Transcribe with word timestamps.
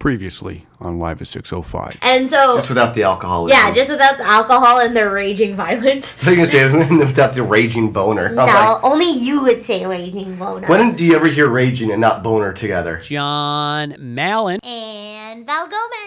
Previously 0.00 0.64
on 0.80 0.98
Live 0.98 1.20
at 1.20 1.28
605. 1.28 1.98
And 2.00 2.26
so, 2.28 2.56
Just 2.56 2.70
without 2.70 2.94
the 2.94 3.02
alcohol. 3.02 3.50
yeah, 3.50 3.70
just 3.70 3.90
without 3.90 4.16
the 4.16 4.24
alcohol 4.26 4.80
and 4.80 4.96
the 4.96 5.10
raging 5.10 5.54
violence. 5.54 6.16
I 6.26 6.30
was 6.30 6.36
gonna 6.36 6.46
say 6.48 6.96
without 6.96 7.34
the 7.34 7.42
raging 7.42 7.92
boner. 7.92 8.30
No, 8.30 8.44
like, 8.46 8.82
only 8.82 9.10
you 9.10 9.42
would 9.42 9.62
say 9.62 9.84
raging 9.84 10.36
boner. 10.36 10.66
when 10.68 10.96
do 10.96 11.04
you 11.04 11.14
ever 11.14 11.26
hear 11.26 11.48
raging 11.48 11.90
and 11.90 12.00
not 12.00 12.22
boner 12.22 12.54
together? 12.54 12.96
John 13.00 13.94
Mallon. 13.98 14.58
and 14.64 15.44
Val 15.46 15.66
Gomez. 15.66 15.99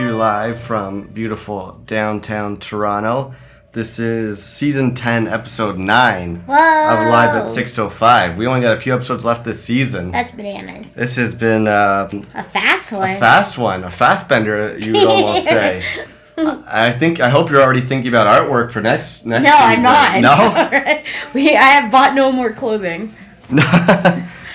You 0.00 0.16
live 0.16 0.58
from 0.58 1.08
beautiful 1.08 1.78
downtown 1.84 2.56
Toronto. 2.56 3.34
This 3.72 3.98
is 3.98 4.42
season 4.42 4.94
10, 4.94 5.28
episode 5.28 5.78
9 5.78 6.36
of 6.36 6.46
Live 6.46 7.36
at 7.36 7.48
605. 7.48 8.38
We 8.38 8.46
only 8.46 8.62
got 8.62 8.76
a 8.76 8.80
few 8.80 8.94
episodes 8.94 9.26
left 9.26 9.44
this 9.44 9.62
season. 9.62 10.10
That's 10.10 10.32
bananas. 10.32 10.94
This 10.94 11.16
has 11.16 11.34
been 11.34 11.68
uh, 11.68 12.08
A 12.34 12.42
fast 12.42 12.92
one. 12.92 13.10
a 13.10 13.18
fast 13.18 13.58
one, 13.58 13.84
a 13.84 13.90
fast 13.90 14.26
bender, 14.26 14.78
you 14.78 14.94
would 14.94 15.04
almost 15.06 15.44
say. 15.44 15.84
I 16.38 16.92
think 16.92 17.20
I 17.20 17.28
hope 17.28 17.50
you're 17.50 17.60
already 17.60 17.82
thinking 17.82 18.08
about 18.08 18.26
artwork 18.26 18.70
for 18.70 18.80
next 18.80 19.26
next 19.26 19.44
no, 19.44 19.52
I'm 19.54 19.82
not. 19.82 20.20
No? 20.22 21.02
we, 21.34 21.54
I 21.54 21.60
have 21.60 21.92
bought 21.92 22.14
no 22.14 22.32
more 22.32 22.50
clothing. 22.52 23.14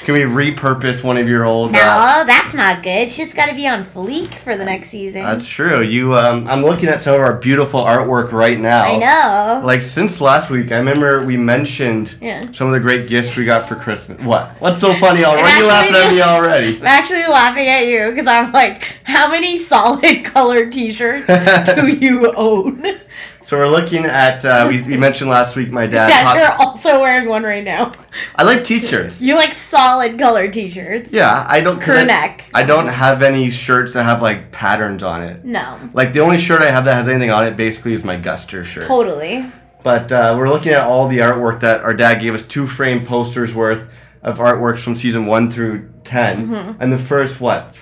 Can 0.05 0.13
we 0.13 0.21
repurpose 0.21 1.03
one 1.03 1.17
of 1.17 1.27
your 1.27 1.45
old 1.45 1.71
No, 1.71 1.79
uh, 1.81 2.23
that's 2.25 2.53
not 2.53 2.83
good. 2.83 3.09
Shit's 3.09 3.33
got 3.33 3.49
to 3.49 3.55
be 3.55 3.67
on 3.67 3.83
fleek 3.83 4.27
for 4.35 4.55
the 4.55 4.63
next 4.63 4.89
season. 4.89 5.23
That's 5.23 5.47
true. 5.47 5.81
You, 5.81 6.13
um, 6.13 6.47
I'm 6.47 6.61
looking 6.61 6.89
at 6.89 7.01
some 7.01 7.15
of 7.15 7.21
our 7.21 7.37
beautiful 7.39 7.81
artwork 7.81 8.31
right 8.31 8.59
now. 8.59 8.83
I 8.83 8.97
know. 8.97 9.65
Like 9.65 9.81
since 9.81 10.21
last 10.21 10.51
week, 10.51 10.71
I 10.71 10.77
remember 10.77 11.25
we 11.25 11.37
mentioned 11.37 12.17
Yeah. 12.21 12.43
some 12.51 12.67
of 12.67 12.73
the 12.73 12.79
great 12.81 13.09
gifts 13.09 13.35
we 13.35 13.45
got 13.45 13.67
for 13.67 13.73
Christmas. 13.75 14.19
What? 14.23 14.49
What's 14.59 14.79
so 14.79 14.93
funny 14.93 15.25
already? 15.25 15.41
actually 15.47 15.63
you 15.63 15.67
laughing 15.67 15.95
at 15.95 16.11
me 16.11 16.21
already? 16.21 16.77
I'm 16.79 16.85
actually 16.85 17.25
laughing 17.25 17.67
at 17.67 17.87
you 17.87 18.11
because 18.11 18.27
I'm 18.27 18.51
like, 18.51 18.83
how 19.05 19.31
many 19.31 19.57
solid 19.57 20.23
colored 20.23 20.71
t-shirts 20.71 21.73
do 21.73 21.87
you 21.87 22.31
own? 22.35 22.83
So 23.45 23.57
we're 23.59 23.67
looking 23.69 24.05
at. 24.05 24.43
Uh, 24.43 24.65
we, 24.67 24.81
we 24.81 24.97
mentioned 24.97 25.29
last 25.29 25.55
week 25.55 25.69
my 25.71 25.85
dad. 25.85 26.09
taught- 26.23 26.37
are 26.37 26.65
also 26.67 26.99
wearing 26.99 27.29
one 27.29 27.43
right 27.43 27.63
now. 27.63 27.91
I 28.35 28.41
like 28.43 28.63
t-shirts. 28.63 29.21
You 29.21 29.35
like 29.35 29.53
solid 29.53 30.17
color 30.17 30.49
t-shirts. 30.49 31.13
Yeah, 31.13 31.45
I 31.47 31.61
don't. 31.61 31.79
Crew 31.79 31.97
I- 31.97 32.05
neck. 32.05 32.45
I 32.55 32.63
don't 32.63 32.87
have 32.87 33.21
any 33.21 33.51
shirts 33.51 33.93
that 33.93 34.03
have 34.03 34.19
like 34.23 34.51
patterns 34.51 35.03
on 35.03 35.21
it. 35.21 35.45
No, 35.45 35.79
Like 35.93 36.11
the 36.11 36.21
only 36.21 36.39
shirt 36.39 36.63
I 36.63 36.71
have 36.71 36.85
that 36.85 36.95
has 36.95 37.07
anything 37.07 37.29
on 37.29 37.45
it 37.45 37.55
basically 37.55 37.93
is 37.93 38.03
my 38.03 38.17
Guster 38.17 38.65
shirt. 38.65 38.85
totally. 38.85 39.45
But 39.83 40.11
uh, 40.11 40.33
we're 40.35 40.49
looking 40.49 40.71
at 40.71 40.81
all 40.81 41.07
the 41.07 41.19
artwork 41.19 41.59
that 41.59 41.81
our 41.81 41.93
dad 41.93 42.19
gave 42.19 42.33
us 42.33 42.41
two 42.43 42.65
frame 42.65 43.05
posters 43.05 43.53
worth 43.53 43.87
of 44.23 44.39
artworks 44.39 44.79
from 44.79 44.95
season 44.95 45.27
one 45.27 45.51
through 45.51 45.91
10 46.05 46.77
And 46.79 46.91
the 46.91 46.97
first, 46.97 47.39
what, 47.39 47.75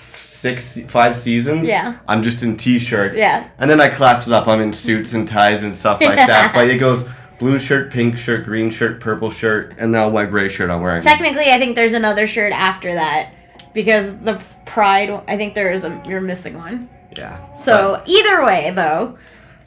six, 0.44 0.78
five 0.92 1.16
seasons? 1.16 1.68
Yeah. 1.68 1.98
I'm 2.08 2.22
just 2.22 2.44
in 2.44 2.58
t 2.58 2.78
shirts. 2.78 3.16
Yeah. 3.18 3.48
And 3.58 3.70
then 3.72 3.80
I 3.80 3.88
class 3.88 4.28
it 4.28 4.34
up. 4.34 4.46
I'm 4.48 4.60
in 4.60 4.74
suits 4.74 5.14
and 5.14 5.26
ties 5.28 5.64
and 5.64 5.74
stuff 5.74 6.02
like 6.02 6.16
that. 6.28 6.52
But 6.54 6.70
it 6.70 6.78
goes 6.80 7.10
blue 7.40 7.58
shirt, 7.58 7.92
pink 7.92 8.18
shirt, 8.18 8.46
green 8.46 8.70
shirt, 8.70 9.00
purple 9.00 9.32
shirt, 9.32 9.74
and 9.78 9.92
now 9.92 10.10
my 10.10 10.26
gray 10.26 10.50
shirt 10.50 10.70
I'm 10.70 10.82
wearing. 10.82 11.02
Technically, 11.02 11.50
I 11.50 11.58
think 11.58 11.76
there's 11.78 11.94
another 11.94 12.28
shirt 12.28 12.52
after 12.52 12.94
that 12.94 13.34
because 13.74 14.16
the 14.20 14.44
pride. 14.66 15.10
I 15.28 15.38
think 15.38 15.56
there 15.56 15.72
is 15.72 15.84
a. 15.86 16.02
You're 16.06 16.22
missing 16.22 16.56
one. 16.58 16.90
yeah. 17.18 17.54
So 17.54 18.02
either 18.06 18.44
way, 18.46 18.72
though, 18.76 19.18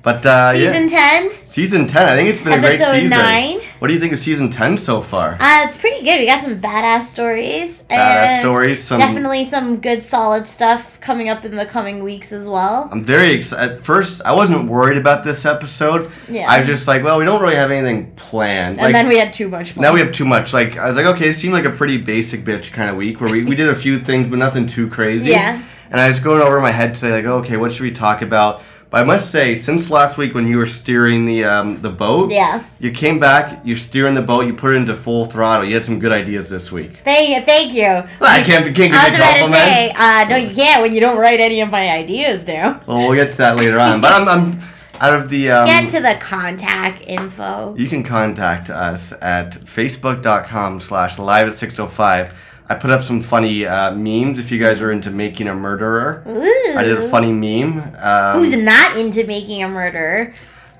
But, 0.02 0.24
uh, 0.24 0.52
yeah. 0.54 0.72
season 0.72 0.86
ten. 0.88 1.30
Season 1.44 1.86
10. 1.86 2.08
I 2.08 2.14
think 2.14 2.28
it's 2.28 2.38
been 2.38 2.52
a 2.52 2.58
great 2.60 2.74
Episode 2.80 2.92
season. 3.00 3.10
nine. 3.18 3.58
What 3.80 3.88
do 3.88 3.94
you 3.94 3.98
think 4.00 4.12
of 4.12 4.18
season 4.18 4.50
10 4.50 4.78
so 4.78 5.00
far? 5.00 5.32
Uh, 5.40 5.62
it's 5.64 5.76
pretty 5.76 6.04
good. 6.04 6.20
We 6.20 6.26
got 6.26 6.42
some 6.42 6.60
badass 6.60 7.02
stories. 7.04 7.82
Badass 7.90 8.40
stories, 8.40 8.82
some- 8.82 9.00
Definitely 9.00 9.44
some 9.44 9.78
good, 9.80 10.02
solid 10.02 10.46
stuff 10.46 11.00
coming 11.00 11.28
up 11.28 11.44
in 11.44 11.56
the 11.56 11.66
coming 11.66 12.04
weeks 12.04 12.32
as 12.32 12.48
well. 12.48 12.88
I'm 12.92 13.02
very 13.02 13.32
excited. 13.32 13.78
At 13.78 13.84
first, 13.84 14.22
I 14.24 14.32
wasn't 14.32 14.68
worried 14.68 14.98
about 14.98 15.24
this 15.24 15.44
episode. 15.44 16.08
Yeah. 16.30 16.46
I 16.48 16.58
was 16.58 16.66
just 16.68 16.86
like, 16.86 17.02
well, 17.02 17.18
we 17.18 17.24
don't 17.24 17.40
really 17.42 17.56
have 17.56 17.70
anything 17.72 18.12
planned. 18.16 18.74
And 18.78 18.82
like, 18.82 18.92
then 18.92 19.08
we 19.08 19.18
had 19.18 19.32
too 19.32 19.48
much 19.48 19.72
fun. 19.72 19.82
now 19.82 19.92
we 19.92 20.00
have 20.00 20.12
too 20.12 20.24
much. 20.26 20.52
Like, 20.52 20.76
I 20.78 20.86
was 20.86 20.96
like, 20.96 21.06
okay, 21.06 21.30
it 21.30 21.34
seemed 21.34 21.54
like 21.54 21.64
a 21.64 21.70
pretty 21.70 21.98
basic 21.98 22.44
bitch 22.44 22.72
kind 22.72 22.90
of 22.90 22.96
week 22.96 23.20
where 23.20 23.30
we, 23.32 23.44
we 23.44 23.56
did 23.56 23.68
a 23.70 23.74
few 23.74 23.98
things, 23.98 24.28
but 24.28 24.38
nothing 24.38 24.66
too 24.66 24.88
crazy. 24.88 25.30
Yeah. 25.36 25.60
And 25.88 26.00
I 26.00 26.08
was 26.08 26.18
going 26.18 26.42
over 26.42 26.60
my 26.60 26.72
head 26.72 26.96
today, 26.96 27.12
like, 27.12 27.24
okay, 27.26 27.56
what 27.56 27.70
should 27.70 27.84
we 27.84 27.92
talk 27.92 28.20
about? 28.20 28.60
But 28.88 29.00
I 29.00 29.04
must 29.04 29.30
say, 29.32 29.56
since 29.56 29.90
last 29.90 30.16
week 30.16 30.32
when 30.32 30.46
you 30.46 30.58
were 30.58 30.66
steering 30.68 31.24
the 31.24 31.44
um, 31.44 31.82
the 31.82 31.90
boat, 31.90 32.30
Yeah. 32.30 32.62
you 32.78 32.92
came 32.92 33.18
back, 33.18 33.60
you're 33.64 33.76
steering 33.76 34.14
the 34.14 34.22
boat, 34.22 34.46
you 34.46 34.54
put 34.54 34.74
it 34.74 34.76
into 34.76 34.94
full 34.94 35.24
throttle. 35.26 35.66
You 35.66 35.74
had 35.74 35.84
some 35.84 35.98
good 35.98 36.12
ideas 36.12 36.48
this 36.50 36.70
week. 36.70 37.00
Thank 37.04 37.28
you. 37.30 37.40
Thank 37.42 37.74
you. 37.74 37.82
Well, 38.20 38.30
I 38.30 38.42
can't, 38.42 38.74
can't 38.74 38.94
I 38.94 39.08
was 39.08 39.18
about 39.18 39.36
to 39.36 39.50
say, 39.52 39.90
uh, 39.96 40.26
no, 40.30 40.36
you 40.36 40.54
can't 40.54 40.82
when 40.82 40.94
you 40.94 41.00
don't 41.00 41.18
write 41.18 41.40
any 41.40 41.60
of 41.60 41.70
my 41.70 41.90
ideas 41.90 42.44
down. 42.44 42.80
Well, 42.86 42.98
we'll 42.98 43.14
get 43.16 43.32
to 43.32 43.38
that 43.38 43.56
later 43.56 43.78
on. 43.78 44.00
But 44.00 44.12
I'm, 44.12 44.28
I'm 44.28 44.60
out 45.00 45.20
of 45.20 45.28
the. 45.30 45.50
Um, 45.50 45.66
Get 45.66 45.90
to 45.90 46.00
the 46.00 46.16
contact 46.20 47.02
info. 47.06 47.74
You 47.76 47.88
can 47.88 48.02
contact 48.04 48.70
us 48.70 49.12
at 49.20 49.50
facebook.com 49.52 50.80
slash 50.80 51.18
live 51.18 51.48
at 51.48 51.54
605. 51.54 52.32
I 52.68 52.74
put 52.74 52.90
up 52.90 53.00
some 53.02 53.22
funny 53.22 53.64
uh, 53.66 53.92
memes 53.94 54.38
if 54.38 54.50
you 54.50 54.58
guys 54.58 54.80
are 54.82 54.90
into 54.90 55.10
making 55.10 55.46
a 55.48 55.54
murderer. 55.54 56.22
Ooh. 56.26 56.76
I 56.76 56.82
did 56.82 56.98
a 56.98 57.08
funny 57.08 57.32
meme. 57.32 57.94
Um, 57.98 58.38
Who's 58.38 58.56
not 58.56 58.96
into 58.96 59.24
making 59.26 59.62
a 59.62 59.68
murderer? 59.68 60.32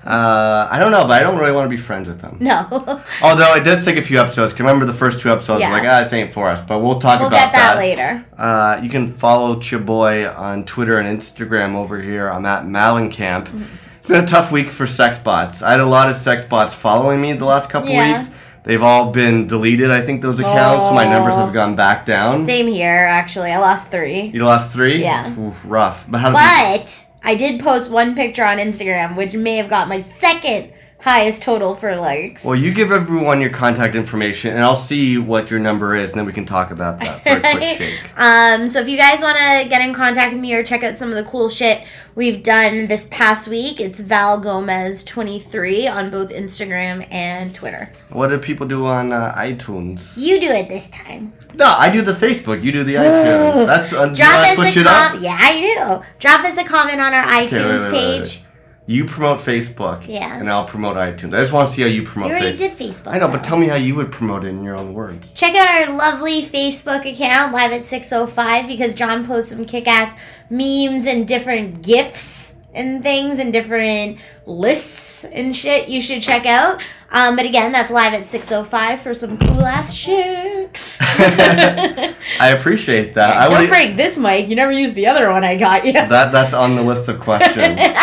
uh, 0.05 0.67
I 0.71 0.79
don't 0.79 0.91
know, 0.91 1.03
but 1.03 1.11
I 1.19 1.23
don't 1.23 1.37
really 1.37 1.51
want 1.51 1.65
to 1.65 1.69
be 1.69 1.75
friends 1.81 2.07
with 2.07 2.21
them. 2.21 2.37
No. 2.39 2.65
Although 3.21 3.55
it 3.55 3.63
does 3.63 3.83
take 3.83 3.97
a 3.97 4.01
few 4.01 4.19
episodes. 4.19 4.53
'cause 4.53 4.61
remember 4.61 4.85
the 4.85 4.93
first 4.93 5.19
two 5.21 5.29
episodes, 5.31 5.61
Yeah. 5.61 5.71
Like, 5.71 5.83
ah, 5.83 5.99
this 5.99 6.13
ain't 6.13 6.33
for 6.33 6.47
us. 6.49 6.61
But 6.61 6.79
we'll 6.79 6.99
talk 6.99 7.19
we'll 7.19 7.27
about 7.29 7.37
get 7.39 7.53
that, 7.53 7.77
later. 7.77 8.25
Uh, 8.37 8.79
you 8.81 8.89
can 8.89 9.11
follow 9.11 9.55
Chiboy 9.57 10.33
on 10.37 10.63
Twitter 10.65 10.97
and 10.99 11.19
Instagram 11.19 11.75
over 11.75 12.01
here. 12.01 12.29
I'm 12.29 12.45
at 12.45 12.63
Malencamp. 12.63 13.45
Mm-hmm. 13.47 13.63
It's 13.97 14.07
been 14.07 14.23
a 14.23 14.27
tough 14.27 14.51
week 14.51 14.69
for 14.71 14.87
sex 14.87 15.17
bots. 15.19 15.61
I 15.61 15.71
had 15.71 15.79
a 15.81 15.85
lot 15.85 16.09
of 16.09 16.15
sex 16.15 16.45
bots 16.45 16.73
following 16.73 17.19
me 17.19 17.33
the 17.33 17.45
last 17.45 17.69
couple 17.69 17.89
Yeah. 17.89 18.13
weeks. 18.13 18.29
They've 18.67 18.83
all 18.83 19.11
been 19.11 19.47
deleted, 19.47 19.91
I 19.91 20.01
think, 20.01 20.21
those 20.21 20.41
accounts, 20.41 20.87
so 20.89 20.93
my 20.93 21.05
numbers 21.05 21.35
Oh. 21.35 21.45
have 21.45 21.53
gone 21.53 21.77
back 21.77 22.03
down. 22.05 22.43
Same 22.45 22.67
here, 22.67 23.05
actually. 23.09 23.49
I 23.53 23.59
lost 23.59 23.91
three. 23.91 24.29
You 24.33 24.43
lost 24.43 24.71
three? 24.71 25.01
Yeah. 25.01 25.31
Oof, 25.39 25.61
rough. 25.65 26.03
But 26.09 26.17
how 26.17 26.31
did 26.31 26.37
you- 26.37 26.79
But 26.79 27.05
I 27.23 27.35
did 27.35 27.61
post 27.61 27.89
one 27.89 28.13
picture 28.13 28.43
on 28.43 28.57
Instagram, 28.57 29.15
which 29.15 29.33
may 29.33 29.55
have 29.55 29.69
got 29.69 29.87
my 29.87 30.01
second 30.01 30.67
highest 30.99 31.43
total 31.43 31.75
for 31.75 31.95
likes. 31.95 32.43
Well, 32.43 32.55
you 32.55 32.73
give 32.73 32.91
everyone 32.91 33.39
your 33.39 33.49
contact 33.51 33.95
information, 33.95 34.53
and 34.53 34.63
I'll 34.63 34.75
see 34.75 35.17
what 35.17 35.49
your 35.51 35.59
number 35.59 35.95
is, 35.95 36.11
and 36.11 36.19
then 36.19 36.25
we 36.25 36.33
can 36.33 36.45
talk 36.45 36.71
about 36.71 36.99
that 36.99 37.21
for 37.23 37.29
a 37.37 37.41
quick 37.41 37.63
shake. 37.77 37.99
Um, 38.19 38.67
so 38.67 38.79
if 38.79 38.87
you 38.89 38.97
guys 38.97 39.21
want 39.21 39.37
to 39.37 39.69
get 39.69 39.81
in 39.87 39.93
contact 39.93 40.33
with 40.33 40.41
me 40.41 40.53
or 40.55 40.63
check 40.63 40.83
out 40.83 40.97
some 40.97 41.09
of 41.09 41.15
the 41.15 41.23
cool 41.23 41.49
shit 41.49 41.83
we've 42.15 42.41
done 42.43 42.87
this 42.87 43.07
past 43.11 43.47
week, 43.47 43.79
it's 43.79 43.99
Val 43.99 44.39
Gomez 44.39 45.03
twenty 45.03 45.39
three 45.39 45.87
on 45.87 46.09
both 46.09 46.29
Instagram 46.31 47.07
and 47.13 47.53
Twitter. 47.53 47.91
What 48.09 48.27
do 48.29 48.39
people 48.39 48.67
do 48.67 48.87
on 48.87 49.11
uh, 49.11 49.33
iTunes? 49.35 50.17
You 50.17 50.39
do 50.39 50.47
it 50.47 50.67
this 50.67 50.89
time. 50.89 51.33
No, 51.53 51.65
I 51.65 51.89
do 51.91 52.01
the 52.01 52.13
Facebook. 52.13 52.63
You 52.63 52.71
do 52.71 52.83
the 52.83 52.95
iTunes. 52.95 53.65
That's 53.67 53.93
uh, 53.93 54.05
you 54.09 54.15
Drop 54.15 54.57
us 54.57 54.75
a 54.77 54.83
com- 54.83 55.21
Yeah, 55.23 55.37
I 55.39 55.61
do. 56.01 56.05
Drop 56.19 56.43
us 56.43 56.57
a 56.57 56.63
comment 56.65 56.99
on 56.99 57.13
our 57.13 57.23
Okay, 57.23 57.47
iTunes 57.47 57.83
wait, 57.85 57.91
wait, 57.91 57.91
page. 57.91 58.19
wait. 58.21 58.43
You 58.89 59.03
promote 59.03 59.39
Facebook, 59.39 60.07
Yeah. 60.07 60.39
and 60.39 60.49
I'll 60.49 60.63
promote 60.63 60.95
iTunes. 60.95 61.33
I 61.33 61.39
just 61.41 61.51
want 61.51 61.67
to 61.67 61.73
see 61.73 61.81
how 61.81 61.89
you 61.89 62.03
promote 62.03 62.29
You 62.29 62.35
already 62.37 62.53
Facebook. 62.55 62.57
did 62.57 62.71
Facebook. 62.77 63.13
I 63.13 63.17
know, 63.19 63.27
but 63.27 63.43
though. 63.43 63.49
tell 63.49 63.57
me 63.57 63.67
how 63.67 63.75
you 63.75 63.95
would 63.95 64.13
promote 64.13 64.45
it 64.45 64.47
in 64.47 64.63
your 64.63 64.75
own 64.77 64.93
words. 64.93 65.33
Check 65.33 65.55
out 65.55 65.67
our 65.89 65.93
lovely 65.95 66.41
Facebook 66.41 67.05
account, 67.05 67.51
Live 67.53 67.73
at 67.73 67.83
605, 67.83 68.65
because 68.65 68.93
John 68.95 69.25
posts 69.27 69.49
some 69.51 69.65
kick 69.65 69.87
ass 69.89 70.15
memes 70.49 71.05
and 71.05 71.27
different 71.27 71.85
GIFs 71.85 72.55
and 72.73 73.03
things 73.03 73.39
and 73.39 73.51
different 73.51 74.19
lists 74.45 75.25
and 75.25 75.53
shit 75.55 75.89
you 75.89 75.99
should 76.01 76.21
check 76.21 76.45
out. 76.45 76.79
Um, 77.11 77.35
but 77.35 77.45
again, 77.45 77.73
that's 77.73 77.91
Live 77.91 78.13
at 78.13 78.25
605 78.25 79.01
for 79.01 79.13
some 79.13 79.37
cool 79.37 79.65
ass 79.65 79.91
shit. 79.93 80.69
I 81.01 82.55
appreciate 82.57 83.13
that. 83.15 83.35
I 83.35 83.49
Don't 83.49 83.67
break 83.67 83.97
this 83.97 84.17
mic. 84.17 84.47
You 84.47 84.55
never 84.55 84.71
used 84.71 84.95
the 84.95 85.07
other 85.07 85.29
one 85.29 85.43
I 85.43 85.57
got 85.57 85.85
you. 85.85 85.91
that 85.93 86.31
that's 86.31 86.53
on 86.53 86.75
the 86.75 86.83
list 86.83 87.09
of 87.09 87.19
questions. 87.19 87.79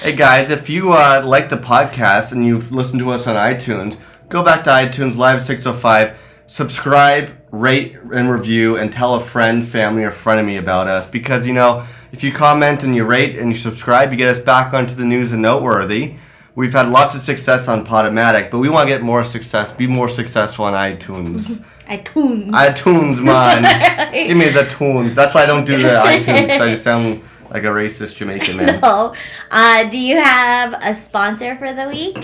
hey 0.00 0.16
guys, 0.16 0.48
if 0.48 0.70
you 0.70 0.92
uh, 0.92 1.22
like 1.22 1.50
the 1.50 1.56
podcast 1.56 2.32
and 2.32 2.46
you've 2.46 2.72
listened 2.72 3.00
to 3.00 3.10
us 3.10 3.26
on 3.26 3.36
iTunes, 3.36 3.98
go 4.30 4.42
back 4.42 4.64
to 4.64 4.70
iTunes 4.70 5.18
Live 5.18 5.42
605, 5.42 6.42
subscribe, 6.46 7.30
rate 7.50 7.96
and 8.10 8.30
review, 8.30 8.78
and 8.78 8.90
tell 8.90 9.14
a 9.14 9.20
friend, 9.20 9.62
family, 9.62 10.02
or 10.02 10.10
frenemy 10.10 10.58
about 10.58 10.88
us. 10.88 11.06
Because 11.06 11.46
you 11.46 11.52
know, 11.52 11.84
if 12.12 12.24
you 12.24 12.32
comment 12.32 12.82
and 12.82 12.96
you 12.96 13.04
rate 13.04 13.36
and 13.36 13.52
you 13.52 13.58
subscribe, 13.58 14.10
you 14.10 14.16
get 14.16 14.28
us 14.28 14.38
back 14.38 14.72
onto 14.72 14.94
the 14.94 15.04
news 15.04 15.32
and 15.32 15.42
noteworthy. 15.42 16.14
We've 16.54 16.72
had 16.72 16.88
lots 16.88 17.14
of 17.14 17.20
success 17.20 17.68
on 17.68 17.84
Podomatic, 17.84 18.50
but 18.50 18.58
we 18.58 18.70
want 18.70 18.88
to 18.88 18.94
get 18.94 19.02
more 19.02 19.22
success, 19.22 19.70
be 19.70 19.86
more 19.86 20.08
successful 20.08 20.64
on 20.64 20.72
iTunes. 20.72 21.62
iTunes. 21.86 22.50
iTunes, 22.52 23.22
man. 23.22 24.12
Give 24.28 24.36
me 24.36 24.48
the 24.48 24.64
tunes. 24.64 25.14
That's 25.14 25.34
why 25.34 25.42
I 25.42 25.46
don't 25.46 25.66
do 25.66 25.76
the 25.76 25.88
iTunes. 26.04 26.58
I 26.58 26.70
just 26.70 26.84
sound 26.84 27.22
like 27.50 27.64
a 27.64 27.68
racist 27.68 28.16
Jamaican 28.16 28.56
man. 28.56 28.80
No. 28.82 29.14
Uh, 29.50 29.88
do 29.90 29.98
you 29.98 30.16
have 30.20 30.72
a 30.82 30.94
sponsor 30.94 31.54
for 31.56 31.72
the 31.72 31.88
week? 31.88 32.18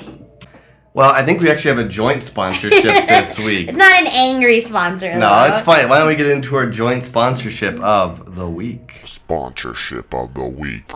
Well, 0.95 1.11
I 1.11 1.23
think 1.25 1.43
we 1.43 1.51
actually 1.51 1.77
have 1.77 1.85
a 1.85 1.89
joint 1.89 2.23
sponsorship 2.23 2.83
this 3.09 3.39
week. 3.39 3.69
It's 3.69 3.77
not 3.77 4.01
an 4.01 4.07
angry 4.07 4.61
sponsor. 4.61 5.13
No, 5.13 5.29
though. 5.29 5.45
it's 5.45 5.61
fine. 5.61 5.91
Why 5.91 5.99
don't 5.99 6.09
we 6.09 6.17
get 6.17 6.27
into 6.27 6.57
our 6.57 6.67
joint 6.67 7.05
sponsorship 7.05 7.79
of 7.81 8.35
the 8.35 8.49
week? 8.49 9.03
Sponsorship 9.05 10.15
of 10.15 10.33
the 10.33 10.45
week. 10.45 10.91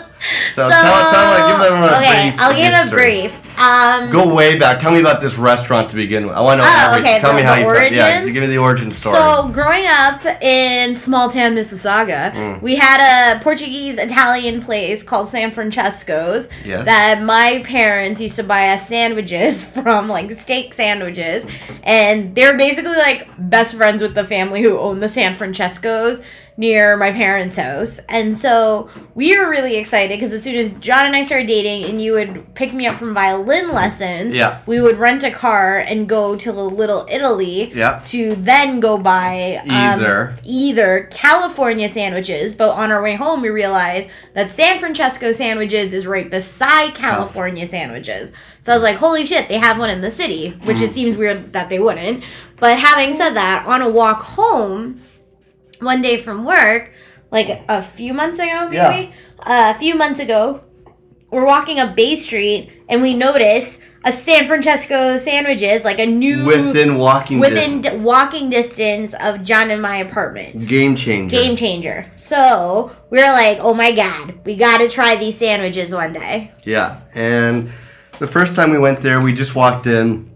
So, 0.52 0.68
tell, 0.68 1.10
tell, 1.10 1.48
give 1.48 1.70
them 1.70 1.82
a 1.82 1.86
okay, 1.98 2.30
brief 2.30 2.40
I'll 2.40 2.54
give 2.56 2.92
a 2.92 2.94
brief. 2.94 3.44
Um, 3.60 4.10
Go 4.12 4.34
way 4.34 4.56
back. 4.58 4.78
Tell 4.78 4.92
me 4.92 5.00
about 5.00 5.20
this 5.20 5.36
restaurant 5.36 5.90
to 5.90 5.96
begin 5.96 6.26
with. 6.26 6.34
I 6.36 6.40
want 6.40 6.60
to 6.60 6.64
know 6.66 6.72
Oh, 6.72 6.90
everything. 6.94 7.10
okay, 7.14 7.20
Tell 7.20 7.30
the- 7.32 7.38
me 7.38 7.42
how 7.42 7.54
you. 7.56 7.66
Yeah, 7.96 8.24
give 8.24 8.34
me 8.42 8.46
the 8.46 8.58
origin 8.58 8.90
story. 8.92 9.16
So, 9.16 9.48
growing 9.52 9.84
up 9.88 10.24
in 10.42 10.94
small 10.96 11.28
town 11.30 11.54
Mississauga, 11.54 12.32
Mm. 12.34 12.62
we 12.62 12.76
had 12.76 13.00
a 13.36 13.40
Portuguese 13.40 13.98
Italian 13.98 14.60
place 14.62 15.02
called 15.02 15.28
San 15.28 15.50
Francesco's 15.52 16.48
Yes. 16.64 16.84
that 16.84 17.22
my 17.22 17.62
parents 17.64 18.20
used 18.20 18.36
to 18.36 18.44
buy 18.44 18.68
us 18.70 18.86
sandwiches 18.88 19.64
from, 19.68 20.08
like 20.08 20.30
steak 20.32 20.74
sandwiches. 20.74 21.44
And 21.84 22.34
they're 22.34 22.56
basically 22.56 22.96
like 22.96 23.28
best 23.38 23.76
friends 23.76 24.02
with 24.02 24.14
the 24.14 24.24
family 24.24 24.62
who 24.62 24.78
owned 24.78 25.02
the 25.02 25.08
San 25.08 25.34
Francesco's 25.34 26.22
near 26.58 26.96
my 26.96 27.12
parents' 27.12 27.56
house. 27.56 28.00
And 28.08 28.34
so 28.36 28.90
we 29.14 29.38
were 29.38 29.48
really 29.48 29.76
excited 29.76 30.16
because 30.16 30.32
as 30.32 30.42
soon 30.42 30.56
as 30.56 30.70
John 30.80 31.06
and 31.06 31.14
I 31.14 31.22
started 31.22 31.46
dating 31.46 31.88
and 31.88 32.00
you 32.02 32.12
would 32.14 32.52
pick 32.56 32.74
me 32.74 32.84
up 32.88 32.96
from 32.96 33.14
violin 33.14 33.72
lessons, 33.72 34.34
Yeah. 34.34 34.58
we 34.66 34.80
would 34.80 34.98
rent 34.98 35.22
a 35.22 35.30
car 35.30 35.78
and 35.78 36.08
go 36.08 36.34
to 36.34 36.50
Little 36.52 37.06
Italy 37.10 37.70
Yeah. 37.72 38.00
to 38.06 38.34
then 38.34 38.80
go 38.80 38.98
buy 38.98 39.60
um, 39.62 39.70
Either. 39.70 40.34
either 40.42 41.08
California 41.12 41.88
sandwiches, 41.88 42.54
but 42.54 42.70
on 42.70 42.90
our 42.90 43.00
way 43.00 43.14
home 43.14 43.40
we 43.40 43.50
realized 43.50 44.10
that 44.34 44.50
San 44.50 44.80
Francesco 44.80 45.30
sandwiches 45.30 45.94
is 45.94 46.08
right 46.08 46.28
beside 46.28 46.92
California 46.92 47.66
sandwiches. 47.66 48.32
So 48.62 48.72
I 48.72 48.74
was 48.74 48.82
like, 48.82 48.96
holy 48.96 49.24
shit, 49.24 49.48
they 49.48 49.58
have 49.58 49.78
one 49.78 49.90
in 49.90 50.00
the 50.00 50.10
city, 50.10 50.58
which 50.64 50.78
Mm. 50.78 50.82
it 50.82 50.90
seems 50.90 51.16
weird 51.16 51.52
that 51.52 51.68
they 51.68 51.78
wouldn't. 51.78 52.24
But 52.58 52.80
having 52.80 53.14
said 53.14 53.34
that, 53.34 53.64
on 53.64 53.80
a 53.80 53.88
walk 53.88 54.22
home 54.22 55.00
one 55.80 56.02
day 56.02 56.16
from 56.16 56.44
work, 56.44 56.92
like 57.30 57.48
a 57.68 57.82
few 57.82 58.12
months 58.14 58.38
ago 58.38 58.64
maybe, 58.68 58.74
Yeah. 58.74 59.10
uh, 59.40 59.72
a 59.74 59.78
few 59.78 59.94
months 59.94 60.18
ago, 60.20 60.62
we're 61.30 61.44
walking 61.44 61.78
up 61.78 61.94
Bay 61.94 62.14
Street 62.16 62.70
and 62.88 63.02
we 63.02 63.14
notice 63.14 63.80
a 64.04 64.12
San 64.12 64.46
Francesco 64.46 65.18
sandwiches, 65.18 65.84
like 65.84 65.98
a 65.98 66.06
new 66.06 66.46
within 66.46 66.96
walking 66.96 67.38
within 67.38 67.82
distance. 67.82 68.02
walking 68.02 68.48
distance 68.48 69.14
of 69.20 69.42
John 69.42 69.70
and 69.70 69.82
my 69.82 69.96
apartment. 69.96 70.66
Game 70.66 70.96
changer. 70.96 71.36
Game 71.36 71.54
changer. 71.56 72.06
So 72.16 72.92
we 73.10 73.18
were 73.18 73.24
like, 73.32 73.58
oh 73.60 73.74
my 73.74 73.92
god, 73.92 74.38
we 74.46 74.56
gotta 74.56 74.88
try 74.88 75.16
these 75.16 75.36
sandwiches 75.36 75.92
one 75.92 76.14
day. 76.14 76.52
Yeah, 76.64 77.00
and 77.14 77.70
the 78.20 78.26
first 78.28 78.54
time 78.54 78.70
we 78.70 78.78
went 78.78 79.00
there, 79.00 79.20
we 79.20 79.34
just 79.34 79.54
walked 79.54 79.86
in. 79.86 80.30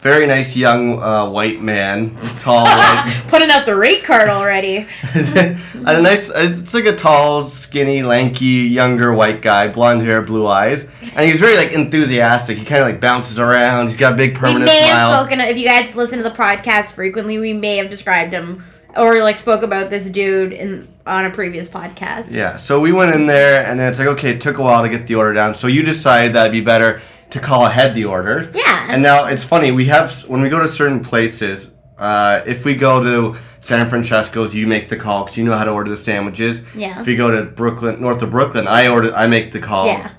Very 0.00 0.26
nice 0.26 0.56
young 0.56 1.02
uh, 1.02 1.28
white 1.28 1.60
man, 1.60 2.16
tall 2.40 2.64
white. 2.64 3.22
Putting 3.28 3.50
out 3.50 3.66
the 3.66 3.76
rate 3.76 4.02
card 4.02 4.30
already. 4.30 4.86
and 5.14 5.58
a 5.86 6.00
nice, 6.00 6.30
it's 6.34 6.72
like 6.72 6.86
a 6.86 6.96
tall, 6.96 7.44
skinny, 7.44 8.02
lanky, 8.02 8.46
younger 8.46 9.12
white 9.12 9.42
guy, 9.42 9.68
blonde 9.68 10.00
hair, 10.02 10.22
blue 10.22 10.46
eyes, 10.46 10.84
and 11.14 11.20
he's 11.30 11.38
very 11.38 11.56
like 11.56 11.72
enthusiastic. 11.72 12.56
He 12.56 12.64
kind 12.64 12.80
of 12.82 12.88
like 12.88 13.00
bounces 13.00 13.38
around. 13.38 13.88
He's 13.88 13.98
got 13.98 14.14
a 14.14 14.16
big 14.16 14.32
We 14.32 14.38
permanent 14.40 14.64
may 14.64 14.80
smile. 14.80 14.96
have 14.96 15.16
spoken, 15.16 15.40
if 15.40 15.58
you 15.58 15.66
guys 15.66 15.94
listen 15.94 16.16
to 16.18 16.24
the 16.24 16.34
podcast 16.34 16.94
frequently, 16.94 17.38
we 17.38 17.52
may 17.52 17.76
have 17.76 17.90
described 17.90 18.32
him 18.32 18.64
or 18.96 19.22
like 19.22 19.36
spoke 19.36 19.62
about 19.62 19.90
this 19.90 20.08
dude 20.08 20.52
in 20.54 20.88
on 21.06 21.26
a 21.26 21.30
previous 21.30 21.68
podcast. 21.68 22.34
Yeah, 22.34 22.56
so 22.56 22.80
we 22.80 22.92
went 22.92 23.14
in 23.14 23.26
there, 23.26 23.66
and 23.66 23.78
then 23.78 23.90
it's 23.90 23.98
like, 23.98 24.08
okay, 24.08 24.30
it 24.30 24.40
took 24.40 24.56
a 24.58 24.62
while 24.62 24.82
to 24.82 24.88
get 24.88 25.06
the 25.06 25.16
order 25.16 25.34
down. 25.34 25.54
So 25.54 25.66
you 25.66 25.82
decided 25.82 26.34
that 26.34 26.42
it'd 26.42 26.52
be 26.52 26.60
better 26.62 27.02
to 27.30 27.40
call 27.40 27.66
ahead 27.66 27.94
the 27.94 28.04
order. 28.04 28.50
Yeah. 28.54 28.88
And 28.90 29.02
now 29.02 29.26
it's 29.26 29.44
funny, 29.44 29.70
we 29.70 29.86
have, 29.86 30.12
when 30.28 30.40
we 30.40 30.48
go 30.48 30.58
to 30.60 30.68
certain 30.68 31.00
places, 31.00 31.72
uh, 31.98 32.42
if 32.46 32.64
we 32.64 32.74
go 32.74 33.02
to 33.02 33.38
San 33.60 33.88
Francesco's, 33.88 34.54
you 34.54 34.66
make 34.66 34.88
the 34.88 34.96
call 34.96 35.24
because 35.24 35.36
you 35.38 35.44
know 35.44 35.56
how 35.56 35.64
to 35.64 35.70
order 35.70 35.90
the 35.90 35.96
sandwiches. 35.96 36.62
Yeah. 36.74 37.00
If 37.00 37.06
you 37.08 37.16
go 37.16 37.30
to 37.30 37.44
Brooklyn, 37.44 38.00
north 38.00 38.22
of 38.22 38.30
Brooklyn, 38.30 38.66
I 38.66 38.88
order, 38.88 39.14
I 39.14 39.26
make 39.26 39.52
the 39.52 39.60
call. 39.60 39.86
Yeah. 39.86 40.10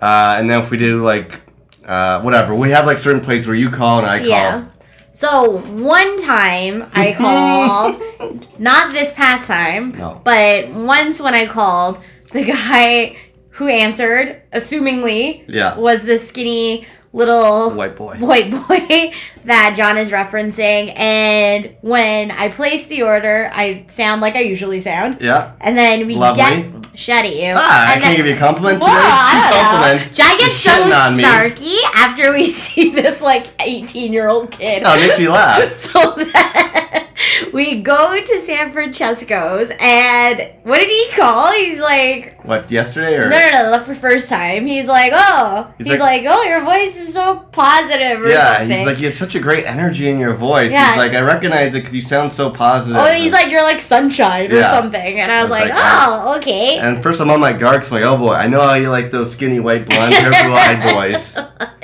Uh, 0.00 0.36
and 0.38 0.48
then 0.48 0.62
if 0.62 0.70
we 0.70 0.78
do 0.78 1.02
like, 1.02 1.40
uh, 1.84 2.20
whatever, 2.22 2.54
we 2.54 2.70
have 2.70 2.86
like 2.86 2.98
certain 2.98 3.20
places 3.20 3.46
where 3.46 3.56
you 3.56 3.70
call 3.70 3.98
and 3.98 4.06
I 4.06 4.18
call. 4.20 4.28
Yeah. 4.28 4.68
So 5.12 5.58
one 5.60 6.20
time 6.22 6.88
I 6.92 7.12
called, 7.16 8.60
not 8.60 8.92
this 8.92 9.12
past 9.12 9.48
time, 9.48 9.90
No. 9.90 10.20
but 10.24 10.68
once 10.70 11.20
when 11.20 11.34
I 11.34 11.46
called, 11.46 11.98
the 12.32 12.44
guy 12.44 13.16
who 13.58 13.68
answered, 13.68 14.42
assumingly, 14.52 15.44
Yeah. 15.46 15.76
was 15.76 16.04
the 16.04 16.18
skinny 16.18 16.86
little 17.12 17.70
White 17.70 17.96
boy. 17.96 18.16
white 18.18 18.50
boy 18.50 19.12
that 19.44 19.74
John 19.76 19.96
is 19.98 20.10
referencing. 20.10 20.92
And 20.98 21.74
when 21.80 22.30
I 22.30 22.48
place 22.50 22.86
the 22.88 23.02
order, 23.02 23.50
I 23.52 23.84
sound 23.88 24.20
like 24.20 24.34
I 24.36 24.40
usually 24.40 24.80
sound. 24.80 25.18
Yeah. 25.20 25.52
And 25.60 25.76
then 25.76 26.06
we 26.06 26.14
Lovely. 26.16 26.42
get 26.42 26.98
shut 26.98 27.24
at 27.24 27.34
you. 27.34 27.54
Ah, 27.56 27.90
I 27.90 27.94
and 27.94 28.02
can't 28.02 28.16
give 28.16 28.26
you 28.26 28.34
a 28.34 28.38
compliment 28.38 28.80
Whoa, 28.80 28.88
today. 28.88 28.98
I 29.00 29.50
Two 29.50 29.58
compliments. 29.58 30.08
Jai 30.18 30.30
You're 30.38 30.50
so 30.50 30.70
shitting 30.70 31.06
on 31.06 31.16
me. 31.16 31.22
snarky 31.24 31.76
after 31.94 32.32
we 32.32 32.50
see 32.50 32.90
this 32.90 33.20
like 33.22 33.46
18 33.60 34.12
year 34.12 34.28
old 34.28 34.50
kid. 34.50 34.82
Oh, 34.84 34.94
it 34.96 35.00
makes 35.06 35.18
me 35.18 35.28
laugh. 35.28 35.62
So 35.72 36.14
then 36.14 36.97
we 37.52 37.80
go 37.82 38.20
to 38.22 38.40
San 38.40 38.72
Francesco's 38.72 39.70
and 39.80 40.50
what 40.62 40.78
did 40.78 40.88
he 40.90 41.08
call? 41.16 41.52
He's 41.52 41.80
like, 41.80 42.38
What, 42.44 42.70
yesterday 42.70 43.16
or? 43.16 43.22
no, 43.28 43.38
no, 43.38 43.50
no, 43.70 43.84
the 43.84 43.94
first 43.94 44.28
time. 44.28 44.66
He's 44.66 44.86
like, 44.86 45.12
oh, 45.14 45.72
He's 45.78 45.86
he's, 45.86 45.98
like- 46.00 46.22
like, 46.24 46.32
oh, 46.34 46.42
your 46.44 46.62
voice 46.64 46.96
is 46.96 47.14
so 47.14 47.38
positive 47.52 48.22
or 48.22 48.28
Yeah, 48.28 48.58
something. 48.58 48.76
he's 48.78 48.86
like, 48.86 48.98
you 48.98 49.06
have 49.06 49.14
such 49.14 49.34
a 49.34 49.40
great 49.40 49.66
energy 49.66 50.08
in 50.08 50.18
your 50.18 50.34
voice. 50.34 50.72
Yeah. 50.72 50.88
He's 50.88 50.96
like, 50.96 51.12
I 51.12 51.20
recognize 51.20 51.74
it 51.74 51.80
because 51.80 51.94
you 51.94 52.00
sound 52.00 52.32
so 52.32 52.50
positive. 52.50 52.96
oh, 53.00 53.12
he's 53.12 53.32
like, 53.32 53.50
you're 53.50 53.62
like 53.62 53.80
sunshine 53.80 54.50
or 54.52 54.62
something. 54.64 55.20
And 55.20 55.30
I 55.32 55.42
was, 55.42 55.50
I 55.50 55.64
was 55.64 55.68
like, 55.70 55.74
like, 55.74 55.82
oh, 55.84 56.36
okay. 56.38 56.78
And 56.78 57.02
first 57.02 57.20
I'm 57.20 57.30
on 57.30 57.40
my 57.40 57.52
guard 57.52 57.82
'cause 57.82 57.92
I'm 57.92 58.00
like, 58.00 58.10
oh 58.10 58.16
boy, 58.16 58.32
I 58.34 58.46
know 58.46 58.60
how 58.60 58.74
you 58.74 58.90
like 58.90 59.10
those 59.10 59.32
skinny 59.32 59.60
white 59.60 59.86
blonde 59.86 60.14
hair, 60.14 60.30
blue 60.30 60.54
eyed 60.54 60.92
boys. 60.92 61.36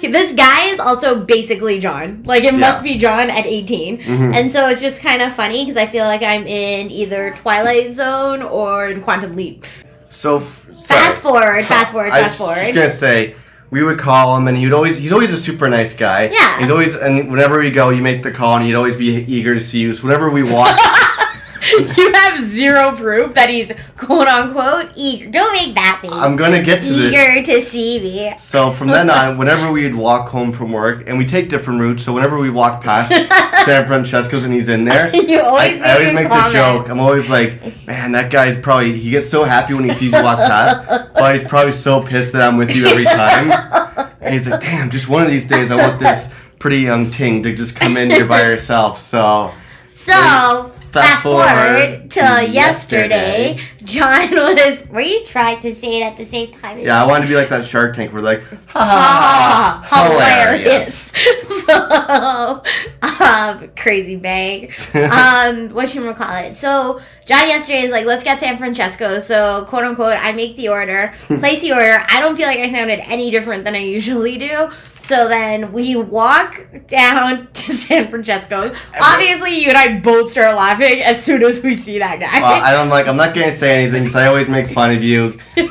this 0.00 0.32
guy 0.34 0.66
is 0.66 0.80
also 0.80 1.24
basically 1.24 1.78
John. 1.78 2.22
Like 2.24 2.44
it 2.44 2.54
must 2.54 2.82
be 2.82 2.96
John 2.98 3.30
at 3.30 3.46
18. 3.46 3.98
Mm-hmm. 3.98 4.34
And 4.34 4.50
so 4.50 4.68
it's 4.68 4.80
just 4.80 5.02
kind 5.02 5.22
of 5.22 5.32
funny 5.34 5.64
because 5.64 5.76
I 5.76 5.86
feel 5.86 6.04
like 6.04 6.22
I'm 6.22 6.46
in 6.46 6.90
either 6.90 7.32
Twilight 7.34 7.92
Zone 7.92 8.42
or 8.42 8.88
in 8.88 9.02
Quantum 9.02 9.36
Leap. 9.36 9.64
So 10.10 10.38
f- 10.38 10.66
sorry. 10.74 11.00
Fast 11.00 11.22
forward, 11.22 11.64
fast 11.64 11.92
forward, 11.92 12.12
I 12.12 12.22
fast 12.22 12.40
was 12.40 12.48
forward. 12.48 12.74
gonna 12.74 12.90
say 12.90 13.34
we 13.70 13.82
would 13.82 13.98
call 13.98 14.36
him, 14.36 14.48
and 14.48 14.56
he 14.56 14.64
would 14.64 14.72
always 14.72 14.96
he's 14.96 15.12
always 15.12 15.32
a 15.32 15.36
super 15.36 15.68
nice 15.68 15.92
guy. 15.94 16.30
Yeah. 16.32 16.58
He's 16.58 16.70
always 16.70 16.96
and 16.96 17.30
whenever 17.30 17.58
we 17.60 17.70
go, 17.70 17.90
you 17.90 18.02
make 18.02 18.22
the 18.22 18.30
call, 18.30 18.56
and 18.56 18.64
he'd 18.64 18.74
always 18.74 18.96
be 18.96 19.08
eager 19.28 19.54
to 19.54 19.60
see 19.60 19.80
you. 19.80 19.92
So 19.92 20.06
whenever 20.06 20.30
we 20.30 20.42
walk, 20.42 20.76
you 21.96 22.12
have 22.12 22.40
zero 22.40 22.92
proof 22.92 23.34
that 23.34 23.48
he's 23.50 23.72
quote 23.96 24.28
unquote 24.28 24.90
eager. 24.96 25.30
Don't 25.30 25.52
make 25.52 25.74
that 25.74 26.00
face. 26.02 26.10
I'm 26.12 26.36
gonna 26.36 26.62
get 26.62 26.82
to 26.82 26.88
this. 26.88 27.12
eager 27.12 27.42
to 27.42 27.60
see 27.60 28.00
me. 28.00 28.34
So 28.38 28.70
from 28.70 28.88
then 28.88 29.10
on, 29.10 29.38
whenever 29.38 29.70
we'd 29.70 29.94
walk 29.94 30.28
home 30.28 30.52
from 30.52 30.72
work, 30.72 31.08
and 31.08 31.18
we 31.18 31.24
take 31.24 31.48
different 31.48 31.80
routes, 31.80 32.04
so 32.04 32.12
whenever 32.12 32.38
we 32.38 32.50
walk 32.50 32.82
past 32.82 33.12
San 33.64 33.86
Francesco's 33.86 34.44
and 34.44 34.52
he's 34.52 34.68
in 34.68 34.84
there, 34.84 35.14
You 35.28 35.40
I, 35.40 35.42
always 35.42 35.80
I 35.82 35.92
always 35.94 36.14
make 36.14 36.30
make 36.30 36.32
the 36.32 36.50
joke. 36.52 36.88
I'm 36.88 37.00
always 37.00 37.28
like, 37.28 37.86
man, 37.86 38.12
that 38.12 38.30
guy's 38.30 38.58
probably 38.60 38.96
he 38.96 39.10
gets 39.10 39.28
so 39.28 39.44
happy 39.44 39.74
when 39.74 39.84
he 39.84 39.92
sees 39.94 40.12
you 40.12 40.22
walk 40.22 40.38
past, 40.38 40.86
but 41.14 41.34
he's 41.38 41.48
probably 41.48 41.72
so 41.72 42.02
pissed 42.02 42.32
that 42.32 42.42
I'm 42.42 42.56
with 42.56 42.74
you 42.74 42.86
every 42.86 43.04
time. 43.04 43.50
And 44.20 44.34
he's 44.34 44.48
like, 44.48 44.60
damn, 44.60 44.90
just 44.90 45.08
one 45.08 45.22
of 45.22 45.28
these 45.28 45.46
days 45.46 45.70
I 45.70 45.76
want 45.76 45.98
this 45.98 46.32
pretty 46.58 46.78
young 46.78 47.08
ting 47.10 47.42
to 47.44 47.54
just 47.54 47.76
come 47.76 47.96
in 47.96 48.10
here 48.10 48.26
by 48.26 48.42
herself. 48.42 48.98
So 48.98 49.52
So 49.90 50.72
fast, 51.02 51.22
forward 51.22 52.10
to 52.10 52.50
yesterday. 52.50 53.58
John 53.88 54.30
was. 54.30 54.86
Were 54.88 55.00
you 55.00 55.24
trying 55.24 55.60
to 55.60 55.74
say 55.74 56.00
it 56.00 56.04
at 56.04 56.16
the 56.18 56.26
same 56.26 56.52
time? 56.52 56.76
as 56.76 56.84
yeah, 56.84 57.02
I 57.02 57.06
wanted 57.06 57.24
to 57.24 57.28
be 57.30 57.36
like 57.36 57.48
that 57.48 57.64
Shark 57.64 57.96
Tank. 57.96 58.12
We're 58.12 58.20
like, 58.20 58.42
ha 58.42 58.84
ha 58.84 59.82
ha, 59.82 59.86
ha, 59.86 60.12
hilarious. 60.12 61.10
hilarious. 61.10 61.64
so, 61.64 62.62
um, 63.02 63.70
crazy 63.76 64.16
bag. 64.16 64.74
um, 64.94 65.70
what 65.74 65.88
should 65.88 66.02
we 66.02 66.12
call 66.12 66.36
it? 66.36 66.54
So, 66.54 67.00
John 67.24 67.46
yesterday 67.48 67.80
is 67.80 67.90
like, 67.90 68.04
let's 68.04 68.22
get 68.22 68.40
San 68.40 68.58
Francesco. 68.58 69.18
So, 69.18 69.64
quote 69.66 69.84
unquote, 69.84 70.16
I 70.18 70.32
make 70.32 70.56
the 70.56 70.68
order, 70.68 71.14
place 71.26 71.62
the 71.62 71.72
order. 71.72 72.04
I 72.08 72.20
don't 72.20 72.36
feel 72.36 72.46
like 72.46 72.58
I 72.58 72.70
sounded 72.70 73.00
any 73.00 73.30
different 73.30 73.64
than 73.64 73.74
I 73.74 73.78
usually 73.78 74.36
do. 74.36 74.70
So 74.98 75.28
then 75.28 75.72
we 75.72 75.96
walk 75.96 76.66
down 76.86 77.46
to 77.46 77.72
San 77.72 78.08
Francesco. 78.10 78.74
Obviously, 79.00 79.62
you 79.62 79.68
and 79.68 79.76
I 79.78 80.00
both 80.00 80.28
start 80.30 80.54
laughing 80.56 81.00
as 81.00 81.24
soon 81.24 81.42
as 81.42 81.62
we 81.62 81.74
see 81.74 81.98
that 81.98 82.20
guy. 82.20 82.40
Well, 82.40 82.62
I 82.62 82.72
don't 82.72 82.90
like. 82.90 83.06
I'm 83.06 83.16
not 83.16 83.34
gonna 83.34 83.52
say 83.52 83.77
anything 83.78 84.02
because 84.02 84.16
I 84.16 84.26
always 84.26 84.48
make 84.48 84.68
fun 84.68 84.90
of 84.90 85.02
you. 85.02 85.38
but 85.56 85.70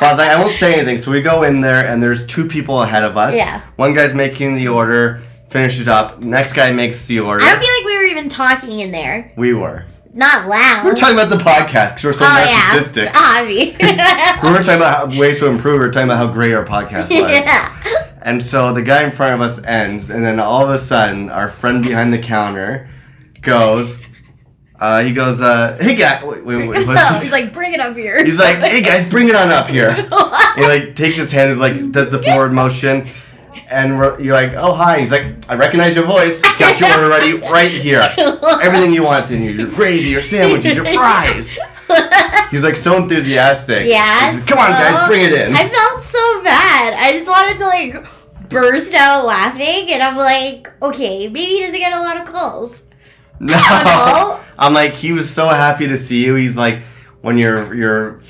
like, 0.00 0.30
I 0.30 0.40
won't 0.40 0.54
say 0.54 0.74
anything. 0.74 0.98
So 0.98 1.10
we 1.10 1.20
go 1.20 1.42
in 1.42 1.60
there, 1.60 1.86
and 1.86 2.02
there's 2.02 2.26
two 2.26 2.46
people 2.46 2.82
ahead 2.82 3.04
of 3.04 3.16
us. 3.16 3.34
Yeah. 3.34 3.62
One 3.76 3.94
guy's 3.94 4.14
making 4.14 4.54
the 4.54 4.68
order, 4.68 5.22
finishes 5.48 5.88
up. 5.88 6.20
Next 6.20 6.52
guy 6.52 6.70
makes 6.72 7.06
the 7.06 7.20
order. 7.20 7.44
I 7.44 7.52
don't 7.52 7.60
feel 7.60 7.74
like 7.74 7.84
we 7.84 7.96
were 7.96 8.04
even 8.04 8.28
talking 8.28 8.80
in 8.80 8.90
there. 8.90 9.32
we 9.36 9.54
were. 9.54 9.84
Not 10.14 10.48
loud. 10.48 10.84
We're 10.84 10.96
talking 10.96 11.16
about 11.16 11.30
the 11.30 11.36
podcast 11.36 11.90
because 11.90 12.04
we're 12.04 12.12
so 12.12 12.24
oh 12.24 12.72
narcissistic. 12.74 13.04
yeah, 13.14 13.40
Avi. 13.40 13.76
we 14.48 14.52
were 14.52 14.64
talking 14.64 14.80
about 14.80 15.12
how, 15.12 15.20
ways 15.20 15.38
to 15.38 15.46
improve. 15.46 15.80
We 15.80 15.86
are 15.86 15.90
talking 15.92 16.08
about 16.08 16.16
how 16.16 16.32
great 16.32 16.54
our 16.54 16.64
podcast 16.64 17.02
was. 17.02 17.10
yeah. 17.10 18.08
And 18.22 18.42
so 18.42 18.74
the 18.74 18.82
guy 18.82 19.04
in 19.04 19.12
front 19.12 19.34
of 19.34 19.40
us 19.40 19.62
ends, 19.62 20.10
and 20.10 20.24
then 20.24 20.40
all 20.40 20.64
of 20.64 20.70
a 20.70 20.78
sudden, 20.78 21.30
our 21.30 21.48
friend 21.48 21.84
behind 21.84 22.12
the 22.12 22.18
counter 22.18 22.88
goes. 23.42 24.00
Uh, 24.80 25.02
he 25.02 25.12
goes, 25.12 25.40
uh, 25.40 25.76
"Hey 25.80 25.96
guy, 25.96 26.24
wait, 26.24 26.44
wait, 26.44 26.68
wait." 26.68 26.86
what's 26.86 26.86
No, 26.86 27.12
this? 27.12 27.22
he's 27.24 27.32
like, 27.32 27.52
bring 27.52 27.72
it 27.72 27.80
up 27.80 27.96
here. 27.96 28.24
He's 28.24 28.38
like, 28.38 28.56
"Hey 28.58 28.80
guys, 28.82 29.04
bring 29.08 29.28
it 29.28 29.34
on 29.34 29.48
up 29.50 29.66
here." 29.76 29.92
he 29.92 30.62
like 30.66 30.94
takes 30.94 31.16
his 31.16 31.32
hand, 31.32 31.50
is 31.50 31.58
like 31.58 31.90
does 31.90 32.10
the 32.10 32.18
forward 32.20 32.52
motion, 32.52 33.08
and 33.70 33.98
you're 34.22 34.34
like, 34.34 34.52
"Oh 34.54 34.74
hi." 34.74 35.00
He's 35.00 35.10
like, 35.10 35.34
"I 35.50 35.54
recognize 35.54 35.96
your 35.96 36.06
voice. 36.06 36.40
Got 36.58 36.78
your 36.78 36.90
order 36.90 37.08
ready 37.16 37.32
right 37.34 37.70
here. 37.70 38.08
Everything 38.62 38.92
you 38.92 39.02
want's 39.02 39.30
in 39.32 39.40
here. 39.42 39.50
Your 39.50 39.66
gravy, 39.68 40.08
your 40.10 40.22
sandwiches, 40.22 40.76
your 40.76 40.84
fries." 40.84 41.58
He's 42.50 42.62
like 42.64 42.76
so 42.76 42.96
enthusiastic. 42.96 43.86
Yeah. 43.86 44.32
Like, 44.34 44.46
Come 44.46 44.58
on, 44.58 44.70
guys, 44.70 45.08
bring 45.08 45.22
it 45.24 45.32
in. 45.32 45.54
I 45.54 45.68
felt 45.68 46.02
so 46.02 46.42
bad. 46.44 46.94
I 46.94 47.12
just 47.12 47.26
wanted 47.28 47.56
to 47.58 47.66
like 47.66 48.48
burst 48.48 48.94
out 48.94 49.24
laughing, 49.26 49.90
and 49.92 50.02
I'm 50.02 50.16
like, 50.16 50.70
okay, 50.82 51.26
maybe 51.28 51.40
he 51.40 51.60
doesn't 51.60 51.78
get 51.78 51.92
a 51.92 52.00
lot 52.00 52.16
of 52.16 52.26
calls. 52.26 52.84
No. 53.40 54.40
I'm 54.58 54.74
like, 54.74 54.92
he 54.92 55.12
was 55.12 55.32
so 55.32 55.48
happy 55.48 55.86
to 55.86 55.96
see 55.96 56.24
you. 56.24 56.34
He's 56.34 56.56
like, 56.56 56.80
when 57.20 57.38
your 57.38 57.74
your 57.74 58.20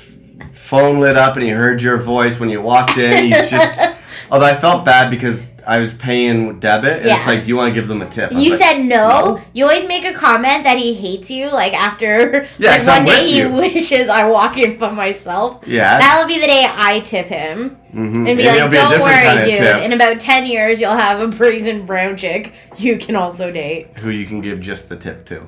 phone 0.53 0.99
lit 0.99 1.17
up 1.17 1.35
and 1.35 1.43
he 1.43 1.49
heard 1.49 1.81
your 1.81 1.97
voice 1.97 2.39
when 2.39 2.49
you 2.49 2.61
walked 2.61 2.97
in. 2.97 3.25
He's 3.25 3.49
just. 3.49 3.81
Although 4.31 4.45
I 4.45 4.53
felt 4.55 4.85
bad 4.85 5.09
because 5.09 5.51
I 5.65 5.79
was 5.79 5.93
paying 5.93 6.59
debit, 6.59 7.01
and 7.01 7.05
it's 7.07 7.27
like, 7.27 7.43
do 7.43 7.49
you 7.49 7.55
want 7.55 7.73
to 7.73 7.79
give 7.79 7.87
them 7.87 8.01
a 8.01 8.09
tip? 8.09 8.31
You 8.31 8.51
like, 8.51 8.59
said 8.59 8.77
no. 8.83 9.35
no. 9.35 9.41
You 9.53 9.65
always 9.65 9.87
make 9.87 10.05
a 10.05 10.13
comment 10.13 10.63
that 10.63 10.77
he 10.77 10.93
hates 10.93 11.29
you, 11.29 11.51
like 11.51 11.73
after 11.73 12.47
Yeah, 12.57 12.71
like 12.71 12.81
one 12.87 12.89
I'm 12.99 13.05
day 13.05 13.27
he 13.27 13.39
you. 13.39 13.51
wishes 13.53 14.09
I 14.09 14.29
walk 14.29 14.57
in 14.57 14.77
by 14.77 14.91
myself. 14.91 15.63
Yeah. 15.67 15.97
That'll 15.99 16.27
be 16.27 16.39
the 16.39 16.47
day 16.47 16.65
I 16.69 16.99
tip 17.01 17.27
him. 17.27 17.77
Mhm. 17.93 18.27
And 18.29 18.37
be 18.37 18.45
like, 18.45 18.71
don't 18.71 19.01
worry, 19.01 19.23
kind 19.23 19.39
of 19.39 19.45
dude. 19.45 19.57
tip 19.57 19.81
In 19.83 19.93
about 19.93 20.19
10 20.19 20.45
years, 20.45 20.79
you'll 20.79 20.91
have 20.95 21.19
a 21.21 21.27
brazen 21.27 21.85
brown 21.85 22.17
chick 22.17 22.53
you 22.77 22.97
can 22.97 23.15
also 23.15 23.51
date. 23.51 23.87
who 23.97 24.09
you 24.09 24.25
can 24.25 24.41
give 24.41 24.59
just 24.59 24.89
the 24.89 24.95
tip 24.95 25.25
to. 25.25 25.47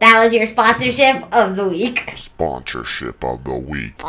That 0.00 0.22
was 0.22 0.32
your 0.32 0.46
sponsorship 0.46 1.24
of 1.34 1.56
the 1.56 1.68
week. 1.68 2.12
Sponsorship 2.16 3.24
of 3.24 3.42
the 3.42 3.54
week. 3.54 4.00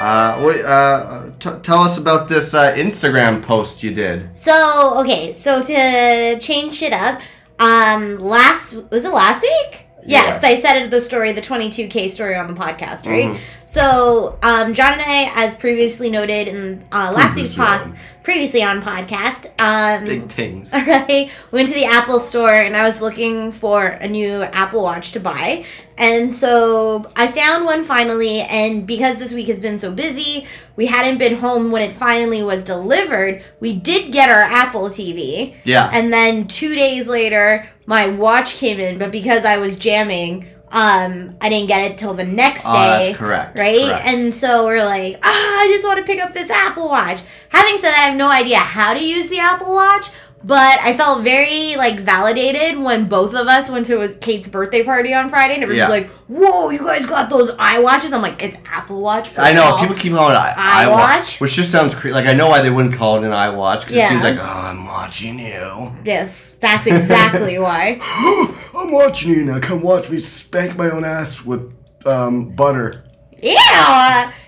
Uh, 0.00 0.42
wait, 0.44 0.64
uh, 0.64 1.30
t- 1.38 1.50
tell 1.62 1.78
us 1.82 1.96
about 1.96 2.28
this 2.28 2.52
uh, 2.52 2.74
Instagram 2.74 3.40
post 3.42 3.82
you 3.84 3.94
did. 3.94 4.36
So, 4.36 4.98
okay, 5.00 5.32
so 5.32 5.62
to 5.62 6.38
change 6.40 6.74
shit 6.74 6.92
up, 6.92 7.20
um, 7.60 8.18
last, 8.18 8.74
was 8.90 9.04
it 9.04 9.12
last 9.12 9.42
week? 9.42 9.83
Yeah, 10.06 10.22
Yeah. 10.24 10.30
because 10.30 10.44
I 10.44 10.54
said 10.54 10.82
it 10.82 10.90
the 10.90 11.00
story, 11.00 11.32
the 11.32 11.40
22K 11.40 12.08
story 12.08 12.34
on 12.36 12.46
the 12.52 12.58
podcast, 12.60 13.06
right? 13.06 13.30
Mhm. 13.32 13.38
So, 13.64 14.38
um, 14.42 14.74
John 14.74 14.92
and 14.92 15.02
I, 15.02 15.30
as 15.36 15.54
previously 15.54 16.10
noted 16.10 16.48
in 16.48 16.84
uh, 16.92 17.12
last 17.14 17.36
week's 17.36 17.54
pod, 17.54 17.92
previously 18.22 18.62
on 18.62 18.82
podcast, 18.82 19.46
um, 19.60 20.04
Big 20.06 20.28
things. 20.30 20.72
Alright, 20.74 21.30
went 21.50 21.68
to 21.68 21.74
the 21.74 21.84
Apple 21.86 22.18
store 22.18 22.52
and 22.54 22.76
I 22.76 22.82
was 22.82 23.00
looking 23.00 23.52
for 23.52 23.86
a 23.86 24.06
new 24.08 24.42
Apple 24.42 24.82
Watch 24.82 25.12
to 25.12 25.20
buy. 25.20 25.64
And 25.96 26.30
so 26.30 27.06
I 27.16 27.28
found 27.28 27.64
one 27.64 27.84
finally, 27.84 28.40
and 28.40 28.84
because 28.86 29.16
this 29.18 29.32
week 29.32 29.46
has 29.46 29.60
been 29.60 29.78
so 29.78 29.92
busy, 29.92 30.44
we 30.76 30.86
hadn't 30.86 31.18
been 31.18 31.36
home 31.36 31.70
when 31.70 31.82
it 31.82 31.92
finally 31.92 32.42
was 32.42 32.64
delivered. 32.64 33.44
We 33.60 33.74
did 33.74 34.10
get 34.12 34.28
our 34.28 34.42
Apple 34.42 34.88
TV. 34.88 35.54
Yeah. 35.64 35.88
And 35.92 36.12
then 36.12 36.48
two 36.48 36.74
days 36.74 37.06
later, 37.06 37.68
my 37.86 38.08
watch 38.08 38.54
came 38.56 38.80
in, 38.80 38.98
but 38.98 39.10
because 39.10 39.44
I 39.44 39.58
was 39.58 39.76
jamming, 39.78 40.46
um, 40.70 41.36
I 41.40 41.48
didn't 41.48 41.68
get 41.68 41.90
it 41.90 41.98
till 41.98 42.14
the 42.14 42.24
next 42.24 42.62
day. 42.62 42.68
Oh, 42.70 42.72
that's 43.04 43.16
correct, 43.18 43.58
Right? 43.58 43.84
correct. 43.86 44.06
And 44.06 44.34
so 44.34 44.64
we're 44.66 44.84
like, 44.84 45.18
ah, 45.22 45.60
I 45.60 45.68
just 45.72 45.84
want 45.86 45.98
to 45.98 46.04
pick 46.04 46.20
up 46.22 46.32
this 46.32 46.50
Apple 46.50 46.88
Watch. 46.88 47.20
Having 47.50 47.76
said 47.78 47.90
that, 47.92 48.00
I 48.02 48.08
have 48.08 48.16
no 48.16 48.28
idea 48.28 48.58
how 48.58 48.92
to 48.94 49.04
use 49.04 49.28
the 49.28 49.38
Apple 49.38 49.72
Watch, 49.72 50.08
but 50.44 50.78
I 50.80 50.94
felt 50.96 51.24
very 51.24 51.74
like 51.76 51.98
validated 52.00 52.78
when 52.78 53.08
both 53.08 53.34
of 53.34 53.46
us 53.46 53.70
went 53.70 53.86
to 53.86 54.06
Kate's 54.20 54.46
birthday 54.46 54.84
party 54.84 55.14
on 55.14 55.30
Friday, 55.30 55.54
and 55.54 55.62
everyone's 55.62 55.88
Yeah. 55.88 55.88
like, 55.88 56.10
"Whoa, 56.28 56.70
you 56.70 56.78
guys 56.80 57.06
got 57.06 57.30
those 57.30 57.50
eye 57.58 57.78
watches!" 57.78 58.12
I'm 58.12 58.20
like, 58.22 58.42
"It's 58.42 58.56
Apple 58.70 59.00
Watch." 59.00 59.30
I 59.38 59.52
know 59.54 59.62
all." 59.64 59.78
people 59.78 59.94
keep 59.96 60.12
calling 60.12 60.34
it 60.34 60.38
I- 60.38 60.84
iWatch? 60.84 60.94
iWatch, 61.20 61.40
which 61.40 61.54
just 61.54 61.70
sounds 61.72 61.94
cre- 61.94 62.10
like 62.10 62.26
I 62.26 62.34
know 62.34 62.48
why 62.48 62.60
they 62.62 62.70
wouldn't 62.70 62.94
call 62.94 63.16
it 63.16 63.24
an 63.24 63.32
eye 63.32 63.48
watch 63.50 63.80
because 63.80 63.96
Yeah. 63.96 64.06
it 64.06 64.08
seems 64.10 64.22
like 64.24 64.38
oh, 64.38 64.42
I'm 64.44 64.86
watching 64.86 65.38
you. 65.38 65.92
Yes, 66.04 66.54
that's 66.60 66.86
exactly 66.86 67.58
why. 67.66 67.98
I'm 68.76 68.90
watching 68.92 69.30
you 69.32 69.44
now. 69.44 69.60
Come 69.60 69.80
watch 69.82 70.10
me 70.10 70.18
spank 70.18 70.76
my 70.76 70.90
own 70.90 71.04
ass 71.04 71.42
with 71.44 71.72
um, 72.06 72.50
butter. 72.50 73.04
Ew, 73.42 73.56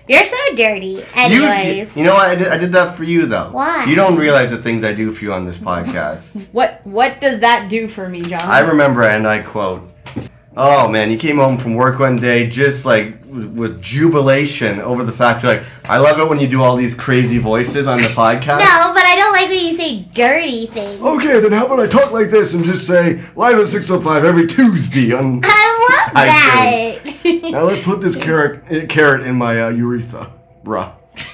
you're 0.07 0.25
so 0.25 0.37
dirty. 0.55 0.87
You, 0.87 1.03
Anyways, 1.15 1.95
you 1.95 2.03
know 2.03 2.13
what? 2.13 2.29
I 2.29 2.35
did, 2.35 2.47
I 2.47 2.57
did 2.57 2.71
that 2.73 2.95
for 2.95 3.03
you 3.03 3.25
though. 3.25 3.49
Why? 3.51 3.85
You 3.85 3.95
don't 3.95 4.17
realize 4.17 4.51
the 4.51 4.57
things 4.57 4.83
I 4.83 4.93
do 4.93 5.11
for 5.11 5.23
you 5.23 5.33
on 5.33 5.45
this 5.45 5.57
podcast. 5.57 6.47
what 6.51 6.81
what 6.85 7.19
does 7.21 7.39
that 7.41 7.69
do 7.69 7.87
for 7.87 8.07
me, 8.09 8.21
John? 8.21 8.41
I 8.41 8.59
remember, 8.59 9.03
and 9.03 9.27
I 9.27 9.39
quote. 9.41 9.83
Oh 10.59 10.87
man, 10.87 11.11
you 11.11 11.19
came 11.19 11.37
home 11.37 11.59
from 11.59 11.75
work 11.75 11.99
one 11.99 12.15
day 12.15 12.49
just 12.49 12.83
like 12.83 13.23
with, 13.25 13.55
with 13.55 13.79
jubilation 13.79 14.81
over 14.81 15.03
the 15.03 15.11
fact 15.11 15.43
you're 15.43 15.53
like, 15.53 15.63
I 15.85 15.99
love 15.99 16.19
it 16.19 16.27
when 16.27 16.39
you 16.39 16.47
do 16.47 16.63
all 16.63 16.75
these 16.75 16.95
crazy 16.95 17.37
voices 17.37 17.85
on 17.85 17.99
the 17.99 18.07
podcast. 18.07 18.57
no, 18.57 18.91
but 18.91 19.03
I 19.05 19.15
don't 19.15 19.33
like 19.33 19.49
when 19.49 19.67
you 19.67 19.73
say 19.75 19.99
dirty 20.15 20.65
things. 20.65 20.99
Okay, 20.99 21.39
then 21.41 21.51
how 21.51 21.67
about 21.67 21.79
I 21.79 21.85
talk 21.85 22.11
like 22.11 22.31
this 22.31 22.55
and 22.55 22.63
just 22.63 22.87
say 22.87 23.21
live 23.35 23.59
at 23.59 23.67
605 23.67 24.25
every 24.25 24.47
Tuesday 24.47 25.13
on. 25.13 25.41
I 25.43 25.76
love 26.13 27.03
that. 27.23 27.51
Now 27.51 27.63
let's 27.63 27.83
put 27.83 28.01
this 28.01 28.15
carrot 28.15 28.89
carrot 28.89 29.21
in 29.25 29.35
my 29.35 29.61
uh, 29.61 29.69
urethra. 29.69 30.31
Bruh. 30.63 30.93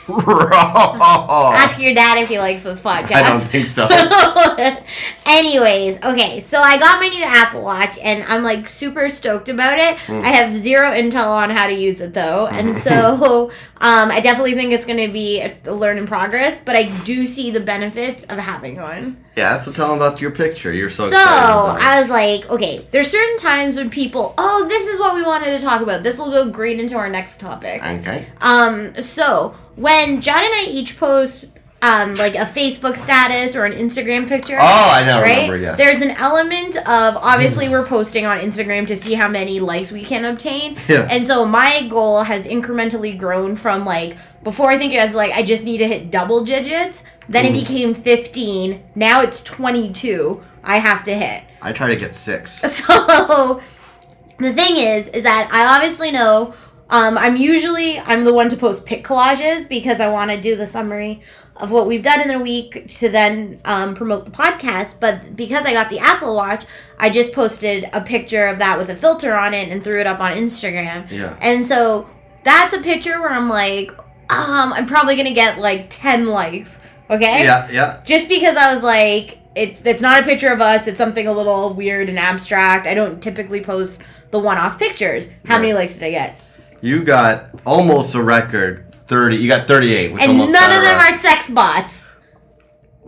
Ask 0.09 1.79
your 1.79 1.93
dad 1.93 2.17
if 2.17 2.29
he 2.29 2.37
likes 2.39 2.63
this 2.63 2.81
podcast. 2.81 3.13
I 3.13 3.23
don't 3.23 3.39
think 3.39 3.67
so. 3.67 3.87
Anyways, 5.25 6.03
okay, 6.03 6.39
so 6.39 6.59
I 6.59 6.77
got 6.77 6.99
my 6.99 7.07
new 7.07 7.23
Apple 7.23 7.63
Watch 7.63 7.97
and 7.99 8.23
I'm 8.23 8.43
like 8.43 8.67
super 8.67 9.09
stoked 9.09 9.49
about 9.49 9.77
it. 9.77 9.97
Hmm. 9.99 10.21
I 10.23 10.29
have 10.29 10.55
zero 10.55 10.91
intel 10.91 11.29
on 11.29 11.49
how 11.49 11.67
to 11.67 11.73
use 11.73 12.01
it 12.01 12.13
though, 12.13 12.47
and 12.47 12.77
so 12.87 13.51
um, 13.77 14.11
I 14.11 14.19
definitely 14.19 14.53
think 14.53 14.73
it's 14.73 14.85
going 14.85 15.05
to 15.05 15.11
be 15.11 15.41
a, 15.41 15.71
learn 15.71 15.97
in 15.97 16.05
progress. 16.05 16.61
But 16.61 16.75
I 16.75 16.83
do 17.05 17.25
see 17.25 17.51
the 17.51 17.59
benefits 17.61 18.23
of 18.25 18.37
having 18.39 18.75
one. 18.77 19.23
yeah, 19.35 19.57
so 19.57 19.71
tell 19.71 19.89
them 19.89 19.97
about 19.97 20.21
your 20.21 20.31
picture. 20.31 20.73
You're 20.73 20.89
so, 20.89 21.09
So. 21.09 21.17
I 21.17 21.99
was 21.99 22.09
like, 22.09 22.49
okay, 22.49 22.85
there's 22.91 23.09
certain 23.09 23.37
times 23.37 23.75
when 23.77 23.89
people, 23.89 24.33
oh, 24.37 24.65
this 24.67 24.87
is 24.87 24.99
what 24.99 25.15
we 25.15 25.23
wanted 25.23 25.57
to 25.57 25.63
talk 25.63 25.81
about. 25.81 26.03
This 26.03 26.17
will 26.17 26.31
go 26.31 26.49
great 26.49 26.79
into 26.79 26.95
our 26.95 27.09
next 27.09 27.39
topic. 27.39 27.83
Okay. 27.83 28.27
Um, 28.41 28.95
so 28.95 29.55
when 29.75 29.92
John 30.21 30.37
and 30.43 30.53
I 30.53 30.67
each 30.69 30.97
post 30.99 31.45
um 31.81 32.15
like 32.15 32.35
a 32.35 32.45
Facebook 32.45 32.95
status 32.95 33.55
or 33.57 33.65
an 33.65 33.73
Instagram 33.73 34.27
picture. 34.27 34.57
Oh, 34.59 34.89
I 34.97 35.03
now 35.05 35.21
Right? 35.21 35.33
remember. 35.49 35.57
Yes. 35.57 35.77
There's 35.77 36.01
an 36.01 36.11
element 36.11 36.77
of 36.77 37.17
obviously 37.17 37.67
we're 37.69 37.85
posting 37.85 38.25
on 38.25 38.37
Instagram 38.39 38.87
to 38.87 38.95
see 38.95 39.15
how 39.15 39.27
many 39.27 39.59
likes 39.59 39.91
we 39.91 40.01
can 40.03 40.23
obtain. 40.25 40.77
Yeah. 40.87 41.07
And 41.11 41.27
so 41.27 41.45
my 41.45 41.85
goal 41.89 42.23
has 42.23 42.47
incrementally 42.47 43.17
grown 43.17 43.55
from 43.55 43.83
like 43.85 44.15
before 44.43 44.71
I 44.71 44.77
think 44.77 44.93
it 44.93 44.99
was 45.01 45.13
like 45.15 45.31
I 45.33 45.43
just 45.43 45.63
need 45.65 45.79
to 45.79 45.87
hit 45.87 46.09
double 46.09 46.43
digits. 46.45 47.03
Then 47.27 47.45
Mm. 47.45 47.49
it 47.49 47.53
became 47.53 47.93
15. 47.93 48.81
Now 48.95 49.21
it's 49.21 49.43
22. 49.43 50.41
I 50.63 50.77
have 50.77 51.03
to 51.03 51.13
hit. 51.13 51.43
I 51.61 51.71
try 51.73 51.87
to 51.87 51.95
get 51.97 52.15
six. 52.15 52.61
So 52.69 53.61
the 54.39 54.51
thing 54.53 54.77
is, 54.77 55.07
is 55.09 55.23
that 55.23 55.49
I 55.51 55.75
obviously 55.75 56.11
know 56.11 56.53
um, 56.93 57.17
I'm 57.17 57.35
usually 57.35 57.97
I'm 57.97 58.23
the 58.23 58.33
one 58.33 58.49
to 58.49 58.55
post 58.55 58.85
pic 58.85 59.03
collages 59.03 59.67
because 59.67 59.99
I 59.99 60.09
want 60.09 60.29
to 60.29 60.39
do 60.39 60.55
the 60.55 60.67
summary 60.67 61.23
of 61.55 61.71
what 61.71 61.87
we've 61.87 62.03
done 62.03 62.21
in 62.21 62.29
a 62.29 62.39
week 62.39 62.87
to 62.87 63.09
then 63.09 63.59
um, 63.65 63.95
promote 63.95 64.25
the 64.25 64.31
podcast. 64.31 64.99
But 64.99 65.35
because 65.35 65.65
I 65.65 65.73
got 65.73 65.89
the 65.89 65.97
Apple 65.97 66.35
Watch, 66.35 66.65
I 66.99 67.09
just 67.09 67.33
posted 67.33 67.89
a 67.93 68.01
picture 68.01 68.45
of 68.45 68.59
that 68.59 68.77
with 68.77 68.89
a 68.89 68.95
filter 68.95 69.33
on 69.33 69.55
it 69.55 69.69
and 69.69 69.83
threw 69.83 69.99
it 69.99 70.05
up 70.05 70.19
on 70.19 70.33
Instagram. 70.33 71.09
Yeah. 71.09 71.35
And 71.41 71.65
so 71.65 72.07
that's 72.43 72.75
a 72.75 72.81
picture 72.81 73.19
where 73.19 73.31
I'm 73.31 73.49
like, 73.49 73.91
um, 74.29 74.71
I'm 74.71 74.85
probably 74.85 75.15
gonna 75.15 75.33
get 75.33 75.57
like 75.57 75.89
ten 75.89 76.27
likes. 76.27 76.79
Okay 77.09 77.43
Yeah, 77.43 77.69
yeah. 77.71 78.01
just 78.05 78.29
because 78.29 78.55
I 78.55 78.71
was 78.71 78.83
like, 78.83 79.39
it's 79.55 79.83
it's 79.83 80.01
not 80.03 80.21
a 80.21 80.25
picture 80.25 80.53
of 80.53 80.61
us. 80.61 80.85
It's 80.85 80.99
something 80.99 81.27
a 81.27 81.33
little 81.33 81.73
weird 81.73 82.07
and 82.07 82.19
abstract. 82.19 82.85
I 82.85 82.93
don't 82.93 83.21
typically 83.21 83.63
post 83.63 84.03
the 84.29 84.37
one-off 84.37 84.77
pictures. 84.77 85.27
How 85.45 85.57
many 85.57 85.73
likes 85.73 85.93
did 85.95 86.03
I 86.03 86.11
get? 86.11 86.39
You 86.83 87.01
got 87.05 87.61
almost 87.65 88.13
a 88.13 88.21
record. 88.21 88.93
Thirty. 88.93 89.37
You 89.37 89.47
got 89.47 89.69
thirty-eight. 89.69 90.11
Which 90.11 90.21
And 90.21 90.31
almost 90.31 90.51
none 90.51 90.69
of 90.69 90.83
them 90.83 90.99
are 90.99 91.17
sex 91.17 91.49
bots. 91.49 92.03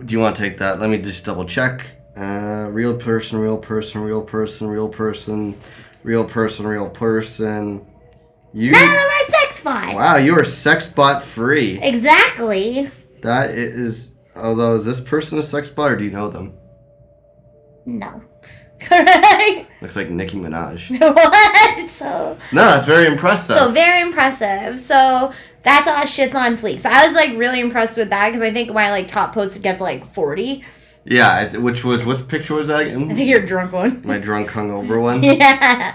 Do 0.06 0.14
you 0.14 0.20
want 0.20 0.38
to 0.38 0.42
take 0.42 0.60
that? 0.60 0.80
Let 0.80 0.90
me 0.90 0.98
just 0.98 1.26
double 1.26 1.44
check. 1.44 1.86
Uh, 2.16 2.70
real 2.72 2.96
person, 2.96 3.38
real 3.38 3.58
person, 3.58 4.00
real 4.00 4.22
person, 4.22 4.70
real 4.70 4.88
person, 4.88 5.58
real 6.04 6.24
person, 6.24 6.66
real 6.66 6.90
person. 6.90 7.86
You. 8.54 8.72
None 8.72 8.82
of 8.82 8.90
them 8.92 9.10
are 9.10 9.24
sex 9.24 9.62
bots. 9.62 9.94
Wow, 9.94 10.16
you 10.16 10.40
are 10.40 10.46
sex 10.46 10.88
bot 10.88 11.22
free. 11.22 11.78
Exactly. 11.82 12.90
That 13.24 13.50
is. 13.50 14.14
Although, 14.38 14.76
is 14.76 14.86
this 14.86 15.02
person 15.02 15.38
a 15.38 15.44
sex 15.44 15.70
bot 15.70 15.92
or 15.92 15.98
do 15.98 16.06
you 16.06 16.12
know 16.12 16.30
them? 16.30 16.54
No. 17.86 18.22
Correct. 18.80 19.70
Looks 19.86 19.96
like 19.96 20.10
Nicki 20.10 20.36
Minaj. 20.40 21.00
what? 21.00 21.88
So 21.88 22.36
No, 22.52 22.66
that's 22.66 22.88
very 22.88 23.06
impressive. 23.06 23.56
so 23.56 23.70
very 23.70 24.02
impressive. 24.02 24.80
So 24.80 25.32
that's 25.62 25.88
all 25.88 26.02
shits 26.06 26.34
on 26.34 26.58
fleek. 26.58 26.80
So 26.80 26.90
I 26.92 27.06
was 27.06 27.14
like 27.16 27.38
really 27.38 27.60
impressed 27.60 27.96
with 27.96 28.10
that 28.10 28.30
because 28.30 28.42
I 28.42 28.50
think 28.50 28.74
my 28.74 28.90
like 28.90 29.08
top 29.08 29.32
post 29.36 29.62
gets 29.62 29.80
like 29.80 30.04
forty. 30.04 30.64
yeah, 31.04 31.42
it, 31.44 31.62
which 31.62 31.86
was 31.86 32.04
what 32.04 32.28
picture 32.28 32.56
was 32.56 32.70
that 32.70 32.80
I 32.80 32.90
think 32.90 33.20
you're 33.20 33.46
drunk 33.46 33.74
one. 33.74 34.02
My 34.04 34.18
drunk 34.18 34.50
hungover 34.50 35.00
one. 35.10 35.22
yeah. 35.24 35.94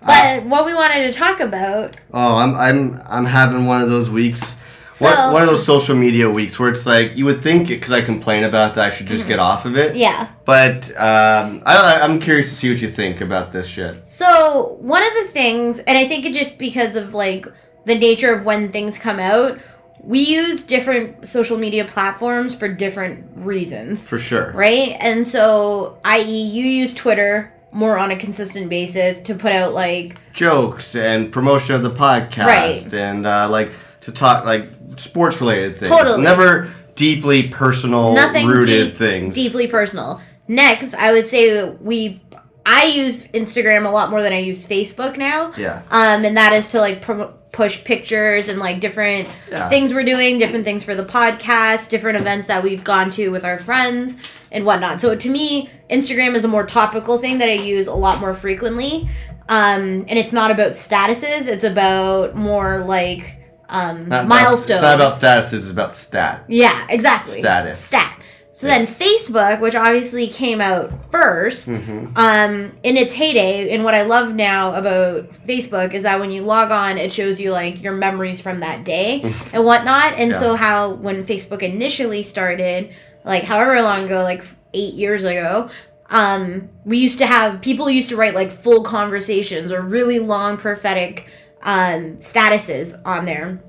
But 0.00 0.08
ah. 0.10 0.40
what 0.44 0.64
we 0.64 0.72
wanted 0.72 1.12
to 1.12 1.18
talk 1.18 1.40
about 1.40 1.96
Oh, 2.14 2.36
I'm 2.36 2.54
I'm 2.54 3.00
I'm 3.08 3.24
having 3.24 3.66
one 3.66 3.82
of 3.82 3.90
those 3.90 4.08
weeks. 4.08 4.56
So- 4.92 5.06
one, 5.06 5.32
one 5.32 5.42
of 5.42 5.48
those 5.48 5.64
social 5.64 5.96
media 5.96 6.28
weeks 6.30 6.58
where 6.58 6.68
it's 6.70 6.86
like 6.86 7.16
you 7.16 7.24
would 7.24 7.42
think 7.42 7.68
because 7.68 7.92
I 7.92 8.02
complain 8.02 8.44
about 8.44 8.74
that 8.74 8.84
I 8.84 8.90
should 8.90 9.06
just 9.06 9.26
get 9.26 9.38
off 9.38 9.64
of 9.64 9.76
it. 9.76 9.90
Mm-hmm. 9.92 10.00
Yeah. 10.00 10.28
But 10.44 10.90
um, 10.96 11.62
I, 11.66 11.98
I'm 12.02 12.20
curious 12.20 12.50
to 12.50 12.54
see 12.56 12.70
what 12.70 12.80
you 12.82 12.88
think 12.88 13.20
about 13.20 13.52
this 13.52 13.66
shit. 13.66 14.08
So 14.08 14.76
one 14.80 15.02
of 15.02 15.12
the 15.22 15.28
things, 15.32 15.78
and 15.80 15.96
I 15.98 16.04
think 16.06 16.26
it 16.26 16.34
just 16.34 16.58
because 16.58 16.94
of 16.96 17.14
like 17.14 17.46
the 17.84 17.94
nature 17.98 18.32
of 18.34 18.44
when 18.44 18.70
things 18.70 18.98
come 18.98 19.18
out, 19.18 19.58
we 20.04 20.18
use 20.20 20.62
different 20.62 21.26
social 21.28 21.56
media 21.56 21.84
platforms 21.84 22.54
for 22.56 22.66
different 22.68 23.24
reasons, 23.36 24.04
For 24.06 24.18
sure. 24.18 24.50
right? 24.52 24.96
And 25.00 25.26
so, 25.26 25.98
i.e., 26.04 26.42
you 26.42 26.64
use 26.64 26.92
Twitter 26.92 27.52
more 27.70 27.96
on 27.96 28.10
a 28.10 28.16
consistent 28.16 28.68
basis 28.68 29.20
to 29.22 29.34
put 29.34 29.52
out 29.52 29.72
like 29.74 30.16
Jokes 30.32 30.94
and 30.96 31.32
promotion 31.32 31.74
of 31.76 31.82
the 31.82 31.90
podcast 31.90 32.46
Right. 32.46 32.94
and 32.94 33.26
uh, 33.26 33.48
like 33.48 33.70
to 34.02 34.12
talk 34.12 34.44
like 34.44 34.66
sports 34.96 35.40
related 35.40 35.76
things. 35.76 35.88
Totally. 35.88 36.22
Never 36.22 36.70
deeply 36.94 37.48
personal, 37.48 38.14
nothing 38.14 38.46
rooted 38.46 38.90
deep, 38.90 38.96
things. 38.96 39.34
deeply 39.34 39.66
personal. 39.66 40.20
Next, 40.48 40.94
I 40.94 41.12
would 41.12 41.26
say 41.26 41.68
we. 41.70 42.20
I 42.64 42.84
use 42.86 43.26
Instagram 43.28 43.86
a 43.86 43.90
lot 43.90 44.10
more 44.10 44.22
than 44.22 44.32
I 44.32 44.38
use 44.38 44.68
Facebook 44.68 45.16
now. 45.16 45.52
Yeah. 45.56 45.82
Um, 45.90 46.24
and 46.24 46.36
that 46.36 46.52
is 46.52 46.68
to 46.68 46.78
like 46.78 47.04
push 47.50 47.82
pictures 47.84 48.48
and 48.48 48.60
like 48.60 48.78
different 48.78 49.28
Yeah. 49.50 49.68
things 49.68 49.92
we're 49.92 50.04
doing, 50.04 50.38
different 50.38 50.64
things 50.64 50.84
for 50.84 50.94
the 50.94 51.04
podcast, 51.04 51.88
different 51.90 52.18
events 52.18 52.46
that 52.46 52.62
we've 52.62 52.84
gone 52.84 53.10
to 53.12 53.30
with 53.30 53.44
our 53.44 53.58
friends 53.58 54.16
and 54.52 54.64
whatnot. 54.64 55.00
So 55.00 55.16
to 55.16 55.28
me, 55.28 55.70
Instagram 55.90 56.36
is 56.36 56.44
a 56.44 56.48
more 56.48 56.64
topical 56.64 57.18
thing 57.18 57.38
that 57.38 57.48
I 57.48 57.54
use 57.54 57.88
a 57.88 57.94
lot 57.94 58.20
more 58.20 58.32
frequently. 58.32 59.08
Um, 59.48 60.06
and 60.08 60.12
it's 60.12 60.32
not 60.32 60.52
about 60.52 60.72
statuses; 60.72 61.48
it's 61.48 61.64
about 61.64 62.36
more 62.36 62.84
like 62.84 63.41
um, 63.72 64.08
Not- 64.08 64.28
milestones. 64.28 64.70
It's 64.70 64.82
not 64.82 64.94
about 64.94 65.12
statuses, 65.12 65.54
it's 65.54 65.70
about 65.70 65.94
stat. 65.94 66.44
Yeah, 66.48 66.86
exactly. 66.88 67.40
Status. 67.40 67.80
Stat. 67.80 68.18
So 68.54 68.66
Yes. 68.66 68.98
then 68.98 69.08
Facebook, 69.08 69.60
which 69.60 69.74
obviously 69.74 70.26
came 70.26 70.60
out 70.60 70.90
1st 71.10 71.68
Mm-hmm. 71.68 72.16
um, 72.18 72.72
in 72.82 72.98
its 72.98 73.14
heyday, 73.14 73.70
and 73.74 73.82
what 73.82 73.94
I 73.94 74.02
love 74.02 74.34
now 74.34 74.74
about 74.74 75.30
Facebook 75.46 75.94
is 75.94 76.02
that 76.02 76.20
when 76.20 76.30
you 76.30 76.42
log 76.42 76.70
on, 76.70 76.98
it 76.98 77.10
shows 77.14 77.40
you 77.40 77.50
like 77.50 77.82
your 77.82 77.94
memories 77.94 78.42
from 78.42 78.60
that 78.60 78.84
day 78.84 79.22
and 79.54 79.64
whatnot. 79.64 80.18
And 80.18 80.36
so 80.36 80.54
how 80.54 80.90
when 80.90 81.24
Facebook 81.24 81.62
initially 81.62 82.22
started, 82.22 82.90
like 83.24 83.44
however 83.44 83.80
long 83.80 84.04
ago, 84.04 84.22
like 84.22 84.44
eight 84.74 84.92
years 84.94 85.24
ago, 85.24 85.70
um, 86.10 86.68
we 86.84 86.98
used 86.98 87.18
to 87.20 87.26
have 87.26 87.62
people 87.62 87.88
used 87.88 88.10
to 88.10 88.16
write 88.16 88.34
like 88.34 88.50
full 88.50 88.82
conversations 88.82 89.72
or 89.72 89.80
really 89.80 90.18
long 90.18 90.58
prophetic 90.58 91.26
um, 91.62 92.16
statuses 92.16 93.00
on 93.04 93.24
there 93.24 93.62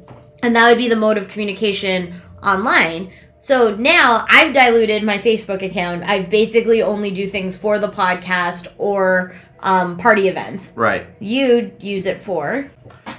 and 0.44 0.56
that 0.56 0.68
would 0.68 0.78
be 0.78 0.90
the 0.90 0.96
mode 0.96 1.18
of 1.18 1.30
communication 1.30 2.14
online. 2.44 3.12
So 3.40 3.76
now 3.76 4.26
I've 4.30 4.54
diluted 4.54 5.04
my 5.04 5.18
Facebook 5.18 5.62
account. 5.64 6.04
I 6.04 6.22
basically 6.22 6.82
only 6.82 7.12
do 7.12 7.28
things 7.28 7.58
for 7.58 7.80
the 7.80 7.88
podcast 7.88 8.68
or 8.78 9.36
um, 9.62 9.98
party 9.98 10.28
events. 10.28 10.74
Right. 10.76 11.08
You 11.20 11.72
use 11.80 12.06
it 12.06 12.22
for 12.22 12.70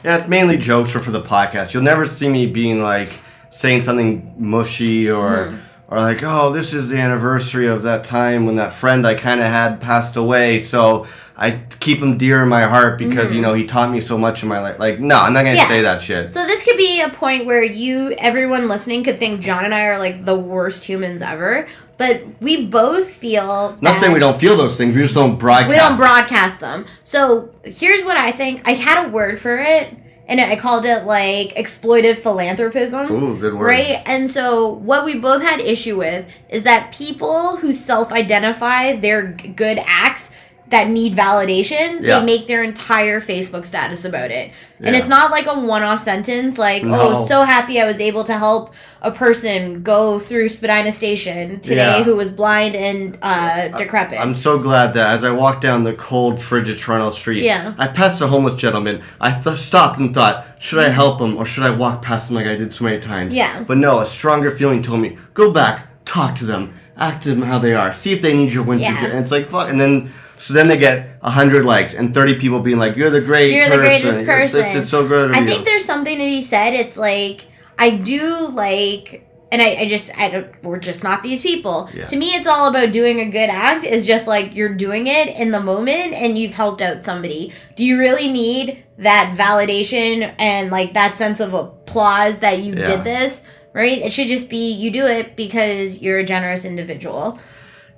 Yeah, 0.04 0.16
it's 0.16 0.28
mainly 0.28 0.58
jokes 0.58 0.94
or 0.94 1.00
for 1.00 1.10
the 1.10 1.22
podcast. 1.22 1.72
You'll 1.72 1.82
never 1.82 2.06
see 2.06 2.28
me 2.28 2.46
being 2.46 2.82
like 2.82 3.08
saying 3.50 3.80
something 3.80 4.34
mushy 4.36 5.10
or 5.10 5.48
Hmm. 5.50 5.56
Or 5.94 6.00
like, 6.00 6.22
oh, 6.22 6.52
this 6.52 6.74
is 6.74 6.90
the 6.90 6.98
anniversary 6.98 7.66
of 7.66 7.82
that 7.84 8.04
time 8.04 8.46
when 8.46 8.56
that 8.56 8.72
friend 8.72 9.06
I 9.06 9.14
kind 9.14 9.40
of 9.40 9.46
had 9.46 9.80
passed 9.80 10.16
away. 10.16 10.60
So 10.60 11.06
I 11.36 11.60
keep 11.80 11.98
him 11.98 12.18
dear 12.18 12.42
in 12.42 12.48
my 12.48 12.62
heart 12.62 12.98
because 12.98 13.32
you 13.32 13.40
know 13.40 13.54
he 13.54 13.64
taught 13.64 13.90
me 13.90 14.00
so 14.00 14.18
much 14.18 14.42
in 14.42 14.48
my 14.48 14.60
life. 14.60 14.78
Like, 14.78 14.98
no, 15.00 15.16
I'm 15.18 15.32
not 15.32 15.40
gonna 15.44 15.52
Hmm. 15.52 15.56
Yeah. 15.58 15.68
say 15.68 15.82
that 15.82 16.02
shit. 16.02 16.32
So 16.32 16.44
this 16.46 16.64
could 16.64 16.76
be 16.76 17.00
a 17.00 17.08
point 17.08 17.46
where 17.46 17.62
you, 17.62 18.12
everyone 18.18 18.68
listening, 18.68 19.04
could 19.04 19.18
think 19.18 19.40
John 19.40 19.64
and 19.64 19.74
I 19.74 19.86
are 19.86 19.98
like 19.98 20.24
the 20.24 20.34
worst 20.38 20.84
humans 20.84 21.22
ever. 21.22 21.68
But 21.96 22.24
we 22.40 22.66
both 22.66 23.08
feel. 23.08 23.78
not 23.80 24.00
saying 24.00 24.12
we 24.12 24.18
don't 24.18 24.40
feel 24.40 24.56
those 24.56 24.76
things. 24.76 24.96
We 24.96 25.02
just 25.02 25.14
don't 25.14 25.38
broadcast. 25.38 25.68
We 25.70 25.76
don't 25.76 25.96
broadcast 25.96 26.58
them. 26.58 26.86
So 27.04 27.50
here's 27.64 28.02
what 28.04 28.16
I 28.16 28.32
think. 28.32 28.66
I 28.66 28.72
had 28.72 29.06
a 29.06 29.08
word 29.10 29.38
for 29.38 29.56
it, 29.56 29.94
and 30.26 30.40
I 30.40 30.56
called 30.56 30.86
it 30.86 31.04
like 31.04 31.54
exploitive 31.54 32.16
philanthropism. 32.16 33.10
Ooh, 33.10 33.38
good 33.38 33.54
words. 33.54 33.68
Right? 33.68 34.02
And 34.06 34.30
so 34.30 34.66
what 34.68 35.04
we 35.04 35.18
both 35.18 35.42
had 35.42 35.60
issue 35.60 35.98
with 35.98 36.26
is 36.48 36.62
that 36.64 36.92
people 36.92 37.58
who 37.58 37.72
self-identify 37.72 38.96
their 38.96 39.22
good 39.56 39.80
acts 39.86 40.30
that 40.68 40.88
need 40.88 41.14
validation, 41.14 42.00
Yeah. 42.00 42.18
they 42.20 42.24
make 42.24 42.46
their 42.46 42.62
entire 42.64 43.20
Facebook 43.20 43.66
status 43.66 44.04
about 44.04 44.30
it. 44.30 44.50
And 44.80 44.96
it's 44.96 45.08
not 45.08 45.30
like 45.30 45.46
a 45.46 45.58
one-off 45.58 46.00
sentence 46.00 46.58
like, 46.58 46.82
No. 46.82 47.16
"Oh, 47.18 47.26
so 47.26 47.42
happy 47.42 47.80
I 47.80 47.84
was 47.84 48.00
able 48.00 48.24
to 48.24 48.36
help 48.36 48.74
a 49.04 49.10
person 49.10 49.82
go 49.82 50.18
through 50.18 50.48
Spadina 50.48 50.90
Station 50.92 51.60
today 51.60 51.98
Yeah. 51.98 52.02
who 52.04 52.16
was 52.16 52.30
blind 52.30 52.74
and 52.74 53.16
uh, 53.22 53.68
decrepit." 53.68 54.18
I'm 54.20 54.34
so 54.34 54.58
glad 54.58 54.94
that 54.94 55.14
as 55.14 55.22
I 55.24 55.30
walked 55.30 55.60
down 55.62 55.84
the 55.84 55.92
cold, 55.92 56.40
frigid 56.40 56.78
Toronto 56.78 57.10
street, 57.10 57.44
Yeah. 57.44 57.74
I 57.78 57.86
passed 57.88 58.20
a 58.20 58.26
homeless 58.26 58.54
gentleman. 58.54 59.02
I 59.20 59.30
th- 59.40 59.56
stopped 59.56 59.98
and 60.00 60.12
thought, 60.14 60.44
should 60.58 60.78
I 60.80 60.88
help 60.88 61.20
him 61.20 61.36
or 61.36 61.44
should 61.44 61.64
I 61.64 61.70
walk 61.70 62.02
past 62.02 62.30
him 62.30 62.36
like 62.36 62.46
I 62.46 62.56
did 62.56 62.72
so 62.74 62.84
many 62.84 62.98
times? 63.00 63.34
Yeah. 63.34 63.62
But 63.66 63.76
no, 63.78 64.00
a 64.00 64.06
stronger 64.06 64.50
feeling 64.50 64.82
told 64.82 65.00
me, 65.00 65.16
go 65.34 65.52
back, 65.52 65.86
talk 66.04 66.34
to 66.36 66.44
them, 66.44 66.72
act 66.96 67.22
to 67.24 67.28
them 67.30 67.42
how 67.42 67.58
they 67.58 67.74
are, 67.74 67.92
see 67.92 68.12
if 68.12 68.22
they 68.22 68.34
need 68.34 68.52
your 68.52 68.64
winter. 68.64 68.84
Yeah. 68.84 69.00
j-" 69.00 69.10
And 69.10 69.18
it's 69.20 69.30
like 69.30 69.46
fuck. 69.46 69.68
And 69.68 69.80
then 69.80 70.10
so 70.36 70.52
then 70.52 70.66
they 70.68 70.76
get 70.78 71.06
hundred 71.22 71.64
likes 71.64 71.94
and 71.94 72.12
thirty 72.12 72.34
people 72.34 72.60
being 72.60 72.78
like, 72.78 72.96
"You're 72.96 73.10
the 73.10 73.20
great. 73.20 73.52
You're 73.52 73.64
the 73.68 73.76
person. 73.76 74.00
greatest 74.00 74.26
person. 74.26 74.60
This 74.62 74.74
is 74.74 74.88
so 74.88 75.06
good 75.06 75.34
I 75.34 75.40
you." 75.40 75.46
think 75.46 75.64
there's 75.64 75.84
something 75.84 76.18
to 76.18 76.24
be 76.24 76.42
said. 76.42 76.74
It's 76.74 76.96
like 76.96 77.46
I 77.78 77.90
do 77.90 78.48
like, 78.48 79.26
and 79.52 79.60
I, 79.62 79.76
I 79.80 79.88
just 79.88 80.16
I 80.18 80.30
don't. 80.30 80.62
We're 80.64 80.78
just 80.78 81.02
not 81.04 81.22
these 81.22 81.42
people. 81.42 81.88
Yeah. 81.94 82.06
To 82.06 82.16
me, 82.16 82.34
it's 82.34 82.46
all 82.46 82.68
about 82.68 82.92
doing 82.92 83.20
a 83.20 83.30
good 83.30 83.50
act. 83.50 83.84
Is 83.84 84.06
just 84.06 84.26
like 84.26 84.54
you're 84.54 84.74
doing 84.74 85.06
it 85.06 85.28
in 85.36 85.50
the 85.50 85.60
moment, 85.60 86.12
and 86.12 86.36
you've 86.38 86.54
helped 86.54 86.80
out 86.82 87.04
somebody. 87.04 87.52
Do 87.76 87.84
you 87.84 87.98
really 87.98 88.28
need 88.30 88.82
that 88.98 89.34
validation 89.36 90.34
and 90.38 90.70
like 90.70 90.94
that 90.94 91.16
sense 91.16 91.40
of 91.40 91.52
applause 91.54 92.38
that 92.40 92.60
you 92.60 92.74
Yeah. 92.74 92.84
did 92.84 93.04
this? 93.04 93.42
Right? 93.72 93.98
It 94.02 94.12
should 94.12 94.28
just 94.28 94.48
be 94.48 94.70
you 94.72 94.90
do 94.92 95.04
it 95.04 95.34
because 95.34 96.00
you're 96.00 96.18
a 96.18 96.24
generous 96.24 96.64
individual. 96.64 97.38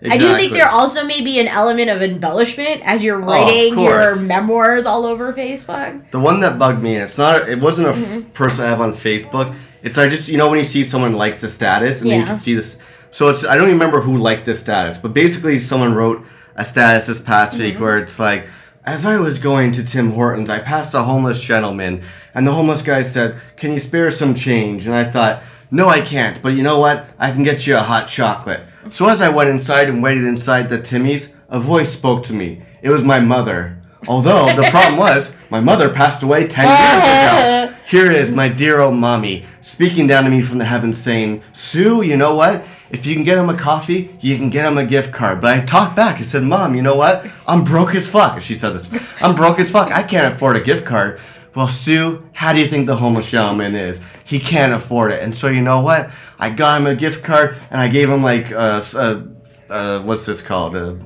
I 0.03 0.19
do 0.19 0.35
think 0.37 0.53
there 0.53 0.69
also 0.69 1.05
may 1.07 1.21
be 1.23 1.41
an 1.41 1.49
element 1.49 1.89
of 1.91 2.03
embellishment 2.03 2.83
as 2.85 3.03
you're 3.03 3.19
of 3.21 3.27
writing 3.27 3.79
your 3.79 4.21
memoirs 4.21 4.85
all 4.87 5.07
over 5.07 5.33
Facebook. 5.33 6.11
The 6.11 6.21
one 6.21 6.41
that 6.41 6.59
bugged 6.59 6.83
me, 6.83 6.95
and 6.97 7.05
it's 7.05 7.17
not, 7.19 7.49
it 7.49 7.59
wasn't 7.61 7.89
a 7.89 7.93
Mm-hmm. 7.93 8.21
person 8.33 8.67
I 8.67 8.69
have 8.69 8.81
on 8.81 8.93
Facebook. 8.93 9.55
It's 9.83 9.97
I 9.97 10.09
just, 10.09 10.29
you 10.29 10.37
know, 10.37 10.49
when 10.51 10.59
you 10.59 10.65
see 10.65 10.85
someone 10.85 11.15
likes 11.15 11.41
the 11.41 11.49
status, 11.49 12.03
and 12.03 12.11
then 12.11 12.21
you 12.21 12.27
can 12.27 12.37
see 12.37 12.55
this. 12.55 12.79
So 13.11 13.29
it's, 13.31 13.45
I 13.45 13.55
don't 13.55 13.69
even 13.69 13.79
remember 13.79 14.01
who 14.03 14.17
liked 14.19 14.45
this 14.45 14.61
status, 14.61 14.99
but 14.99 15.15
basically 15.15 15.59
someone 15.59 15.95
wrote 15.95 16.25
a 16.57 16.65
status 16.65 17.07
this 17.07 17.21
past 17.21 17.55
Mm-hmm. 17.55 17.63
week 17.63 17.81
where 17.81 17.99
it's 17.99 18.19
like, 18.19 18.47
as 18.85 19.07
I 19.07 19.17
was 19.17 19.39
going 19.39 19.73
to 19.73 19.83
Tim 19.85 20.11
Hortons, 20.13 20.51
I 20.51 20.59
passed 20.59 20.95
a 20.95 21.03
homeless 21.05 21.41
gentleman, 21.41 22.03
and 22.35 22.47
the 22.47 22.53
homeless 22.53 22.83
guy 22.83 23.03
said, 23.03 23.37
"Can 23.57 23.73
you 23.73 23.81
spare 23.81 24.11
some 24.13 24.35
change?" 24.35 24.87
And 24.87 24.95
I 24.95 25.05
thought, 25.05 25.43
"No, 25.73 25.89
I 25.89 26.03
can't. 26.03 26.41
But 26.43 26.51
you 26.51 26.63
know 26.63 26.79
what? 26.79 27.09
I 27.19 27.33
can 27.33 27.43
get 27.43 27.67
you 27.67 27.77
a 27.77 27.81
hot 27.81 28.07
chocolate." 28.09 28.61
So 28.91 29.09
as 29.09 29.21
I 29.21 29.29
went 29.29 29.51
inside 29.51 29.89
and 29.89 30.03
waited 30.03 30.25
inside 30.25 30.69
the 30.69 30.81
Timmy's, 30.81 31.35
a 31.49 31.59
voice 31.59 31.93
spoke 31.93 32.23
to 32.25 32.33
me. 32.33 32.63
It 32.83 32.91
was 32.91 33.03
my 33.03 33.21
mother. 33.21 33.83
Although 34.07 34.47
the 34.55 34.69
problem 34.71 34.97
was, 34.99 35.35
my 35.51 35.61
mother 35.61 35.89
passed 35.93 36.23
away 36.23 36.47
10 36.47 36.67
years 36.67 37.71
ago. 37.71 37.77
Here 37.87 38.11
is 38.11 38.31
my 38.31 38.49
dear 38.49 38.81
old 38.81 38.95
mommy 38.95 39.45
speaking 39.61 40.07
down 40.07 40.25
to 40.25 40.31
me 40.31 40.43
from 40.43 40.59
the 40.59 40.65
heavens 40.65 40.99
saying, 40.99 41.43
Sue, 41.53 42.03
you 42.03 42.17
know 42.17 42.35
what? 42.35 42.65
If 42.91 43.05
you 43.05 43.15
can 43.15 43.25
get 43.25 43.39
him 43.39 43.49
a 43.49 43.57
coffee, 43.57 44.17
you 44.21 44.37
can 44.37 44.51
get 44.51 44.67
him 44.67 44.79
a 44.79 44.87
gift 44.87 45.13
card. 45.13 45.41
But 45.41 45.59
I 45.59 45.65
talked 45.65 45.97
back 45.97 46.19
and 46.19 46.27
said, 46.27 46.45
Mom, 46.45 46.77
you 46.77 46.83
know 46.83 46.95
what? 46.95 47.27
I'm 47.47 47.65
broke 47.65 47.95
as 47.97 48.09
fuck. 48.09 48.41
She 48.41 48.55
said 48.57 48.71
this. 48.71 48.91
I'm 49.21 49.35
broke 49.35 49.59
as 49.59 49.71
fuck. 49.71 49.91
I 49.93 50.05
can't 50.05 50.33
afford 50.33 50.57
a 50.57 50.61
gift 50.61 50.87
card. 50.87 51.21
Well, 51.57 51.69
Sue, 51.69 52.29
how 52.35 52.53
do 52.53 52.61
you 52.61 52.67
think 52.67 52.87
the 52.87 52.97
homeless 52.97 53.31
gentleman 53.31 53.75
is? 53.75 54.03
He 54.25 54.39
can't 54.39 54.75
afford 54.75 55.11
it. 55.11 55.23
And 55.23 55.35
so, 55.35 55.49
you 55.49 55.63
know 55.63 55.81
what? 55.81 56.11
I 56.39 56.51
got 56.51 56.83
him 56.83 56.87
a 56.87 56.95
gift 56.95 57.25
card 57.25 57.57
and 57.71 57.81
I 57.81 57.89
gave 57.89 58.11
him 58.11 58.23
like, 58.23 58.51
a, 58.51 58.83
uh, 58.95 59.23
uh, 59.71 60.03
what's 60.03 60.27
this 60.27 60.43
called? 60.43 60.77
A, 60.77 61.01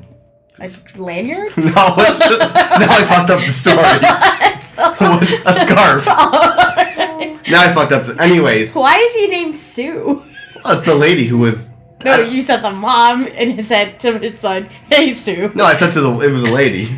A 0.58 0.68
lanyard? 0.96 1.52
no, 1.56 1.64
now 1.64 1.76
I 1.76 3.04
fucked 3.08 3.30
up 3.30 3.40
the 3.40 3.52
story. 3.52 3.76
a 5.46 5.52
scarf. 5.52 6.06
Now 7.48 7.62
I 7.62 7.72
fucked 7.72 7.92
up. 7.92 8.06
The, 8.06 8.16
anyways, 8.20 8.74
Why 8.74 8.96
is 8.96 9.14
he 9.14 9.28
named 9.28 9.54
Sue? 9.54 10.26
well, 10.64 10.74
it's 10.76 10.82
the 10.82 10.96
lady 10.96 11.26
who 11.26 11.38
was. 11.38 11.70
No, 12.04 12.20
you 12.20 12.40
said 12.40 12.62
the 12.62 12.72
mom 12.72 13.28
and 13.34 13.52
he 13.52 13.62
said 13.62 14.00
to 14.00 14.18
his 14.18 14.38
son, 14.38 14.68
"Hey 14.90 15.12
Sue." 15.12 15.52
No, 15.54 15.64
I 15.64 15.74
said 15.74 15.90
to 15.92 16.00
the. 16.00 16.10
It 16.20 16.30
was 16.32 16.44
a 16.44 16.52
lady. 16.52 16.88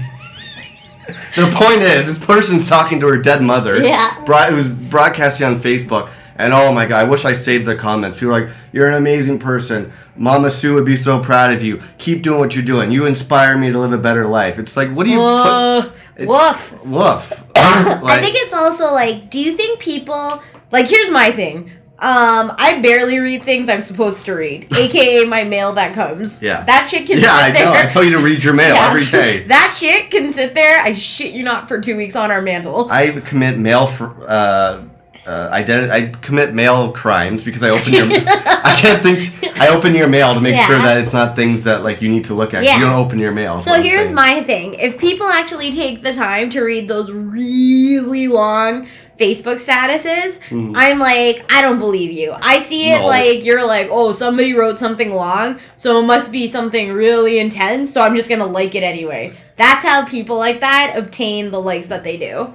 the 1.36 1.50
point 1.54 1.82
is, 1.82 2.06
this 2.06 2.18
person's 2.24 2.68
talking 2.68 3.00
to 3.00 3.06
her 3.08 3.16
dead 3.18 3.42
mother. 3.42 3.76
Yeah. 3.82 4.22
It 4.22 4.54
was 4.54 4.68
broadcasting 4.68 5.46
on 5.46 5.56
Facebook. 5.60 6.10
And 6.36 6.52
oh 6.54 6.72
my 6.72 6.86
god, 6.86 7.06
I 7.06 7.08
wish 7.08 7.24
I 7.24 7.34
saved 7.34 7.66
the 7.66 7.76
comments. 7.76 8.16
People 8.18 8.32
like, 8.32 8.48
You're 8.72 8.88
an 8.88 8.94
amazing 8.94 9.38
person. 9.38 9.92
Mama 10.16 10.50
Sue 10.50 10.74
would 10.74 10.84
be 10.86 10.96
so 10.96 11.18
proud 11.22 11.52
of 11.52 11.62
you. 11.62 11.80
Keep 11.98 12.22
doing 12.22 12.40
what 12.40 12.54
you're 12.54 12.64
doing. 12.64 12.90
You 12.90 13.06
inspire 13.06 13.56
me 13.58 13.70
to 13.70 13.78
live 13.78 13.92
a 13.92 13.98
better 13.98 14.26
life. 14.26 14.58
It's 14.58 14.76
like, 14.76 14.90
what 14.90 15.04
do 15.04 15.10
you 15.12 15.20
Uh, 15.20 15.82
put? 15.82 15.92
it's- 16.16 16.28
woof. 16.28 16.84
Woof. 16.86 17.44
I 17.56 18.20
think 18.22 18.36
it's 18.38 18.54
also 18.54 18.92
like, 18.92 19.30
do 19.30 19.38
you 19.38 19.52
think 19.52 19.78
people 19.78 20.42
like? 20.70 20.88
Here's 20.88 21.10
my 21.10 21.30
thing. 21.30 21.70
Um, 22.02 22.52
I 22.58 22.80
barely 22.82 23.20
read 23.20 23.44
things 23.44 23.68
I'm 23.68 23.80
supposed 23.80 24.24
to 24.24 24.32
read, 24.34 24.66
aka 24.76 25.24
my 25.24 25.44
mail 25.44 25.72
that 25.74 25.94
comes. 25.94 26.42
Yeah. 26.42 26.64
that 26.64 26.88
shit 26.90 27.06
can 27.06 27.20
yeah, 27.20 27.36
sit 27.36 27.44
I 27.44 27.50
there. 27.52 27.64
know. 27.66 27.72
I 27.74 27.86
tell 27.86 28.02
you 28.02 28.10
to 28.10 28.18
read 28.18 28.42
your 28.42 28.54
mail 28.54 28.74
Yeah. 28.74 28.88
every 28.88 29.06
day. 29.06 29.42
that 29.46 29.76
shit 29.78 30.10
can 30.10 30.32
sit 30.32 30.52
there. 30.56 30.80
I 30.80 30.94
shit 30.94 31.32
you 31.32 31.44
not 31.44 31.68
for 31.68 31.80
two 31.80 31.96
weeks 31.96 32.16
on 32.16 32.32
our 32.32 32.42
mantle. 32.42 32.90
I 32.90 33.20
commit 33.20 33.56
mail 33.56 33.86
for 33.86 34.16
uh, 34.26 34.82
uh, 35.24 35.48
identity. 35.52 35.92
I 35.92 36.06
commit 36.20 36.52
mail 36.54 36.90
crimes 36.90 37.44
because 37.44 37.62
I 37.62 37.70
open 37.70 37.92
your. 37.92 38.06
I 38.10 38.76
can't 38.80 39.00
think. 39.00 39.60
I 39.60 39.68
open 39.68 39.94
your 39.94 40.08
mail 40.08 40.34
to 40.34 40.40
make 40.40 40.56
sure 40.56 40.78
that 40.78 40.98
it's 40.98 41.12
not 41.12 41.36
things 41.36 41.62
that 41.62 41.84
like 41.84 42.02
you 42.02 42.08
need 42.08 42.24
to 42.24 42.34
look 42.34 42.52
at. 42.52 42.64
Yeah. 42.64 42.78
You 42.78 42.84
don't 42.86 42.96
open 42.96 43.20
your 43.20 43.30
mail. 43.30 43.60
So 43.60 43.80
here's 43.80 44.10
my 44.10 44.42
thing. 44.42 44.74
If 44.74 44.98
people 44.98 45.28
actually 45.28 45.70
take 45.70 46.02
the 46.02 46.12
time 46.12 46.50
to 46.50 46.62
read 46.62 46.88
those 46.88 47.12
really 47.12 48.26
long 48.26 48.88
Facebook 49.22 49.56
statuses, 49.56 50.40
mm-hmm. 50.48 50.72
I'm 50.74 50.98
like, 50.98 51.44
I 51.52 51.62
don't 51.62 51.78
believe 51.78 52.12
you. 52.12 52.34
I 52.42 52.58
see 52.58 52.90
it 52.92 53.00
No. 53.00 53.06
like 53.06 53.44
you're 53.44 53.66
like, 53.66 53.88
oh, 53.90 54.12
somebody 54.12 54.52
wrote 54.54 54.78
something 54.78 55.14
long, 55.14 55.58
so 55.76 56.00
it 56.00 56.06
must 56.06 56.32
be 56.32 56.46
something 56.46 56.92
really 56.92 57.38
intense, 57.38 57.92
so 57.92 58.00
I'm 58.02 58.16
just 58.16 58.28
gonna 58.28 58.46
like 58.46 58.74
it 58.74 58.82
anyway. 58.82 59.32
That's 59.56 59.84
how 59.84 60.04
people 60.04 60.38
like 60.38 60.60
that 60.60 60.94
obtain 60.96 61.50
the 61.50 61.60
likes 61.60 61.86
that 61.86 62.02
they 62.02 62.16
do. 62.16 62.52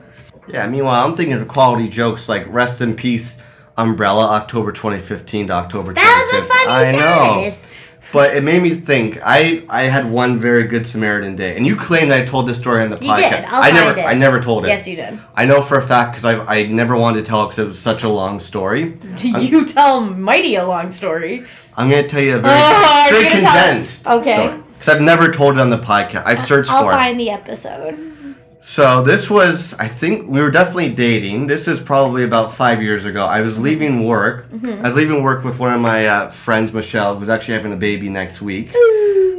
Yeah. 0.47 0.67
Meanwhile, 0.67 1.06
I'm 1.06 1.15
thinking 1.15 1.38
of 1.38 1.47
quality 1.47 1.88
jokes 1.89 2.27
like 2.27 2.45
"Rest 2.47 2.82
in 2.82 2.95
Peace." 2.95 3.38
Umbrella, 3.80 4.25
October 4.32 4.71
2015 4.71 5.47
to 5.47 5.53
October 5.53 5.93
2015. 5.93 5.95
That 5.95 6.30
was 6.34 6.34
a 6.41 6.45
funny 6.51 6.88
I 6.88 6.91
know. 6.93 7.66
But 8.13 8.35
it 8.37 8.41
made 8.43 8.61
me 8.63 8.71
think. 8.71 9.19
I 9.23 9.63
I 9.69 9.83
had 9.83 10.09
one 10.09 10.39
very 10.39 10.63
good 10.63 10.87
Samaritan 10.87 11.35
day, 11.35 11.57
and 11.57 11.65
you 11.67 11.75
claimed 11.75 12.11
I 12.11 12.23
told 12.25 12.47
this 12.47 12.57
story 12.57 12.83
on 12.83 12.89
the 12.89 12.97
You 13.01 13.11
podcast. 13.11 13.29
did. 13.29 13.45
I'll 13.49 13.63
I 13.63 13.71
never 13.71 13.99
it. 13.99 14.05
I 14.05 14.13
never 14.13 14.39
told 14.39 14.65
it. 14.65 14.69
Yes, 14.69 14.87
you 14.87 14.95
did. 14.95 15.19
I 15.35 15.45
know 15.45 15.61
for 15.61 15.77
a 15.77 15.81
fact 15.85 16.11
because 16.11 16.25
I 16.25 16.39
I 16.45 16.65
never 16.67 16.95
wanted 16.95 17.23
to 17.23 17.29
tell 17.29 17.43
it 17.43 17.47
because 17.47 17.59
it 17.59 17.67
was 17.67 17.79
such 17.79 18.03
a 18.03 18.09
long 18.09 18.39
story. 18.39 18.97
you 19.19 19.65
tell 19.65 20.01
mighty 20.01 20.55
a 20.55 20.65
long 20.65 20.89
story. 20.91 21.45
I'm 21.75 21.89
gonna 21.89 22.07
tell 22.07 22.21
you 22.21 22.35
a 22.37 22.39
very, 22.39 22.53
Oh, 22.57 23.07
very 23.11 23.23
gonna 23.25 23.41
tell- 23.41 23.51
condensed 23.53 24.07
Okay. 24.07 24.59
Because 24.73 24.89
I've 24.95 25.01
never 25.01 25.31
told 25.31 25.55
it 25.55 25.59
on 25.61 25.69
the 25.69 25.77
podcast. 25.77 26.23
I've 26.25 26.39
searched 26.41 26.71
I'll 26.71 26.83
for 26.83 26.91
it. 26.91 26.95
find 26.95 27.19
the 27.19 27.29
episode. 27.31 28.13
So 28.59 29.03
this 29.03 29.29
was, 29.29 29.75
I 29.75 29.87
think 29.87 30.27
we 30.27 30.41
were 30.41 30.49
definitely 30.49 30.89
dating. 30.89 31.47
This 31.47 31.67
is 31.67 31.79
probably 31.79 32.23
about 32.23 32.51
five 32.51 32.81
years 32.81 33.05
ago. 33.05 33.23
I 33.25 33.41
was 33.41 33.59
leaving 33.59 34.03
work. 34.03 34.49
Mm-hmm. 34.49 34.83
I 34.83 34.87
was 34.87 34.95
leaving 34.95 35.21
work 35.21 35.43
with 35.43 35.59
one 35.59 35.73
of 35.73 35.79
my 35.79 36.07
uh, 36.07 36.29
friends, 36.29 36.73
Michelle, 36.73 37.17
who's 37.17 37.29
actually 37.29 37.53
having 37.53 37.71
a 37.71 37.77
baby 37.77 38.09
next 38.09 38.41
week, 38.41 38.71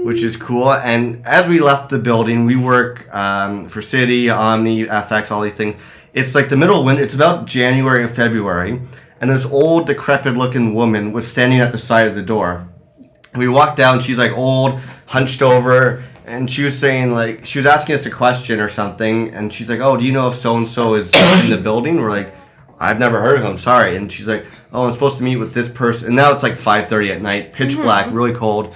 which 0.04 0.22
is 0.22 0.36
cool. 0.36 0.72
And 0.72 1.26
as 1.26 1.48
we 1.48 1.58
left 1.58 1.90
the 1.90 1.98
building, 1.98 2.46
we 2.46 2.54
work 2.56 3.12
um, 3.12 3.68
for 3.68 3.82
City, 3.82 4.30
Omni, 4.30 4.86
FX, 4.86 5.32
all 5.32 5.42
these 5.42 5.54
things. 5.54 5.80
It's 6.14 6.34
like 6.34 6.48
the 6.48 6.56
middle 6.56 6.78
of 6.78 6.86
winter. 6.86 7.02
It's 7.02 7.14
about 7.14 7.46
January 7.46 8.04
or 8.04 8.08
February, 8.08 8.80
and 9.20 9.30
this 9.30 9.44
old, 9.44 9.86
decrepit-looking 9.86 10.74
woman 10.74 11.12
was 11.12 11.30
standing 11.30 11.60
at 11.60 11.72
the 11.72 11.78
side 11.78 12.06
of 12.06 12.14
the 12.14 12.22
door. 12.22 12.68
We 13.34 13.46
walked 13.46 13.76
down. 13.76 14.00
She's 14.00 14.18
like 14.18 14.32
old, 14.32 14.80
hunched 15.06 15.42
over, 15.42 16.04
and 16.28 16.50
she 16.50 16.62
was 16.62 16.78
saying 16.78 17.12
like 17.12 17.44
she 17.46 17.58
was 17.58 17.66
asking 17.66 17.94
us 17.94 18.06
a 18.06 18.10
question 18.10 18.60
or 18.60 18.68
something, 18.68 19.34
and 19.34 19.52
she's 19.52 19.68
like, 19.68 19.80
"Oh, 19.80 19.96
do 19.96 20.04
you 20.04 20.12
know 20.12 20.28
if 20.28 20.34
so 20.34 20.56
and 20.56 20.68
so 20.68 20.94
is 20.94 21.12
in 21.42 21.50
the 21.50 21.56
building?" 21.56 22.00
We're 22.00 22.10
like, 22.10 22.34
"I've 22.78 22.98
never 22.98 23.20
heard 23.20 23.38
of 23.38 23.44
him. 23.44 23.58
Sorry." 23.58 23.96
And 23.96 24.12
she's 24.12 24.28
like, 24.28 24.44
"Oh, 24.72 24.84
I'm 24.84 24.92
supposed 24.92 25.18
to 25.18 25.24
meet 25.24 25.36
with 25.36 25.54
this 25.54 25.68
person." 25.68 26.08
And 26.08 26.16
now 26.16 26.32
it's 26.32 26.42
like 26.42 26.56
5:30 26.56 27.10
at 27.12 27.22
night, 27.22 27.52
pitch 27.52 27.76
black, 27.76 28.12
really 28.12 28.32
cold. 28.32 28.74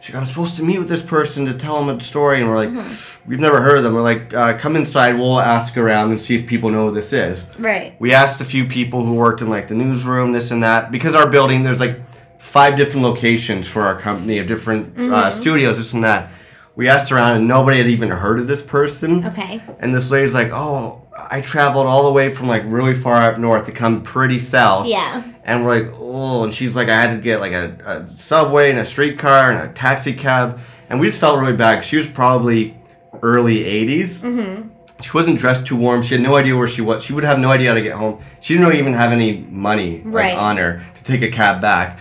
She's 0.00 0.14
like, 0.14 0.20
"I'm 0.22 0.26
supposed 0.26 0.56
to 0.56 0.64
meet 0.64 0.78
with 0.78 0.88
this 0.88 1.02
person 1.02 1.46
to 1.46 1.54
tell 1.54 1.78
them 1.84 1.94
a 1.94 2.00
story," 2.00 2.40
and 2.40 2.48
we're 2.48 2.66
like, 2.66 2.86
"We've 3.26 3.40
never 3.40 3.60
heard 3.60 3.78
of 3.78 3.84
them." 3.84 3.94
We're 3.94 4.02
like, 4.02 4.32
uh, 4.34 4.56
"Come 4.58 4.76
inside. 4.76 5.18
We'll 5.18 5.40
ask 5.40 5.76
around 5.76 6.10
and 6.10 6.20
see 6.20 6.36
if 6.36 6.46
people 6.46 6.70
know 6.70 6.88
who 6.88 6.94
this 6.94 7.12
is." 7.12 7.46
Right. 7.58 7.94
We 7.98 8.12
asked 8.12 8.40
a 8.40 8.44
few 8.44 8.64
people 8.64 9.04
who 9.04 9.14
worked 9.14 9.42
in 9.42 9.48
like 9.48 9.68
the 9.68 9.74
newsroom, 9.74 10.32
this 10.32 10.50
and 10.50 10.62
that, 10.62 10.90
because 10.90 11.14
our 11.14 11.28
building 11.28 11.62
there's 11.62 11.80
like 11.80 12.00
five 12.38 12.76
different 12.76 13.06
locations 13.06 13.68
for 13.68 13.82
our 13.82 13.96
company 13.96 14.38
of 14.38 14.46
different 14.48 14.98
uh, 14.98 15.30
studios, 15.30 15.78
this 15.78 15.92
and 15.94 16.02
that. 16.04 16.28
We 16.74 16.88
asked 16.88 17.12
around 17.12 17.36
and 17.36 17.46
nobody 17.48 17.78
had 17.78 17.86
even 17.86 18.08
heard 18.10 18.38
of 18.38 18.46
this 18.46 18.62
person. 18.62 19.26
Okay. 19.26 19.60
And 19.78 19.94
this 19.94 20.10
lady's 20.10 20.32
like, 20.34 20.50
"Oh, 20.52 21.02
I 21.30 21.40
traveled 21.42 21.86
all 21.86 22.04
the 22.04 22.12
way 22.12 22.30
from 22.30 22.48
like 22.48 22.62
really 22.66 22.94
far 22.94 23.16
up 23.16 23.38
north 23.38 23.66
to 23.66 23.72
come 23.72 24.02
pretty 24.02 24.38
south." 24.38 24.86
Yeah. 24.86 25.22
And 25.44 25.64
we're 25.64 25.82
like, 25.82 25.92
"Oh," 25.98 26.44
and 26.44 26.52
she's 26.54 26.74
like, 26.74 26.88
"I 26.88 27.00
had 27.00 27.14
to 27.14 27.20
get 27.20 27.40
like 27.40 27.52
a, 27.52 27.76
a 27.84 28.08
subway 28.08 28.70
and 28.70 28.78
a 28.78 28.84
streetcar 28.86 29.50
and 29.50 29.70
a 29.70 29.72
taxi 29.74 30.14
cab," 30.14 30.58
and 30.88 30.98
we 30.98 31.08
just 31.08 31.20
felt 31.20 31.38
really 31.38 31.52
bad. 31.56 31.84
She 31.84 31.96
was 31.98 32.08
probably 32.08 32.76
early 33.22 33.58
80s. 33.64 34.22
Mm-hmm. 34.22 34.68
She 35.02 35.10
wasn't 35.12 35.38
dressed 35.40 35.66
too 35.66 35.76
warm. 35.76 36.00
She 36.02 36.14
had 36.14 36.22
no 36.22 36.36
idea 36.36 36.56
where 36.56 36.68
she 36.68 36.80
was. 36.80 37.02
She 37.04 37.12
would 37.12 37.24
have 37.24 37.38
no 37.38 37.50
idea 37.50 37.68
how 37.70 37.74
to 37.74 37.82
get 37.82 37.94
home. 37.96 38.20
She 38.40 38.54
didn't 38.56 38.74
even 38.76 38.92
have 38.94 39.10
any 39.12 39.38
money 39.50 39.98
like, 40.04 40.14
Right. 40.14 40.36
on 40.38 40.56
her 40.58 40.80
to 40.94 41.04
take 41.04 41.22
a 41.22 41.28
cab 41.30 41.60
back. 41.60 41.98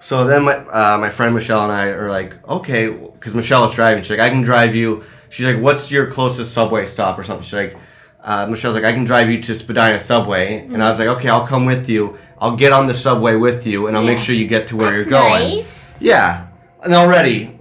So 0.00 0.24
then 0.24 0.44
my, 0.44 0.54
uh, 0.54 0.98
my 0.98 1.10
friend 1.10 1.34
Michelle 1.34 1.64
and 1.64 1.72
I 1.72 1.86
are 1.86 2.08
like, 2.10 2.36
okay, 2.48 2.88
because 2.88 3.34
Michelle 3.34 3.64
is 3.68 3.74
driving. 3.74 4.02
She's 4.02 4.10
like, 4.10 4.20
I 4.20 4.30
can 4.30 4.42
drive 4.42 4.74
you. 4.74 5.04
She's 5.28 5.44
like, 5.46 5.58
what's 5.58 5.90
your 5.90 6.10
closest 6.10 6.52
subway 6.52 6.86
stop 6.86 7.18
or 7.18 7.24
something? 7.24 7.42
She's 7.44 7.52
like, 7.54 7.76
uh, 8.22 8.46
Michelle's 8.46 8.74
like, 8.74 8.84
I 8.84 8.92
can 8.92 9.04
drive 9.04 9.28
you 9.30 9.42
to 9.42 9.54
Spadina 9.54 9.98
Subway. 9.98 10.58
And 10.58 10.82
I 10.82 10.88
was 10.88 10.98
like, 10.98 11.08
okay, 11.08 11.28
I'll 11.28 11.46
come 11.46 11.64
with 11.64 11.88
you. 11.88 12.18
I'll 12.40 12.56
get 12.56 12.72
on 12.72 12.86
the 12.86 12.94
subway 12.94 13.34
with 13.34 13.66
you, 13.66 13.88
and 13.88 13.96
I'll 13.96 14.04
make 14.04 14.20
sure 14.20 14.34
you 14.34 14.46
get 14.46 14.68
to 14.68 14.76
where 14.76 14.92
That's 14.92 15.10
you're 15.10 15.20
going. 15.20 15.56
nice. 15.56 15.88
Yeah. 15.98 16.46
And 16.84 16.94
already, 16.94 17.58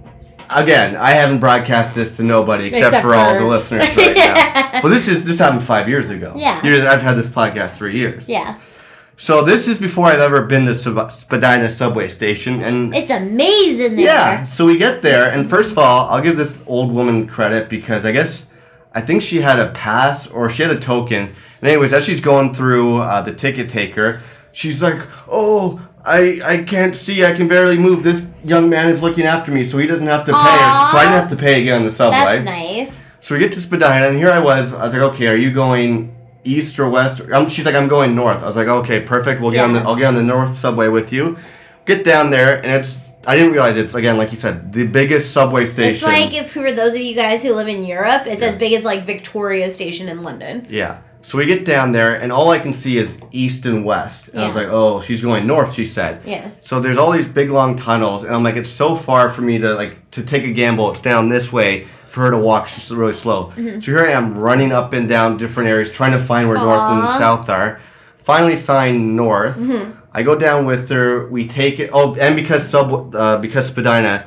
again, 0.51 0.95
I 0.95 1.11
haven't 1.11 1.39
broadcast 1.39 1.95
this 1.95 2.17
to 2.17 2.23
nobody 2.23 2.67
except, 2.67 2.85
Except 2.87 3.03
for, 3.03 3.15
all 3.15 3.33
the 3.39 3.45
listeners 3.45 3.95
right 3.95 4.15
now. 4.15 4.53
Well, 4.83 4.91
this 4.91 5.07
is 5.07 5.25
this 5.25 5.39
happened 5.39 5.63
five 5.63 5.89
years 5.89 6.11
ago. 6.11 6.33
Yeah. 6.35 6.59
I've 6.63 7.01
had 7.01 7.15
this 7.15 7.27
podcast 7.27 7.77
three 7.77 7.97
years. 7.97 8.29
Yeah. 8.29 8.59
So 9.19 9.43
this 9.43 9.67
is 9.67 9.79
before 9.79 10.05
I've 10.05 10.19
ever 10.19 10.45
been 10.45 10.65
to 10.67 10.75
Sub- 10.75 11.11
Spadina 11.11 11.69
subway 11.69 12.07
station, 12.07 12.61
and 12.61 12.95
It's 12.95 13.09
amazing 13.09 13.95
there. 13.95 14.05
yeah. 14.05 14.43
So 14.43 14.65
we 14.67 14.77
get 14.77 15.01
there, 15.01 15.27
and 15.31 15.49
first 15.49 15.71
of 15.71 15.79
all, 15.79 16.07
I'll 16.09 16.21
give 16.21 16.37
this 16.37 16.61
old 16.67 16.91
woman 16.91 17.25
credit 17.27 17.67
because 17.67 18.05
I 18.05 18.11
guess 18.11 18.45
I 18.93 19.01
think 19.01 19.23
she 19.23 19.41
had 19.41 19.59
a 19.59 19.71
pass 19.71 20.27
or 20.27 20.49
she 20.51 20.61
had 20.61 20.71
a 20.71 20.79
token. 20.79 21.33
And 21.61 21.67
anyways, 21.69 21.93
as 21.93 22.05
she's 22.05 22.19
going 22.21 22.53
through 22.53 22.97
uh, 23.01 23.21
the 23.21 23.33
ticket 23.33 23.69
taker, 23.69 24.21
she's 24.51 24.83
like, 24.83 24.99
"Oh, 25.27 25.81
I 26.05 26.39
I 26.45 26.57
can't 26.63 26.95
see. 26.95 27.25
I 27.25 27.33
can 27.33 27.47
barely 27.47 27.79
move. 27.79 28.03
This 28.03 28.27
young 28.45 28.69
man 28.69 28.89
is 28.91 29.01
looking 29.01 29.25
after 29.25 29.51
me, 29.51 29.63
so 29.63 29.79
he 29.79 29.87
doesn't 29.87 30.05
have 30.07 30.25
to 30.25 30.31
pay." 30.31 30.37
Aw. 30.37 30.89
So 30.91 30.97
I 30.99 31.05
didn't 31.05 31.19
have 31.21 31.29
to 31.31 31.35
pay 31.35 31.59
again 31.61 31.77
on 31.77 31.83
the 31.85 31.91
subway. 31.91 32.19
That's 32.19 32.45
nice. 32.45 33.07
So 33.19 33.33
we 33.33 33.39
get 33.39 33.51
to 33.53 33.59
Spadina, 33.59 34.07
and 34.09 34.17
here 34.17 34.29
I 34.29 34.37
was. 34.39 34.75
I 34.75 34.85
was 34.85 34.93
like, 34.93 35.01
"Okay, 35.13 35.25
are 35.27 35.35
you 35.35 35.51
going?" 35.51 36.13
East 36.47 36.79
or 36.79 36.89
west? 36.89 37.21
Um, 37.31 37.47
she's 37.49 37.65
like, 37.65 37.75
I'm 37.75 37.87
going 37.87 38.15
north. 38.15 38.41
I 38.41 38.47
was 38.47 38.55
like, 38.55 38.67
okay, 38.67 39.01
perfect. 39.01 39.41
We'll 39.41 39.51
get 39.51 39.65
on 39.65 39.73
the. 39.73 39.79
I'll 39.81 39.95
get 39.95 40.05
on 40.05 40.15
the 40.15 40.23
north 40.23 40.55
subway 40.55 40.87
with 40.87 41.11
you. 41.11 41.37
Get 41.85 42.03
down 42.03 42.29
there, 42.29 42.57
and 42.57 42.71
it's. 42.71 42.99
I 43.25 43.35
didn't 43.35 43.51
realize 43.51 43.75
it's 43.75 43.93
again, 43.93 44.17
like 44.17 44.31
you 44.31 44.37
said, 44.37 44.71
the 44.71 44.87
biggest 44.87 45.33
subway 45.33 45.65
station. 45.65 45.95
It's 45.95 46.03
like 46.03 46.33
if 46.33 46.51
for 46.51 46.71
those 46.71 46.93
of 46.93 47.01
you 47.01 47.13
guys 47.13 47.43
who 47.43 47.53
live 47.53 47.67
in 47.67 47.83
Europe, 47.83 48.25
it's 48.25 48.41
as 48.41 48.55
big 48.55 48.71
as 48.71 48.85
like 48.85 49.05
Victoria 49.05 49.69
Station 49.69 50.07
in 50.07 50.23
London. 50.23 50.65
Yeah. 50.69 51.01
So 51.23 51.37
we 51.37 51.45
get 51.45 51.65
down 51.65 51.91
there, 51.91 52.15
and 52.15 52.31
all 52.31 52.51
I 52.51 52.59
can 52.59 52.73
see 52.73 52.97
is 52.97 53.19
east 53.31 53.65
and 53.65 53.83
west. 53.83 54.29
And 54.29 54.39
I 54.39 54.47
was 54.47 54.55
like, 54.55 54.69
oh, 54.69 55.01
she's 55.01 55.21
going 55.21 55.45
north, 55.45 55.73
she 55.73 55.85
said. 55.85 56.21
Yeah. 56.23 56.51
So 56.61 56.79
there's 56.79 56.97
all 56.97 57.11
these 57.11 57.27
big 57.27 57.49
long 57.49 57.75
tunnels, 57.75 58.23
and 58.23 58.33
I'm 58.33 58.43
like, 58.43 58.55
it's 58.55 58.69
so 58.69 58.95
far 58.95 59.29
for 59.29 59.41
me 59.41 59.57
to 59.57 59.73
like 59.73 60.09
to 60.11 60.23
take 60.23 60.45
a 60.45 60.51
gamble. 60.53 60.89
It's 60.91 61.01
down 61.01 61.27
this 61.27 61.51
way 61.51 61.87
for 62.17 62.23
her 62.23 62.31
to 62.31 62.37
walk. 62.37 62.67
She's 62.67 62.91
really 62.91 63.13
slow. 63.13 63.51
Mm-hmm. 63.55 63.79
So 63.79 63.91
here 63.91 64.05
I 64.05 64.11
am 64.11 64.35
running 64.35 64.71
up 64.71 64.91
and 64.93 65.07
down 65.07 65.37
different 65.37 65.69
areas, 65.69 65.91
trying 65.91 66.13
to 66.13 66.19
find 66.19 66.49
where 66.49 66.57
north 66.57 66.81
and 66.91 67.13
south 67.13 67.47
are. 67.47 67.79
Finally 68.17 68.55
find 68.55 69.15
north. 69.15 69.55
Mm-hmm. 69.55 69.91
I 70.11 70.23
go 70.23 70.35
down 70.35 70.65
with 70.65 70.89
her. 70.89 71.27
We 71.29 71.47
take 71.47 71.79
it. 71.79 71.91
Oh, 71.93 72.15
and 72.15 72.35
because 72.35 72.67
sub 72.67 73.15
uh, 73.15 73.37
because 73.37 73.67
Spadina, 73.67 74.25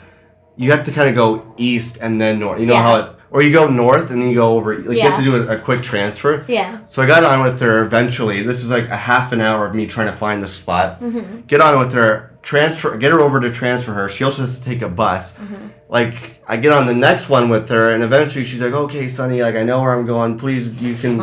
you 0.56 0.70
have 0.70 0.84
to 0.84 0.92
kind 0.92 1.08
of 1.08 1.16
go 1.16 1.52
east 1.56 1.98
and 2.00 2.20
then 2.20 2.38
north. 2.38 2.60
You 2.60 2.66
know 2.66 2.74
Yeah. 2.74 2.82
how 2.82 2.96
it. 3.00 3.16
Or 3.32 3.42
you 3.42 3.52
go 3.52 3.66
north 3.68 4.10
and 4.10 4.22
then 4.22 4.28
you 4.30 4.36
go 4.36 4.56
over. 4.56 4.76
Like 4.78 4.96
you 4.96 5.02
have 5.02 5.18
to 5.18 5.24
do 5.24 5.34
a, 5.48 5.56
a 5.56 5.58
quick 5.58 5.82
transfer. 5.82 6.44
Yeah. 6.48 6.78
So 6.90 7.02
I 7.02 7.06
got 7.06 7.22
on 7.24 7.42
with 7.42 7.60
her 7.60 7.82
eventually. 7.84 8.42
This 8.42 8.62
is 8.64 8.70
like 8.70 8.88
a 8.88 8.96
half 8.96 9.32
an 9.32 9.40
hour 9.40 9.66
of 9.66 9.74
me 9.74 9.86
trying 9.86 10.06
to 10.08 10.12
find 10.12 10.42
the 10.42 10.48
spot. 10.48 11.00
Mm-hmm. 11.00 11.40
Get 11.46 11.60
on 11.60 11.78
with 11.78 11.92
her, 11.94 12.29
transfer, 12.42 12.96
get 12.96 13.12
her 13.12 13.20
over 13.20 13.40
to 13.40 13.50
transfer 13.52 13.92
her. 13.92 14.08
She 14.08 14.24
also 14.24 14.42
has 14.42 14.58
to 14.58 14.64
take 14.64 14.82
a 14.82 14.88
bus. 14.88 15.32
Mm-hmm. 15.32 15.68
Like 15.88 16.40
I 16.46 16.56
get 16.56 16.72
on 16.72 16.86
the 16.86 16.94
next 16.94 17.28
one 17.28 17.48
with 17.48 17.68
her, 17.68 17.92
and 17.92 18.02
eventually 18.02 18.44
she's 18.44 18.60
like, 18.60 18.72
"Okay, 18.72 19.08
Sonny, 19.08 19.42
like 19.42 19.56
I 19.56 19.62
know 19.62 19.80
where 19.80 19.92
I'm 19.92 20.06
going. 20.06 20.38
Please, 20.38 20.80
you 20.82 21.10
can." 21.10 21.18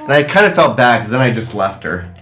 And 0.00 0.12
I 0.12 0.22
kind 0.24 0.46
of 0.46 0.54
felt 0.54 0.76
bad 0.76 0.98
because 0.98 1.10
then 1.10 1.20
I 1.20 1.30
just 1.30 1.54
left 1.54 1.84
her. 1.84 2.12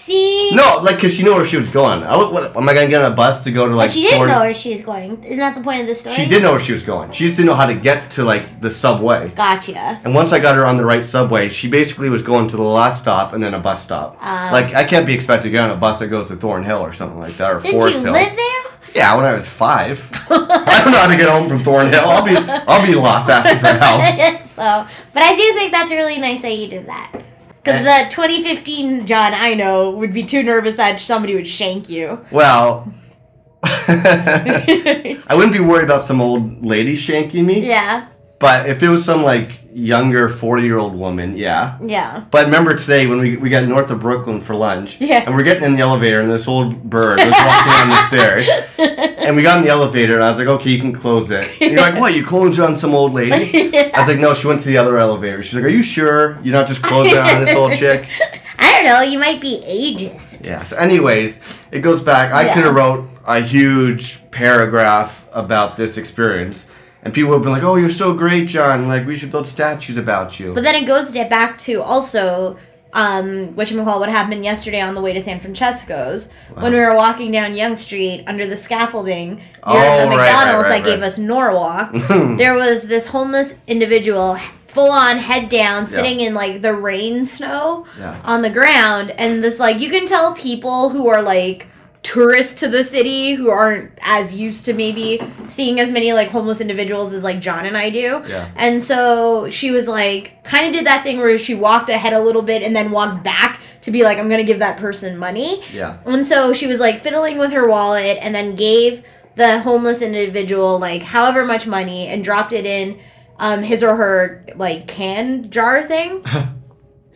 See? 0.00 0.50
No, 0.54 0.80
like, 0.82 0.96
because 0.96 1.14
she 1.14 1.22
knew 1.22 1.34
where 1.34 1.44
she 1.44 1.58
was 1.58 1.68
going. 1.68 2.02
I 2.02 2.16
was, 2.16 2.32
what, 2.32 2.56
am 2.56 2.66
I 2.66 2.72
going 2.72 2.86
to 2.86 2.90
get 2.90 3.02
on 3.02 3.12
a 3.12 3.14
bus 3.14 3.44
to 3.44 3.52
go 3.52 3.68
to, 3.68 3.76
like, 3.76 3.88
But 3.88 3.92
she 3.92 4.06
didn't 4.06 4.28
know 4.28 4.40
where 4.40 4.54
she 4.54 4.72
was 4.72 4.80
going. 4.80 5.22
Isn't 5.22 5.36
that 5.36 5.54
the 5.54 5.60
point 5.60 5.82
of 5.82 5.88
the 5.88 5.94
story? 5.94 6.16
She 6.16 6.24
did 6.24 6.42
know 6.42 6.52
where 6.52 6.60
she 6.60 6.72
was 6.72 6.82
going. 6.82 7.12
She 7.12 7.24
just 7.24 7.36
didn't 7.36 7.48
know 7.48 7.54
how 7.54 7.66
to 7.66 7.74
get 7.74 8.10
to, 8.12 8.24
like, 8.24 8.62
the 8.62 8.70
subway. 8.70 9.28
Gotcha. 9.36 10.00
And 10.02 10.14
once 10.14 10.32
I 10.32 10.38
got 10.38 10.56
her 10.56 10.64
on 10.64 10.78
the 10.78 10.86
right 10.86 11.04
subway, 11.04 11.50
she 11.50 11.68
basically 11.68 12.08
was 12.08 12.22
going 12.22 12.48
to 12.48 12.56
the 12.56 12.62
last 12.62 13.02
stop 13.02 13.34
and 13.34 13.42
then 13.42 13.52
a 13.52 13.58
bus 13.58 13.82
stop. 13.82 14.16
Um, 14.24 14.52
like, 14.52 14.72
I 14.72 14.84
can't 14.84 15.04
be 15.04 15.12
expected 15.12 15.48
to 15.48 15.50
get 15.50 15.64
on 15.64 15.70
a 15.70 15.78
bus 15.78 15.98
that 15.98 16.08
goes 16.08 16.28
to 16.28 16.36
Thornhill 16.36 16.80
or 16.80 16.94
something 16.94 17.18
like 17.18 17.34
that, 17.34 17.52
or 17.52 17.60
Forest 17.60 18.02
you 18.02 18.10
live 18.10 18.34
there? 18.34 18.94
Yeah, 18.94 19.14
when 19.16 19.26
I 19.26 19.34
was 19.34 19.50
five. 19.50 20.08
I 20.30 20.82
don't 20.82 20.92
know 20.92 20.98
how 20.98 21.08
to 21.08 21.16
get 21.16 21.28
home 21.28 21.46
from 21.46 21.62
Thornhill. 21.62 22.08
I'll 22.08 22.24
be, 22.24 22.36
I'll 22.36 22.86
be 22.86 22.94
lost 22.94 23.28
asking 23.28 23.58
for 23.58 23.66
help. 23.66 24.00
so, 24.48 24.86
but 25.12 25.22
I 25.22 25.36
do 25.36 25.58
think 25.58 25.72
that's 25.72 25.90
really 25.90 26.18
nice 26.18 26.40
that 26.40 26.56
you 26.56 26.68
did 26.68 26.86
that. 26.86 27.22
Because 27.62 27.84
the 27.84 28.06
2015 28.10 29.06
John 29.06 29.34
I 29.34 29.54
know 29.54 29.90
would 29.90 30.12
be 30.14 30.22
too 30.22 30.42
nervous 30.42 30.76
that 30.76 30.98
somebody 30.98 31.34
would 31.34 31.46
shank 31.46 31.88
you. 31.88 32.24
Well, 32.30 32.92
I 33.62 35.18
wouldn't 35.32 35.52
be 35.52 35.60
worried 35.60 35.84
about 35.84 36.02
some 36.02 36.20
old 36.20 36.64
lady 36.64 36.94
shanking 36.94 37.44
me. 37.44 37.66
Yeah, 37.66 38.06
But 38.38 38.68
if 38.68 38.82
it 38.82 38.88
was 38.88 39.04
some 39.04 39.22
like 39.22 39.60
younger 39.72 40.28
forty 40.30 40.62
year 40.62 40.78
old 40.78 40.94
woman, 40.94 41.36
yeah. 41.36 41.76
yeah. 41.82 42.24
But 42.30 42.46
remember 42.46 42.74
today 42.76 43.06
when 43.06 43.18
we, 43.18 43.36
we 43.36 43.50
got 43.50 43.64
north 43.64 43.90
of 43.90 44.00
Brooklyn 44.00 44.40
for 44.40 44.54
lunch. 44.54 44.98
Yeah. 45.00 45.24
And 45.26 45.34
we're 45.34 45.42
getting 45.42 45.64
in 45.64 45.74
the 45.74 45.82
elevator 45.82 46.20
and 46.20 46.30
this 46.30 46.48
old 46.48 46.82
bird 46.82 47.18
was 47.18 47.34
walking 47.34 47.72
down 47.72 47.88
the 47.90 48.06
stairs. 48.08 48.48
And 49.30 49.36
we 49.36 49.44
got 49.44 49.58
in 49.58 49.62
the 49.62 49.70
elevator 49.70 50.14
and 50.14 50.24
I 50.24 50.28
was 50.28 50.40
like, 50.40 50.48
okay, 50.48 50.70
you 50.70 50.80
can 50.80 50.92
close 50.92 51.30
it. 51.30 51.48
And 51.62 51.70
you're 51.70 51.80
like, 51.80 51.94
what? 52.00 52.14
You 52.14 52.26
closed 52.26 52.58
it 52.58 52.62
on 52.64 52.76
some 52.76 52.96
old 52.96 53.14
lady? 53.14 53.72
I 53.94 54.00
was 54.00 54.08
like, 54.08 54.18
no, 54.18 54.34
she 54.34 54.48
went 54.48 54.60
to 54.62 54.68
the 54.68 54.76
other 54.76 54.98
elevator. 54.98 55.40
She's 55.40 55.54
like, 55.54 55.62
are 55.62 55.68
you 55.68 55.84
sure 55.84 56.40
you're 56.42 56.52
not 56.52 56.66
just 56.66 56.82
closing 56.82 57.12
it 57.16 57.18
on 57.18 57.44
this 57.44 57.54
old 57.54 57.74
chick? 57.74 58.08
I 58.58 58.72
don't 58.72 58.84
know. 58.86 59.02
You 59.02 59.20
might 59.20 59.40
be 59.40 59.62
ageist. 59.64 60.44
Yeah. 60.44 60.64
So, 60.64 60.76
anyways, 60.76 61.64
it 61.70 61.78
goes 61.78 62.00
back. 62.02 62.32
I 62.32 62.46
Yeah. 62.46 62.54
could 62.54 62.64
have 62.64 62.74
wrote 62.74 63.08
a 63.24 63.40
huge 63.40 64.18
paragraph 64.32 65.28
about 65.32 65.76
this 65.76 65.96
experience, 65.96 66.66
and 67.04 67.14
people 67.14 67.30
would 67.30 67.36
have 67.36 67.44
been 67.44 67.52
like, 67.52 67.62
"Oh, 67.62 67.76
you're 67.76 67.88
so 67.88 68.12
great, 68.14 68.48
John! 68.48 68.88
Like, 68.88 69.06
we 69.06 69.14
should 69.14 69.30
build 69.30 69.46
statues 69.46 69.96
about 69.96 70.40
you." 70.40 70.52
But 70.54 70.64
then 70.64 70.74
it 70.74 70.86
goes 70.88 71.16
back 71.28 71.56
to 71.58 71.82
also, 71.82 72.56
um, 72.92 73.54
what 73.56 73.70
what 74.00 74.08
happened 74.08 74.44
yesterday 74.44 74.80
on 74.80 74.94
the 74.94 75.00
way 75.00 75.12
to 75.12 75.20
San 75.20 75.38
Francesco's 75.40 76.28
when 76.54 76.72
we 76.72 76.78
were 76.80 76.94
walking 76.94 77.30
down 77.30 77.54
Yonge 77.54 77.78
Street 77.78 78.24
under 78.26 78.46
the 78.46 78.56
scaffolding 78.56 79.36
near 79.36 79.42
Oh, 79.62 79.72
the 79.72 80.08
right, 80.08 80.16
right, 80.16 80.16
McDonald's 80.16 80.68
right, 80.68 80.82
that 80.82 80.88
gave 80.88 81.02
us 81.02 81.18
Norwalk. 81.18 81.92
there 82.38 82.54
was 82.54 82.88
this 82.88 83.06
homeless 83.08 83.58
individual, 83.68 84.36
full 84.64 84.90
on 84.90 85.18
head 85.18 85.48
down, 85.48 85.86
sitting 85.86 86.20
in 86.20 86.34
like 86.34 86.62
the 86.62 86.74
rain 86.74 87.24
snow 87.24 87.86
Yeah. 87.98 88.20
on 88.24 88.42
the 88.42 88.50
ground, 88.50 89.12
and 89.18 89.42
this 89.44 89.60
like 89.60 89.80
you 89.80 89.88
can 89.90 90.06
tell 90.06 90.34
people 90.34 90.88
who 90.88 91.06
are 91.08 91.22
like 91.22 91.68
tourists 92.02 92.60
to 92.60 92.68
the 92.68 92.82
city 92.82 93.34
who 93.34 93.50
aren't 93.50 93.92
as 94.00 94.34
used 94.34 94.64
to 94.64 94.72
maybe 94.72 95.20
seeing 95.48 95.78
as 95.78 95.90
many 95.90 96.12
like 96.12 96.28
homeless 96.28 96.60
individuals 96.60 97.12
as 97.12 97.22
like 97.22 97.40
John 97.40 97.66
and 97.66 97.76
I 97.76 97.90
do. 97.90 98.22
Yeah. 98.26 98.50
And 98.56 98.82
so 98.82 99.50
she 99.50 99.70
was 99.70 99.86
like 99.86 100.42
kind 100.44 100.66
of 100.66 100.72
did 100.72 100.86
that 100.86 101.02
thing 101.02 101.18
where 101.18 101.36
she 101.38 101.54
walked 101.54 101.90
ahead 101.90 102.12
a 102.12 102.20
little 102.20 102.42
bit 102.42 102.62
and 102.62 102.74
then 102.74 102.90
walked 102.90 103.22
back 103.22 103.60
to 103.82 103.90
be 103.90 104.02
like 104.02 104.18
I'm 104.18 104.28
going 104.28 104.40
to 104.40 104.46
give 104.46 104.60
that 104.60 104.78
person 104.78 105.18
money. 105.18 105.62
Yeah. 105.72 106.00
And 106.06 106.24
so 106.24 106.52
she 106.52 106.66
was 106.66 106.80
like 106.80 107.00
fiddling 107.00 107.38
with 107.38 107.52
her 107.52 107.68
wallet 107.68 108.18
and 108.20 108.34
then 108.34 108.54
gave 108.56 109.04
the 109.36 109.60
homeless 109.60 110.02
individual 110.02 110.78
like 110.78 111.02
however 111.02 111.44
much 111.44 111.66
money 111.66 112.06
and 112.06 112.24
dropped 112.24 112.52
it 112.52 112.66
in 112.66 112.98
um, 113.38 113.62
his 113.62 113.82
or 113.82 113.96
her 113.96 114.44
like 114.56 114.86
can 114.86 115.50
jar 115.50 115.82
thing. 115.82 116.24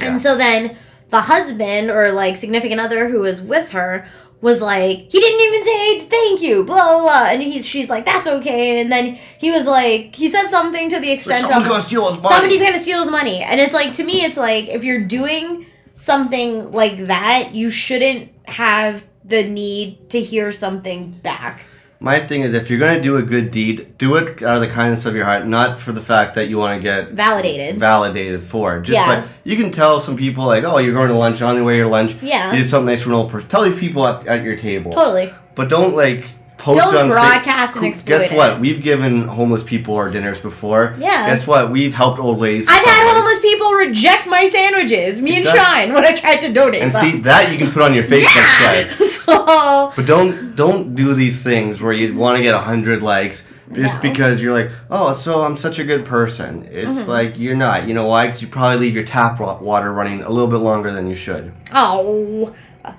And 0.01 0.21
so 0.21 0.37
then 0.37 0.77
the 1.11 1.23
husband 1.23 1.91
or 1.91 2.11
like 2.11 2.37
significant 2.37 2.81
other 2.81 3.09
who 3.09 3.21
was 3.21 3.41
with 3.41 3.71
her 3.71 4.07
was 4.45 4.61
like, 4.61 5.11
he 5.11 5.19
didn't 5.21 5.41
even 5.41 5.65
say 5.65 6.01
thank 6.01 6.43
you, 6.43 6.65
blah 6.65 6.77
blah 6.77 7.01
blah. 7.01 7.25
And 7.31 7.43
he's 7.43 7.67
she's 7.67 7.89
like, 7.89 8.05
that's 8.05 8.27
okay. 8.27 8.79
And 8.83 8.93
then 8.93 9.19
he 9.39 9.51
was 9.51 9.67
like, 9.67 10.15
he 10.15 10.29
said 10.29 10.49
something 10.49 10.91
to 10.91 11.01
the 11.01 11.11
extent 11.11 11.45
of 11.45 11.65
gonna 11.65 11.83
steal 11.83 12.13
his 12.13 12.23
money. 12.23 12.35
somebody's 12.35 12.63
gonna 12.63 12.79
steal 12.79 13.01
his 13.01 13.11
money. 13.11 13.41
And 13.43 13.59
it's 13.59 13.73
like 13.73 13.95
to 13.95 14.05
me, 14.05 14.23
it's 14.23 14.37
like 14.37 14.69
if 14.69 14.85
you're 14.85 15.03
doing 15.03 15.65
something 15.95 16.71
like 16.73 17.07
that, 17.07 17.55
you 17.55 17.71
shouldn't 17.71 18.33
have 18.45 19.03
the 19.25 19.43
need 19.45 20.11
to 20.11 20.21
hear 20.21 20.53
something 20.53 21.13
back. 21.23 21.65
My 22.05 22.21
thing 22.21 22.43
is, 22.43 22.53
if 22.53 22.69
you're 22.69 22.79
gonna 22.79 23.01
do 23.01 23.17
a 23.17 23.23
good 23.23 23.51
deed, 23.51 23.97
do 23.97 24.17
it 24.17 24.43
out 24.43 24.57
of 24.57 24.61
the 24.61 24.69
kindness 24.69 25.07
of 25.07 25.17
your 25.17 25.25
heart, 25.25 25.47
not 25.47 25.79
for 25.81 25.91
the 25.93 26.03
fact 26.03 26.35
that 26.35 26.49
you 26.51 26.59
want 26.59 26.79
to 26.79 26.83
get 26.83 27.13
Validated. 27.13 27.79
validated 27.79 28.45
for 28.45 28.77
it. 28.77 28.83
Just 28.83 28.99
Yeah. 28.99 29.07
like 29.09 29.25
you 29.43 29.57
can 29.57 29.71
tell 29.71 29.99
some 30.01 30.15
people, 30.15 30.45
like, 30.45 30.65
oh, 30.65 30.77
you're 30.77 30.93
going 30.93 31.09
to 31.09 31.15
lunch 31.17 31.41
on 31.41 31.57
the 31.57 31.65
way 31.65 31.73
to 31.73 31.79
your 31.79 31.87
lunch. 31.87 32.15
Yeah. 32.21 32.53
You 32.53 32.59
did 32.59 32.69
something 32.69 32.87
nice 32.93 33.01
for 33.01 33.09
an 33.09 33.15
old 33.15 33.31
person. 33.31 33.49
Tell 33.49 33.63
these 33.63 33.79
people 33.79 34.07
at, 34.07 34.27
at 34.27 34.43
your 34.45 34.55
table. 34.57 34.93
Totally. 34.93 35.33
But 35.55 35.71
don't 35.71 35.97
like 35.97 36.27
post 36.65 36.81
Don't 36.81 36.95
it 36.95 36.99
on 36.99 37.07
Fa- 37.09 37.13
broadcast 37.13 37.77
and 37.77 37.85
exploit 37.85 38.19
Guess 38.19 38.33
it. 38.33 38.37
what? 38.37 38.59
We've 38.61 38.83
given 38.83 39.29
homeless 39.29 39.63
people 39.63 39.97
our 39.97 40.11
dinners 40.11 40.41
before. 40.41 40.95
Yeah. 40.99 41.27
Guess 41.27 41.47
what? 41.47 41.71
We've 41.71 41.93
helped 41.95 42.19
old 42.19 42.39
ladies. 42.39 42.67
I've 42.69 42.85
had 42.85 43.15
homeless 43.15 43.41
people 43.41 43.71
reject 43.73 44.27
my 44.27 44.49
sandwiches, 44.49 45.21
me 45.21 45.33
and 45.33 45.41
Exactly. 45.41 45.61
Shine, 45.61 45.93
when 45.93 46.05
I 46.05 46.13
tried 46.13 46.41
to 46.41 46.53
donate. 46.53 46.83
And 46.83 46.93
them. 46.93 47.05
see 47.05 47.19
that 47.21 47.53
you 47.53 47.59
can 47.59 47.71
put 47.71 47.83
on 47.83 47.93
your 47.95 48.05
Facebook 48.05 48.35
Yes! 48.35 48.97
site. 48.99 49.09
so 49.09 49.93
But 49.95 50.07
don't 50.07 50.57
don't 50.57 50.95
do 50.95 51.13
these 51.15 51.43
things 51.43 51.83
where 51.83 51.93
you 51.93 52.17
want 52.17 52.37
to 52.39 52.43
get 52.43 52.55
hundred 52.55 53.03
likes 53.03 53.47
just 53.73 53.97
No. 53.97 54.01
because 54.11 54.43
you're 54.43 54.53
like, 54.53 54.71
oh, 54.91 55.13
so 55.15 55.43
I'm 55.43 55.57
such 55.57 55.79
a 55.79 55.85
good 55.85 56.05
person. 56.05 56.69
It's 56.71 56.99
Mm-hmm. 57.01 57.11
like 57.11 57.39
you're 57.39 57.57
not. 57.57 57.89
You 57.89 57.95
know 57.95 58.07
why? 58.07 58.27
Because 58.27 58.41
you 58.43 58.49
probably 58.49 58.79
leave 58.79 58.95
your 58.95 59.05
tap 59.05 59.41
water 59.41 59.93
running 59.93 60.23
a 60.23 60.31
little 60.31 60.49
bit 60.51 60.59
longer 60.59 60.93
than 60.93 61.09
you 61.09 61.15
should. 61.15 61.53
Oh. 61.75 62.55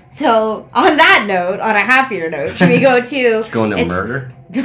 So, 0.08 0.68
on 0.74 0.98
that 0.98 1.26
note, 1.28 1.60
on 1.60 1.76
a 1.76 1.80
happier 1.80 2.30
note, 2.30 2.56
should 2.58 2.70
we 2.70 2.80
go 2.80 3.02
to. 3.14 3.44
Going 3.52 3.72
to 3.72 3.86
murder. 3.86 4.32
do 4.56 4.62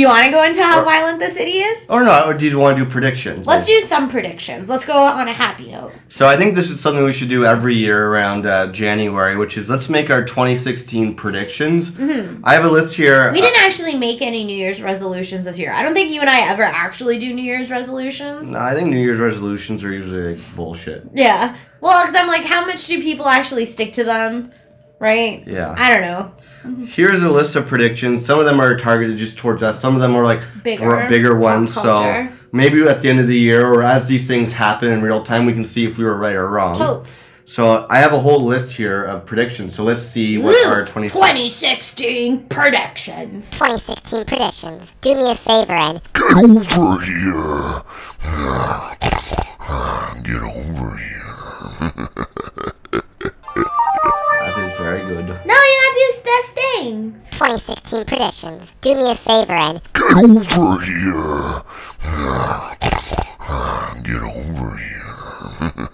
you 0.00 0.08
want 0.08 0.24
to 0.24 0.30
go 0.32 0.42
into 0.42 0.62
how 0.62 0.80
Or- 0.80 0.84
violent 0.84 1.20
the 1.20 1.30
city 1.30 1.58
is? 1.58 1.86
Or 1.88 2.02
not? 2.02 2.26
Or 2.26 2.34
do 2.34 2.46
you 2.48 2.58
want 2.58 2.76
to 2.76 2.84
do 2.84 2.90
predictions? 2.90 3.46
Let's 3.46 3.66
do 3.66 3.80
some 3.82 4.08
predictions. 4.08 4.68
Let's 4.68 4.84
go 4.84 4.94
on 4.96 5.28
a 5.28 5.32
happy 5.32 5.70
note. 5.70 5.92
So 6.08 6.26
I 6.26 6.36
think 6.36 6.54
this 6.54 6.70
is 6.70 6.80
something 6.80 7.04
we 7.04 7.12
should 7.12 7.28
do 7.28 7.44
every 7.44 7.74
year 7.76 8.08
around 8.08 8.46
uh, 8.46 8.72
January, 8.72 9.36
which 9.36 9.56
is 9.58 9.68
let's 9.68 9.88
make 9.90 10.10
our 10.10 10.24
2016 10.24 11.14
predictions. 11.14 11.92
I 12.42 12.54
have 12.54 12.64
a 12.64 12.68
list 12.68 12.96
here. 12.96 13.24
Mm-hmm. 13.24 13.34
We 13.34 13.40
didn't 13.42 13.62
actually 13.62 13.94
make 13.96 14.22
any 14.22 14.44
New 14.44 14.56
Year's 14.56 14.80
resolutions 14.80 15.44
this 15.44 15.58
year. 15.58 15.72
I 15.72 15.82
don't 15.84 15.94
think 15.94 16.10
you 16.10 16.20
and 16.20 16.30
I 16.30 16.50
ever 16.50 16.62
actually 16.64 17.18
do 17.18 17.32
New 17.32 17.42
Year's 17.44 17.70
resolutions. 17.70 18.50
No, 18.50 18.58
I 18.58 18.74
think 18.74 18.88
New 18.90 18.98
Year's 18.98 19.20
resolutions 19.20 19.84
are 19.84 19.92
usually 19.92 20.34
like, 20.34 20.56
bullshit. 20.56 21.06
Yeah. 21.14 21.56
Well, 21.84 22.02
because 22.06 22.18
I'm 22.18 22.28
like, 22.28 22.44
how 22.46 22.64
much 22.64 22.86
do 22.86 22.98
people 23.02 23.28
actually 23.28 23.66
stick 23.66 23.92
to 23.92 24.04
them? 24.04 24.50
Right? 24.98 25.46
Yeah. 25.46 25.74
I 25.76 25.90
don't 25.92 26.00
know. 26.00 26.86
Here's 26.86 27.22
a 27.22 27.28
list 27.28 27.56
of 27.56 27.66
predictions. 27.66 28.24
Some 28.24 28.38
of 28.38 28.46
them 28.46 28.58
are 28.58 28.74
targeted 28.78 29.18
just 29.18 29.36
towards 29.36 29.62
us. 29.62 29.78
Some 29.78 29.94
of 29.94 30.00
them 30.00 30.16
are 30.16 30.24
like 30.24 30.40
Bigger. 30.62 30.86
br- 30.86 31.08
bigger 31.10 31.32
Pop 31.34 31.42
ones. 31.42 31.74
So 31.74 31.82
culture. 31.82 32.32
maybe 32.52 32.80
at 32.84 33.00
the 33.02 33.10
end 33.10 33.20
of 33.20 33.26
the 33.26 33.36
year 33.36 33.66
or 33.66 33.82
as 33.82 34.08
these 34.08 34.26
things 34.26 34.54
happen 34.54 34.90
in 34.90 35.02
real 35.02 35.22
time, 35.22 35.44
we 35.44 35.52
can 35.52 35.62
see 35.62 35.84
if 35.84 35.98
we 35.98 36.04
were 36.04 36.16
right 36.16 36.34
or 36.34 36.48
wrong. 36.48 36.74
Totes. 36.74 37.24
So 37.44 37.86
I 37.90 37.98
have 37.98 38.14
a 38.14 38.18
whole 38.20 38.42
list 38.42 38.74
here 38.78 39.04
of 39.04 39.26
predictions. 39.26 39.74
So 39.74 39.84
let's 39.84 40.02
see 40.02 40.38
what 40.38 40.54
Woo! 40.64 40.70
our 40.72 40.86
20 40.86 41.08
2016 41.10 42.46
predictions. 42.48 43.50
2016 43.50 44.24
predictions. 44.24 44.96
Do 45.02 45.14
me 45.16 45.30
a 45.32 45.34
favor 45.34 45.74
and 45.74 46.00
Get 46.14 46.32
over 46.78 47.04
here. 47.04 47.82
Get 50.22 50.42
over 50.42 50.96
here. 50.96 51.23
That 54.44 54.58
is 54.58 54.72
very 54.78 55.00
good. 55.00 55.26
No, 55.26 55.54
you 55.54 55.78
have 55.84 55.94
to 55.94 56.00
use 56.00 56.20
this 56.22 56.50
thing. 56.50 57.22
2016 57.32 58.04
predictions. 58.04 58.76
Do 58.80 58.94
me 58.94 59.10
a 59.10 59.14
favor 59.14 59.54
and 59.54 59.80
Get 59.94 60.16
over 60.16 60.80
here. 60.84 61.62
Get 64.02 64.22
over 64.22 64.76
here. 64.76 65.88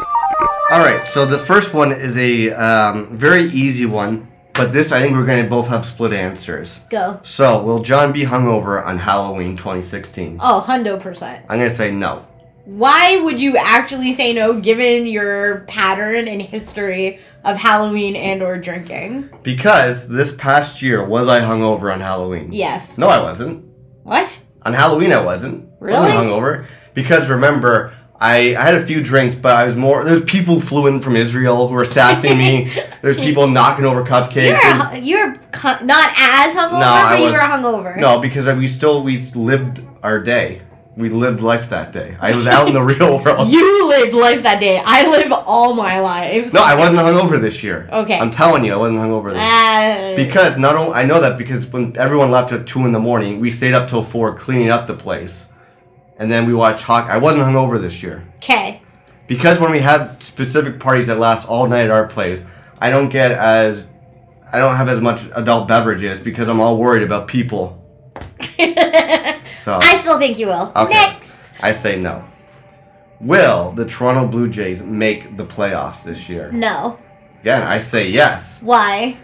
All 0.70 0.78
right, 0.78 1.08
so 1.08 1.26
the 1.26 1.38
first 1.38 1.74
one 1.74 1.90
is 1.90 2.16
a 2.16 2.50
um, 2.52 3.16
very 3.16 3.44
easy 3.44 3.86
one, 3.86 4.28
but 4.54 4.72
this 4.72 4.92
I 4.92 5.00
think 5.00 5.14
we're 5.14 5.26
going 5.26 5.42
to 5.42 5.50
both 5.50 5.66
have 5.68 5.84
split 5.84 6.12
answers. 6.12 6.80
Go. 6.90 7.18
So, 7.24 7.64
will 7.64 7.82
John 7.82 8.12
be 8.12 8.22
hungover 8.22 8.84
on 8.84 8.98
Halloween 8.98 9.56
2016? 9.56 10.38
Oh, 10.40 10.64
hundo 10.64 11.00
percent. 11.00 11.44
I'm 11.48 11.58
going 11.58 11.68
to 11.70 11.74
say 11.74 11.90
no. 11.90 12.24
Why 12.70 13.20
would 13.24 13.40
you 13.40 13.56
actually 13.56 14.12
say 14.12 14.32
no 14.32 14.60
given 14.60 15.06
your 15.06 15.62
pattern 15.62 16.28
and 16.28 16.40
history 16.40 17.18
of 17.44 17.56
Halloween 17.58 18.14
and 18.14 18.42
or 18.44 18.58
drinking? 18.58 19.28
Because 19.42 20.06
this 20.08 20.32
past 20.32 20.80
year, 20.80 21.04
was 21.04 21.26
I 21.26 21.40
hungover 21.40 21.92
on 21.92 22.00
Halloween? 22.00 22.50
Yes. 22.52 22.96
No, 22.96 23.08
I 23.08 23.20
wasn't. 23.20 23.64
What? 24.04 24.40
On 24.62 24.72
Halloween, 24.72 25.12
I 25.12 25.20
wasn't. 25.20 25.64
I 25.68 25.84
Really? 25.84 26.00
wasn't 26.00 26.18
hungover. 26.28 26.66
Because 26.94 27.28
remember, 27.28 27.92
I, 28.20 28.54
I 28.54 28.62
had 28.62 28.74
a 28.76 28.86
few 28.86 29.02
drinks, 29.02 29.34
but 29.34 29.56
I 29.56 29.64
was 29.64 29.74
more. 29.74 30.04
There's 30.04 30.22
people 30.22 30.54
who 30.54 30.60
flew 30.60 30.86
in 30.86 31.00
from 31.00 31.16
Israel 31.16 31.66
who 31.66 31.74
were 31.74 31.84
sassing 31.84 32.38
me. 32.38 32.72
There's 33.02 33.18
people 33.18 33.48
knocking 33.48 33.84
over 33.84 34.04
cupcakes. 34.04 35.04
You're 35.04 35.28
you're 35.32 35.34
cu- 35.50 35.84
not 35.84 36.10
as 36.16 36.54
hungover, 36.54 36.72
No, 36.80 36.86
I 36.86 37.16
you 37.18 37.24
was- 37.24 37.32
were 37.32 37.38
hungover. 37.40 37.96
No, 37.96 38.20
because 38.20 38.46
we 38.56 38.68
still 38.68 39.02
we 39.02 39.18
lived 39.34 39.82
our 40.04 40.20
day. 40.20 40.62
We 40.96 41.08
lived 41.08 41.40
life 41.40 41.68
that 41.70 41.92
day. 41.92 42.16
I 42.20 42.34
was 42.36 42.46
out 42.46 42.66
in 42.68 42.74
the 42.74 42.82
real 42.82 43.20
world. 43.24 43.48
You 43.48 43.88
lived 43.88 44.12
life 44.12 44.42
that 44.42 44.58
day. 44.60 44.82
I 44.84 45.08
live 45.08 45.32
all 45.32 45.72
my 45.74 46.00
lives. 46.00 46.52
no, 46.52 46.62
I 46.62 46.74
wasn't 46.74 46.98
hungover 46.98 47.40
this 47.40 47.62
year. 47.62 47.88
Okay. 47.92 48.18
I'm 48.18 48.30
telling 48.30 48.64
you, 48.64 48.72
I 48.72 48.76
wasn't 48.76 48.98
hungover 48.98 49.32
this 49.32 49.40
year. 49.40 50.12
Uh, 50.12 50.16
Because 50.16 50.58
not 50.58 50.76
only 50.76 50.94
I 50.94 51.04
know 51.04 51.20
that 51.20 51.38
because 51.38 51.66
when 51.68 51.96
everyone 51.96 52.30
left 52.30 52.52
at 52.52 52.66
two 52.66 52.84
in 52.84 52.92
the 52.92 52.98
morning, 52.98 53.40
we 53.40 53.50
stayed 53.50 53.72
up 53.74 53.88
till 53.88 54.02
four 54.02 54.34
cleaning 54.36 54.68
up 54.70 54.86
the 54.86 54.94
place, 54.94 55.48
and 56.18 56.30
then 56.30 56.46
we 56.46 56.54
watched 56.54 56.82
hockey. 56.84 57.10
I 57.10 57.18
wasn't 57.18 57.44
hungover 57.46 57.80
this 57.80 58.02
year 58.02 58.26
okay. 58.36 58.82
because 59.26 59.60
when 59.60 59.70
we 59.70 59.78
have 59.80 60.16
specific 60.20 60.80
parties 60.80 61.06
that 61.06 61.18
last 61.18 61.46
all 61.48 61.66
night 61.68 61.84
at 61.84 61.90
our 61.90 62.06
place, 62.08 62.44
I 62.80 62.90
don't 62.90 63.08
get 63.10 63.30
as 63.32 63.86
I 64.52 64.58
don't 64.58 64.74
have 64.76 64.88
as 64.88 65.00
much 65.00 65.22
adult 65.36 65.68
beverages 65.68 66.18
because 66.18 66.48
I'm 66.48 66.60
all 66.60 66.76
worried 66.76 67.04
about 67.04 67.28
people. 67.28 67.76
so 69.60 69.78
I 69.82 69.96
still 69.96 70.18
think 70.18 70.38
you 70.38 70.46
will. 70.48 70.72
Okay. 70.76 70.92
Next. 70.94 71.36
I 71.62 71.72
say 71.72 72.00
no. 72.00 72.24
Will 73.20 73.72
the 73.72 73.84
Toronto 73.84 74.26
Blue 74.26 74.48
Jays 74.48 74.82
make 74.82 75.36
the 75.36 75.44
playoffs 75.44 76.02
this 76.04 76.28
year? 76.28 76.50
No. 76.52 76.98
Again, 77.42 77.62
I 77.62 77.78
say 77.78 78.08
yes. 78.08 78.60
Why? 78.62 79.18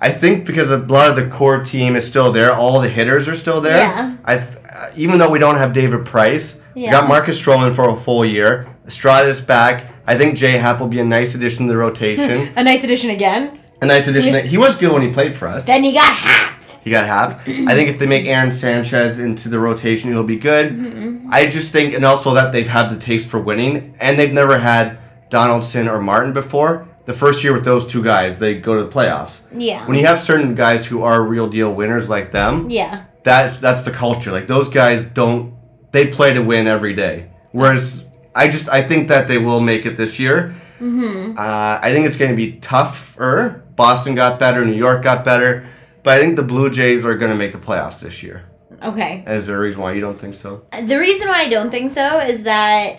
I 0.00 0.10
think 0.10 0.46
because 0.46 0.70
a 0.70 0.78
lot 0.78 1.10
of 1.10 1.16
the 1.16 1.26
core 1.28 1.62
team 1.64 1.96
is 1.96 2.06
still 2.06 2.32
there, 2.32 2.52
all 2.54 2.80
the 2.80 2.88
hitters 2.88 3.28
are 3.28 3.34
still 3.34 3.60
there. 3.60 3.76
Yeah. 3.78 4.16
I 4.24 4.36
th- 4.38 4.56
uh, 4.74 4.90
even 4.96 5.18
though 5.18 5.30
we 5.30 5.38
don't 5.38 5.56
have 5.56 5.72
David 5.72 6.06
Price, 6.06 6.60
we 6.74 6.88
got 6.88 7.08
Marcus 7.08 7.40
Stroman 7.40 7.74
for 7.74 7.88
a 7.90 7.96
full 7.96 8.24
year. 8.24 8.68
Estrada's 8.86 9.40
back. 9.40 9.92
I 10.06 10.16
think 10.16 10.36
Jay 10.38 10.52
Happ 10.52 10.80
will 10.80 10.88
be 10.88 11.00
a 11.00 11.04
nice 11.04 11.34
addition 11.34 11.66
to 11.66 11.72
the 11.72 11.78
rotation. 11.78 12.50
A 12.56 12.62
nice 12.64 12.82
addition 12.84 13.10
again. 13.10 13.60
a 13.82 13.86
nice 13.86 14.08
addition. 14.08 14.46
He 14.46 14.56
was 14.56 14.76
good 14.76 14.90
when 14.92 15.02
he 15.02 15.10
played 15.12 15.34
for 15.34 15.46
us. 15.48 15.66
Then 15.66 15.82
he 15.84 15.92
got 15.92 16.10
hacked. 16.14 16.57
He 16.88 16.92
got 16.92 17.06
happed. 17.06 17.46
I 17.46 17.74
think 17.74 17.90
if 17.90 17.98
they 17.98 18.06
make 18.06 18.24
Aaron 18.24 18.50
Sanchez 18.50 19.18
into 19.18 19.50
the 19.50 19.58
rotation, 19.58 20.10
he'll 20.10 20.24
be 20.24 20.38
good. 20.38 20.72
Mm-hmm. 20.72 21.28
I 21.30 21.44
just 21.46 21.70
think, 21.70 21.92
and 21.92 22.02
also 22.02 22.32
that 22.32 22.50
they've 22.50 22.66
had 22.66 22.88
the 22.88 22.96
taste 22.96 23.28
for 23.28 23.38
winning, 23.38 23.94
and 24.00 24.18
they've 24.18 24.32
never 24.32 24.58
had 24.58 24.98
Donaldson 25.28 25.86
or 25.86 26.00
Martin 26.00 26.32
before. 26.32 26.88
The 27.04 27.12
first 27.12 27.44
year 27.44 27.52
with 27.52 27.66
those 27.66 27.86
two 27.86 28.02
guys, 28.02 28.38
they 28.38 28.58
go 28.58 28.74
to 28.78 28.84
the 28.84 28.90
playoffs. 28.90 29.42
Yeah. 29.52 29.86
When 29.86 29.98
you 29.98 30.06
have 30.06 30.18
certain 30.18 30.54
guys 30.54 30.86
who 30.86 31.02
are 31.02 31.22
real 31.22 31.46
deal 31.48 31.74
winners 31.74 32.08
like 32.08 32.32
them, 32.32 32.70
Yeah. 32.70 33.04
that 33.24 33.60
that's 33.60 33.82
the 33.82 33.90
culture. 33.90 34.32
Like 34.32 34.46
those 34.46 34.70
guys 34.70 35.04
don't, 35.04 35.54
they 35.92 36.06
play 36.06 36.32
to 36.32 36.40
win 36.40 36.66
every 36.66 36.94
day. 36.94 37.28
Whereas 37.52 38.06
I 38.34 38.48
just 38.48 38.70
I 38.70 38.80
think 38.82 39.08
that 39.08 39.28
they 39.28 39.36
will 39.36 39.60
make 39.60 39.84
it 39.84 39.98
this 39.98 40.18
year. 40.18 40.54
Mm-hmm. 40.80 41.36
Uh, 41.38 41.78
I 41.82 41.92
think 41.92 42.06
it's 42.06 42.16
going 42.16 42.30
to 42.30 42.36
be 42.36 42.52
tougher. 42.60 43.62
Boston 43.76 44.14
got 44.14 44.38
better. 44.38 44.64
New 44.64 44.72
York 44.86 45.02
got 45.02 45.24
better. 45.24 45.66
But 46.08 46.16
I 46.16 46.20
think 46.22 46.36
the 46.36 46.42
Blue 46.42 46.70
Jays 46.70 47.04
are 47.04 47.14
going 47.18 47.30
to 47.32 47.36
make 47.36 47.52
the 47.52 47.58
playoffs 47.58 48.00
this 48.00 48.22
year. 48.22 48.42
Okay. 48.82 49.24
Is 49.26 49.46
there 49.46 49.58
a 49.58 49.60
reason 49.60 49.82
why 49.82 49.92
you 49.92 50.00
don't 50.00 50.18
think 50.18 50.34
so? 50.34 50.64
The 50.72 50.96
reason 50.98 51.28
why 51.28 51.40
I 51.42 51.50
don't 51.50 51.70
think 51.70 51.90
so 51.90 52.20
is 52.20 52.44
that 52.44 52.98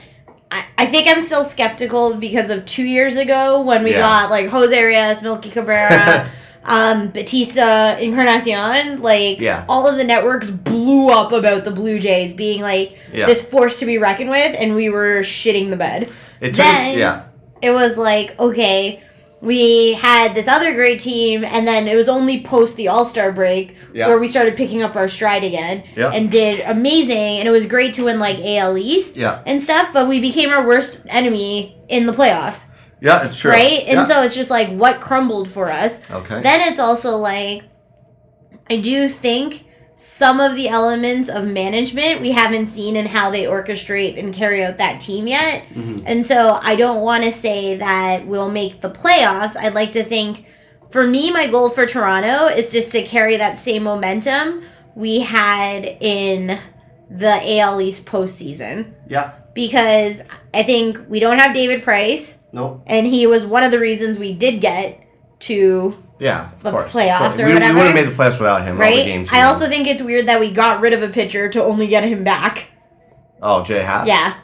I, 0.51 0.65
I 0.77 0.85
think 0.85 1.07
I'm 1.07 1.19
still 1.21 1.43
skeptical 1.43 2.13
because 2.13 2.51
of 2.51 2.65
two 2.67 2.83
years 2.83 3.15
ago 3.17 3.61
when 3.63 3.83
we 3.83 3.93
Yeah. 3.93 4.01
got 4.01 4.29
like 4.29 4.49
Jose 4.49 4.79
Reyes, 4.83 5.23
Melky 5.23 5.49
Cabrera, 5.49 6.29
um, 6.65 7.07
Bautista, 7.09 7.97
Encarnacion. 7.99 9.01
Like 9.01 9.39
Yeah. 9.39 9.65
all 9.67 9.87
of 9.87 9.97
the 9.97 10.03
networks 10.03 10.51
blew 10.51 11.09
up 11.09 11.31
about 11.31 11.63
the 11.63 11.71
Blue 11.71 11.97
Jays 11.97 12.33
being 12.33 12.61
like 12.61 12.95
Yeah. 13.11 13.25
this 13.25 13.41
force 13.41 13.79
to 13.79 13.87
be 13.87 13.97
reckoned 13.97 14.29
with, 14.29 14.55
and 14.59 14.75
we 14.75 14.89
were 14.89 15.21
shitting 15.21 15.71
the 15.71 15.77
bed. 15.77 16.09
It 16.41 16.53
Then- 16.55 16.95
yeah. 16.99 17.23
It 17.63 17.71
was 17.71 17.97
like 17.97 18.39
okay. 18.39 19.01
We 19.41 19.93
had 19.93 20.35
this 20.35 20.47
other 20.49 20.73
great 20.73 20.99
team, 20.99 21.45
and 21.45 21.65
then 21.65 21.87
it 21.87 21.95
was 21.95 22.09
only 22.09 22.41
post 22.43 22.75
the 22.75 22.89
All 22.89 23.05
Star 23.05 23.31
break 23.31 23.75
Yeah. 23.93 24.07
where 24.07 24.19
we 24.19 24.27
started 24.27 24.57
picking 24.57 24.83
up 24.83 24.95
our 24.97 25.07
stride 25.07 25.43
again 25.45 25.83
Yeah. 25.95 26.11
and 26.13 26.29
did 26.29 26.61
amazing. 26.65 27.39
And 27.39 27.47
it 27.47 27.51
was 27.51 27.65
great 27.65 27.93
to 27.93 28.03
win 28.05 28.19
like 28.19 28.37
AL 28.43 28.77
East 28.77 29.15
Yeah. 29.15 29.39
and 29.45 29.61
stuff, 29.61 29.91
but 29.93 30.07
we 30.09 30.19
became 30.19 30.49
our 30.49 30.65
worst 30.67 30.99
enemy 31.07 31.77
in 31.87 32.05
the 32.05 32.11
playoffs, 32.13 32.65
Yeah, 33.01 33.23
it's 33.23 33.37
true. 33.37 33.51
right? 33.51 33.83
And 33.87 34.05
so 34.05 34.21
it's 34.23 34.35
just 34.35 34.51
like 34.51 34.69
what 34.75 34.99
crumbled 34.99 35.47
for 35.47 35.71
us. 35.71 36.01
Okay. 36.11 36.41
Then 36.41 36.59
it's 36.67 36.79
also 36.79 37.15
like, 37.15 37.63
I 38.69 38.75
do 38.75 39.07
think 39.07 39.63
some 40.01 40.39
of 40.39 40.55
the 40.55 40.69
elements 40.69 41.27
of 41.27 41.45
management 41.45 42.21
we 42.21 42.31
haven't 42.31 42.67
seen 42.67 42.95
in 42.95 43.05
how 43.05 43.29
they 43.29 43.43
orchestrate 43.43 44.17
and 44.17 44.33
carry 44.33 44.63
out 44.63 44.77
that 44.77 44.97
team 44.97 45.27
yet. 45.27 45.63
Mm-hmm. 45.73 46.03
And 46.05 46.25
so 46.25 46.57
I 46.63 46.77
don't 46.77 47.01
want 47.01 47.25
to 47.25 47.33
say 47.33 47.75
that 47.75 48.25
we'll 48.25 48.49
make 48.49 48.79
the 48.79 48.89
playoffs. 48.89 49.57
I'd 49.57 49.73
like 49.73 49.91
to 49.91 50.03
think, 50.05 50.45
for 50.89 51.05
me, 51.05 51.31
my 51.33 51.47
goal 51.47 51.69
for 51.69 51.85
Toronto 51.85 52.45
is 52.47 52.71
just 52.71 52.93
to 52.93 53.01
carry 53.01 53.35
that 53.35 53.57
same 53.57 53.83
momentum 53.83 54.63
we 54.95 55.19
had 55.19 55.83
in 55.99 56.57
the 57.09 57.59
AL 57.59 57.81
East 57.81 58.05
postseason. 58.05 58.93
yeah. 59.09 59.33
Because 59.53 60.23
I 60.53 60.63
think 60.63 60.97
we 61.09 61.19
don't 61.19 61.39
have 61.39 61.53
David 61.53 61.83
Price, 61.83 62.37
Nope. 62.53 62.83
and 62.87 63.05
he 63.05 63.27
was 63.27 63.45
one 63.45 63.63
of 63.63 63.71
the 63.71 63.79
reasons 63.79 64.17
we 64.17 64.31
did 64.31 64.61
get 64.61 65.03
to 65.39 66.01
Yeah. 66.19 66.51
Of 66.51 66.63
The 66.63 66.71
course, 66.71 66.91
playoffs 66.91 67.39
or 67.41 67.47
we, 67.47 67.53
whatever. 67.53 67.73
We 67.73 67.79
would 67.79 67.85
have 67.87 67.95
made 67.95 68.07
the 68.07 68.11
playoffs 68.23 68.39
without 68.39 68.61
him. 68.63 68.75
All 68.81 68.87
the 68.89 69.01
right? 69.17 69.27
I 69.33 69.43
also 69.43 69.67
think 69.67 69.87
it's 69.87 70.01
weird 70.01 70.27
that 70.27 70.39
we 70.39 70.51
got 70.51 70.81
rid 70.81 70.93
of 70.93 71.01
a 71.01 71.07
pitcher 71.09 71.47
to 71.49 71.63
only 71.63 71.87
get 71.87 72.03
him 72.03 72.23
back. 72.23 72.67
Oh, 73.41 73.63
Jay 73.63 73.81
Happ. 73.81 74.05
Yeah, 74.05 74.35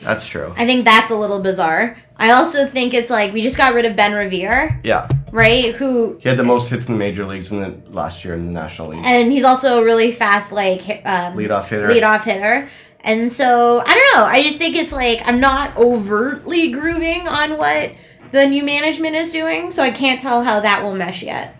That's 0.00 0.26
true. 0.26 0.52
I 0.56 0.66
think 0.66 0.84
that's 0.84 1.10
a 1.10 1.14
little 1.16 1.40
bizarre. 1.40 1.96
I 2.16 2.32
also 2.32 2.66
think 2.66 2.94
it's 2.94 3.10
like 3.10 3.32
we 3.32 3.42
just 3.42 3.56
got 3.56 3.74
rid 3.74 3.84
of 3.84 3.94
Ben 3.96 4.12
Revere, 4.12 4.80
Yeah. 4.82 5.08
right? 5.30 5.74
Who 5.76 6.18
He 6.20 6.28
had 6.28 6.36
the 6.36 6.42
most 6.44 6.68
hits 6.68 6.88
in 6.88 6.94
the 6.94 6.98
major 6.98 7.24
leagues 7.24 7.52
in 7.52 7.60
the 7.60 7.74
last 7.90 8.24
year 8.24 8.34
in 8.34 8.46
the 8.46 8.52
National 8.52 8.88
League. 8.88 9.02
and 9.04 9.30
he's 9.30 9.44
also 9.44 9.80
a 9.80 9.84
really 9.84 10.10
fast 10.10 10.50
like 10.52 10.80
um, 11.06 11.36
Leadoff 11.36 11.68
hitter. 11.68 11.86
leadoff 11.88 12.24
hitter. 12.24 12.68
And 13.02 13.30
so 13.32 13.82
I 13.86 13.94
don't 13.94 14.18
know. 14.20 14.24
I 14.26 14.42
just 14.42 14.58
think 14.58 14.74
it's 14.76 14.92
like 14.92 15.22
I'm 15.26 15.40
not 15.40 15.76
overtly 15.76 16.70
grooving 16.72 17.26
on 17.28 17.56
what 17.56 17.92
the 18.32 18.46
new 18.46 18.62
management 18.64 19.16
is 19.16 19.32
doing, 19.32 19.70
so 19.70 19.82
I 19.82 19.90
can't 19.90 20.20
tell 20.20 20.44
how 20.44 20.60
that 20.60 20.82
will 20.82 20.94
mesh 20.94 21.22
yet. 21.22 21.56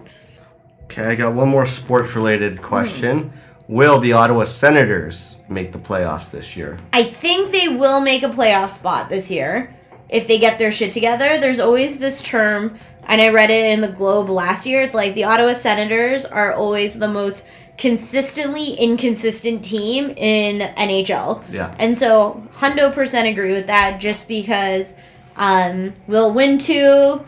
Okay, 0.84 1.04
I 1.04 1.14
got 1.14 1.34
one 1.34 1.48
more 1.48 1.66
sports 1.66 2.16
related 2.16 2.62
question. 2.62 3.32
Will 3.68 4.00
the 4.00 4.12
Ottawa 4.12 4.44
Senators 4.44 5.36
make 5.48 5.70
the 5.70 5.78
playoffs 5.78 6.32
this 6.32 6.56
year? 6.56 6.80
I 6.92 7.04
think 7.04 7.52
they 7.52 7.68
will 7.68 8.00
make 8.00 8.24
a 8.24 8.28
playoff 8.28 8.70
spot 8.70 9.08
this 9.08 9.30
year 9.30 9.72
if 10.08 10.26
they 10.26 10.38
get 10.38 10.58
their 10.58 10.72
shit 10.72 10.90
together. 10.90 11.38
There's 11.38 11.60
always 11.60 12.00
this 12.00 12.20
term, 12.20 12.76
and 13.06 13.20
I 13.20 13.28
read 13.28 13.50
it 13.50 13.72
in 13.72 13.80
the 13.80 13.88
Globe 13.88 14.28
last 14.28 14.66
year. 14.66 14.82
It's 14.82 14.94
like 14.94 15.14
the 15.14 15.24
Ottawa 15.24 15.52
Senators 15.52 16.24
are 16.24 16.52
always 16.52 16.98
the 16.98 17.06
most 17.06 17.46
consistently 17.78 18.74
inconsistent 18.74 19.64
team 19.64 20.10
in 20.16 20.60
NHL. 20.74 21.42
Yeah. 21.50 21.74
And 21.78 21.96
so, 21.96 22.46
hundo 22.54 22.92
percent 22.92 23.28
agree 23.28 23.52
with 23.52 23.68
that 23.68 24.00
just 24.00 24.28
because 24.28 24.96
um, 25.40 25.94
we'll 26.06 26.32
win 26.32 26.58
two, 26.58 27.24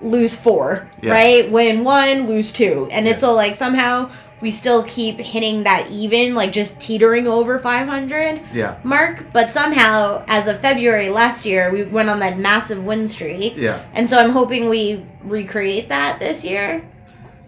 lose 0.00 0.34
four, 0.36 0.86
Yeah. 1.02 1.12
right? 1.12 1.50
Win 1.50 1.84
one, 1.84 2.26
lose 2.28 2.52
two. 2.52 2.88
And 2.92 3.06
it's 3.08 3.22
all 3.22 3.34
like 3.34 3.54
somehow 3.56 4.08
we 4.40 4.50
still 4.50 4.84
keep 4.84 5.18
hitting 5.18 5.64
that 5.64 5.88
even, 5.90 6.34
like 6.34 6.52
just 6.52 6.80
teetering 6.80 7.26
over 7.26 7.58
500 7.58 8.40
Yeah. 8.54 8.76
mark. 8.84 9.24
But 9.32 9.50
somehow, 9.50 10.22
as 10.28 10.46
of 10.46 10.60
February 10.60 11.08
last 11.08 11.44
year, 11.44 11.72
we 11.72 11.82
went 11.82 12.08
on 12.08 12.20
that 12.20 12.38
massive 12.38 12.84
win 12.84 13.08
streak. 13.08 13.56
Yeah. 13.56 13.80
And 13.94 14.08
so 14.08 14.16
I'm 14.18 14.30
hoping 14.30 14.68
we 14.68 15.04
recreate 15.24 15.88
that 15.88 16.20
this 16.20 16.44
year. 16.44 16.82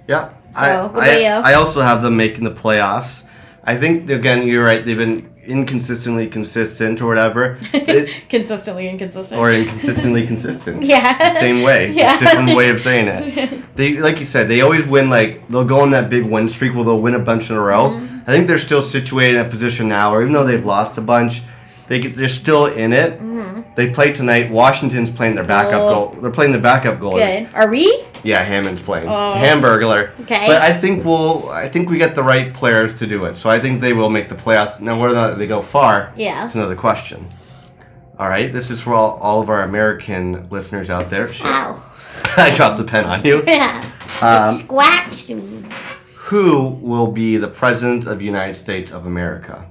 Yeah. 0.09 0.31
So, 0.52 0.61
I, 0.61 0.83
what 0.83 0.90
about 0.92 1.04
I, 1.04 1.18
you? 1.18 1.26
I 1.28 1.54
also 1.54 1.81
have 1.83 2.02
them 2.02 2.16
making 2.16 2.42
the 2.44 2.50
playoffs. 2.50 3.24
I 3.62 3.76
think 3.76 4.09
again 4.11 4.48
you're 4.48 4.64
right. 4.64 4.83
They've 4.85 4.96
been 4.96 5.31
inconsistently 5.48 6.26
consistent 6.28 7.00
or 7.00 7.06
whatever, 7.08 7.58
It- 7.72 8.11
Consistently 8.28 8.88
inconsistent. 8.88 9.40
or 9.40 9.52
inconsistently 9.52 10.26
consistent. 10.26 10.82
Yeah. 10.88 11.30
Same 11.30 11.62
way. 11.62 11.92
Yeah. 11.92 12.16
Just 12.18 12.20
different 12.24 12.54
way 12.56 12.68
of 12.70 12.80
saying 12.80 13.08
it. 13.08 13.64
They 13.78 13.96
like 13.98 14.18
you 14.18 14.26
said, 14.26 14.48
they 14.48 14.61
always 14.61 14.87
win 14.88 15.08
like 15.08 15.46
they'll 15.48 15.64
go 15.64 15.80
on 15.80 15.90
that 15.92 16.11
big 16.11 16.24
win 16.24 16.48
streak 16.48 16.74
where 16.74 16.84
they'll 16.84 17.00
win 17.00 17.14
a 17.14 17.20
bunch 17.20 17.48
in 17.50 17.56
a 17.56 17.61
row. 17.61 17.90
Mm-hmm. 17.90 18.18
I 18.28 18.32
think 18.32 18.48
they're 18.48 18.58
still 18.58 18.82
situated 18.82 19.37
in 19.38 19.46
a 19.46 19.48
position 19.48 19.88
now 19.88 20.11
where 20.11 20.20
even 20.22 20.32
though 20.32 20.44
they've 20.44 20.64
lost 20.64 20.98
a 20.98 21.00
bunch, 21.00 21.42
they 21.88 22.01
get, 22.01 22.12
they're 22.14 22.29
still 22.29 22.66
in 22.66 22.92
it. 22.92 23.20
They 23.77 23.90
play 23.90 24.12
tonight. 24.12 24.51
Washington's 24.51 25.11
playing 25.11 25.35
their 25.35 25.44
backup 25.44 25.81
Mm-hmm. 25.81 25.98
Oh. 25.98 26.11
goal. 26.12 26.20
They're 26.20 26.31
playing 26.31 26.53
the 26.53 26.59
backup 26.59 27.01
goal. 27.01 27.16
Good. 27.16 27.48
Are 27.55 27.68
we? 27.70 28.05
Yeah, 28.24 28.42
Hammond's 28.42 28.83
playing. 28.83 29.09
Oh. 29.09 29.35
Hamburglar. 29.37 30.18
Okay. 30.22 30.46
But 30.49 30.61
I 30.62 30.72
think 30.72 31.05
we'll. 31.05 31.49
I 31.51 31.68
think 31.68 31.89
we 31.89 31.99
get 31.99 32.14
the 32.14 32.22
right 32.22 32.53
players 32.53 32.99
to 32.99 33.07
do 33.07 33.24
it. 33.26 33.36
So 33.36 33.49
I 33.49 33.61
think 33.61 33.80
they 33.80 33.93
will 33.93 34.11
make 34.11 34.28
the 34.28 34.34
playoffs. 34.34 34.80
Now 34.80 35.01
whether 35.01 35.12
or 35.14 35.28
not 35.30 35.39
they 35.39 35.47
go 35.47 35.62
far, 35.62 36.12
Yeah. 36.16 36.45
it's 36.45 36.55
another 36.55 36.74
question. 36.76 37.28
All 38.18 38.28
right, 38.28 38.53
this 38.53 38.70
is 38.72 38.80
for 38.80 38.95
all, 38.95 39.16
all 39.18 39.41
of 39.41 39.49
our 39.49 39.62
American 39.62 40.49
listeners 40.51 40.91
out 40.91 41.09
there. 41.11 41.30
Shit, 41.32 41.47
Ow. 41.47 41.80
I 42.36 42.53
dropped 42.53 42.80
a 42.80 42.84
pen 42.84 43.05
on 43.05 43.24
you. 43.24 43.43
Yeah. 43.47 43.84
Um, 44.20 44.57
it 44.57 44.59
scratched 44.59 45.28
me. 45.30 45.62
who 46.24 46.70
will 46.82 47.07
be 47.12 47.36
the 47.36 47.47
president 47.47 48.07
of 48.07 48.18
the 48.18 48.24
United 48.24 48.55
States 48.55 48.91
of 48.93 49.07
America? 49.07 49.64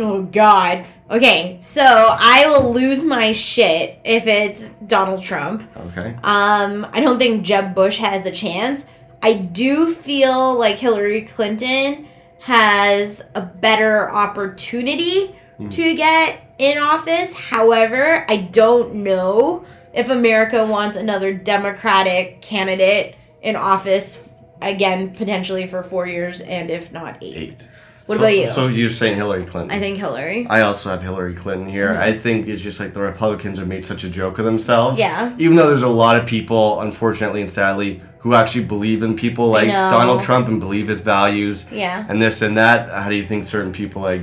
Oh 0.00 0.22
God. 0.22 0.84
Okay, 1.10 1.56
so 1.60 1.82
I 1.82 2.46
will 2.46 2.72
lose 2.72 3.04
my 3.04 3.32
shit 3.32 3.98
if 4.04 4.26
it's 4.26 4.70
Donald 4.86 5.22
Trump. 5.22 5.68
Okay. 5.76 6.14
Um, 6.22 6.86
I 6.92 7.00
don't 7.00 7.18
think 7.18 7.44
Jeb 7.44 7.74
Bush 7.74 7.98
has 7.98 8.26
a 8.26 8.30
chance. 8.30 8.86
I 9.22 9.34
do 9.34 9.92
feel 9.92 10.58
like 10.58 10.78
Hillary 10.78 11.22
Clinton 11.22 12.06
has 12.40 13.28
a 13.34 13.40
better 13.42 14.10
opportunity 14.10 15.36
to 15.68 15.94
get 15.94 16.54
in 16.58 16.78
office. 16.78 17.38
However, 17.38 18.24
I 18.30 18.36
don't 18.36 18.94
know 18.94 19.66
if 19.92 20.08
America 20.08 20.66
wants 20.66 20.96
another 20.96 21.34
Democratic 21.34 22.40
candidate 22.40 23.16
in 23.42 23.56
office 23.56 24.42
again, 24.62 25.10
potentially 25.14 25.66
for 25.66 25.82
four 25.82 26.06
years, 26.06 26.40
and 26.40 26.70
if 26.70 26.92
not 26.92 27.22
eight. 27.22 27.36
Eight. 27.36 27.68
What 28.10 28.16
So- 28.16 28.24
about 28.24 28.36
you? 28.36 28.48
So 28.50 28.66
you're 28.66 28.90
saying 28.90 29.14
Hillary 29.14 29.44
Clinton? 29.46 29.70
I 29.70 29.78
think 29.78 29.96
Hillary. 29.96 30.44
I 30.50 30.62
also 30.62 30.90
have 30.90 31.00
Hillary 31.00 31.32
Clinton 31.34 31.68
here. 31.68 31.90
Mm-hmm. 31.90 32.02
I 32.02 32.12
think 32.18 32.48
it's 32.48 32.60
just 32.60 32.80
like 32.80 32.92
the 32.92 33.00
Republicans 33.00 33.60
have 33.60 33.68
made 33.68 33.86
such 33.86 34.02
a 34.02 34.08
joke 34.10 34.40
of 34.40 34.44
themselves. 34.44 34.98
Yeah. 34.98 35.32
Even 35.38 35.54
though 35.56 35.68
there's 35.68 35.84
a 35.84 35.88
lot 35.88 36.16
of 36.16 36.26
people, 36.26 36.80
unfortunately 36.80 37.40
and 37.40 37.48
sadly, 37.48 38.02
who 38.18 38.34
actually 38.34 38.64
believe 38.64 39.04
in 39.04 39.14
people 39.14 39.46
like. 39.48 39.68
Donald 39.68 40.22
Trump 40.22 40.48
and 40.48 40.58
believe 40.58 40.88
his 40.88 40.98
values. 41.00 41.66
Yeah. 41.70 42.04
And 42.08 42.20
this 42.20 42.42
and 42.42 42.56
that. 42.56 42.88
How 42.88 43.08
do 43.08 43.14
you 43.14 43.22
think 43.24 43.44
certain 43.44 43.70
people 43.72 44.02
like 44.02 44.22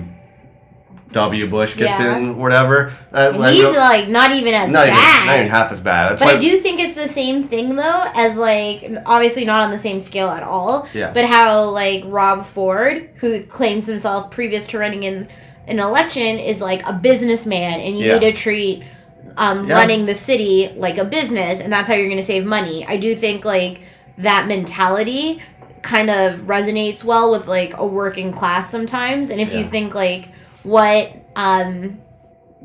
W. 1.14 1.47
Bush 1.49 1.76
gets 1.76 1.99
Yeah. 1.99 2.18
in, 2.18 2.38
whatever? 2.38 2.93
Uh, 3.14 3.32
he's 3.49 3.64
like 3.64 4.08
not 4.10 4.32
even 4.32 4.53
as 4.53 4.70
not, 4.70 4.88
even, 4.88 4.93
bad. 4.99 5.26
not 5.26 5.36
even 5.38 5.47
half 5.49 5.72
as 5.72 5.80
bad. 5.80 6.12
That's 6.12 6.24
But 6.24 6.36
I 6.36 6.38
do 6.38 6.58
think 6.60 6.80
it's 6.80 6.95
the 6.95 7.08
same 7.08 7.41
thing 7.41 7.76
though, 7.76 8.03
as 8.16 8.38
like 8.38 8.91
obviously 9.05 9.45
not 9.45 9.62
on 9.62 9.72
the 9.72 9.80
same 9.80 10.01
scale 10.01 10.28
at 10.30 10.43
all. 10.43 10.88
Yeah. 10.93 11.12
But 11.14 11.26
how 11.26 11.70
like 11.70 12.03
Rob 12.05 12.45
Ford, 12.45 13.10
who 13.16 13.41
claims 13.43 13.88
himself 13.88 14.32
previous 14.32 14.66
to 14.68 14.80
running 14.80 15.03
in 15.03 15.28
an 15.68 15.80
election, 15.80 16.39
is 16.39 16.62
like 16.62 16.86
a 16.88 16.93
businessman, 16.93 17.80
and 17.80 17.97
you 17.97 18.05
Yeah. 18.08 18.14
need 18.20 18.22
to 18.22 18.32
treat 18.34 18.84
um, 19.38 19.68
Yeah. 19.68 19.76
running 19.76 20.08
the 20.08 20.16
city 20.16 20.72
like 20.78 20.97
a 20.97 21.05
business, 21.05 21.62
and 21.62 21.72
that's 21.72 21.88
how 21.88 21.93
you're 21.93 22.08
going 22.08 22.18
to 22.18 22.24
save 22.24 22.43
money. 22.45 22.86
I 22.89 22.97
do 22.97 23.14
think 23.16 23.45
like 23.45 23.82
that 24.18 24.47
mentality 24.47 25.39
kind 25.84 26.10
of 26.10 26.47
resonates 26.47 27.03
well 27.03 27.30
with 27.32 27.47
like 27.47 27.78
a 27.78 27.86
working 27.86 28.32
class 28.32 28.70
sometimes, 28.70 29.30
and 29.30 29.39
if 29.39 29.53
you 29.53 29.64
think 29.64 29.93
like 29.93 30.30
what 30.68 31.13
um 31.36 31.99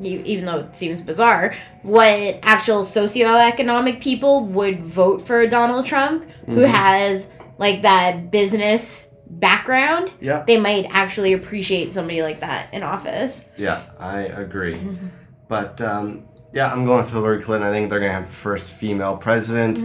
even 0.03 0.47
though 0.47 0.61
it 0.61 0.75
seems 0.75 1.01
bizarre, 1.03 1.55
what 1.83 2.39
actual 2.43 2.81
socioeconomic 2.83 4.01
people 4.01 4.47
would 4.47 4.83
vote 4.85 5.21
for 5.23 5.47
Donald 5.47 5.87
Trump, 5.87 6.29
who 6.47 6.57
Mm-hmm. 6.57 6.73
has 6.73 7.31
like 7.59 7.83
that 7.83 8.31
business 8.31 9.13
background, 9.29 10.13
Yeah. 10.21 10.45
they 10.47 10.59
might 10.59 10.87
actually 10.91 11.33
appreciate 11.35 11.93
somebody 11.93 12.23
like 12.23 12.41
that 12.41 12.73
in 12.73 12.83
office. 12.83 13.49
Yeah, 13.57 13.81
I 13.99 14.21
agree. 14.23 14.77
Mm-hmm. 14.79 15.07
But 15.49 15.81
um, 15.83 16.25
yeah, 16.53 16.73
I'm 16.73 16.85
going 16.87 16.99
with 16.99 17.13
Hillary 17.13 17.43
Clinton. 17.43 17.69
I 17.69 17.73
think 17.73 17.91
they're 17.91 18.01
gonna 18.01 18.13
have 18.13 18.27
the 18.27 18.33
first 18.33 18.73
female 18.73 19.17
president. 19.19 19.79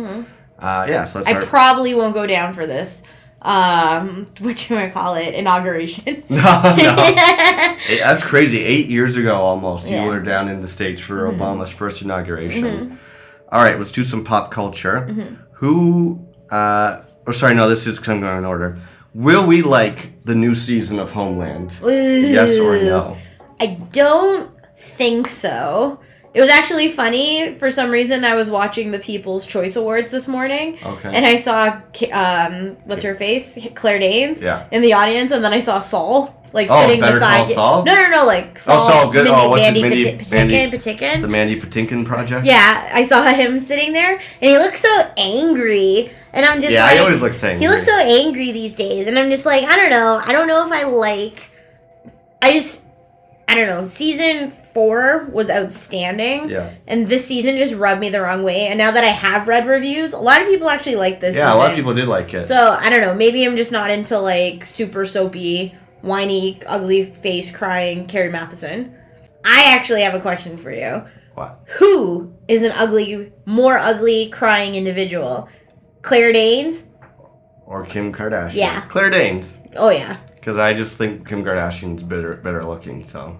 Uh, 0.58 0.86
yeah, 0.90 1.06
so 1.06 1.20
that's 1.20 1.30
Mm-hmm. 1.30 1.44
I 1.44 1.46
probably 1.46 1.94
won't 1.94 2.14
go 2.14 2.26
down 2.26 2.54
for 2.54 2.66
this. 2.66 3.04
Um, 3.42 4.26
what 4.40 4.70
you 4.70 4.76
want 4.76 4.88
to 4.90 4.94
call 4.94 5.16
it? 5.16 5.34
Inauguration. 5.36 6.24
no, 6.30 6.38
no. 6.38 6.96
It- 7.90 8.00
that's 8.00 8.24
crazy. 8.24 8.64
Eight 8.64 8.88
years 8.88 9.16
ago, 9.18 9.36
almost, 9.36 9.88
Yeah. 9.90 9.98
Mm-hmm. 9.98 10.06
you 10.06 10.12
were 10.12 10.20
down 10.20 10.50
in 10.50 10.62
the 10.62 10.68
states 10.68 11.02
for 11.02 11.32
Obama's 11.32 11.72
first 11.72 12.02
inauguration. 12.02 12.98
All 13.52 13.64
right, 13.64 13.78
let's 13.78 13.92
do 13.92 14.04
some 14.04 14.24
pop 14.24 14.52
culture. 14.52 15.08
Mm-hmm. 15.10 15.36
Who? 15.54 16.28
Uh, 16.52 17.02
oh, 17.26 17.32
sorry, 17.32 17.56
no. 17.56 17.70
This 17.70 17.88
is 17.88 17.98
because 17.98 18.10
I'm 18.10 18.20
going 18.22 18.38
in 18.38 18.46
order. 18.46 18.76
Will 19.14 19.46
we 19.48 19.62
like 19.62 20.24
the 20.26 20.36
new 20.36 20.54
season 20.54 21.00
of 21.00 21.12
Homeland? 21.12 21.80
Yes 21.84 22.60
or 22.60 22.76
no? 22.76 23.18
I 23.60 23.78
don't 23.92 24.52
think 24.78 25.28
so. 25.28 26.00
It 26.38 26.42
was 26.42 26.50
actually 26.52 26.90
funny. 26.90 27.56
For 27.56 27.72
some 27.72 27.90
reason, 27.90 28.24
I 28.24 28.36
was 28.36 28.48
watching 28.48 28.92
the 28.92 29.00
People's 29.00 29.48
Choice 29.48 29.76
Awards 29.76 30.12
this 30.12 30.28
morning, 30.28 30.78
Okay. 30.86 31.10
and 31.12 31.26
I 31.26 31.36
saw 31.38 31.82
um, 32.12 32.78
what's 32.86 33.02
her 33.02 33.16
face, 33.16 33.58
Claire 33.74 33.98
Danes, 33.98 34.40
Yeah. 34.44 34.66
in 34.72 34.84
the 34.84 34.94
audience, 34.94 35.32
and 35.32 35.44
then 35.44 35.52
I 35.52 35.58
saw 35.58 35.80
Saul 35.80 36.36
like 36.54 36.68
Oh, 36.70 36.80
sitting 36.82 37.00
Better 37.02 37.14
beside. 37.16 37.46
Call 37.46 37.54
Saul? 37.56 37.84
No, 37.86 37.96
no, 37.96 38.10
no, 38.12 38.26
like 38.28 38.60
Saul. 38.60 38.88
Saul, 38.88 39.12
good. 39.12 39.24
Mindy, 39.26 39.32
Oh, 39.42 39.50
what's 39.50 39.64
Mandy 39.64 39.82
Pati- 39.82 40.36
Mandy- 40.36 40.56
Patinkin, 40.56 40.72
Patinkin? 40.72 41.22
The 41.22 41.28
Mandy 41.28 41.60
Patinkin 41.60 42.06
project. 42.06 42.46
Yeah, 42.46 42.88
I 42.94 43.04
saw 43.04 43.24
him 43.34 43.60
sitting 43.60 43.94
there, 43.94 44.14
and 44.14 44.22
he 44.52 44.58
looked 44.60 44.78
so 44.78 44.94
angry, 45.18 46.12
and 46.34 46.46
I'm 46.46 46.62
just 46.62 46.72
Yeah, 46.72 46.84
like, 46.84 47.00
I 47.00 47.04
always 47.04 47.20
look 47.24 47.34
angry. 47.44 47.60
he 47.60 47.68
looks 47.68 47.84
so 47.86 47.98
angry 47.98 48.52
these 48.52 48.76
days, 48.76 49.08
and 49.08 49.18
I'm 49.18 49.32
just 49.32 49.46
like, 49.48 49.64
I 49.64 49.76
don't 49.76 49.90
know, 49.90 50.22
I 50.24 50.32
don't 50.34 50.48
know 50.48 50.64
if 50.68 50.72
I 50.72 50.84
like. 50.84 51.50
I 52.44 52.54
just, 52.54 52.86
I 53.48 53.56
don't 53.56 53.68
know. 53.68 53.86
Season 53.88 54.52
four 54.78 55.26
was 55.32 55.50
outstanding, 55.50 56.52
Yeah. 56.52 56.70
and 56.88 57.08
this 57.08 57.26
season 57.26 57.58
just 57.58 57.74
rubbed 57.74 58.00
me 58.00 58.10
the 58.10 58.22
wrong 58.22 58.44
way. 58.44 58.68
And 58.68 58.78
now 58.78 58.92
that 58.92 59.04
I 59.04 59.08
have 59.08 59.48
read 59.48 59.66
reviews, 59.66 60.14
a 60.14 60.20
lot 60.20 60.40
of 60.40 60.48
people 60.48 60.70
actually 60.70 60.98
like 60.98 61.20
this. 61.20 61.36
Yeah, 61.36 61.52
a 61.52 61.58
lot 61.58 61.72
of 61.72 61.76
people 61.76 61.96
did 61.96 62.08
like 62.08 62.32
it. 62.36 62.44
So 62.44 62.78
I 62.80 62.92
don't 62.92 63.02
know. 63.02 63.16
Maybe 63.16 63.44
I'm 63.44 63.56
just 63.56 63.72
not 63.72 63.90
into 63.90 64.20
like 64.20 64.66
super 64.68 65.04
soapy, 65.08 65.76
whiny, 66.02 66.62
ugly 66.68 67.12
face 67.12 67.50
crying 67.50 68.06
Carrie 68.06 68.32
Mathison. 68.32 68.94
I 69.44 69.74
actually 69.76 70.04
have 70.04 70.14
a 70.14 70.20
question 70.20 70.58
for 70.58 70.70
you 70.70 71.06
what? 71.34 71.60
who 71.80 72.36
is 72.48 72.62
an 72.62 72.72
ugly, 72.76 73.34
more 73.46 73.80
ugly 73.80 74.30
crying 74.30 74.76
individual? 74.76 75.50
Claire 76.04 76.34
Danes? 76.34 76.84
Or 77.66 77.84
Kim 77.84 78.14
Kardashian? 78.14 78.54
Yeah. 78.54 78.82
Claire 78.82 79.10
Danes. 79.10 79.60
Oh 79.76 79.90
yeah. 79.90 80.18
Because 80.36 80.60
I 80.60 80.76
just 80.76 80.98
think 81.00 81.28
Kim 81.28 81.44
Kardashian's 81.44 82.04
better, 82.04 82.36
better 82.36 82.62
looking. 82.62 83.04
So 83.04 83.40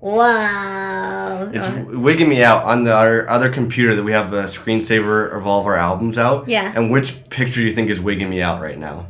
Wow. 0.00 1.50
it's 1.52 1.66
Uh, 1.68 1.84
wigging 1.88 2.28
me 2.28 2.42
out 2.42 2.64
on 2.64 2.84
the 2.84 2.92
our 2.94 3.28
other 3.28 3.48
computer 3.50 3.94
that 3.94 4.02
we 4.02 4.12
have 4.12 4.30
the 4.30 4.42
screensaver 4.42 5.30
of 5.34 5.46
all 5.46 5.60
of 5.60 5.66
our 5.66 5.76
albums 5.76 6.16
out. 6.18 6.48
Yeah. 6.48 6.72
And 6.74 6.90
which 6.90 7.28
picture 7.30 7.60
do 7.60 7.66
you 7.66 7.72
think 7.72 7.90
is 7.90 8.00
wigging 8.00 8.30
me 8.30 8.40
out 8.42 8.60
right 8.60 8.78
now? 8.78 9.06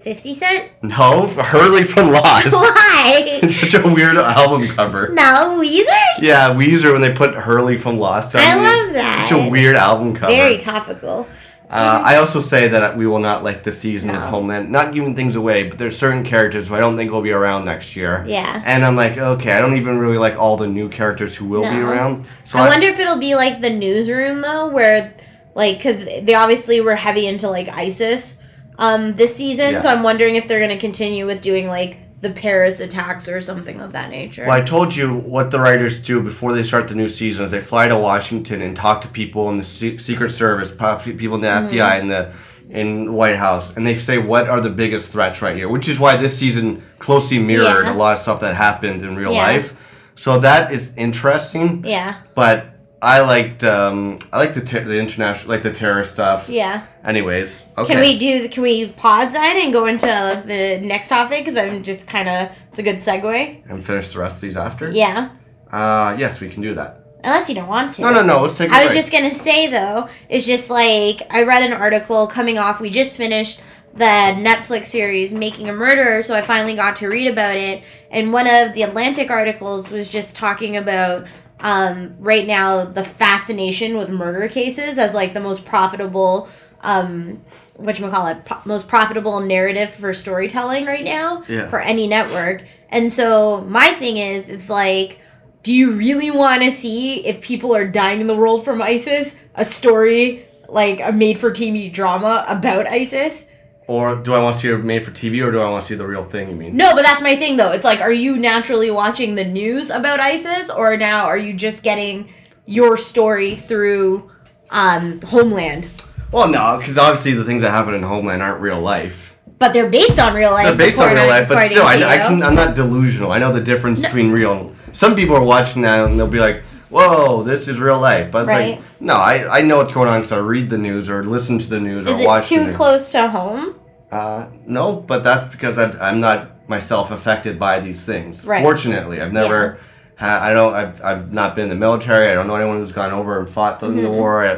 Fifty 0.00 0.34
Cent? 0.34 0.70
No, 0.82 1.28
Hurley 1.28 1.82
from 1.82 2.10
Lost. 2.12 2.52
Why? 2.52 3.22
it's 3.42 3.58
such 3.58 3.74
a 3.74 3.82
weird 3.88 4.16
album 4.18 4.68
cover. 4.68 5.08
no, 5.14 5.58
Weezers? 5.62 6.20
Yeah, 6.22 6.52
Weezer 6.54 6.92
when 6.92 7.00
they 7.00 7.12
put 7.12 7.34
Hurley 7.34 7.78
from 7.78 7.98
Lost 7.98 8.34
on 8.34 8.42
I 8.42 8.54
love 8.54 8.92
that. 8.94 9.26
Such 9.28 9.38
a 9.38 9.48
weird 9.50 9.76
album 9.76 10.14
cover. 10.14 10.30
Very 10.32 10.58
topical. 10.58 11.26
Uh, 11.70 12.00
I 12.04 12.16
also 12.16 12.40
say 12.40 12.68
that 12.68 12.96
we 12.96 13.06
will 13.06 13.18
not 13.18 13.42
like 13.42 13.62
the 13.62 13.72
season 13.72 14.10
of 14.10 14.16
No. 14.16 14.22
Homeland. 14.26 14.70
Not 14.70 14.92
giving 14.94 15.16
things 15.16 15.34
away, 15.34 15.64
but 15.64 15.78
there's 15.78 15.96
certain 15.98 16.22
characters 16.22 16.68
who 16.68 16.74
I 16.74 16.78
don't 16.80 16.96
think 16.96 17.10
will 17.10 17.22
be 17.22 17.32
around 17.32 17.64
next 17.64 17.96
year. 17.96 18.24
Yeah. 18.28 18.62
And 18.64 18.84
I'm 18.84 18.94
like, 18.96 19.16
okay, 19.18 19.52
I 19.52 19.60
don't 19.60 19.74
even 19.76 19.98
really 19.98 20.18
like 20.18 20.36
all 20.36 20.56
the 20.56 20.66
new 20.66 20.88
characters 20.88 21.34
who 21.36 21.46
will 21.46 21.62
be 21.62 21.80
around. 21.80 22.26
So 22.44 22.58
I 22.58 22.68
wonder 22.68 22.86
if 22.86 23.00
it'll 23.00 23.18
be 23.18 23.34
like 23.34 23.60
the 23.60 23.70
newsroom 23.70 24.42
though, 24.42 24.68
where 24.68 25.14
like 25.54 25.78
because 25.78 26.04
they 26.04 26.34
obviously 26.34 26.80
were 26.80 26.96
heavy 26.96 27.26
into 27.26 27.48
like 27.50 27.68
ISIS 27.68 28.40
um 28.78 29.14
this 29.14 29.34
season, 29.36 29.74
Yeah. 29.74 29.78
so 29.80 29.88
I'm 29.88 30.02
wondering 30.02 30.36
if 30.36 30.46
they're 30.48 30.60
gonna 30.60 30.76
continue 30.78 31.26
with 31.26 31.40
doing 31.40 31.66
like 31.68 31.98
the 32.24 32.30
Paris 32.30 32.80
attacks 32.80 33.28
or 33.28 33.40
something 33.40 33.80
of 33.80 33.92
that 33.92 34.10
nature. 34.10 34.44
Well, 34.46 34.56
I 34.56 34.62
told 34.62 34.96
you 34.96 35.14
what 35.18 35.50
the 35.50 35.60
writers 35.60 36.02
do 36.02 36.22
before 36.22 36.52
they 36.54 36.62
start 36.64 36.88
the 36.88 36.94
new 36.94 37.06
season 37.08 37.44
is 37.44 37.50
they 37.50 37.60
fly 37.60 37.86
to 37.86 37.96
Washington 37.98 38.62
and 38.62 38.74
talk 38.74 39.02
to 39.02 39.08
people 39.08 39.48
in 39.50 39.56
the 39.58 39.62
Se- 39.62 39.98
Secret 39.98 40.30
Service, 40.30 40.70
people 40.72 41.36
in 41.36 41.42
the 41.42 41.48
Mm-hmm. 41.48 41.68
FBI, 41.76 42.00
and 42.00 42.10
the 42.10 42.32
in 42.70 43.12
White 43.12 43.36
House, 43.36 43.76
and 43.76 43.86
they 43.86 43.94
say 43.94 44.16
what 44.18 44.48
are 44.48 44.58
the 44.60 44.70
biggest 44.70 45.12
threats 45.12 45.42
right 45.42 45.54
here, 45.54 45.68
which 45.68 45.86
is 45.86 46.00
why 46.00 46.16
this 46.16 46.36
season 46.36 46.82
closely 46.98 47.38
mirrored 47.38 47.84
Yeah. 47.86 47.92
a 47.92 47.96
lot 47.96 48.14
of 48.14 48.18
stuff 48.18 48.40
that 48.40 48.54
happened 48.56 49.02
in 49.02 49.14
real 49.16 49.32
Yeah. 49.32 49.42
life. 49.42 49.74
So 50.14 50.38
that 50.40 50.72
is 50.72 50.92
interesting. 50.96 51.84
yeah, 51.86 52.14
But 52.34 52.73
I 53.04 53.20
liked 53.20 53.62
um, 53.62 54.18
I 54.32 54.38
like 54.38 54.54
the 54.54 54.62
ter- 54.62 54.84
the 54.84 54.98
international 54.98 55.50
like 55.50 55.62
the 55.62 55.72
terror 55.72 56.04
stuff. 56.04 56.48
yeah. 56.48 56.86
Anyways, 57.04 57.64
okay. 57.76 57.92
Can 57.94 58.00
we 58.00 58.18
do? 58.18 58.48
Can 58.48 58.62
we 58.62 58.88
pause 58.88 59.32
then 59.32 59.56
and 59.62 59.72
go 59.72 59.84
into 59.86 60.06
the 60.46 60.80
next 60.82 61.08
topic? 61.08 61.40
Because 61.40 61.56
I'm 61.58 61.82
just 61.82 62.08
kind 62.08 62.28
of 62.28 62.50
it's 62.68 62.78
a 62.78 62.82
good 62.82 62.96
segue. 62.96 63.70
and 63.70 63.84
finish 63.84 64.12
the 64.12 64.20
rest 64.20 64.36
of 64.36 64.40
these 64.42 64.56
after? 64.56 64.90
Yeah, 64.90 65.28
Uh, 65.70 66.16
yes, 66.18 66.40
we 66.40 66.48
can 66.48 66.62
do 66.62 66.74
that. 66.74 67.00
unless 67.22 67.48
you 67.48 67.54
don't 67.54 67.68
want 67.68 67.94
to. 67.94 68.02
No, 68.02 68.10
no, 68.10 68.22
no. 68.22 68.40
Let's 68.42 68.56
take. 68.56 68.70
a 68.70 68.74
I 68.74 68.84
was 68.84 68.94
just 68.94 69.12
gonna 69.12 69.34
say 69.34 69.66
though, 69.68 70.08
it's 70.30 70.46
just 70.46 70.70
like 70.70 71.20
I 71.30 71.42
read 71.42 71.62
an 71.62 71.74
article 71.74 72.26
coming 72.26 72.58
off. 72.58 72.80
We 72.80 72.88
just 72.90 73.16
finished 73.18 73.60
the 73.92 74.04
Netflix 74.48 74.86
series 74.86 75.32
Making 75.34 75.68
a 75.68 75.72
Murderer, 75.72 76.22
so 76.22 76.34
I 76.34 76.42
finally 76.42 76.74
got 76.74 76.96
to 76.96 77.08
read 77.08 77.28
about 77.28 77.56
it. 77.56 77.82
And 78.10 78.32
one 78.32 78.46
of 78.48 78.72
the 78.74 78.82
Atlantic 78.82 79.30
articles 79.30 79.90
was 79.90 80.08
just 80.08 80.34
talking 80.34 80.76
about 80.76 81.26
um, 81.64 82.14
right 82.20 82.46
now 82.46 82.84
the 82.84 83.02
fascination 83.02 83.96
with 83.98 84.10
murder 84.10 84.46
cases 84.48 84.98
as 84.98 85.14
like 85.14 85.34
the 85.34 85.40
most 85.40 85.64
profitable. 85.64 86.48
Um, 86.82 87.40
what 87.76 87.98
you 87.98 88.08
call 88.08 88.26
it, 88.28 88.44
pro- 88.44 88.60
most 88.66 88.86
profitable 88.86 89.40
narrative 89.40 89.90
for 89.90 90.12
storytelling 90.14 90.84
right 90.84 91.02
now 91.02 91.42
Yeah. 91.48 91.66
for 91.68 91.80
any 91.80 92.06
network. 92.06 92.62
And 92.90 93.10
so 93.12 93.62
my 93.62 93.88
thing 93.94 94.18
is, 94.18 94.48
it's 94.50 94.68
like 94.70 95.18
do 95.64 95.72
you 95.72 95.92
really 95.92 96.30
want 96.30 96.62
to 96.62 96.70
see 96.70 97.26
if 97.26 97.40
people 97.40 97.74
are 97.74 97.88
dying 97.88 98.20
in 98.20 98.26
the 98.26 98.36
world 98.36 98.66
from 98.66 98.82
ISIS? 98.82 99.34
A 99.54 99.64
story 99.64 100.44
like 100.68 101.00
a 101.00 101.10
made 101.10 101.38
for 101.38 101.50
TV 101.50 101.90
drama 101.90 102.44
about 102.46 102.86
ISIS? 102.86 103.48
Or 103.86 104.16
do 104.16 104.32
I 104.32 104.40
want 104.40 104.54
to 104.56 104.60
see 104.62 104.68
it 104.68 104.82
made 104.82 105.04
for 105.04 105.10
TV, 105.10 105.44
or 105.44 105.52
do 105.52 105.60
I 105.60 105.68
want 105.68 105.82
to 105.82 105.88
see 105.88 105.94
the 105.94 106.06
real 106.06 106.22
thing? 106.22 106.48
You 106.48 106.54
mean? 106.56 106.76
No, 106.76 106.94
but 106.94 107.02
that's 107.02 107.20
my 107.20 107.36
thing 107.36 107.56
though. 107.58 107.72
It's 107.72 107.84
like, 107.84 108.00
are 108.00 108.12
you 108.12 108.38
naturally 108.38 108.90
watching 108.90 109.34
the 109.34 109.44
news 109.44 109.90
about 109.90 110.20
ISIS, 110.20 110.70
or 110.70 110.96
now 110.96 111.26
are 111.26 111.36
you 111.36 111.52
just 111.52 111.82
getting 111.82 112.32
your 112.64 112.96
story 112.96 113.54
through 113.54 114.30
um, 114.70 115.20
Homeland? 115.20 115.86
Well, 116.32 116.48
no, 116.48 116.78
because 116.78 116.96
obviously 116.96 117.32
the 117.34 117.44
things 117.44 117.62
that 117.62 117.70
happen 117.70 117.92
in 117.94 118.02
Homeland 118.02 118.42
aren't 118.42 118.60
real 118.62 118.80
life. 118.80 119.36
but 119.58 119.72
they're 119.74 119.90
based 119.90 120.18
on 120.18 120.34
real 120.34 120.50
life. 120.52 120.66
They're 120.66 120.76
based 120.76 120.98
on 120.98 121.14
real 121.14 121.26
life, 121.26 121.46
but 121.48 121.70
still, 121.70 121.84
I, 121.84 121.94
I, 121.96 122.16
can, 122.26 122.42
I'm 122.42 122.54
not 122.54 122.74
delusional. 122.74 123.32
I 123.32 123.38
know 123.38 123.52
the 123.52 123.60
difference 123.60 124.00
between 124.00 124.30
real. 124.30 124.72
Some 124.92 125.14
people 125.14 125.36
are 125.36 125.44
watching 125.44 125.82
that 125.82 126.08
and 126.08 126.18
they'll 126.18 126.26
be 126.26 126.40
like, 126.40 126.62
"Whoa, 126.94 127.42
this 127.42 127.66
is 127.68 127.78
real 127.80 127.98
life," 128.00 128.30
but 128.30 128.42
it's 128.44 128.50
Right. 128.52 128.70
like, 128.76 129.00
no, 129.00 129.14
I, 129.14 129.58
I 129.58 129.60
know 129.62 129.78
what's 129.78 129.92
going 129.92 130.08
on 130.08 130.20
because 130.20 130.32
I 130.32 130.38
read 130.38 130.70
the 130.70 130.78
news 130.78 131.10
or 131.10 131.24
listen 131.24 131.58
to 131.58 131.68
the 131.68 131.80
news 131.80 132.06
Is 132.06 132.20
or 132.20 132.22
it 132.22 132.26
watch 132.26 132.48
the 132.48 132.54
too 132.56 132.64
news. 132.66 132.76
close 132.76 133.10
to 133.12 133.28
home? 133.28 133.74
Uh, 134.12 134.46
no, 134.66 134.94
but 134.94 135.24
that's 135.24 135.50
because 135.54 135.78
I've, 135.78 136.00
I'm 136.00 136.20
not 136.20 136.68
myself 136.68 137.10
affected 137.10 137.58
by 137.58 137.80
these 137.80 138.04
things. 138.04 138.46
Right. 138.46 138.62
Fortunately, 138.62 139.20
I've 139.20 139.32
never. 139.32 139.78
Ha- 140.16 140.40
I 140.42 140.52
don't. 140.54 140.72
I've, 140.74 141.02
I've 141.02 141.32
not 141.32 141.54
been 141.56 141.64
in 141.64 141.70
the 141.70 141.74
military. 141.86 142.30
I 142.30 142.34
don't 142.34 142.46
know 142.46 142.54
anyone 142.56 142.78
who's 142.78 142.92
gone 142.92 143.12
over 143.12 143.40
and 143.40 143.48
fought 143.48 143.80
the, 143.80 143.88
Mm-hmm. 143.88 144.02
the 144.04 144.10
war. 144.10 144.46
I, 144.46 144.52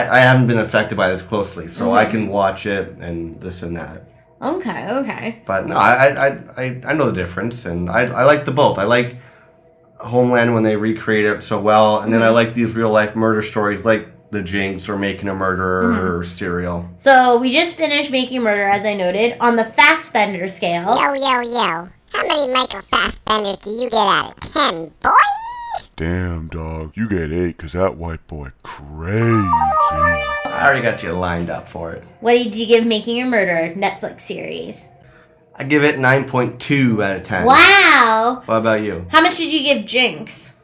I, 0.00 0.16
I 0.16 0.18
haven't 0.18 0.48
been 0.48 0.58
affected 0.58 0.96
by 0.96 1.08
this 1.10 1.22
closely, 1.22 1.68
so 1.68 1.92
I 1.92 2.02
Mm-hmm. 2.02 2.10
can 2.10 2.28
watch 2.28 2.66
it 2.66 2.96
and 2.98 3.40
this 3.40 3.62
and 3.62 3.76
that. 3.76 4.02
Okay, 4.42 4.88
okay. 4.90 5.42
But 5.46 5.66
no, 5.68 5.76
I, 5.76 5.90
I, 6.08 6.26
I, 6.26 6.38
I, 6.56 6.80
I 6.86 6.92
know 6.94 7.06
the 7.10 7.12
difference, 7.22 7.64
and 7.66 7.88
I, 7.88 8.02
I 8.02 8.24
like 8.24 8.44
the 8.44 8.52
both. 8.52 8.78
I 8.78 8.84
like 8.84 9.16
Homeland 10.00 10.54
when 10.54 10.62
they 10.62 10.76
recreate 10.76 11.26
it 11.26 11.42
so 11.42 11.60
well, 11.60 12.00
and 12.00 12.12
then 12.12 12.20
Mm-hmm. 12.20 12.28
I 12.28 12.32
like 12.32 12.54
these 12.54 12.74
real 12.74 12.90
life 12.90 13.14
murder 13.16 13.42
stories 13.42 13.84
like 13.84 14.30
The 14.30 14.42
Jinx 14.42 14.88
or 14.88 14.96
Making 14.98 15.28
a 15.28 15.34
Murderer 15.34 15.92
Mm-hmm. 15.92 16.06
or 16.06 16.24
Serial. 16.24 16.88
So 16.96 17.38
we 17.38 17.52
just 17.52 17.76
finished 17.76 18.10
making 18.10 18.42
murder, 18.42 18.64
as 18.64 18.84
I 18.86 18.94
noted, 18.94 19.36
on 19.40 19.56
the 19.56 19.64
Fassbender 19.64 20.48
scale. 20.48 20.96
Yo, 20.96 21.12
yo, 21.14 21.40
yo. 21.40 21.88
How 22.12 22.26
many 22.26 22.50
Michael 22.52 22.80
Fassbenders 22.82 23.62
do 23.62 23.70
you 23.70 23.90
get 23.90 23.94
out 23.94 24.32
of 24.44 24.52
10, 24.52 24.92
boy? 25.02 25.10
Damn, 25.96 26.48
dog, 26.48 26.92
you 26.96 27.08
get 27.08 27.32
eight, 27.32 27.58
cause 27.58 27.72
that 27.72 27.96
white 27.96 28.24
boy 28.28 28.50
crazy. 28.62 29.48
I 29.90 30.60
already 30.62 30.80
got 30.80 31.02
you 31.02 31.12
lined 31.12 31.50
up 31.50 31.68
for 31.68 31.92
it. 31.92 32.04
What 32.20 32.34
did 32.34 32.54
you 32.54 32.66
give 32.66 32.86
Making 32.86 33.20
a 33.22 33.26
Murder 33.26 33.74
Netflix 33.74 34.20
series? 34.22 34.88
I 35.58 35.64
give 35.64 35.82
it 35.84 35.96
9.2 35.96 37.04
out 37.04 37.16
of 37.16 37.22
10. 37.24 37.44
Wow. 37.44 38.42
What 38.46 38.56
about 38.58 38.82
you? 38.82 39.06
How 39.10 39.20
much 39.22 39.36
did 39.38 39.52
you 39.52 39.62
give 39.62 39.84
Jinx? 39.86 40.54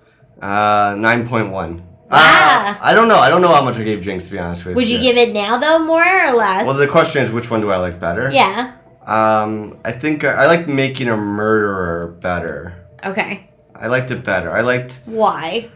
Uh, 0.41 0.95
9.1. 0.95 1.51
Wow. 1.51 1.81
Uh, 2.11 2.75
I 2.81 2.93
don't 2.95 3.09
know. 3.09 3.17
I 3.19 3.29
don't 3.29 3.41
know 3.43 3.49
how 3.53 3.63
much 3.65 3.77
I 3.77 3.83
gave 3.83 4.03
Jinx, 4.03 4.27
to 4.27 4.33
be 4.33 4.39
honest 4.39 4.65
with 4.65 4.77
Would 4.77 4.89
you 4.89 4.99
Would 4.99 5.05
you. 5.05 5.13
give 5.15 5.29
it 5.29 5.33
now 5.35 5.59
though, 5.59 5.85
more 5.85 6.03
or 6.05 6.33
less? 6.33 6.65
Well, 6.65 6.75
the 6.75 6.87
question 6.87 7.25
is, 7.25 7.33
which 7.33 7.51
one 7.51 7.61
do 7.61 7.71
I 7.71 7.77
like 7.79 7.99
better? 7.99 8.31
yeah. 8.33 8.77
Um, 9.05 9.79
I 9.85 9.93
think 9.93 10.25
I, 10.25 10.45
I 10.45 10.47
like 10.47 10.67
Making 10.69 11.09
a 11.09 11.17
Murderer 11.17 12.17
better. 12.21 12.87
Okay. 13.05 13.51
I 13.75 13.89
liked 13.89 14.11
it 14.11 14.25
better. 14.25 14.51
I 14.51 14.61
liked 14.63 15.01
Why? 15.05 15.71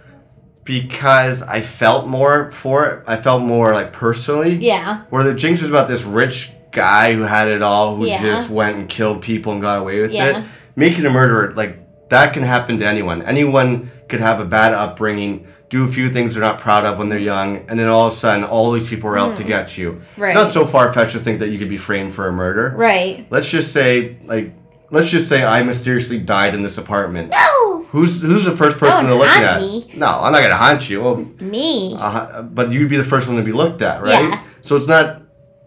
because 0.64 1.42
I 1.42 1.60
felt 1.60 2.06
more 2.06 2.50
for 2.52 2.86
it. 2.86 3.04
I 3.06 3.16
felt 3.16 3.42
more 3.42 3.72
like 3.74 3.92
personally. 3.92 4.54
Yeah. 4.54 5.02
Where 5.10 5.24
the 5.24 5.34
Jinx 5.34 5.60
was 5.60 5.70
about 5.70 5.88
this 5.88 6.04
rich 6.04 6.52
guy 6.70 7.12
who 7.14 7.22
had 7.22 7.48
it 7.48 7.62
all, 7.62 7.96
who 7.96 8.06
Yeah. 8.06 8.20
just 8.22 8.50
went 8.50 8.76
and 8.76 8.88
killed 8.88 9.20
people 9.22 9.52
and 9.52 9.60
got 9.62 9.78
away 9.78 10.00
with 10.00 10.12
Yeah. 10.12 10.38
it. 10.38 10.44
Making 10.76 11.06
a 11.06 11.10
murderer, 11.10 11.52
like 11.56 11.78
that 12.10 12.32
can 12.32 12.42
happen 12.42 12.78
to 12.78 12.86
anyone. 12.86 13.22
Anyone 13.22 13.90
could 14.08 14.20
have 14.20 14.40
a 14.40 14.44
bad 14.44 14.72
upbringing, 14.74 15.44
do 15.70 15.84
a 15.84 15.88
few 15.88 16.08
things 16.08 16.34
they're 16.34 16.42
not 16.42 16.58
proud 16.58 16.84
of 16.86 16.98
when 16.98 17.08
they're 17.10 17.18
young, 17.18 17.60
and 17.68 17.78
then 17.78 17.88
all 17.88 18.06
of 18.06 18.12
a 18.12 18.16
sudden, 18.16 18.44
all 18.44 18.72
these 18.72 18.88
people 18.88 19.10
are 19.10 19.18
out 19.18 19.36
to 19.36 19.44
get 19.44 19.76
you. 19.76 20.00
Right. 20.16 20.30
It's 20.30 20.34
not 20.36 20.48
so 20.48 20.64
far 20.66 20.92
fetched 20.94 21.12
to 21.12 21.18
think 21.18 21.40
that 21.40 21.48
you 21.48 21.58
could 21.58 21.68
be 21.68 21.76
framed 21.76 22.14
for 22.14 22.26
a 22.28 22.32
murder. 22.32 22.72
Right. 22.76 23.26
Let's 23.28 23.48
just 23.50 23.72
say, 23.72 24.16
like, 24.24 24.52
let's 24.90 25.08
just 25.08 25.28
say 25.28 25.44
I 25.44 25.62
mysteriously 25.62 26.18
died 26.18 26.54
in 26.54 26.62
this 26.62 26.78
apartment. 26.78 27.30
No. 27.32 27.84
Who's 27.90 28.20
who's 28.22 28.44
the 28.44 28.56
first 28.56 28.78
person 28.78 29.04
Don't 29.06 29.12
to 29.12 29.18
look 29.18 29.28
at? 29.28 29.60
me. 29.62 29.86
No, 29.96 30.06
I'm 30.06 30.30
not 30.32 30.42
gonna 30.42 30.56
haunt 30.56 30.88
you. 30.90 31.02
Well, 31.02 31.24
Me. 31.40 31.96
uh, 31.98 32.42
but 32.42 32.70
you'd 32.70 32.88
be 32.90 32.98
the 32.98 33.04
first 33.04 33.28
one 33.28 33.36
to 33.38 33.42
be 33.42 33.52
looked 33.52 33.80
at, 33.82 34.02
right? 34.02 34.28
Yeah. 34.30 34.40
So 34.62 34.76
it's 34.76 34.88
not 34.88 35.22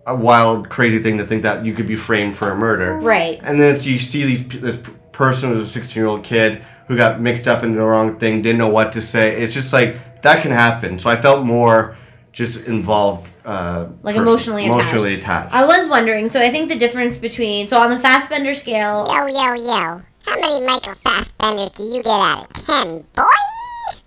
a 0.06 0.16
wild, 0.16 0.70
crazy 0.70 1.00
thing 1.00 1.18
to 1.20 1.26
think 1.26 1.44
that 1.44 1.66
you 1.66 1.74
could 1.74 1.88
be 1.88 1.96
framed 1.96 2.36
for 2.36 2.50
a 2.52 2.56
murder. 2.56 2.98
Right. 2.98 3.40
And 3.44 3.60
then 3.60 3.80
you 3.82 3.98
see 4.00 4.24
these 4.26 4.48
this 4.48 4.82
person 5.12 5.52
who's 5.52 5.64
a 5.64 5.68
16 5.68 6.00
year 6.00 6.08
old 6.08 6.24
kid 6.24 6.62
who 6.88 6.98
got 6.98 7.22
mixed 7.22 7.48
up 7.48 7.64
in 7.64 7.76
the 7.76 7.82
wrong 7.82 8.18
thing, 8.18 8.42
didn't 8.42 8.58
know 8.58 8.68
what 8.70 8.92
to 8.94 9.02
say. 9.02 9.40
It's 9.42 9.54
just 9.54 9.72
like 9.74 10.22
that 10.24 10.42
can 10.42 10.52
happen. 10.52 11.00
So 11.00 11.10
I 11.10 11.16
felt 11.16 11.46
more 11.46 11.96
just 12.32 12.66
involved, 12.66 13.28
uh, 13.46 13.88
Like 14.04 14.16
person- 14.16 14.28
emotionally 14.28 14.66
attached. 14.66 14.80
Emotionally 14.82 15.14
attached. 15.16 15.54
I 15.54 15.66
was 15.66 15.88
wondering, 15.90 16.30
so 16.30 16.42
I 16.42 16.50
think 16.50 16.70
the 16.70 16.78
difference 16.78 17.18
between 17.18 17.68
so 17.68 17.78
on 17.78 17.90
the 17.90 18.00
Fassbender 18.00 18.54
scale, 18.56 19.08
Yo, 19.08 19.28
yo, 19.28 19.54
yo. 19.54 20.02
How 20.26 20.40
many 20.40 20.64
Michael 20.66 20.94
Fassbenders 21.04 21.76
do 21.76 21.84
you 21.84 22.04
get 22.04 22.08
out 22.08 22.46
of 22.50 22.66
10, 22.66 23.04
boy? 23.16 23.24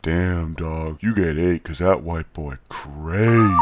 Damn, 0.04 0.52
dog, 0.52 0.98
you 1.00 1.14
get 1.14 1.38
eight 1.38 1.62
because 1.62 1.78
that 1.78 2.02
white 2.02 2.30
boy 2.34 2.56
crazy. 2.68 3.54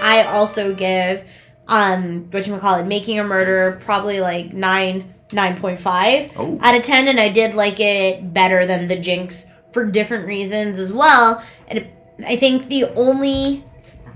I 0.00 0.26
also 0.30 0.74
give 0.74 1.24
um 1.68 2.30
what 2.30 2.46
you 2.46 2.54
call 2.58 2.78
it, 2.80 2.86
making 2.86 3.18
a 3.18 3.24
murder 3.24 3.80
probably 3.82 4.20
like 4.20 4.52
nine 4.52 5.10
nine 5.32 5.56
point 5.56 5.80
five 5.80 6.30
Oh. 6.36 6.58
out 6.62 6.74
of 6.76 6.82
ten, 6.82 7.08
and 7.08 7.18
I 7.18 7.30
did 7.30 7.54
like 7.54 7.80
it 7.80 8.34
better 8.34 8.66
than 8.66 8.88
the 8.88 8.96
Jinx 8.98 9.46
for 9.72 9.86
different 9.86 10.26
reasons 10.26 10.78
as 10.78 10.92
well. 10.92 11.42
And 11.66 11.78
it, 11.78 11.94
I 12.26 12.36
think 12.36 12.68
the 12.68 12.84
only 12.94 13.64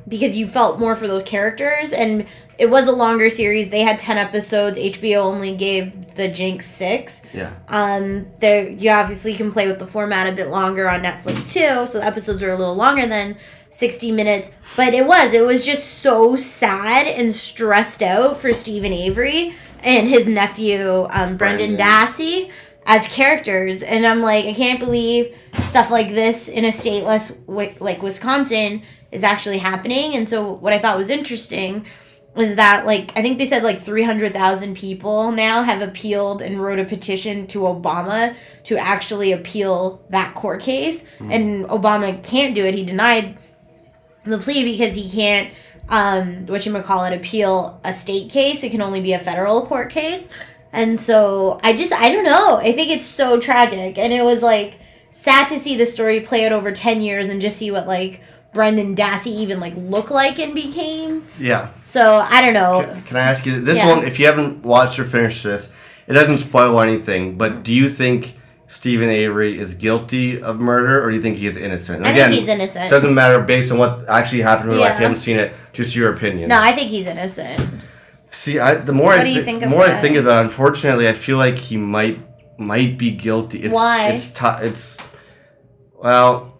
because 0.06 0.36
you 0.36 0.46
felt 0.46 0.78
more 0.78 0.94
for 0.96 1.08
those 1.08 1.22
characters 1.22 1.94
and 1.94 2.26
it 2.62 2.70
was 2.70 2.86
a 2.86 2.92
longer 2.92 3.28
series. 3.28 3.70
They 3.70 3.80
had 3.80 3.98
ten 3.98 4.18
episodes. 4.18 4.78
HBO 4.78 5.16
only 5.24 5.52
gave 5.52 6.14
the 6.14 6.28
Jinx 6.28 6.64
six. 6.66 7.20
yeah. 7.34 7.52
Um, 7.66 8.26
there 8.38 8.68
you 8.68 8.88
obviously 8.90 9.34
can 9.34 9.50
play 9.50 9.66
with 9.66 9.80
the 9.80 9.86
format 9.86 10.28
a 10.28 10.32
bit 10.32 10.46
longer 10.46 10.88
on 10.88 11.00
Netflix 11.02 11.52
too, 11.52 11.90
so 11.90 11.98
the 11.98 12.04
episodes 12.04 12.40
are 12.40 12.52
a 12.52 12.56
little 12.56 12.76
longer 12.76 13.04
than 13.04 13.36
sixty 13.70 14.12
minutes. 14.12 14.52
But 14.76 14.94
it 14.94 15.06
was, 15.06 15.34
it 15.34 15.44
was 15.44 15.66
just 15.66 15.98
so 16.02 16.36
sad 16.36 17.08
and 17.08 17.34
stressed 17.34 18.00
out 18.00 18.36
for 18.36 18.52
Steven 18.52 18.92
Avery 18.92 19.56
and 19.82 20.06
his 20.06 20.28
nephew, 20.28 21.08
um, 21.10 21.36
Brendan. 21.36 21.76
Dassey, 21.76 22.48
as 22.86 23.08
characters, 23.08 23.82
and 23.82 24.06
I'm 24.06 24.20
like, 24.20 24.44
I 24.44 24.52
can't 24.52 24.78
believe 24.78 25.36
stuff 25.62 25.90
like 25.90 26.10
this 26.10 26.48
in 26.48 26.64
a 26.64 26.70
state 26.70 27.02
less 27.02 27.30
wi- 27.48 27.74
like 27.80 28.04
Wisconsin 28.04 28.82
is 29.10 29.24
actually 29.24 29.58
happening. 29.58 30.14
And 30.14 30.28
so, 30.28 30.52
what 30.52 30.72
I 30.72 30.78
thought 30.78 30.96
was 30.96 31.10
interesting 31.10 31.86
was 32.34 32.56
that 32.56 32.86
like 32.86 33.12
I 33.16 33.22
think 33.22 33.38
they 33.38 33.46
said 33.46 33.62
like 33.62 33.78
300,000 33.78 34.74
people 34.74 35.32
now 35.32 35.62
have 35.62 35.82
appealed 35.82 36.40
and 36.40 36.62
wrote 36.62 36.78
a 36.78 36.84
petition 36.84 37.46
to 37.48 37.60
Obama 37.60 38.34
to 38.64 38.76
actually 38.78 39.32
appeal 39.32 40.02
that 40.10 40.34
court 40.34 40.62
case. 40.62 41.06
And 41.20 41.66
Obama 41.66 42.22
can't 42.24 42.54
do 42.54 42.64
it. 42.64 42.74
He 42.74 42.84
denied 42.84 43.36
the 44.24 44.38
plea 44.38 44.64
because 44.64 44.94
he 44.94 45.10
can't 45.10 45.52
um 45.88 46.46
what 46.46 46.64
you 46.64 46.80
call 46.80 47.04
it 47.04 47.14
appeal 47.14 47.80
a 47.84 47.92
state 47.92 48.30
case. 48.30 48.62
It 48.62 48.70
can 48.70 48.80
only 48.80 49.02
be 49.02 49.12
a 49.12 49.18
federal 49.18 49.66
court 49.66 49.90
case. 49.90 50.28
And 50.72 50.98
so 50.98 51.60
I 51.62 51.74
just 51.76 51.92
I 51.92 52.10
don't 52.10 52.24
know. 52.24 52.56
I 52.56 52.72
think 52.72 52.90
it's 52.90 53.06
so 53.06 53.38
tragic. 53.38 53.98
And 53.98 54.12
it 54.12 54.24
was 54.24 54.42
like 54.42 54.78
sad 55.10 55.48
to 55.48 55.60
see 55.60 55.76
the 55.76 55.84
story 55.84 56.20
play 56.20 56.46
out 56.46 56.52
over 56.52 56.72
10 56.72 57.02
years 57.02 57.28
and 57.28 57.42
just 57.42 57.58
see 57.58 57.70
what 57.70 57.86
like 57.86 58.22
Brendan 58.52 58.94
Dassey 58.94 59.28
even 59.28 59.60
like 59.60 59.72
looked 59.76 60.10
like 60.10 60.38
and 60.38 60.54
became 60.54 61.24
Yeah. 61.38 61.68
so 61.80 62.26
I 62.28 62.40
don't 62.42 62.54
know. 62.54 62.84
Can, 62.84 63.02
can 63.02 63.16
I 63.16 63.20
ask 63.20 63.46
you 63.46 63.60
this 63.60 63.78
Yeah. 63.78 63.88
one? 63.96 64.04
If 64.06 64.18
you 64.18 64.26
haven't 64.26 64.62
watched 64.62 64.98
or 64.98 65.04
finished 65.04 65.42
this, 65.42 65.72
it 66.06 66.12
doesn't 66.12 66.38
spoil 66.38 66.80
anything. 66.80 67.36
But 67.38 67.62
do 67.62 67.72
you 67.72 67.88
think 67.88 68.34
Steven 68.68 69.08
Avery 69.08 69.58
is 69.58 69.74
guilty 69.74 70.40
of 70.42 70.58
murder, 70.60 71.02
or 71.04 71.10
do 71.10 71.16
you 71.16 71.22
think 71.22 71.36
he 71.38 71.46
is 71.46 71.56
innocent? 71.56 72.06
I 72.06 72.12
think 72.12 72.32
he's 72.34 72.48
innocent. 72.48 72.90
Doesn't 72.90 73.14
matter 73.14 73.38
based 73.40 73.70
on 73.72 73.78
what 73.78 74.04
actually 74.08 74.42
happened 74.42 74.70
in 74.70 74.76
real 74.76 74.84
life. 74.84 74.96
You 74.98 75.02
haven't 75.02 75.18
seen 75.18 75.36
it. 75.38 75.52
Just 75.72 75.94
your 75.96 76.12
opinion. 76.12 76.48
No, 76.48 76.58
I 76.60 76.72
think 76.72 76.88
he's 76.90 77.06
innocent. 77.06 77.60
See, 78.30 78.58
I, 78.58 78.76
the 78.76 78.92
more 78.94 79.12
I 79.12 79.18
What 79.18 79.26
thi- 79.26 79.42
think 79.42 79.60
the 79.60 79.66
more 79.68 79.82
I 79.84 79.92
think 80.00 80.16
about, 80.16 80.40
it, 80.40 80.44
unfortunately, 80.46 81.06
I 81.06 81.12
feel 81.12 81.36
like 81.36 81.58
he 81.58 81.76
might 81.76 82.18
might 82.58 82.96
be 82.96 83.10
guilty. 83.10 83.58
It's, 83.62 83.74
Why? 83.74 84.08
It's 84.08 84.30
tou- 84.30 84.58
It's 84.62 84.96
well. 86.02 86.51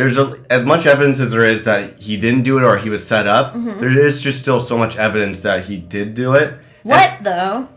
There's 0.00 0.16
a, 0.16 0.40
as 0.48 0.64
much 0.64 0.86
evidence 0.86 1.20
as 1.20 1.30
there 1.30 1.44
is 1.44 1.64
that 1.66 1.98
he 1.98 2.16
didn't 2.16 2.44
do 2.44 2.56
it 2.56 2.64
or 2.64 2.78
he 2.78 2.88
was 2.88 3.06
set 3.06 3.26
up. 3.26 3.52
Mm-hmm. 3.52 3.80
There 3.80 3.98
is 3.98 4.22
just 4.22 4.38
still 4.38 4.58
so 4.58 4.78
much 4.78 4.96
evidence 4.96 5.42
that 5.42 5.66
he 5.66 5.76
did 5.76 6.14
do 6.14 6.32
it. 6.32 6.58
What 6.84 7.18
though? 7.22 7.68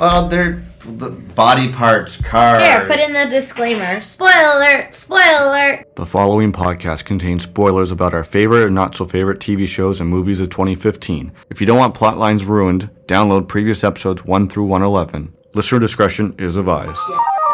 Well, 0.00 0.28
they're 0.28 0.62
the 0.86 1.10
body 1.10 1.70
parts, 1.70 2.16
cars. 2.22 2.62
Here, 2.62 2.86
put 2.86 2.98
in 2.98 3.12
the 3.12 3.26
disclaimer. 3.28 4.00
Spoiler 4.00 4.32
alert! 4.56 4.94
Spoiler 4.94 5.48
alert! 5.48 5.94
The 5.96 6.06
following 6.06 6.52
podcast 6.52 7.04
contains 7.04 7.42
spoilers 7.42 7.90
about 7.90 8.14
our 8.14 8.24
favorite 8.24 8.64
and 8.64 8.74
not 8.74 8.96
so 8.96 9.04
favorite 9.04 9.38
TV 9.38 9.68
shows 9.68 10.00
and 10.00 10.08
movies 10.08 10.40
of 10.40 10.48
2015. 10.48 11.32
If 11.50 11.60
you 11.60 11.66
don't 11.66 11.76
want 11.76 11.94
plot 11.94 12.16
lines 12.16 12.46
ruined, 12.46 12.88
download 13.06 13.46
previous 13.46 13.84
episodes 13.84 14.24
1 14.24 14.48
through 14.48 14.64
111. 14.64 15.34
Listener 15.52 15.80
discretion 15.80 16.34
is 16.38 16.56
advised. 16.56 17.02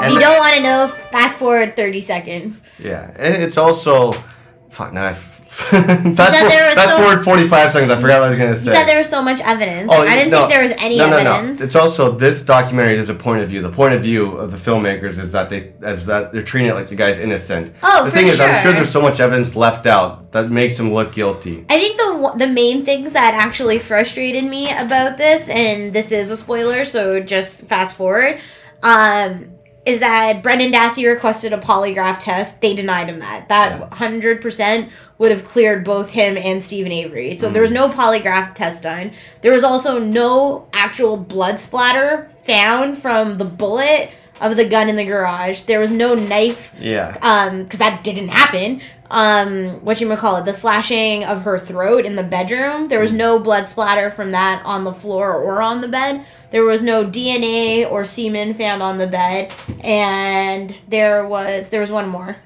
If 0.03 0.13
you 0.13 0.19
don't 0.21 0.39
want 0.39 0.57
to 0.57 0.63
know, 0.63 0.89
fast 1.11 1.39
forward 1.39 1.77
30 1.77 2.01
seconds. 2.01 2.63
Yeah, 2.79 3.11
it's 3.19 3.57
also. 3.59 4.13
Fuck, 4.71 4.93
now 4.93 5.05
I. 5.07 5.11
f- 5.11 5.33
fast 5.55 5.71
forward, 5.71 6.75
fast 6.75 6.97
so- 6.97 7.03
forward 7.03 7.25
45 7.25 7.71
seconds. 7.71 7.91
I 7.93 8.01
forgot 8.01 8.19
what 8.21 8.27
I 8.27 8.29
was 8.31 8.39
going 8.39 8.53
to 8.53 8.59
say. 8.59 8.71
You 8.71 8.77
said 8.77 8.87
there 8.87 8.99
was 8.99 9.09
so 9.09 9.23
much 9.23 9.41
evidence. 9.41 9.89
Oh, 9.93 10.03
I 10.03 10.17
didn't 10.17 10.33
no. 10.33 10.39
think 10.39 10.51
there 10.51 10.63
was 10.63 10.73
any 10.73 10.99
no, 10.99 11.09
no, 11.09 11.17
evidence. 11.19 11.61
No. 11.61 11.67
It's 11.67 11.77
also 11.77 12.11
this 12.11 12.43
documentary 12.43 12.99
is 12.99 13.09
a 13.09 13.15
point 13.15 13.45
of 13.45 13.51
view. 13.51 13.63
The 13.63 13.71
point 13.71 13.95
of 13.95 14.03
view 14.03 14.33
of 14.37 14.51
the 14.51 14.57
filmmakers 14.57 15.17
is 15.17 15.31
that 15.31 15.51
they 15.51 15.73
is 15.83 16.07
that 16.07 16.33
they're 16.33 16.43
treating 16.43 16.71
it 16.71 16.75
like 16.75 16.89
the 16.89 16.97
guy's 16.97 17.21
innocent. 17.21 17.73
Oh, 17.85 18.05
the 18.05 18.11
thing 18.11 18.27
is, 18.27 18.41
I'm 18.41 18.53
sure. 18.55 18.63
sure 18.63 18.73
there's 18.73 18.91
so 18.91 19.01
much 19.01 19.21
evidence 19.21 19.55
left 19.55 19.87
out 19.87 20.33
that 20.33 20.51
makes 20.51 20.81
him 20.81 20.93
look 20.93 21.13
guilty. 21.13 21.65
I 21.71 21.79
think 21.79 21.97
the 21.99 22.05
the 22.15 22.47
the 22.47 22.53
main 22.53 22.85
things 22.85 23.13
that 23.13 23.35
actually 23.35 23.79
frustrated 23.79 24.45
me 24.45 24.71
about 24.71 25.19
this, 25.19 25.49
and 25.49 25.93
this 25.93 26.11
is 26.11 26.31
a 26.31 26.37
spoiler, 26.37 26.85
so 26.85 27.21
just 27.21 27.63
fast 27.67 27.97
forward. 27.97 28.41
Um, 28.83 29.51
is 29.87 30.01
that 30.01 30.43
Brendan 30.43 30.73
Dassey 30.73 31.07
requested 31.07 31.53
a 31.53 31.59
polygraph 31.59 32.21
test? 32.21 32.61
They 32.63 32.75
denied 32.75 33.09
him 33.09 33.19
that. 33.21 33.49
That 33.49 33.93
hundred 33.95 34.41
percent 34.41 34.91
would 35.19 35.31
have 35.31 35.45
cleared 35.45 35.85
both 35.85 36.11
him 36.11 36.37
and 36.37 36.63
Steven 36.63 36.91
Avery. 36.91 37.37
So 37.37 37.51
there 37.51 37.61
mm. 37.61 37.67
was 37.67 37.71
no 37.71 37.89
polygraph 37.89 38.55
test 38.55 38.83
done. 38.83 39.13
There 39.43 39.53
was 39.53 39.65
also 39.65 39.99
no 39.99 40.69
actual 40.73 41.17
blood 41.17 41.59
splatter 41.59 42.31
found 42.43 42.99
from 42.99 43.37
the 43.37 43.45
bullet 43.45 44.11
of 44.45 44.57
the 44.57 44.65
gun 44.65 44.89
in 44.89 44.97
the 44.97 45.05
garage. 45.05 45.63
There 45.63 45.81
was 45.81 45.93
no 45.93 46.15
knife 46.15 46.75
Yeah. 46.81 47.17
um 47.23 47.63
because 47.65 47.79
that 47.79 48.05
didn't 48.05 48.29
happen. 48.29 48.81
Um 49.11 49.69
what 49.85 50.01
you 50.01 50.15
call 50.17 50.37
it 50.37 50.45
the 50.45 50.53
slashing 50.53 51.25
of 51.25 51.43
her 51.43 51.59
throat 51.59 52.05
in 52.05 52.17
the 52.17 52.23
bedroom. 52.23 52.89
There 52.89 53.01
was 53.01 53.13
no 53.13 53.39
blood 53.39 53.67
splatter 53.67 54.11
from 54.11 54.31
that 54.33 54.63
on 54.65 54.85
the 54.85 54.93
floor 54.93 55.35
or 55.35 55.61
on 55.63 55.81
the 55.81 55.89
bed. 55.89 56.25
There 56.51 56.65
was 56.65 56.83
no 56.83 57.05
dna 57.05 57.91
or 57.91 58.05
semen 58.05 58.55
found 58.55 58.83
on 58.83 58.99
the 58.99 59.07
bed. 59.07 59.53
And 59.83 60.71
there 60.89 61.27
was 61.27 61.71
there 61.71 61.81
was 61.81 61.91
one 61.91 62.09
more. 62.09 62.37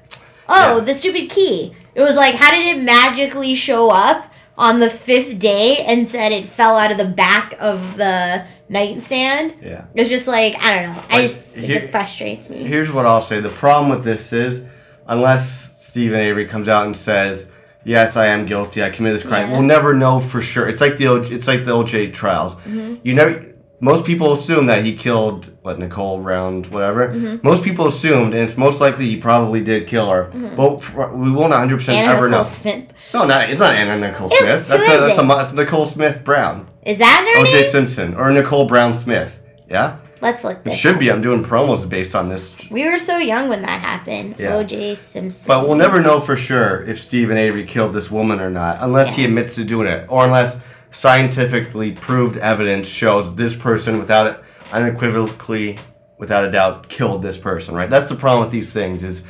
Oh 0.47 0.77
Yeah. 0.77 0.83
the 0.85 0.93
stupid 0.93 1.29
key. 1.29 1.75
It 1.95 2.01
was 2.01 2.15
like 2.15 2.35
how 2.35 2.51
did 2.51 2.65
it 2.75 2.81
magically 2.81 3.55
show 3.55 3.91
up 3.91 4.31
on 4.59 4.79
the 4.79 4.89
fifth 4.89 5.39
day 5.39 5.77
and 5.87 6.07
said 6.07 6.31
it 6.31 6.45
fell 6.45 6.77
out 6.77 6.91
of 6.91 6.97
the 6.97 7.05
back 7.05 7.55
of 7.59 7.97
the 7.97 8.45
nightstand 8.67 9.55
Yeah. 9.63 9.85
it's 9.95 10.09
just 10.09 10.27
like 10.27 10.53
i 10.61 10.75
don't 10.75 10.93
know 10.95 11.03
i 11.09 11.21
just 11.21 11.55
here- 11.55 11.77
it 11.83 11.91
frustrates 11.91 12.49
me 12.49 12.57
Here's 12.65 12.91
what 12.91 13.05
I'll 13.07 13.21
say. 13.21 13.39
The 13.39 13.49
problem 13.49 13.89
with 13.89 14.03
this 14.03 14.31
is, 14.33 14.63
unless 15.07 15.83
Steven 15.87 16.19
Avery 16.19 16.45
comes 16.45 16.69
out 16.69 16.85
and 16.85 16.95
says, 16.95 17.49
"Yes, 17.83 18.15
I 18.15 18.27
am 18.27 18.45
guilty. 18.45 18.83
I 18.83 18.89
committed 18.91 19.19
this 19.21 19.27
crime," 19.27 19.41
Yeah. 19.41 19.45
Mm-hmm. 19.45 19.53
we'll 19.53 19.61
never 19.77 19.93
know 19.95 20.19
for 20.19 20.39
sure. 20.41 20.67
It's 20.69 20.81
like 20.81 20.97
the 20.97 21.05
OJ, 21.05 21.31
it's 21.31 21.47
like 21.47 21.63
the 21.65 21.71
OJ 21.71 22.13
trials. 22.13 22.55
You 22.67 23.13
never. 23.15 23.43
Most 23.81 24.05
people 24.05 24.33
assume 24.33 24.65
that 24.65 24.83
he 24.83 24.93
killed 24.93 25.51
what 25.61 25.79
Nicole 25.79 26.21
Brown, 26.21 26.63
whatever. 26.63 27.09
Mm-hmm. 27.09 27.47
Most 27.47 27.63
people 27.63 27.87
assumed, 27.87 28.33
and 28.33 28.43
it's 28.43 28.57
most 28.57 28.81
likely 28.81 29.05
he 29.05 29.17
probably 29.17 29.63
did 29.63 29.87
kill 29.87 30.09
her. 30.09 30.25
But 30.55 30.79
we 31.15 31.31
won't 31.31 31.51
100 31.51 31.77
percent 31.77 31.97
Anna 31.99 32.13
ever 32.13 32.27
Nicole 32.27 32.43
know. 32.43 32.49
Smith. 32.49 32.93
No, 33.13 33.25
not 33.25 33.49
it's 33.49 33.59
not 33.59 33.73
Anna 33.75 33.97
Nicole 33.97 34.27
Smith. 34.29 34.67
That's 34.67 34.69
a, 34.69 34.77
that's 34.77 35.19
a 35.55 35.55
it? 35.55 35.63
Nicole 35.63 35.85
Smith 35.85 36.23
Brown. 36.25 36.67
Is 36.85 36.97
that 36.97 37.33
her 37.35 37.45
OJ 37.45 37.53
name? 37.53 37.69
Simpson 37.69 38.13
or 38.15 38.31
Nicole 38.31 38.65
Brown 38.65 38.93
Smith. 38.93 39.45
Yeah, 39.69 39.99
Let's 40.21 40.43
look 40.43 40.57
it 40.57 40.63
this. 40.65 40.77
should 40.77 40.95
up. 40.95 40.99
be. 40.99 41.11
I'm 41.11 41.21
doing 41.21 41.43
promos 41.43 41.87
based 41.87 42.15
on 42.15 42.29
this 42.29 42.69
We 42.69 42.89
were 42.89 42.97
so 42.97 43.17
young 43.17 43.47
when 43.49 43.61
that 43.61 43.79
happened. 43.79 44.35
Yeah. 44.37 44.55
O.J. 44.55 44.95
Simpson. 44.95 45.47
But 45.47 45.67
we'll 45.67 45.77
never 45.77 46.01
know 46.01 46.19
for 46.19 46.35
sure 46.35 46.83
if 46.83 46.99
Steven 46.99 47.37
Avery 47.37 47.63
killed 47.63 47.93
this 47.93 48.11
woman 48.11 48.39
or 48.39 48.49
not, 48.49 48.77
unless 48.81 49.15
he 49.15 49.23
admits 49.25 49.55
to 49.55 49.63
doing 49.63 49.87
it, 49.87 50.05
or 50.09 50.25
unless 50.25 50.59
scientifically 50.91 51.91
proved 51.91 52.37
evidence 52.37 52.87
shows 52.87 53.35
this 53.35 53.55
person 53.55 53.97
without 53.99 54.27
it 54.27 54.39
unequivocally, 54.71 55.77
without 56.17 56.45
a 56.45 56.51
doubt, 56.51 56.89
killed 56.89 57.21
this 57.21 57.37
person. 57.37 57.75
Right? 57.75 57.89
That's 57.89 58.09
the 58.09 58.15
problem 58.15 58.41
with 58.41 58.51
these 58.51 58.71
things. 58.73 59.03
Is 59.03 59.23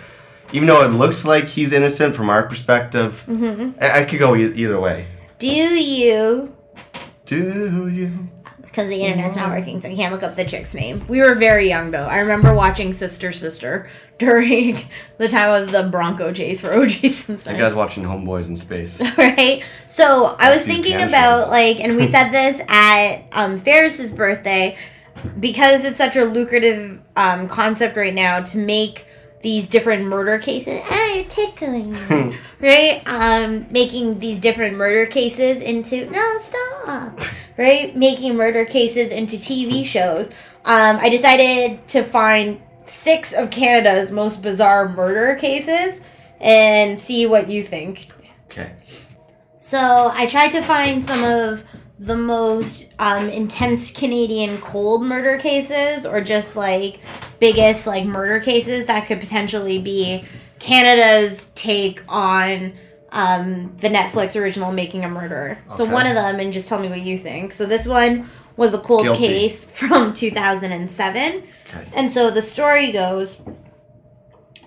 even 0.52 0.68
though 0.68 0.84
it 0.84 0.90
looks 0.90 1.26
like 1.26 1.46
he's 1.48 1.74
innocent 1.74 2.16
from 2.16 2.30
our 2.30 2.44
perspective, 2.48 3.24
Mm-hmm. 3.28 3.80
I, 3.82 4.02
I 4.02 4.06
could 4.06 4.20
go 4.20 4.36
e- 4.36 4.54
either 4.56 4.80
way. 4.80 5.06
Do 5.38 5.48
you? 5.48 6.56
Do 7.26 7.88
you? 7.90 8.30
Because 8.70 8.90
the 8.90 9.02
internet's 9.02 9.36
not 9.36 9.50
working, 9.50 9.82
so 9.82 9.90
I 9.90 9.96
can't 9.96 10.14
look 10.14 10.24
up 10.24 10.36
the 10.36 10.46
chick's 10.46 10.74
name. 10.74 11.06
We 11.08 11.22
were 11.22 11.36
very 11.36 11.68
young 11.68 11.92
though. 11.92 12.06
I 12.06 12.20
remember 12.20 12.54
watching 12.54 12.94
Sister 12.94 13.32
Sister 13.32 13.90
during 14.18 14.78
the 15.18 15.28
time 15.28 15.64
of 15.64 15.72
the 15.72 15.84
Bronco 15.84 16.32
chase 16.32 16.62
for 16.62 16.74
O.J. 16.74 17.08
Simpson. 17.08 17.54
That 17.54 17.60
guy's 17.60 17.74
watching 17.74 18.04
Homeboys 18.04 18.48
in 18.48 18.56
space. 18.56 19.02
right? 19.18 19.64
So 19.88 20.36
I 20.40 20.52
was 20.54 20.66
thinking 20.66 20.94
tangents. 20.94 21.14
about 21.14 21.50
like, 21.50 21.80
and 21.80 21.96
we 21.96 22.06
said 22.06 22.32
this 22.32 22.62
at 22.68 23.24
um, 23.32 23.58
Ferris's 23.58 24.12
birthday 24.12 24.78
because 25.40 25.86
it's 25.86 25.98
such 25.98 26.16
a 26.16 26.24
lucrative 26.24 27.02
um, 27.16 27.48
concept 27.48 27.98
right 27.98 28.14
now 28.14 28.42
to 28.42 28.58
make 28.58 29.06
these 29.42 29.70
different 29.70 30.06
murder 30.06 30.38
cases. 30.38 30.82
Ah, 30.90 31.14
you're 31.14 31.26
tickling 31.26 31.94
me, 31.94 32.38
right? 32.60 33.02
Um, 33.06 33.68
making 33.72 34.20
these 34.20 34.40
different 34.40 34.76
murder 34.76 35.06
cases 35.06 35.62
into 35.62 36.10
no 36.10 36.38
stop, 36.38 37.20
right? 37.58 37.96
Making 37.96 38.36
murder 38.36 38.66
cases 38.66 39.12
into 39.12 39.38
TV 39.38 39.86
shows. 39.86 40.30
Um, 40.66 40.98
I 40.98 41.10
decided 41.10 41.88
to 41.90 42.04
find 42.04 42.62
six 42.86 43.34
of 43.34 43.50
Canada's 43.52 44.12
most 44.12 44.42
bizarre 44.42 44.90
murder 44.90 45.36
cases 45.40 46.02
and 46.40 47.00
see 47.00 47.26
what 47.26 47.50
you 47.50 47.62
think. 47.64 48.08
Okay. 48.46 48.74
So 49.60 50.12
I 50.14 50.26
tried 50.26 50.52
to 50.52 50.62
find 50.62 51.04
some 51.04 51.24
of 51.24 51.64
the 52.00 52.16
most 52.16 52.94
um, 52.98 53.30
intense 53.30 53.92
Canadian 53.92 54.58
cold 54.60 55.04
murder 55.04 55.38
cases, 55.38 56.06
or 56.06 56.22
just 56.22 56.56
like 56.56 57.00
biggest 57.40 57.86
like 57.86 58.06
murder 58.06 58.40
cases 58.40 58.86
that 58.86 59.06
could 59.06 59.20
potentially 59.20 59.80
be 59.80 60.24
Canada's 60.60 61.48
take 61.56 62.02
on 62.08 62.74
um, 63.12 63.76
the 63.78 63.90
Netflix 63.90 64.40
original 64.40 64.72
Making 64.72 65.04
a 65.04 65.10
Murderer. 65.10 65.58
So 65.68 65.84
one 65.84 66.06
of 66.08 66.14
them, 66.14 66.40
and 66.40 66.54
just 66.54 66.70
tell 66.70 66.80
me 66.80 66.90
what 66.90 67.02
you 67.02 67.18
think. 67.18 67.52
So 67.52 67.66
this 67.66 67.86
one 67.86 68.30
was 68.56 68.74
a 68.74 68.80
cold 68.80 69.04
Guilty. 69.04 69.28
case 69.28 69.70
from 69.80 70.14
2007. 70.14 71.44
Okay. 71.70 71.88
And 71.94 72.12
so 72.12 72.32
the 72.32 72.42
story 72.42 72.92
goes 72.92 73.42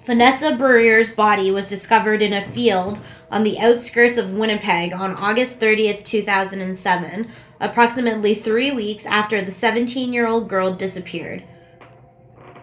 Vanessa 0.05 0.57
Bruyere's 0.57 1.15
body 1.15 1.53
was 1.53 1.69
discovered 1.69 2.23
in 2.23 2.33
a 2.33 2.43
field 2.43 3.01
on 3.31 3.45
the 3.45 3.59
outskirts 3.61 4.19
of 4.19 4.37
Winnipeg 4.37 4.93
on 4.93 5.15
August 5.15 5.61
30th, 5.61 6.05
2007, 6.05 7.29
approximately 7.61 8.35
three 8.35 8.73
weeks 8.73 9.07
after 9.07 9.41
the 9.41 9.53
17 9.53 10.13
year 10.13 10.27
old 10.27 10.49
girl 10.49 10.75
disappeared. 10.75 11.45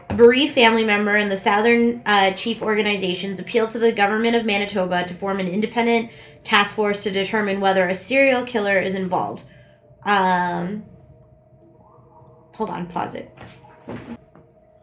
A 0.10 0.16
bereaved 0.16 0.54
family 0.54 0.84
member 0.84 1.16
and 1.16 1.32
the 1.32 1.38
Southern 1.38 2.02
uh, 2.06 2.32
Chief 2.32 2.62
organizations 2.62 3.40
appealed 3.40 3.70
to 3.70 3.80
the 3.80 3.94
government 3.94 4.36
of 4.36 4.46
Manitoba 4.46 5.06
to 5.06 5.14
form 5.14 5.40
an 5.40 5.48
independent 5.48 6.12
task 6.44 6.76
force 6.76 7.00
to 7.00 7.12
determine 7.12 7.62
whether 7.62 7.88
a 7.88 7.96
serial 7.96 8.44
killer 8.44 8.80
is 8.80 8.96
involved. 8.96 9.46
Um, 10.06 10.84
hold 12.56 12.70
on, 12.70 12.88
pause 12.88 13.16
it. 13.16 13.32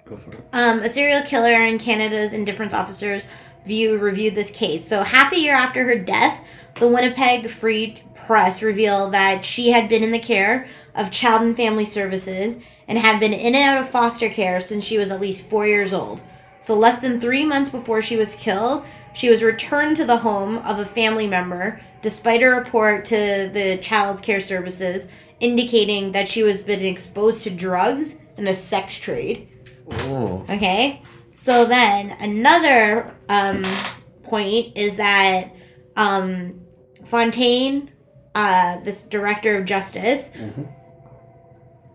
For 0.07 0.33
it. 0.33 0.45
Um, 0.53 0.81
a 0.81 0.89
serial 0.89 1.23
killer 1.23 1.49
and 1.49 1.81
Canada's 1.81 2.33
indifference 2.33 2.73
officers 2.73 3.27
view 3.65 3.99
reviewed 3.99 4.35
this 4.35 4.51
case. 4.51 4.87
So 4.87 5.03
half 5.03 5.33
a 5.33 5.39
year 5.39 5.55
after 5.55 5.85
her 5.85 5.99
death, 5.99 6.47
the 6.79 6.89
Winnipeg 6.89 7.51
Free 7.51 8.03
Press 8.15 8.63
revealed 8.63 9.13
that 9.13 9.45
she 9.45 9.71
had 9.71 9.89
been 9.89 10.05
in 10.05 10.13
the 10.13 10.19
care 10.19 10.67
of 10.95 11.11
Child 11.11 11.43
and 11.43 11.57
Family 11.57 11.85
Services 11.85 12.59
and 12.87 12.99
had 12.99 13.19
been 13.19 13.33
in 13.33 13.55
and 13.55 13.57
out 13.57 13.79
of 13.79 13.89
foster 13.89 14.29
care 14.29 14.61
since 14.61 14.85
she 14.85 14.99
was 14.99 15.11
at 15.11 15.21
least 15.21 15.49
four 15.49 15.67
years 15.67 15.93
old. 15.93 16.23
So 16.59 16.77
less 16.77 17.01
than 17.01 17.21
three 17.21 17.45
months 17.45 17.69
before 17.69 18.01
she 18.01 18.17
was 18.17 18.37
killed, 18.37 18.85
she 19.13 19.29
was 19.29 19.43
returned 19.43 19.97
to 19.97 20.05
the 20.05 20.19
home 20.19 20.59
of 20.59 20.79
a 20.79 20.85
family 20.85 21.27
member, 21.27 21.81
despite 22.03 22.43
a 22.43 22.49
report 22.49 23.05
to 23.07 23.51
the 23.53 23.79
Child 23.83 24.23
Care 24.23 24.41
Services 24.41 25.09
indicating 25.41 26.13
that 26.13 26.29
she 26.29 26.43
was 26.43 26.63
been 26.63 26.85
exposed 26.85 27.45
to 27.45 27.51
drugs 27.51 28.21
and 28.37 28.49
a 28.49 28.55
sex 28.55 28.99
trade. 28.99 29.49
Oh. 29.91 30.45
Okay. 30.49 31.03
So 31.35 31.65
then 31.65 32.17
another 32.21 33.15
um, 33.29 33.63
point 34.23 34.77
is 34.77 34.97
that 34.97 35.55
um, 35.97 36.61
Fontaine, 37.05 37.91
uh, 38.35 38.81
this 38.81 39.03
director 39.03 39.57
of 39.59 39.65
justice, 39.65 40.33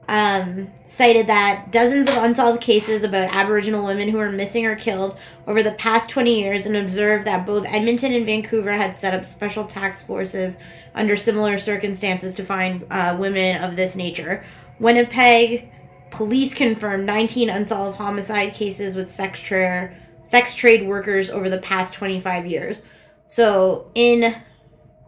um, 0.07 0.69
cited 0.85 1.27
that 1.27 1.71
dozens 1.71 2.09
of 2.09 2.17
unsolved 2.17 2.61
cases 2.61 3.03
about 3.03 3.33
Aboriginal 3.33 3.85
women 3.85 4.09
who 4.09 4.17
were 4.17 4.31
missing 4.31 4.65
or 4.65 4.75
killed 4.75 5.17
over 5.47 5.63
the 5.63 5.71
past 5.71 6.09
20 6.09 6.37
years 6.39 6.65
and 6.65 6.75
observed 6.75 7.25
that 7.25 7.45
both 7.45 7.65
Edmonton 7.65 8.11
and 8.13 8.25
Vancouver 8.25 8.73
had 8.73 8.99
set 8.99 9.13
up 9.13 9.23
special 9.25 9.65
task 9.65 10.05
forces 10.05 10.57
under 10.93 11.15
similar 11.15 11.57
circumstances 11.57 12.33
to 12.35 12.43
find 12.43 12.85
uh, 12.91 13.15
women 13.17 13.63
of 13.63 13.75
this 13.75 13.95
nature. 13.95 14.43
Winnipeg 14.79 15.71
police 16.11 16.53
confirmed 16.53 17.05
19 17.05 17.49
unsolved 17.49 17.97
homicide 17.97 18.53
cases 18.53 18.95
with 18.95 19.09
sex 19.09 19.41
trade 19.41 19.95
sex 20.23 20.53
trade 20.53 20.87
workers 20.87 21.31
over 21.31 21.49
the 21.49 21.57
past 21.57 21.93
25 21.95 22.45
years. 22.45 22.83
So 23.27 23.91
in 23.95 24.35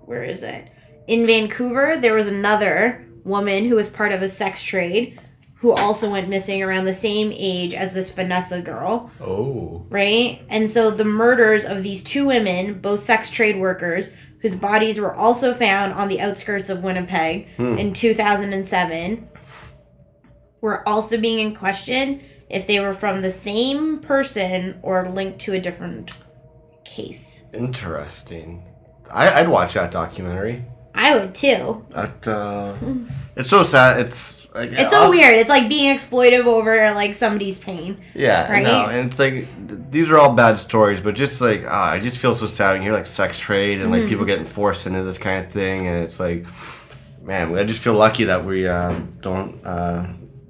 where 0.05 0.23
is 0.23 0.43
it? 0.43 0.69
In 1.07 1.25
Vancouver, 1.25 1.97
there 1.97 2.15
was 2.15 2.27
another 2.27 3.05
woman 3.23 3.65
who 3.65 3.75
was 3.75 3.89
part 3.89 4.11
of 4.11 4.21
a 4.21 4.29
sex 4.29 4.63
trade 4.63 5.19
who 5.55 5.71
also 5.71 6.11
went 6.11 6.27
missing 6.27 6.61
around 6.61 6.83
the 6.83 6.93
same 6.93 7.31
age 7.33 7.73
as 7.73 7.93
this 7.93 8.11
Vanessa 8.11 8.59
girl, 8.59 9.09
Oh. 9.21 9.85
right? 9.89 10.41
And 10.49 10.69
so 10.69 10.91
the 10.91 11.05
murders 11.05 11.63
of 11.63 11.83
these 11.83 12.03
two 12.03 12.25
women, 12.25 12.81
both 12.81 12.99
sex 12.99 13.29
trade 13.29 13.57
workers, 13.57 14.09
whose 14.41 14.55
bodies 14.55 14.99
were 14.99 15.13
also 15.13 15.53
found 15.53 15.93
on 15.93 16.09
the 16.09 16.19
outskirts 16.19 16.69
of 16.69 16.83
Winnipeg 16.83 17.47
hmm. 17.55 17.77
in 17.77 17.93
2007, 17.93 19.29
were 20.63 20.87
also 20.87 21.19
being 21.19 21.39
in 21.39 21.53
question 21.53 22.21
if 22.49 22.65
they 22.67 22.79
were 22.79 22.93
from 22.93 23.21
the 23.21 23.29
same 23.29 23.99
person 23.99 24.79
or 24.81 25.09
linked 25.09 25.39
to 25.39 25.51
a 25.53 25.59
different 25.59 26.11
case. 26.85 27.43
Interesting. 27.53 28.63
I, 29.11 29.41
I'd 29.41 29.49
watch 29.49 29.73
that 29.73 29.91
documentary. 29.91 30.63
I 30.95 31.17
would 31.17 31.35
too. 31.35 31.85
That, 31.89 32.27
uh, 32.27 32.75
it's 33.35 33.49
so 33.49 33.63
sad. 33.63 33.99
It's 33.99 34.47
like, 34.53 34.71
It's 34.71 34.91
so 34.91 35.07
uh, 35.07 35.09
weird. 35.09 35.35
It's 35.35 35.49
like 35.49 35.67
being 35.67 35.93
exploitive 35.93 36.45
over 36.45 36.91
like 36.93 37.13
somebody's 37.13 37.59
pain. 37.59 37.97
Yeah, 38.13 38.49
Right? 38.51 38.63
no, 38.63 38.85
and 38.85 39.07
it's 39.07 39.19
like 39.19 39.33
th- 39.33 39.81
these 39.89 40.09
are 40.11 40.17
all 40.19 40.33
bad 40.33 40.57
stories, 40.59 41.01
but 41.01 41.15
just 41.15 41.41
like 41.41 41.63
ah, 41.67 41.91
I 41.91 41.99
just 41.99 42.19
feel 42.19 42.35
so 42.35 42.45
sad 42.45 42.73
when 42.73 42.81
you 42.83 42.87
hear 42.89 42.93
like 42.93 43.07
sex 43.07 43.37
trade 43.39 43.81
and 43.81 43.89
like 43.91 44.01
Mm-hmm. 44.01 44.09
people 44.09 44.25
getting 44.25 44.45
forced 44.45 44.85
into 44.87 45.03
this 45.03 45.17
kind 45.17 45.43
of 45.45 45.51
thing, 45.51 45.87
and 45.87 46.03
it's 46.05 46.19
like, 46.19 46.45
man, 47.21 47.57
I 47.57 47.63
just 47.63 47.81
feel 47.83 47.95
lucky 47.95 48.25
that 48.25 48.45
we 48.45 48.67
uh, 48.67 48.93
don't, 49.21 49.59
uh, 49.65 50.07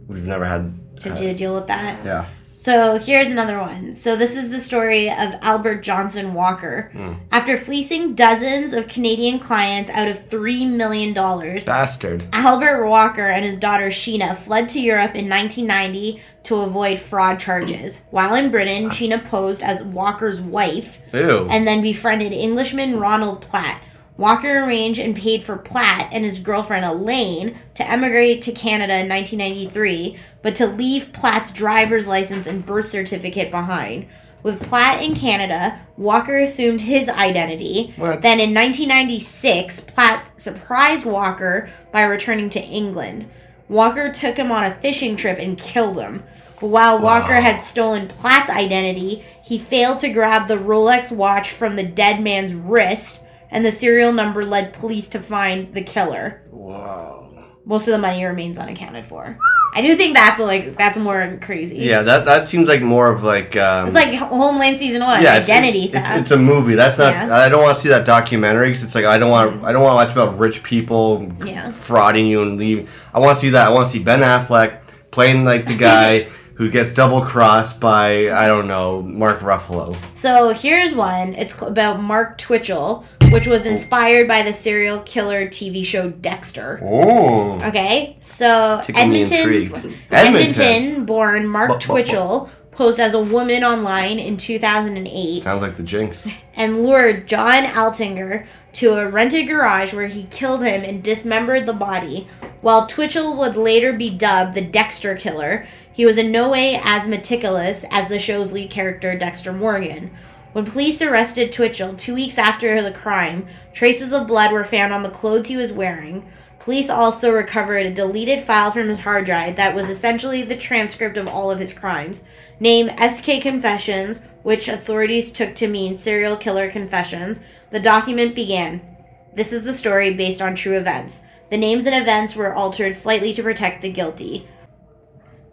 we've 0.07 0.25
never 0.25 0.45
had. 0.45 0.79
To 1.01 1.11
uh, 1.11 1.15
do 1.15 1.33
deal 1.33 1.55
with 1.55 1.67
that. 1.67 2.05
Yeah. 2.05 2.25
So 2.63 2.97
here's 2.97 3.29
another 3.29 3.59
one. 3.59 3.91
So 3.91 4.15
this 4.15 4.37
is 4.37 4.49
the 4.49 4.61
story 4.61 5.09
of 5.09 5.35
Albert 5.41 5.81
Johnson 5.81 6.33
Walker. 6.33 6.91
Hmm. 6.93 7.15
After 7.29 7.57
fleecing 7.57 8.15
dozens 8.15 8.71
of 8.71 8.87
Canadian 8.87 9.39
clients 9.39 9.89
out 9.89 10.07
of 10.07 10.17
$3 10.17 10.71
million, 10.71 11.13
Bastard. 11.13 12.25
Albert 12.31 12.87
Walker 12.87 13.27
and 13.27 13.43
his 13.43 13.57
daughter 13.57 13.87
Sheena 13.87 14.33
fled 14.33 14.69
to 14.69 14.79
Europe 14.79 15.13
in 15.13 15.27
1990 15.27 16.21
to 16.43 16.55
avoid 16.57 16.99
fraud 17.01 17.37
charges. 17.37 18.05
While 18.11 18.33
in 18.35 18.49
Britain, 18.49 18.89
Sheena 18.91 19.21
posed 19.21 19.61
as 19.61 19.83
Walker's 19.83 20.39
wife 20.39 21.01
Ew. 21.13 21.47
and 21.49 21.67
then 21.67 21.81
befriended 21.81 22.31
Englishman 22.31 22.97
Ronald 22.97 23.41
Platt. 23.41 23.81
Walker 24.15 24.59
arranged 24.59 24.99
and 24.99 25.15
paid 25.15 25.43
for 25.43 25.57
Platt 25.57 26.09
and 26.11 26.23
his 26.23 26.39
girlfriend 26.39 26.85
Elaine 26.85 27.57
to 27.73 27.89
emigrate 27.89 28.41
to 28.43 28.51
Canada 28.51 28.93
in 28.99 29.09
1993, 29.09 30.17
but 30.41 30.53
to 30.55 30.67
leave 30.67 31.13
Platt's 31.13 31.51
driver's 31.51 32.07
license 32.07 32.45
and 32.45 32.65
birth 32.65 32.85
certificate 32.85 33.49
behind. 33.49 34.05
With 34.43 34.61
Platt 34.61 35.01
in 35.01 35.15
Canada, 35.15 35.79
Walker 35.97 36.37
assumed 36.37 36.81
his 36.81 37.09
identity. 37.09 37.93
What? 37.95 38.21
Then 38.21 38.39
in 38.39 38.53
1996, 38.53 39.79
Platt 39.81 40.39
surprised 40.39 41.05
Walker 41.05 41.69
by 41.91 42.03
returning 42.03 42.49
to 42.51 42.61
England. 42.61 43.25
Walker 43.69 44.11
took 44.11 44.37
him 44.37 44.51
on 44.51 44.65
a 44.65 44.75
fishing 44.75 45.15
trip 45.15 45.39
and 45.39 45.57
killed 45.57 45.97
him. 45.97 46.23
But 46.59 46.67
while 46.67 47.01
Walker 47.01 47.33
had 47.33 47.61
stolen 47.61 48.07
Platt's 48.07 48.49
identity, 48.49 49.23
he 49.43 49.57
failed 49.57 49.99
to 50.01 50.09
grab 50.09 50.47
the 50.47 50.57
Rolex 50.57 51.15
watch 51.15 51.49
from 51.49 51.75
the 51.75 51.83
dead 51.83 52.21
man's 52.21 52.53
wrist, 52.53 53.23
and 53.53 53.63
the 53.63 53.71
serial 53.71 54.11
number 54.11 54.43
led 54.43 54.73
police 54.73 55.07
to 55.09 55.19
find 55.19 55.73
the 55.73 55.81
killer. 55.81 56.41
Wow. 56.51 57.29
Most 57.65 57.87
of 57.87 57.93
the 57.93 57.99
money 57.99 58.25
remains 58.25 58.57
unaccounted 58.57 59.05
for. 59.05 59.37
I 59.75 59.81
do 59.81 59.95
think 59.95 60.15
that's 60.15 60.39
like 60.39 60.75
that's 60.75 60.97
more 60.97 61.39
crazy. 61.41 61.77
Yeah, 61.77 62.03
that 62.03 62.25
that 62.25 62.43
seems 62.43 62.67
like 62.67 62.81
more 62.81 63.11
of 63.11 63.23
like. 63.23 63.55
Um, 63.55 63.87
It's 63.87 63.95
like 63.95 64.13
Homeland 64.13 64.77
season 64.77 65.01
one, 65.01 65.23
yeah, 65.23 65.33
identity 65.35 65.85
it's, 65.85 65.93
theft. 65.93 66.21
It's, 66.21 66.31
a 66.31 66.37
movie. 66.37 66.75
That's 66.75 66.99
not. 66.99 67.13
Yeah. 67.13 67.35
I 67.35 67.49
don't 67.49 67.63
want 67.63 67.75
to 67.77 67.81
see 67.81 67.89
that 67.89 68.05
documentary 68.05 68.67
because 68.69 68.83
it's 68.83 68.93
like 68.95 69.05
I 69.05 69.17
don't 69.17 69.31
want. 69.31 69.63
I 69.63 69.71
don't 69.71 69.81
want 69.81 69.93
to 69.93 69.95
watch 69.95 70.11
about 70.11 70.37
rich 70.37 70.61
people 70.61 71.31
Yeah. 71.43 71.71
frauding 71.71 72.27
you 72.27 72.41
and 72.43 72.57
leaving. 72.57 72.87
I 73.13 73.19
want 73.19 73.35
to 73.37 73.41
see 73.41 73.49
that. 73.51 73.67
I 73.67 73.69
want 73.71 73.87
to 73.87 73.91
see 73.91 74.03
Ben 74.03 74.19
Affleck 74.19 74.81
playing 75.09 75.43
like 75.43 75.65
the 75.65 75.77
guy 75.77 76.23
who 76.55 76.69
gets 76.69 76.91
double 76.91 77.21
crossed 77.21 77.79
by 77.79 78.29
I 78.29 78.45
don't 78.47 78.67
know 78.67 79.01
Mark 79.01 79.39
Ruffalo. 79.39 79.97
So 80.13 80.49
here's 80.53 80.93
one. 80.93 81.33
It's 81.33 81.59
about 81.61 81.99
Mark 81.99 82.37
Twitchell, 82.37 83.05
which 83.33 83.47
was 83.47 83.65
inspired 83.65 84.27
by 84.27 84.43
the 84.43 84.53
serial 84.53 84.99
killer 84.99 85.47
TV 85.47 85.83
show 85.83 86.09
Dexter. 86.09 86.79
Oh. 86.83 87.59
Okay, 87.63 88.15
so 88.19 88.79
Edmonton. 88.93 89.95
Edmonton, 90.11 91.05
born 91.05 91.47
Mark 91.47 91.79
Twitchell, 91.79 92.51
posed 92.69 92.99
as 92.99 93.15
a 93.15 93.21
woman 93.21 93.63
online 93.63 94.19
in 94.19 94.37
2008 94.37 95.41
Sounds 95.41 95.63
like 95.63 95.75
the 95.75 95.83
Jinx. 95.83 96.27
and 96.55 96.83
lured 96.83 97.27
John 97.27 97.63
Altinger 97.63 98.45
to 98.73 98.97
a 98.97 99.09
rented 99.09 99.47
garage 99.47 99.93
where 99.93 100.07
he 100.07 100.25
killed 100.25 100.63
him 100.63 100.83
and 100.83 101.03
dismembered 101.03 101.65
the 101.65 101.73
body. 101.73 102.27
While 102.61 102.85
Twitchell 102.85 103.35
would 103.37 103.57
later 103.57 103.93
be 103.93 104.11
dubbed 104.11 104.53
the 104.53 104.61
Dexter 104.61 105.15
Killer, 105.15 105.65
he 105.91 106.05
was 106.05 106.17
in 106.17 106.31
no 106.31 106.49
way 106.49 106.79
as 106.83 107.07
meticulous 107.07 107.83
as 107.91 108.09
the 108.09 108.19
show's 108.19 108.51
lead 108.51 108.69
character, 108.69 109.17
Dexter 109.17 109.53
Morgan. 109.53 110.11
When 110.53 110.65
police 110.65 111.01
arrested 111.01 111.51
Twitchell 111.51 111.95
two 111.95 112.13
weeks 112.13 112.37
after 112.37 112.79
the 112.83 112.91
crime, 112.91 113.47
traces 113.73 114.13
of 114.13 114.27
blood 114.27 114.51
were 114.51 114.65
found 114.65 114.93
on 114.93 115.01
the 115.01 115.09
clothes 115.09 115.47
he 115.47 115.57
was 115.57 115.73
wearing. 115.73 116.31
Police 116.59 116.91
also 116.91 117.33
recovered 117.33 117.87
a 117.87 117.93
deleted 117.93 118.39
file 118.39 118.71
from 118.71 118.87
his 118.87 118.99
hard 118.99 119.25
drive 119.25 119.55
that 119.55 119.75
was 119.75 119.89
essentially 119.89 120.43
the 120.43 120.55
transcript 120.55 121.17
of 121.17 121.27
all 121.27 121.49
of 121.49 121.57
his 121.57 121.73
crimes. 121.73 122.23
Named 122.59 122.93
SK 122.99 123.41
Confessions, 123.41 124.21
which 124.43 124.67
authorities 124.67 125.31
took 125.31 125.55
to 125.55 125.67
mean 125.67 125.97
serial 125.97 126.37
killer 126.37 126.69
confessions, 126.69 127.41
the 127.71 127.79
document 127.79 128.35
began. 128.35 128.95
This 129.33 129.51
is 129.51 129.65
the 129.65 129.73
story 129.73 130.13
based 130.13 130.41
on 130.41 130.53
true 130.53 130.77
events. 130.77 131.23
The 131.49 131.57
names 131.57 131.87
and 131.87 131.95
events 131.95 132.35
were 132.35 132.53
altered 132.53 132.93
slightly 132.93 133.33
to 133.33 133.43
protect 133.43 133.81
the 133.81 133.91
guilty. 133.91 134.47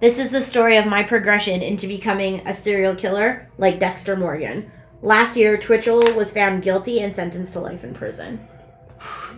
This 0.00 0.18
is 0.18 0.30
the 0.30 0.42
story 0.42 0.76
of 0.76 0.86
my 0.86 1.02
progression 1.02 1.62
into 1.62 1.86
becoming 1.86 2.46
a 2.46 2.52
serial 2.52 2.94
killer 2.94 3.50
like 3.56 3.80
Dexter 3.80 4.14
Morgan. 4.14 4.70
Last 5.02 5.36
year, 5.36 5.56
Twitchell 5.56 6.14
was 6.14 6.32
found 6.32 6.62
guilty 6.62 7.00
and 7.00 7.14
sentenced 7.14 7.54
to 7.54 7.60
life 7.60 7.84
in 7.84 7.94
prison. 7.94 8.46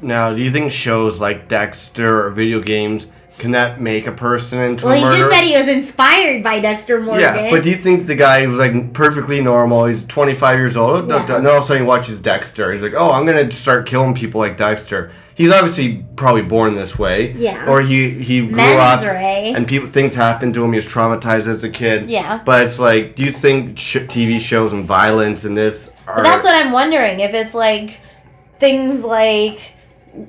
Now, 0.01 0.35
do 0.35 0.43
you 0.43 0.51
think 0.51 0.73
shows 0.73 1.21
like 1.21 1.47
Dexter 1.47 2.27
or 2.27 2.31
video 2.31 2.61
games 2.61 3.07
can 3.39 3.53
that 3.53 3.81
make 3.81 4.07
a 4.07 4.13
person 4.13 4.61
into 4.61 4.85
Well, 4.85 4.95
a 4.95 5.11
he 5.11 5.17
just 5.17 5.31
said 5.31 5.43
he 5.43 5.57
was 5.57 5.69
inspired 5.69 6.43
by 6.43 6.61
Dexter 6.61 7.01
Morgan. 7.01 7.23
Yeah, 7.23 7.51
but 7.51 7.63
do 7.63 7.71
you 7.71 7.77
think 7.77 8.07
the 8.07 8.15
guy 8.15 8.47
was 8.47 8.59
like 8.59 8.93
perfectly 8.93 9.41
normal? 9.41 9.87
He's 9.87 10.05
25 10.05 10.59
years 10.59 10.77
old. 10.77 11.09
No, 11.09 11.17
Yeah. 11.17 11.39
And 11.39 11.47
all 11.47 11.59
of 11.59 11.65
a 11.65 11.67
sudden 11.67 11.85
he 11.85 11.89
watches 11.89 12.21
Dexter. 12.21 12.73
He's 12.73 12.83
like, 12.83 12.95
oh, 12.95 13.11
I'm 13.11 13.25
gonna 13.25 13.51
start 13.51 13.87
killing 13.87 14.15
people 14.15 14.41
like 14.41 14.57
Dexter. 14.57 15.11
He's 15.35 15.51
obviously 15.51 16.05
probably 16.17 16.43
born 16.43 16.75
this 16.75 16.99
way. 16.99 17.33
Yeah. 17.33 17.69
Or 17.71 17.81
he 17.81 18.11
he 18.11 18.41
grew 18.47 18.57
Men's 18.57 19.03
up 19.03 19.09
ray. 19.09 19.53
and 19.57 19.67
people 19.67 19.89
things 19.89 20.15
happened 20.15 20.55
to 20.55 20.65
him. 20.65 20.73
He 20.73 20.77
was 20.77 20.87
traumatized 20.87 21.47
as 21.47 21.65
a 21.65 21.71
kid. 21.71 22.11
Yeah. 22.11 22.41
But 22.45 22.67
it's 22.67 22.79
like, 22.79 23.15
do 23.17 23.25
you 23.25 23.33
think 23.33 23.79
sh- 23.79 23.97
TV 23.99 24.39
shows 24.41 24.73
and 24.73 24.85
violence 24.85 25.45
and 25.45 25.57
this 25.57 25.91
are? 26.07 26.17
But 26.17 26.25
that's 26.25 26.45
what 26.45 26.55
I'm 26.55 26.71
wondering 26.73 27.21
if 27.21 27.33
it's 27.35 27.55
like 27.55 27.99
things 28.59 29.05
like 29.05 29.73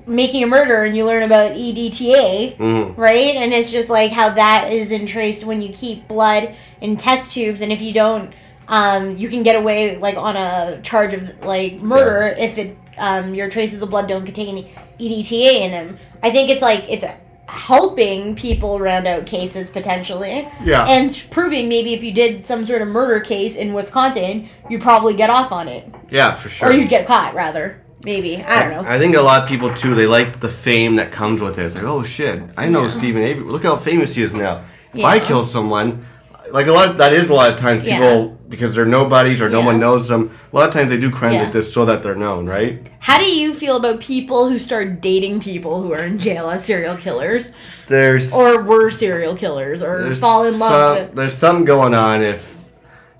making 0.07 0.41
a 0.43 0.47
murder 0.47 0.83
and 0.83 0.95
you 0.95 1.05
learn 1.05 1.23
about 1.23 1.51
EDTA, 1.57 2.55
Mhm. 2.57 2.93
right? 2.97 3.35
And 3.35 3.53
it's 3.53 3.71
just 3.71 3.89
like 3.89 4.11
how 4.11 4.29
that 4.29 4.71
is 4.71 4.91
entraced 4.91 5.45
when 5.45 5.61
you 5.61 5.69
keep 5.73 6.07
blood 6.07 6.55
in 6.79 6.95
test 6.95 7.33
tubes, 7.33 7.61
and 7.61 7.71
if 7.71 7.81
you 7.81 7.91
don't, 7.93 8.31
um, 8.69 9.17
you 9.17 9.27
can 9.27 9.43
get 9.43 9.57
away 9.57 9.97
like 9.97 10.15
on 10.15 10.37
a 10.37 10.79
charge 10.83 11.13
of 11.13 11.45
like 11.45 11.81
murder 11.81 12.33
if 12.39 12.57
it 12.57 12.77
um, 12.97 13.33
your 13.33 13.49
traces 13.49 13.81
of 13.81 13.89
blood 13.89 14.07
don't 14.07 14.25
contain 14.25 14.65
EDTA 14.99 15.61
in 15.61 15.71
them. 15.71 15.97
I 16.21 16.29
think 16.29 16.49
it's 16.49 16.61
like 16.61 16.85
it's 16.89 17.05
helping 17.47 18.35
people 18.35 18.79
round 18.79 19.05
out 19.05 19.25
cases 19.25 19.69
potentially. 19.69 20.47
Yeah. 20.63 20.85
And 20.87 21.27
proving 21.31 21.69
maybe 21.69 21.93
if 21.93 22.03
you 22.03 22.11
did 22.11 22.47
some 22.47 22.65
sort 22.65 22.81
of 22.81 22.87
murder 22.87 23.19
case 23.19 23.55
in 23.55 23.73
Wisconsin, 23.73 24.49
you'd 24.69 24.81
probably 24.81 25.15
get 25.15 25.29
off 25.29 25.51
on 25.51 25.67
it. 25.67 25.87
Yeah, 26.09 26.33
for 26.33 26.49
sure. 26.49 26.69
Or 26.69 26.71
you'd 26.71 26.89
get 26.89 27.05
caught, 27.05 27.33
rather. 27.33 27.79
Maybe. 28.03 28.41
I 28.41 28.63
don't 28.63 28.83
know. 28.83 28.89
I 28.89 28.99
think 28.99 29.15
a 29.15 29.21
lot 29.21 29.43
of 29.43 29.49
people 29.49 29.73
too. 29.73 29.95
They 29.95 30.07
like 30.07 30.41
the 30.41 30.49
fame 30.49 30.97
that 30.97 31.11
comes 31.11 31.41
with 31.41 31.57
it. 31.57 31.63
It's 31.63 31.75
like, 31.75 31.85
oh 31.85 32.03
shit, 32.03 32.41
I 32.57 32.67
know 32.67 32.87
Steven 32.89 33.21
Avery. 33.23 33.45
Look 33.45 33.63
how 33.63 33.77
famous 33.77 34.15
he 34.15 34.23
is 34.23 34.33
now. 34.33 34.65
If 34.93 35.05
I 35.05 35.19
kill 35.19 35.43
someone, 35.43 36.05
like 36.53 36.67
a 36.67 36.71
lot. 36.71 36.95
that 36.97 37.11
is 37.13 37.29
a 37.29 37.33
lot 37.33 37.51
of 37.51 37.59
times 37.59 37.83
Yeah. 37.83 37.97
people 37.97 38.37
because 38.47 38.75
they're 38.75 38.85
nobodies 38.85 39.41
or 39.41 39.49
no 39.49 39.59
Yeah. 39.59 39.65
one 39.65 39.79
knows 39.79 40.07
them. 40.07 40.29
A 40.51 40.55
lot 40.55 40.67
of 40.69 40.73
times 40.73 40.89
they 40.91 40.97
do 40.97 41.09
crimes 41.09 41.33
Yeah. 41.35 41.43
like 41.43 41.51
this 41.53 41.73
so 41.73 41.83
that 41.85 42.03
they're 42.03 42.15
known, 42.15 42.45
right? 42.47 42.87
How 42.99 43.17
do 43.17 43.25
you 43.25 43.53
feel 43.53 43.75
about 43.75 43.99
people 43.99 44.47
who 44.49 44.59
start 44.59 45.01
dating 45.01 45.41
people 45.41 45.81
who 45.81 45.91
are 45.93 46.03
in 46.03 46.19
jail 46.19 46.49
as 46.49 46.63
serial 46.63 46.95
killers? 46.95 47.51
There's 47.87 48.31
Or 48.31 48.61
were 48.63 48.89
serial 48.91 49.35
killers? 49.35 49.81
Or 49.83 50.13
fall 50.15 50.45
in 50.45 50.57
love 50.59 50.71
some- 50.97 51.07
with. 51.07 51.15
There's 51.15 51.33
something 51.33 51.65
going 51.65 51.93
on 51.95 52.21
if 52.21 52.55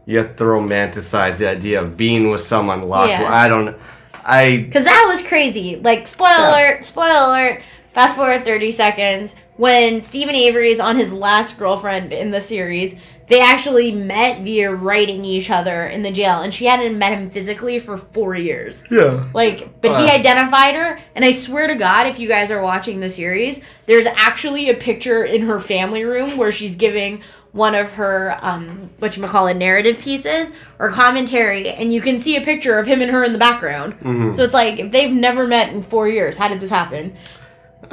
you 0.05 0.17
have 0.19 0.35
to 0.35 0.43
romanticize 0.43 1.37
the 1.39 1.47
idea 1.49 1.81
of 1.81 1.97
being 1.97 2.29
with 2.29 2.41
someone 2.41 2.83
locked. 2.83 3.09
Yeah. 3.09 3.33
I 3.33 3.47
don't. 3.47 3.75
I 4.25 4.57
Because 4.67 4.85
that 4.85 5.05
was 5.09 5.21
crazy. 5.21 5.81
Like, 5.83 6.07
spoiler 6.07 6.47
alert, 6.49 6.85
spoiler 6.85 7.27
alert. 7.29 7.61
Fast 7.93 8.15
forward 8.15 8.43
30 8.45 8.71
seconds. 8.71 9.35
When 9.55 10.01
Steven 10.01 10.33
Avery 10.33 10.71
is 10.71 10.79
on 10.79 10.95
his 10.97 11.13
last 11.13 11.59
girlfriend 11.59 12.11
in 12.11 12.31
the 12.31 12.41
series, 12.41 12.95
they 13.27 13.41
actually 13.41 13.91
met 13.91 14.41
via 14.41 14.73
writing 14.73 15.23
each 15.23 15.49
other 15.49 15.85
in 15.85 16.01
the 16.01 16.11
jail. 16.11 16.41
And 16.41 16.53
she 16.53 16.65
hadn't 16.65 16.97
met 16.97 17.17
him 17.17 17.29
physically 17.29 17.79
for 17.79 17.97
four 17.97 18.35
years. 18.35 18.83
yeah. 18.91 19.29
Like, 19.33 19.81
but 19.81 19.99
he 19.99 20.09
identified 20.09 20.75
her, 20.75 20.99
and 21.15 21.23
I 21.23 21.31
swear 21.31 21.67
to 21.67 21.75
God, 21.75 22.07
if 22.07 22.19
you 22.19 22.27
guys 22.27 22.51
are 22.51 22.61
watching 22.61 22.99
the 22.99 23.09
series, 23.09 23.61
there's 23.85 24.05
actually 24.05 24.69
a 24.69 24.73
picture 24.73 25.23
in 25.23 25.43
her 25.43 25.59
family 25.59 26.03
room 26.03 26.37
where 26.37 26.51
she's 26.51 26.75
giving 26.75 27.21
one 27.53 27.75
of 27.75 27.93
her 27.93 28.35
um 28.41 28.89
what 28.97 29.15
you 29.15 29.21
call 29.27 29.45
it 29.45 29.53
narrative 29.55 29.99
pieces 29.99 30.53
or 30.79 30.89
commentary, 30.89 31.69
and 31.69 31.93
you 31.93 32.01
can 32.01 32.17
see 32.17 32.35
a 32.35 32.41
picture 32.41 32.79
of 32.79 32.87
him 32.87 32.99
and 32.99 33.11
her 33.11 33.23
in 33.23 33.31
the 33.31 33.37
background. 33.37 33.93
Mm-hmm. 33.99 34.31
So 34.31 34.43
it's 34.43 34.55
like 34.55 34.79
if 34.79 34.91
they've 34.91 35.11
never 35.13 35.45
met 35.45 35.71
in 35.71 35.83
four 35.83 36.07
years, 36.09 36.35
how 36.37 36.47
did 36.47 36.59
this 36.59 36.71
happen? 36.71 37.15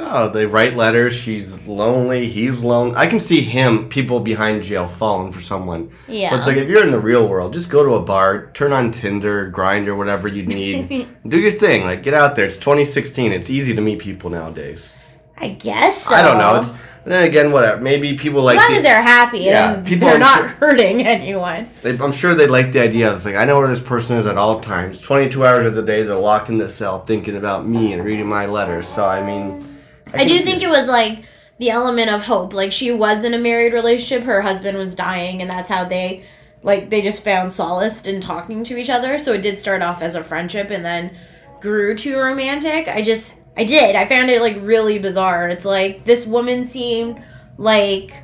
Oh, 0.03 0.29
they 0.29 0.45
write 0.45 0.75
letters. 0.75 1.13
She's 1.13 1.67
lonely. 1.67 2.27
He's 2.27 2.59
lonely. 2.59 2.95
I 2.95 3.07
can 3.07 3.19
see 3.19 3.41
him, 3.41 3.87
people 3.87 4.19
behind 4.19 4.63
jail, 4.63 4.87
falling 4.87 5.31
for 5.31 5.41
someone. 5.41 5.91
Yeah. 6.07 6.31
But 6.31 6.37
it's 6.39 6.47
like 6.47 6.57
if 6.57 6.67
you're 6.67 6.83
in 6.83 6.91
the 6.91 6.99
real 6.99 7.27
world, 7.27 7.53
just 7.53 7.69
go 7.69 7.83
to 7.83 7.91
a 7.95 8.01
bar, 8.01 8.47
turn 8.53 8.73
on 8.73 8.91
Tinder, 8.91 9.47
grind 9.47 9.87
or 9.87 9.95
whatever 9.95 10.27
you 10.27 10.45
need, 10.45 11.07
do 11.27 11.39
your 11.39 11.51
thing. 11.51 11.83
Like 11.83 12.03
get 12.03 12.13
out 12.13 12.35
there. 12.35 12.45
It's 12.45 12.57
2016. 12.57 13.31
It's 13.31 13.49
easy 13.49 13.75
to 13.75 13.81
meet 13.81 13.99
people 13.99 14.29
nowadays. 14.29 14.93
I 15.37 15.49
guess 15.49 16.03
so. 16.05 16.13
I 16.15 16.21
don't 16.21 16.37
know. 16.37 16.55
It's 16.59 16.71
then 17.03 17.23
again, 17.27 17.51
whatever. 17.51 17.81
Maybe 17.81 18.15
people 18.15 18.43
like. 18.43 18.57
as 18.57 18.61
long 18.63 18.71
the- 18.73 18.77
as 18.77 18.83
they're 18.83 19.01
happy 19.01 19.39
Yeah, 19.39 19.73
and 19.73 19.87
people 19.87 20.07
they're 20.07 20.17
are 20.17 20.19
not 20.19 20.37
sure- 20.39 20.47
hurting 20.49 21.01
anyone. 21.07 21.67
They, 21.81 21.97
I'm 21.97 22.11
sure 22.11 22.35
they 22.35 22.45
like 22.47 22.71
the 22.73 22.79
idea. 22.81 23.11
It's 23.15 23.25
like 23.25 23.35
I 23.35 23.45
know 23.45 23.57
where 23.57 23.67
this 23.67 23.81
person 23.81 24.17
is 24.17 24.27
at 24.27 24.37
all 24.37 24.59
times. 24.59 25.01
22 25.01 25.43
hours 25.45 25.65
of 25.65 25.73
the 25.73 25.81
day, 25.81 26.03
they're 26.03 26.15
locked 26.15 26.49
in 26.49 26.57
the 26.59 26.69
cell 26.69 27.03
thinking 27.03 27.35
about 27.37 27.67
me 27.67 27.93
and 27.93 28.03
reading 28.03 28.27
my 28.27 28.45
letters. 28.45 28.87
So 28.87 29.03
I 29.05 29.23
mean, 29.25 29.65
I, 30.13 30.19
can 30.19 30.27
do 30.27 30.39
think 30.39 30.61
it 30.61 30.69
was 30.69 30.87
like 30.87 31.25
the 31.59 31.69
element 31.69 32.09
of 32.09 32.23
hope. 32.23 32.53
Like 32.53 32.71
she 32.71 32.91
was 32.91 33.23
in 33.23 33.33
a 33.33 33.37
married 33.37 33.73
relationship, 33.73 34.25
her 34.25 34.41
husband 34.41 34.77
was 34.77 34.95
dying, 34.95 35.41
and 35.41 35.49
that's 35.49 35.69
how 35.69 35.85
they 35.85 36.23
like 36.63 36.89
they 36.89 37.01
just 37.01 37.23
found 37.23 37.51
solace 37.51 38.05
in 38.05 38.21
talking 38.21 38.63
to 38.65 38.77
each 38.77 38.89
other. 38.89 39.17
So 39.17 39.33
it 39.33 39.41
did 39.41 39.59
start 39.59 39.81
off 39.81 40.01
as 40.01 40.15
a 40.15 40.23
friendship 40.23 40.69
and 40.69 40.83
then 40.83 41.15
grew 41.59 41.95
to 41.95 42.17
romantic. 42.17 42.87
I 42.87 43.01
just 43.01 43.41
I 43.57 43.63
did. 43.63 43.95
I 43.95 44.05
found 44.05 44.29
it 44.29 44.41
like 44.41 44.57
really 44.61 44.99
bizarre. 44.99 45.49
It's 45.49 45.65
like 45.65 46.03
this 46.05 46.25
woman 46.25 46.65
seemed 46.65 47.21
like 47.57 48.23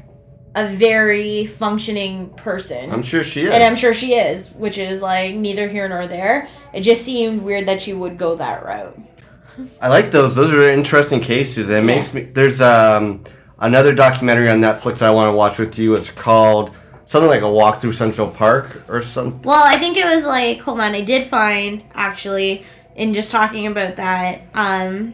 a 0.56 0.68
very 0.68 1.46
functioning 1.46 2.30
person. 2.32 2.92
I'm 2.92 3.04
sure 3.04 3.24
she 3.24 3.44
is. 3.44 3.54
and 3.54 3.64
I'm 3.64 3.76
sure 3.76 3.94
she 3.94 4.16
is, 4.16 4.52
which 4.54 4.80
is 4.80 5.02
like 5.04 5.36
neither 5.36 5.68
here 5.68 5.88
nor 5.88 6.08
there. 6.08 6.48
It 6.74 6.82
just 6.82 7.06
seemed 7.06 7.44
weird 7.44 7.68
that 7.68 7.82
she 7.82 7.94
would 7.94 8.18
go 8.18 8.36
that 8.36 8.66
route. 8.66 8.98
I 9.82 9.90
like 9.90 10.12
those. 10.12 10.36
Those 10.36 10.54
are 10.54 10.64
interesting 10.64 11.20
cases. 11.20 11.70
It 11.70 11.84
makes 11.84 12.14
me. 12.14 12.22
There's 12.22 12.62
um 12.62 13.24
another 13.60 13.94
documentary 13.94 14.50
on 14.50 14.62
Netflix 14.62 15.02
I 15.02 15.12
want 15.12 15.32
to 15.32 15.36
watch 15.36 15.60
with 15.60 15.78
you. 15.80 15.96
It's 15.96 16.12
called 16.12 16.76
something 17.06 17.30
like 17.30 17.42
a 17.42 17.52
walk 17.52 17.80
through 17.80 17.94
Central 17.94 18.28
Park 18.30 18.90
or 18.90 19.02
something. 19.02 19.42
Well, 19.44 19.64
I 19.66 19.78
think 19.78 19.98
it 19.98 20.06
was 20.06 20.26
like 20.26 20.60
hold 20.60 20.80
on, 20.80 20.94
I 20.94 21.02
did 21.02 21.28
find 21.28 21.84
actually 21.94 22.66
in 22.96 23.14
just 23.14 23.32
talking 23.32 23.68
about 23.68 23.96
that. 23.98 24.42
Um, 24.54 25.14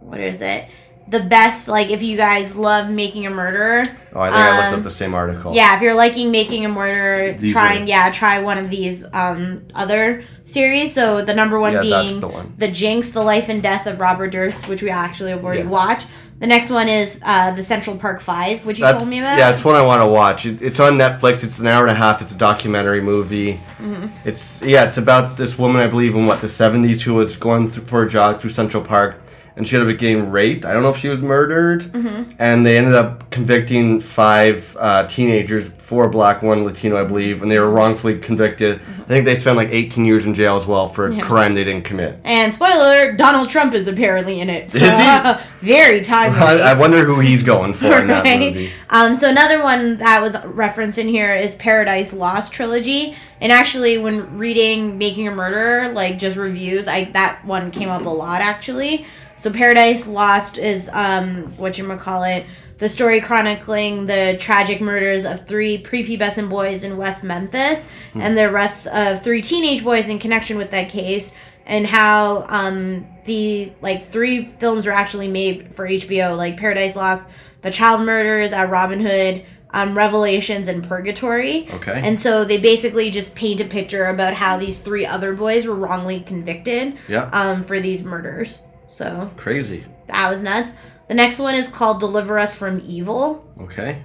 what 0.00 0.20
is 0.20 0.42
it? 0.42 0.68
The 1.08 1.20
best 1.20 1.68
like 1.68 1.90
if 1.90 2.02
you 2.02 2.16
guys 2.16 2.56
love 2.56 2.90
making 2.90 3.26
a 3.26 3.30
murderer. 3.30 3.82
Oh, 4.12 4.20
I 4.20 4.28
think 4.30 4.40
I 4.40 4.56
looked 4.56 4.72
um, 4.72 4.78
up 4.80 4.82
the 4.82 4.90
same 4.90 5.14
article. 5.14 5.54
Yeah, 5.54 5.76
if 5.76 5.82
you're 5.82 5.94
liking 5.94 6.32
making 6.32 6.64
a 6.64 6.68
murderer, 6.68 7.32
These 7.34 7.52
try 7.52 7.74
and 7.74 7.88
yeah, 7.88 8.10
try 8.10 8.40
one 8.40 8.58
of 8.58 8.70
these 8.70 9.04
um 9.12 9.64
other 9.74 10.24
series. 10.44 10.92
So 10.92 11.22
the 11.22 11.34
number 11.34 11.60
one 11.60 11.74
Yeah, 11.74 11.82
being 11.82 12.18
the 12.20 12.26
one. 12.28 12.54
The 12.56 12.68
Jinx, 12.68 13.10
The 13.10 13.22
Life 13.22 13.48
and 13.48 13.62
Death 13.62 13.86
of 13.86 14.00
Robert 14.00 14.32
Durst, 14.32 14.68
which 14.68 14.82
we 14.82 14.90
actually 14.90 15.30
have 15.30 15.44
already 15.44 15.62
Yeah. 15.62 15.68
watched. 15.68 16.08
The 16.38 16.46
next 16.46 16.68
one 16.68 16.86
is 16.88 17.18
uh, 17.24 17.52
the 17.54 17.62
Central 17.62 17.96
Park 17.96 18.20
Five, 18.20 18.66
which 18.66 18.78
you 18.78 18.84
That's, 18.84 18.98
told 18.98 19.08
me 19.08 19.20
about. 19.20 19.38
yeah, 19.38 19.48
it's 19.48 19.64
one 19.64 19.74
I 19.74 19.80
want 19.82 20.02
to 20.02 20.06
watch. 20.06 20.44
It, 20.44 20.60
it's 20.60 20.78
on 20.80 20.98
Netflix. 20.98 21.42
It's 21.44 21.58
an 21.60 21.66
hour 21.66 21.82
and 21.86 21.90
a 21.92 21.94
half. 21.94 22.20
It's 22.20 22.32
a 22.32 22.36
documentary 22.36 23.00
movie. 23.00 23.54
Mm-hmm. 23.78 24.08
It's 24.28 24.60
yeah, 24.60 24.84
it's 24.84 24.98
about 24.98 25.36
this 25.38 25.56
woman 25.58 25.80
I 25.80 25.86
believe 25.86 26.14
in 26.14 26.26
what 26.26 26.40
the 26.42 26.48
'70s 26.48 27.00
who 27.02 27.14
was 27.14 27.36
going 27.36 27.70
through, 27.70 27.84
for 27.84 28.02
a 28.02 28.08
jog 28.08 28.40
through 28.40 28.50
Central 28.50 28.82
Park, 28.82 29.18
and 29.56 29.66
she 29.66 29.76
ended 29.76 29.94
up 29.94 29.98
getting 29.98 30.30
raped. 30.30 30.64
I 30.64 30.72
don't 30.72 30.82
know 30.82 30.90
if 30.90 30.98
she 30.98 31.08
was 31.08 31.22
murdered, 31.22 31.82
Mm-hmm. 31.82 32.32
and 32.38 32.64
they 32.66 32.76
ended 32.78 32.94
up 32.94 33.30
convicting 33.30 34.00
five 34.00 34.76
uh, 34.78 35.06
teenagers, 35.08 35.68
four 35.70 36.08
black, 36.08 36.42
one 36.42 36.64
Latino, 36.64 37.00
I 37.00 37.04
believe, 37.04 37.42
and 37.42 37.50
they 37.50 37.58
were 37.58 37.70
wrongfully 37.70 38.18
convicted. 38.18 38.80
I 38.80 39.08
think 39.08 39.24
they 39.24 39.36
spent 39.36 39.56
like 39.56 39.68
18 39.70 40.04
years 40.04 40.26
in 40.26 40.34
jail 40.34 40.56
as 40.56 40.66
well 40.66 40.88
for 40.88 41.06
a 41.06 41.20
crime 41.20 41.54
they 41.54 41.62
didn't 41.64 41.84
commit. 41.84 42.18
And 42.24 42.52
spoiler 42.52 42.74
alert, 42.74 43.16
Donald 43.18 43.48
Trump 43.48 43.72
is 43.72 43.86
apparently 43.88 44.40
in 44.40 44.50
it. 44.50 44.70
So, 44.70 44.84
Is 44.84 44.98
he? 44.98 45.34
very 45.66 46.00
timely. 46.00 46.38
I, 46.40 46.72
I 46.72 46.74
wonder 46.74 47.04
who 47.04 47.20
he's 47.20 47.42
going 47.44 47.72
for 47.74 47.98
in 48.00 48.08
that 48.08 48.24
Right? 48.24 48.40
movie. 48.52 48.70
Um, 48.90 49.14
so 49.16 49.28
another 49.30 49.62
one 49.62 49.98
that 49.98 50.20
was 50.20 50.36
referenced 50.44 50.98
in 50.98 51.06
here 51.08 51.34
is 51.34 51.54
Paradise 51.54 52.12
Lost 52.12 52.52
trilogy. 52.52 53.14
And 53.40 53.52
actually, 53.52 53.96
when 53.98 54.38
reading 54.38 54.98
Making 54.98 55.28
a 55.28 55.30
Murderer, 55.30 55.92
like 55.92 56.18
just 56.18 56.36
reviews, 56.36 56.88
I 56.88 57.04
that 57.12 57.44
one 57.44 57.70
came 57.70 57.88
up 57.90 58.04
a 58.06 58.10
lot 58.10 58.40
actually. 58.40 59.06
So 59.38 59.50
Paradise 59.50 60.06
Lost 60.06 60.58
is 60.58 60.88
um, 60.92 61.44
what 61.56 61.78
you 61.78 61.86
call 61.96 62.24
it, 62.24 62.46
the 62.78 62.88
story 62.88 63.20
chronicling 63.20 64.06
the 64.06 64.36
tragic 64.38 64.80
murders 64.80 65.24
of 65.24 65.46
three 65.46 65.82
prepubescent 65.82 66.50
boys 66.50 66.84
in 66.84 66.96
West 66.96 67.24
Memphis 67.24 67.86
and 68.14 68.36
the 68.36 68.44
arrests 68.44 68.86
of 68.86 69.22
three 69.22 69.40
teenage 69.40 69.82
boys 69.82 70.08
in 70.08 70.18
connection 70.18 70.58
with 70.58 70.70
that 70.72 70.90
case 70.90 71.32
and 71.64 71.86
how 71.86 72.44
um 72.48 73.06
the 73.24 73.72
like 73.80 74.04
three 74.04 74.44
films 74.44 74.86
were 74.86 74.92
actually 74.92 75.26
made 75.28 75.74
for 75.74 75.86
HBO 75.88 76.36
like 76.36 76.56
Paradise 76.58 76.96
Lost, 76.96 77.28
The 77.62 77.70
Child 77.70 78.02
Murders 78.06 78.52
at 78.52 78.68
Robin 78.70 79.00
Hood, 79.00 79.44
um, 79.72 79.96
Revelations 79.96 80.68
and 80.68 80.86
Purgatory. 80.86 81.66
Okay. 81.72 82.00
And 82.04 82.20
so 82.20 82.44
they 82.44 82.58
basically 82.58 83.10
just 83.10 83.34
paint 83.34 83.60
a 83.60 83.64
picture 83.64 84.04
about 84.06 84.34
how 84.34 84.58
these 84.58 84.78
three 84.78 85.04
other 85.06 85.34
boys 85.34 85.66
were 85.66 85.74
wrongly 85.74 86.20
convicted 86.20 86.94
Yeah. 87.08 87.30
um 87.32 87.62
for 87.64 87.80
these 87.80 88.04
murders. 88.04 88.60
So 88.88 89.30
Crazy. 89.36 89.84
that 90.06 90.28
was 90.30 90.42
nuts. 90.42 90.72
The 91.08 91.14
next 91.14 91.38
one 91.38 91.54
is 91.54 91.68
called 91.68 92.00
Deliver 92.00 92.38
Us 92.38 92.56
from 92.56 92.80
Evil. 92.84 93.44
Okay. 93.60 94.02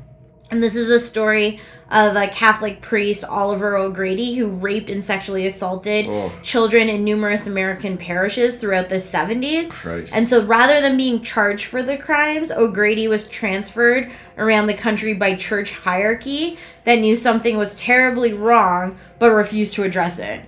And 0.51 0.61
this 0.61 0.75
is 0.75 0.89
a 0.89 0.99
story 0.99 1.59
of 1.89 2.15
a 2.17 2.27
Catholic 2.27 2.81
priest, 2.81 3.23
Oliver 3.23 3.77
O'Grady, 3.77 4.35
who 4.35 4.49
raped 4.49 4.89
and 4.89 5.01
sexually 5.01 5.47
assaulted 5.47 6.07
Oh. 6.09 6.31
children 6.43 6.89
in 6.89 7.05
numerous 7.05 7.47
American 7.47 7.97
parishes 7.97 8.57
throughout 8.57 8.89
the 8.89 8.99
70s. 8.99 9.69
Christ. 9.69 10.11
And 10.13 10.27
so 10.27 10.43
rather 10.43 10.81
than 10.81 10.97
being 10.97 11.21
charged 11.21 11.65
for 11.65 11.81
the 11.81 11.95
crimes, 11.97 12.51
O'Grady 12.51 13.07
was 13.07 13.27
transferred 13.29 14.11
around 14.37 14.67
the 14.67 14.73
country 14.73 15.13
by 15.13 15.35
church 15.35 15.71
hierarchy 15.71 16.57
that 16.83 16.99
knew 16.99 17.15
something 17.15 17.57
was 17.57 17.73
terribly 17.73 18.33
wrong 18.33 18.97
but 19.19 19.31
refused 19.31 19.73
to 19.75 19.83
address 19.83 20.19
it. 20.19 20.41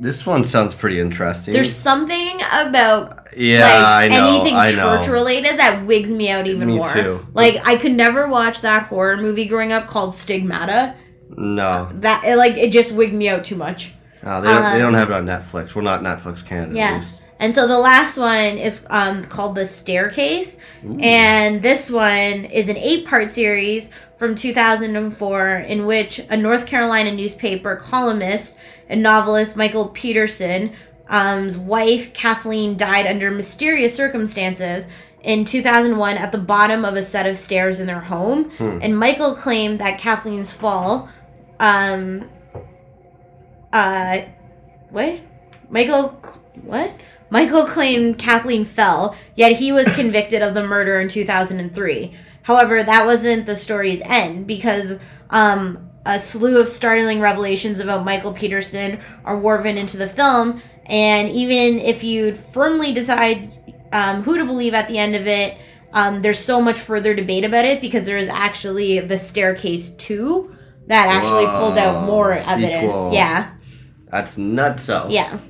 This 0.00 0.26
one 0.26 0.42
sounds 0.44 0.74
pretty 0.74 1.00
interesting. 1.00 1.54
There's 1.54 1.72
something 1.74 2.36
about 2.52 3.28
yeah, 3.36 3.60
like 3.64 3.74
I 3.74 4.08
know. 4.08 4.28
anything 4.40 4.56
I 4.56 4.70
know. 4.72 4.98
church 4.98 5.08
related 5.08 5.58
that 5.58 5.86
wigs 5.86 6.10
me 6.10 6.30
out 6.30 6.46
even 6.48 6.66
Me 6.68 6.76
more. 6.76 6.88
too. 6.92 7.26
Like 7.32 7.56
I 7.66 7.76
could 7.76 7.92
never 7.92 8.26
watch 8.28 8.60
that 8.62 8.88
horror 8.88 9.16
movie 9.16 9.46
growing 9.46 9.72
up 9.72 9.86
called 9.86 10.14
Stigmata. 10.14 10.96
No, 11.36 11.90
That 11.94 12.22
it, 12.24 12.36
like 12.36 12.56
it 12.56 12.70
just 12.72 12.92
wigged 12.92 13.14
me 13.14 13.28
out 13.28 13.44
too 13.44 13.56
much. 13.56 13.92
no 14.22 14.40
they, 14.40 14.48
don't, 14.48 14.62
they 14.62 14.70
Um, 14.72 14.78
don't 14.80 14.94
have 14.94 15.10
it 15.10 15.14
on 15.14 15.26
Netflix. 15.26 15.74
We're 15.74 15.82
not 15.82 16.02
Netflix 16.02 16.44
Canada. 16.44 16.70
at 16.72 16.76
Yeah. 16.76 17.02
And 17.38 17.54
so 17.54 17.66
the 17.66 17.78
last 17.78 18.16
one 18.16 18.58
is 18.58 18.86
um, 18.90 19.24
called 19.24 19.54
The 19.54 19.66
Staircase. 19.66 20.58
And 21.02 21.62
this 21.62 21.90
one 21.90 22.44
is 22.46 22.68
an 22.68 22.76
eight 22.76 23.06
part 23.06 23.32
series 23.32 23.90
from 24.16 24.34
2004 24.34 25.56
in 25.56 25.86
which 25.86 26.20
a 26.30 26.36
North 26.36 26.66
Carolina 26.66 27.12
newspaper 27.12 27.76
columnist 27.76 28.56
and 28.88 29.02
novelist 29.02 29.56
Michael 29.56 29.88
Peterson's 29.88 30.70
um's 31.08 31.58
wife 31.58 32.14
Kathleen 32.14 32.76
died 32.76 33.06
under 33.06 33.30
mysterious 33.30 33.94
circumstances 33.94 34.88
in 35.22 35.44
2001 35.44 36.16
at 36.16 36.32
the 36.32 36.38
bottom 36.38 36.84
of 36.84 36.94
a 36.96 37.02
set 37.02 37.26
of 37.26 37.36
stairs 37.36 37.80
in 37.80 37.86
their 37.86 38.00
home. 38.00 38.50
And 38.80 38.98
Michael 38.98 39.34
claimed 39.34 39.78
that 39.80 39.98
Kathleen's 39.98 40.52
fall 40.52 41.08
um, 41.60 42.28
uh, 43.72 44.20
what? 44.90 45.20
Michael, 45.68 46.08
what? 46.62 46.92
Michael 47.34 47.64
claimed 47.64 48.16
Kathleen 48.16 48.64
fell, 48.64 49.16
yet 49.34 49.56
he 49.56 49.72
was 49.72 49.92
convicted 49.96 50.40
of 50.40 50.54
the 50.54 50.64
murder 50.64 51.00
in 51.00 51.08
2003. 51.08 52.14
However, 52.42 52.80
that 52.80 53.06
wasn't 53.06 53.46
the 53.46 53.56
story's 53.56 54.00
end 54.04 54.46
because 54.46 55.00
um, 55.30 55.90
a 56.06 56.20
slew 56.20 56.60
of 56.60 56.68
startling 56.68 57.20
revelations 57.20 57.80
about 57.80 58.04
Michael 58.04 58.32
Peterson 58.32 59.00
are 59.24 59.36
woven 59.36 59.76
into 59.76 59.96
the 59.96 60.06
film. 60.06 60.62
And 60.86 61.28
even 61.28 61.80
if 61.80 62.04
you'd 62.04 62.38
firmly 62.38 62.94
decide 62.94 63.52
um, 63.92 64.22
who 64.22 64.38
to 64.38 64.44
believe 64.44 64.72
at 64.72 64.86
the 64.86 64.98
end 64.98 65.16
of 65.16 65.26
it, 65.26 65.58
um, 65.92 66.22
there's 66.22 66.38
so 66.38 66.62
much 66.62 66.78
further 66.78 67.14
debate 67.14 67.42
about 67.42 67.64
it 67.64 67.80
because 67.80 68.04
there 68.04 68.18
is 68.18 68.28
actually 68.28 69.00
the 69.00 69.18
staircase 69.18 69.90
2 69.90 70.56
that 70.86 71.08
actually 71.08 71.46
pulls 71.46 71.76
out 71.76 72.06
more 72.06 72.36
sequel. 72.36 72.52
evidence. 72.52 73.12
Yeah. 73.12 73.54
That's 74.08 74.38
nuts. 74.38 74.84
So. 74.84 75.08
Yeah. 75.10 75.40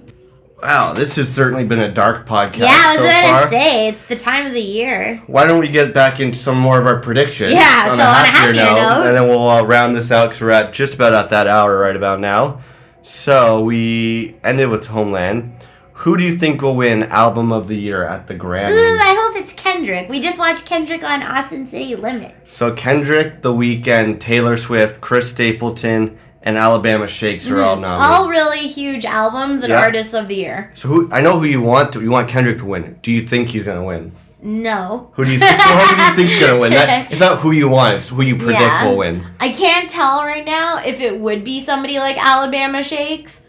Wow, 0.64 0.94
this 0.94 1.16
has 1.16 1.30
certainly 1.30 1.64
been 1.64 1.78
a 1.80 1.92
dark 1.92 2.24
podcast 2.26 2.60
Yeah, 2.60 2.68
I 2.70 2.96
was 2.96 3.06
so 3.06 3.12
gonna 3.12 3.38
far. 3.38 3.46
say 3.48 3.88
it's 3.88 4.02
the 4.04 4.16
time 4.16 4.46
of 4.46 4.52
the 4.54 4.62
year. 4.62 5.22
Why 5.26 5.46
don't 5.46 5.60
we 5.60 5.68
get 5.68 5.92
back 5.92 6.20
into 6.20 6.38
some 6.38 6.58
more 6.58 6.80
of 6.80 6.86
our 6.86 7.00
predictions? 7.00 7.52
Yeah, 7.52 7.84
so 7.84 7.92
on 7.92 7.98
a 7.98 8.02
happier 8.04 8.54
note. 8.64 9.06
and 9.06 9.14
then 9.14 9.28
we'll 9.28 9.46
uh, 9.46 9.62
round 9.62 9.94
this 9.94 10.10
out 10.10 10.28
because 10.28 10.40
we're 10.40 10.50
at 10.52 10.72
just 10.72 10.94
about 10.94 11.12
at 11.12 11.28
that 11.28 11.46
hour 11.46 11.78
right 11.78 11.94
about 11.94 12.18
now. 12.18 12.60
So 13.02 13.60
we 13.62 14.36
ended 14.42 14.70
with 14.70 14.86
Homeland. 14.86 15.52
Who 15.98 16.16
do 16.16 16.24
you 16.24 16.34
think 16.34 16.62
will 16.62 16.74
win 16.76 17.02
Album 17.04 17.52
of 17.52 17.68
the 17.68 17.76
Year 17.76 18.02
at 18.02 18.26
the 18.26 18.34
Grammys? 18.34 18.70
Ooh, 18.70 18.98
I 19.02 19.16
hope 19.20 19.40
it's 19.42 19.52
Kendrick. 19.52 20.08
We 20.08 20.18
just 20.18 20.38
watched 20.38 20.64
Kendrick 20.64 21.04
on 21.04 21.22
Austin 21.22 21.66
City 21.66 21.94
Limits. 21.94 22.50
So 22.50 22.72
Kendrick, 22.72 23.42
The 23.42 23.52
Weeknd, 23.52 24.18
Taylor 24.18 24.56
Swift, 24.56 25.02
Chris 25.02 25.28
Stapleton, 25.30 26.18
and 26.46 26.56
Alabama 26.58 27.08
Shakes 27.08 27.50
are 27.50 27.60
all 27.62 27.76
nominated. 27.76 28.04
Mm-hmm. 28.04 28.22
All 28.22 28.28
really 28.30 28.68
huge 28.68 29.04
albums 29.04 29.62
and 29.64 29.70
Yeah. 29.70 29.80
artists 29.80 30.14
of 30.14 30.28
the 30.28 30.36
year. 30.36 30.70
so 30.74 30.88
who 30.88 31.08
I 31.10 31.20
know 31.20 31.38
who 31.40 31.46
you 31.46 31.60
want 31.60 31.92
to. 31.94 32.02
You 32.02 32.10
want 32.10 32.28
Kendrick 32.28 32.58
to 32.58 32.66
win. 32.66 32.98
Do 33.02 33.10
you 33.10 33.22
think 33.22 33.48
he's 33.48 33.62
gonna 33.64 33.82
win? 33.84 34.12
No. 34.42 35.10
Who 35.14 35.24
do 35.24 35.32
you 35.32 35.38
think? 35.38 35.58
well, 35.58 35.86
who 35.86 35.96
do 35.96 36.02
you 36.02 36.14
think's 36.28 36.46
gonna 36.46 36.60
win? 36.60 36.72
That, 36.72 37.10
it's 37.10 37.20
not 37.20 37.38
who 37.38 37.50
you 37.52 37.68
want; 37.70 37.96
it's 37.96 38.10
who 38.10 38.22
you 38.22 38.36
predict 38.36 38.60
Yeah. 38.60 38.84
will 38.88 38.98
win. 38.98 39.24
I 39.40 39.48
can't 39.48 39.88
tell 39.88 40.22
right 40.22 40.44
now 40.44 40.78
if 40.84 41.00
it 41.00 41.18
would 41.18 41.44
be 41.44 41.60
somebody 41.60 41.98
like 41.98 42.18
Alabama 42.22 42.82
Shakes. 42.82 43.46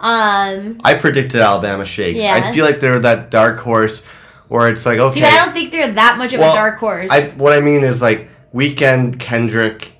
Um, 0.00 0.80
I 0.84 0.94
predicted 0.94 1.40
Alabama 1.40 1.84
Shakes. 1.86 2.20
Yeah. 2.22 2.34
I 2.34 2.52
feel 2.52 2.66
like 2.66 2.80
they're 2.80 3.00
that 3.00 3.30
dark 3.30 3.58
horse 3.60 4.02
where 4.48 4.68
it's 4.68 4.84
like 4.84 4.98
okay. 4.98 5.14
see, 5.14 5.20
but 5.22 5.32
I 5.32 5.36
don't 5.44 5.54
think 5.54 5.72
they're 5.72 5.92
that 5.92 6.18
much 6.18 6.34
of 6.34 6.40
Well, 6.40 6.52
a 6.52 6.56
dark 6.56 6.78
horse. 6.78 7.10
I, 7.10 7.22
what 7.38 7.54
I 7.54 7.60
mean 7.60 7.82
is 7.82 8.02
like 8.02 8.28
Weeknd, 8.54 9.18
Kendrick, 9.18 9.93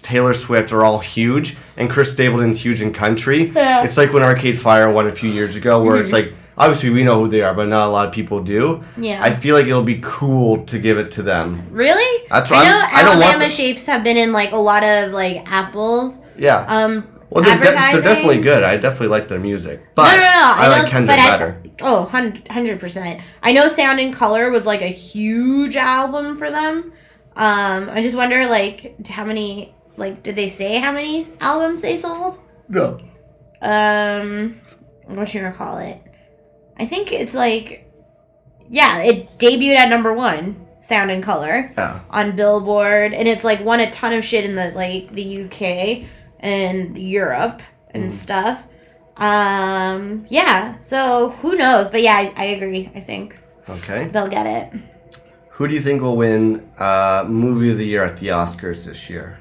Taylor 0.00 0.34
Swift 0.34 0.72
are 0.72 0.84
all 0.84 0.98
huge, 0.98 1.56
and 1.76 1.90
Chris 1.90 2.12
Stapleton's 2.12 2.60
huge 2.62 2.80
in 2.82 2.92
country. 2.92 3.44
Yeah. 3.46 3.78
Mm-hmm. 3.78 3.86
It's 3.86 3.96
like 3.96 4.12
when 4.12 4.22
Arcade 4.22 4.58
Fire 4.58 4.90
won 4.90 5.06
a 5.06 5.12
few 5.12 5.30
years 5.30 5.56
ago, 5.56 5.82
where 5.82 5.96
it's 6.00 6.12
like 6.12 6.32
obviously 6.58 6.90
we 6.90 7.04
know 7.04 7.22
who 7.24 7.28
they 7.30 7.42
are, 7.42 7.54
but 7.54 7.68
not 7.68 7.88
a 7.88 7.90
lot 7.90 8.06
of 8.06 8.12
people 8.12 8.42
do. 8.42 8.84
Yeah. 8.98 9.22
I 9.22 9.30
feel 9.30 9.54
like 9.56 9.66
it'll 9.66 9.82
be 9.82 10.00
cool 10.02 10.64
to 10.66 10.78
give 10.78 10.98
it 10.98 11.10
to 11.12 11.22
them. 11.22 11.66
really? 11.70 12.26
That's 12.30 12.50
I 12.50 12.54
what 12.56 12.64
know 12.64 12.78
I'm- 12.78 12.90
I 12.92 13.02
don't 13.02 13.22
Alabama 13.22 13.44
the- 13.44 13.50
Shapes 13.50 13.86
have 13.86 14.04
been 14.04 14.16
in 14.16 14.32
like 14.32 14.52
a 14.52 14.56
lot 14.58 14.82
of 14.82 15.12
like 15.12 15.50
Apple's 15.50 16.20
Yeah. 16.36 16.64
um 16.68 17.06
well, 17.30 17.44
they're, 17.44 17.54
de- 17.58 17.62
they're 17.62 18.02
definitely 18.02 18.40
good. 18.42 18.64
I 18.64 18.76
definitely 18.76 19.06
like 19.06 19.28
their 19.28 19.38
music, 19.38 19.80
but 19.94 20.10
no, 20.10 20.16
no, 20.16 20.22
no. 20.24 20.26
I, 20.26 20.58
I, 20.64 20.68
like 20.80 20.90
Kendrick 20.90 21.16
but 21.16 21.18
I, 21.20 21.30
better. 21.30 21.62
Oh, 21.80 22.04
hundred 22.50 22.80
percent. 22.80 23.20
I 23.40 23.52
know 23.52 23.68
Sound 23.68 24.00
and 24.00 24.12
Color 24.12 24.50
was 24.50 24.66
like 24.66 24.82
a 24.82 24.88
huge 24.88 25.76
album 25.76 26.34
for 26.36 26.50
them. 26.50 26.92
Um, 27.36 27.88
I 27.88 28.00
just 28.02 28.16
wonder 28.16 28.48
like 28.48 29.06
how 29.06 29.24
many 29.24 29.72
like 30.00 30.22
did 30.24 30.34
they 30.34 30.48
say 30.48 30.78
how 30.78 30.90
many 30.92 31.22
albums 31.40 31.82
they 31.82 31.96
sold? 31.96 32.40
No. 32.68 32.98
Um, 33.62 34.60
what 35.06 35.32
you 35.34 35.40
gonna 35.40 35.52
it? 35.78 36.00
I 36.78 36.86
think 36.86 37.12
it's 37.12 37.34
like, 37.34 37.86
yeah, 38.68 39.02
it 39.02 39.38
debuted 39.38 39.76
at 39.76 39.88
number 39.90 40.12
one, 40.14 40.66
Sound 40.80 41.10
and 41.10 41.22
Color 41.22 41.70
Yeah. 41.76 42.00
on 42.10 42.34
Billboard, 42.36 43.12
and 43.12 43.28
it's 43.28 43.44
like 43.44 43.62
won 43.64 43.80
a 43.80 43.90
ton 43.90 44.12
of 44.14 44.24
shit 44.24 44.44
in 44.44 44.54
the 44.54 44.72
like 44.74 45.12
the 45.12 45.44
UK 45.44 46.06
and 46.40 46.96
Europe 46.96 47.60
and 47.92 48.04
Mm. 48.04 48.10
stuff. 48.10 48.66
Um, 49.18 50.24
yeah. 50.30 50.78
So 50.80 51.30
who 51.42 51.54
knows? 51.56 51.88
But 51.88 52.00
yeah, 52.02 52.14
I, 52.16 52.32
I 52.36 52.44
agree. 52.56 52.90
I 52.94 53.00
think 53.00 53.38
Okay. 53.68 54.06
they'll 54.12 54.28
get 54.28 54.46
it. 54.46 54.80
Who 55.50 55.68
do 55.68 55.74
you 55.74 55.80
think 55.80 56.00
will 56.00 56.16
win 56.16 56.66
uh, 56.78 57.26
movie 57.28 57.70
of 57.72 57.76
the 57.76 57.84
year 57.84 58.02
at 58.02 58.16
the 58.16 58.28
Oscars 58.28 58.86
this 58.86 59.10
year? 59.10 59.38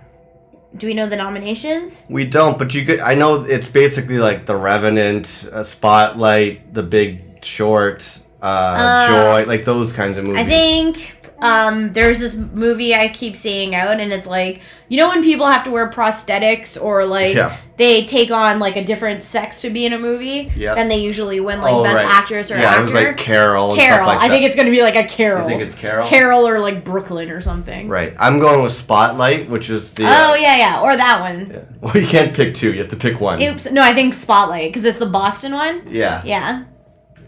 Do 0.75 0.87
we 0.87 0.93
know 0.93 1.07
the 1.07 1.15
nominations? 1.15 2.05
We 2.09 2.25
don't, 2.25 2.57
but 2.57 2.75
you 2.75 2.85
could. 2.85 2.99
I 2.99 3.15
know 3.15 3.43
it's 3.43 3.67
basically 3.67 4.19
like 4.19 4.45
The 4.45 4.55
Revenant, 4.55 5.49
uh, 5.51 5.63
Spotlight, 5.63 6.73
The 6.73 6.83
Big 6.83 7.43
Short, 7.43 8.19
uh, 8.41 9.07
Joy, 9.07 9.45
like 9.47 9.65
those 9.65 9.91
kinds 9.91 10.17
of 10.17 10.25
movies. 10.25 10.41
I 10.41 10.45
think 10.45 11.18
um, 11.41 11.93
there's 11.93 12.19
this 12.19 12.35
movie 12.35 12.93
I 12.93 13.07
keep 13.07 13.35
seeing 13.35 13.73
out, 13.75 13.99
and 13.99 14.11
it's 14.11 14.27
like 14.27 14.61
you 14.89 14.97
know 14.97 15.07
when 15.09 15.23
people 15.23 15.45
have 15.45 15.63
to 15.65 15.71
wear 15.71 15.89
prosthetics 15.89 16.81
or 16.81 17.05
like 17.05 17.35
Yeah. 17.35 17.55
they 17.77 18.03
take 18.05 18.31
on 18.31 18.59
like 18.59 18.75
a 18.75 18.83
different 18.83 19.23
sex 19.23 19.61
to 19.61 19.69
be 19.69 19.85
in 19.85 19.93
a 19.93 19.99
movie, 19.99 20.51
Yep. 20.55 20.75
then 20.75 20.89
they 20.89 20.97
usually 20.97 21.39
win 21.39 21.61
like 21.61 21.73
Oh, 21.73 21.83
best 21.83 21.95
right. 21.95 22.05
actress 22.05 22.51
or 22.51 22.57
yeah, 22.57 22.65
actor. 22.69 22.79
it 22.79 22.83
was 22.85 22.93
like 22.93 23.17
Carol. 23.17 23.75
Carol. 23.75 24.07
Like 24.07 24.19
I 24.21 24.29
think 24.29 24.45
it's 24.45 24.55
gonna 24.55 24.71
be 24.71 24.81
like 24.81 24.95
a 24.95 25.03
Carol. 25.03 25.45
I 25.45 25.47
think 25.49 25.61
it's 25.61 25.75
Carol? 25.75 26.05
Carol 26.07 26.47
or 26.47 26.59
like 26.59 26.83
Brooklyn 26.83 27.29
or 27.29 27.39
something. 27.41 27.87
Right. 27.87 28.13
I'm 28.19 28.39
going 28.39 28.61
with 28.63 28.71
Spotlight, 28.71 29.49
which 29.49 29.69
is 29.69 29.93
the. 29.93 30.05
Oh 30.05 30.31
uh, 30.31 30.35
yeah, 30.35 30.57
yeah, 30.57 30.81
or 30.81 30.95
that 30.97 31.21
one. 31.21 31.51
yeah. 31.51 31.59
Well, 31.81 31.95
you 31.95 32.07
can't 32.07 32.35
pick 32.35 32.55
two. 32.55 32.73
You 32.73 32.79
have 32.79 32.89
to 32.89 32.97
pick 32.97 33.21
one. 33.21 33.41
Oops, 33.41 33.71
no, 33.71 33.81
I 33.81 33.93
think 33.93 34.13
Spotlight 34.13 34.69
because 34.69 34.83
it's 34.85 34.99
the 34.99 35.05
Boston 35.05 35.53
one. 35.53 35.83
Yeah. 35.87 36.21
Yeah, 36.25 36.63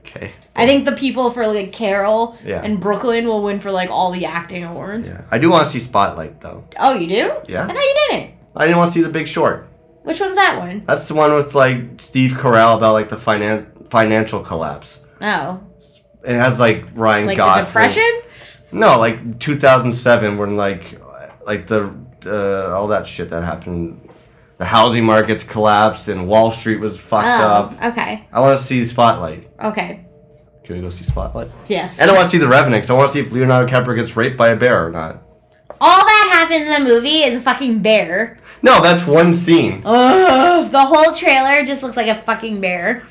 Okay. 0.05 0.31
I 0.55 0.65
think 0.65 0.85
the 0.85 0.91
people 0.93 1.31
for 1.31 1.47
like 1.47 1.71
Carol 1.71 2.37
Yeah. 2.45 2.61
and 2.61 2.79
Brooklyn 2.79 3.27
will 3.27 3.41
win 3.43 3.59
for 3.59 3.71
like 3.71 3.89
all 3.89 4.11
the 4.11 4.25
acting 4.25 4.63
awards. 4.63 5.09
Yeah. 5.09 5.21
I 5.31 5.37
do 5.37 5.49
want 5.49 5.65
to 5.65 5.71
see 5.71 5.79
Spotlight 5.79 6.41
though. 6.41 6.65
Oh, 6.79 6.93
you 6.95 7.07
do? 7.07 7.31
Yeah. 7.47 7.63
I 7.63 7.67
thought 7.67 7.75
you 7.75 7.95
didn't. 8.09 8.31
I 8.55 8.65
didn't 8.65 8.77
want 8.77 8.89
to 8.89 8.93
see 8.93 9.01
The 9.01 9.09
Big 9.09 9.27
Short. 9.27 9.67
Which 10.03 10.19
one's 10.19 10.35
that 10.35 10.57
one? 10.59 10.83
That's 10.85 11.07
the 11.07 11.13
one 11.13 11.33
with 11.33 11.53
like 11.55 12.01
Steve 12.01 12.31
Carell 12.33 12.75
about 12.75 12.93
like 12.93 13.09
the 13.09 13.15
finan- 13.15 13.87
financial 13.89 14.41
collapse. 14.41 14.99
Oh, 15.21 15.61
It 16.25 16.35
has 16.35 16.59
like 16.59 16.85
Ryan 16.95 17.27
like 17.27 17.37
Gosling. 17.37 17.63
the 17.63 17.89
depression? 17.89 18.21
No, 18.71 18.97
like 18.99 19.39
2007 19.39 20.37
when 20.37 20.57
like 20.57 20.99
like 21.45 21.67
the 21.67 21.93
uh, 22.25 22.73
all 22.75 22.87
that 22.87 23.05
shit 23.07 23.29
that 23.29 23.43
happened. 23.43 24.09
The 24.61 24.67
housing 24.67 25.03
markets 25.05 25.43
collapsed 25.43 26.07
and 26.07 26.27
Wall 26.27 26.51
Street 26.51 26.79
was 26.79 26.99
fucked 26.99 27.25
oh, 27.25 27.47
up. 27.47 27.73
Oh, 27.81 27.89
okay, 27.89 28.27
I 28.31 28.41
want 28.41 28.59
to 28.59 28.63
see 28.63 28.85
Spotlight. 28.85 29.49
okay, 29.59 30.05
Can 30.63 30.75
we 30.75 30.83
go 30.83 30.91
see 30.91 31.03
Spotlight? 31.03 31.47
yes. 31.65 31.99
And 31.99 32.11
I 32.11 32.13
want 32.13 32.25
to 32.25 32.29
see 32.29 32.37
The 32.37 32.47
Revenant. 32.47 32.87
I 32.87 32.93
want 32.93 33.09
to 33.09 33.13
see 33.13 33.21
if 33.21 33.31
Leonardo 33.31 33.67
DiCaprio 33.67 33.95
gets 33.95 34.15
raped 34.15 34.37
by 34.37 34.49
a 34.49 34.55
bear 34.55 34.85
or 34.85 34.91
not. 34.91 35.23
All 35.81 36.05
that 36.05 36.29
happens 36.31 36.67
in 36.67 36.83
the 36.83 36.87
movie 36.87 37.23
is 37.23 37.37
a 37.37 37.41
fucking 37.41 37.79
bear. 37.79 38.37
No, 38.61 38.83
that's 38.83 39.07
one 39.07 39.33
scene. 39.33 39.81
Ugh, 39.83 40.71
the 40.71 40.85
whole 40.85 41.15
trailer 41.15 41.65
just 41.65 41.81
looks 41.81 41.97
like 41.97 42.05
a 42.05 42.13
fucking 42.13 42.61
bear. 42.61 43.07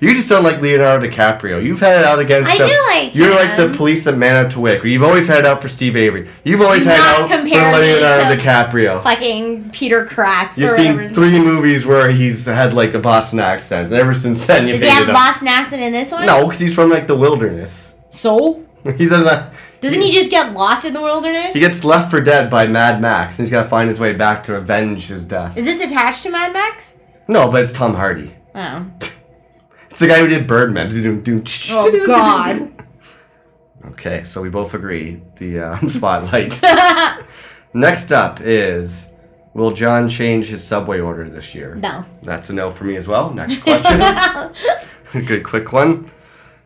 You 0.00 0.14
just 0.14 0.30
don't 0.30 0.42
like 0.42 0.62
Leonardo 0.62 1.06
DiCaprio. 1.06 1.62
You've 1.62 1.80
had 1.80 2.00
it 2.00 2.06
out 2.06 2.18
against. 2.18 2.50
I 2.50 2.54
him. 2.54 2.68
do 2.68 2.82
like 2.88 3.14
You're 3.14 3.34
like 3.34 3.56
the 3.58 3.66
him. 3.66 3.74
police 3.74 4.06
of 4.06 4.16
Manitowoc. 4.16 4.82
You've 4.82 5.02
always 5.02 5.28
had 5.28 5.40
it 5.40 5.44
out 5.46 5.60
for 5.60 5.68
Steve 5.68 5.94
Avery. 5.94 6.26
You've 6.42 6.62
always 6.62 6.84
Do 6.84 6.90
had 6.90 6.98
it 6.98 7.04
out 7.04 7.28
for 7.28 7.44
Leonardo 7.44 8.34
DiCaprio. 8.42 9.02
Fucking 9.02 9.70
Peter 9.70 10.06
Kratz 10.06 10.56
You've 10.56 10.70
or 10.70 10.76
seen 10.76 11.08
three 11.10 11.38
movies 11.38 11.84
where 11.84 12.10
he's 12.10 12.46
had 12.46 12.72
like 12.72 12.94
a 12.94 12.98
Boston 12.98 13.40
accent, 13.40 13.88
and 13.88 13.96
ever 14.00 14.14
since 14.14 14.46
then 14.46 14.66
you've 14.66 14.78
Does 14.80 14.88
he 14.88 14.94
have 14.94 15.06
him. 15.08 15.14
Boston 15.14 15.48
accent 15.48 15.82
in 15.82 15.92
this 15.92 16.10
one? 16.12 16.24
No, 16.24 16.46
because 16.46 16.60
he's 16.60 16.74
from 16.74 16.88
like 16.88 17.06
the 17.06 17.16
wilderness. 17.16 17.92
So? 18.08 18.64
He 18.96 19.06
doesn't. 19.06 19.52
Doesn't 19.82 20.00
he 20.00 20.10
just 20.10 20.30
get 20.30 20.54
lost 20.54 20.86
in 20.86 20.94
the 20.94 21.02
wilderness? 21.02 21.52
He 21.52 21.60
gets 21.60 21.84
left 21.84 22.10
for 22.10 22.22
dead 22.22 22.48
by 22.50 22.66
Mad 22.66 23.02
Max, 23.02 23.38
and 23.38 23.46
he's 23.46 23.50
got 23.50 23.64
to 23.64 23.68
find 23.68 23.90
his 23.90 24.00
way 24.00 24.14
back 24.14 24.42
to 24.44 24.56
avenge 24.56 25.08
his 25.08 25.26
death. 25.26 25.58
Is 25.58 25.66
this 25.66 25.82
attached 25.84 26.22
to 26.22 26.30
Mad 26.30 26.54
Max? 26.54 26.96
No, 27.28 27.50
but 27.50 27.62
it's 27.62 27.72
Tom 27.72 27.94
Hardy. 27.94 28.34
Oh. 28.54 28.86
It's 29.90 29.98
the 29.98 30.06
guy 30.06 30.20
who 30.20 30.28
did 30.28 30.46
Birdman. 30.46 30.88
Oh 31.70 32.06
God. 32.06 32.72
Okay, 33.86 34.24
so 34.24 34.42
we 34.42 34.50
both 34.50 34.74
agree. 34.74 35.22
The 35.36 35.60
um, 35.60 35.88
spotlight. 35.88 36.60
Next 37.74 38.12
up 38.12 38.40
is 38.42 39.10
Will 39.54 39.70
John 39.70 40.08
change 40.08 40.48
his 40.48 40.62
subway 40.62 41.00
order 41.00 41.28
this 41.28 41.54
year? 41.54 41.76
No. 41.76 42.04
That's 42.22 42.50
a 42.50 42.52
no 42.52 42.70
for 42.70 42.84
me 42.84 42.96
as 42.96 43.08
well. 43.08 43.32
Next 43.32 43.62
question. 43.62 45.24
Good 45.26 45.44
quick 45.44 45.72
one. 45.72 46.10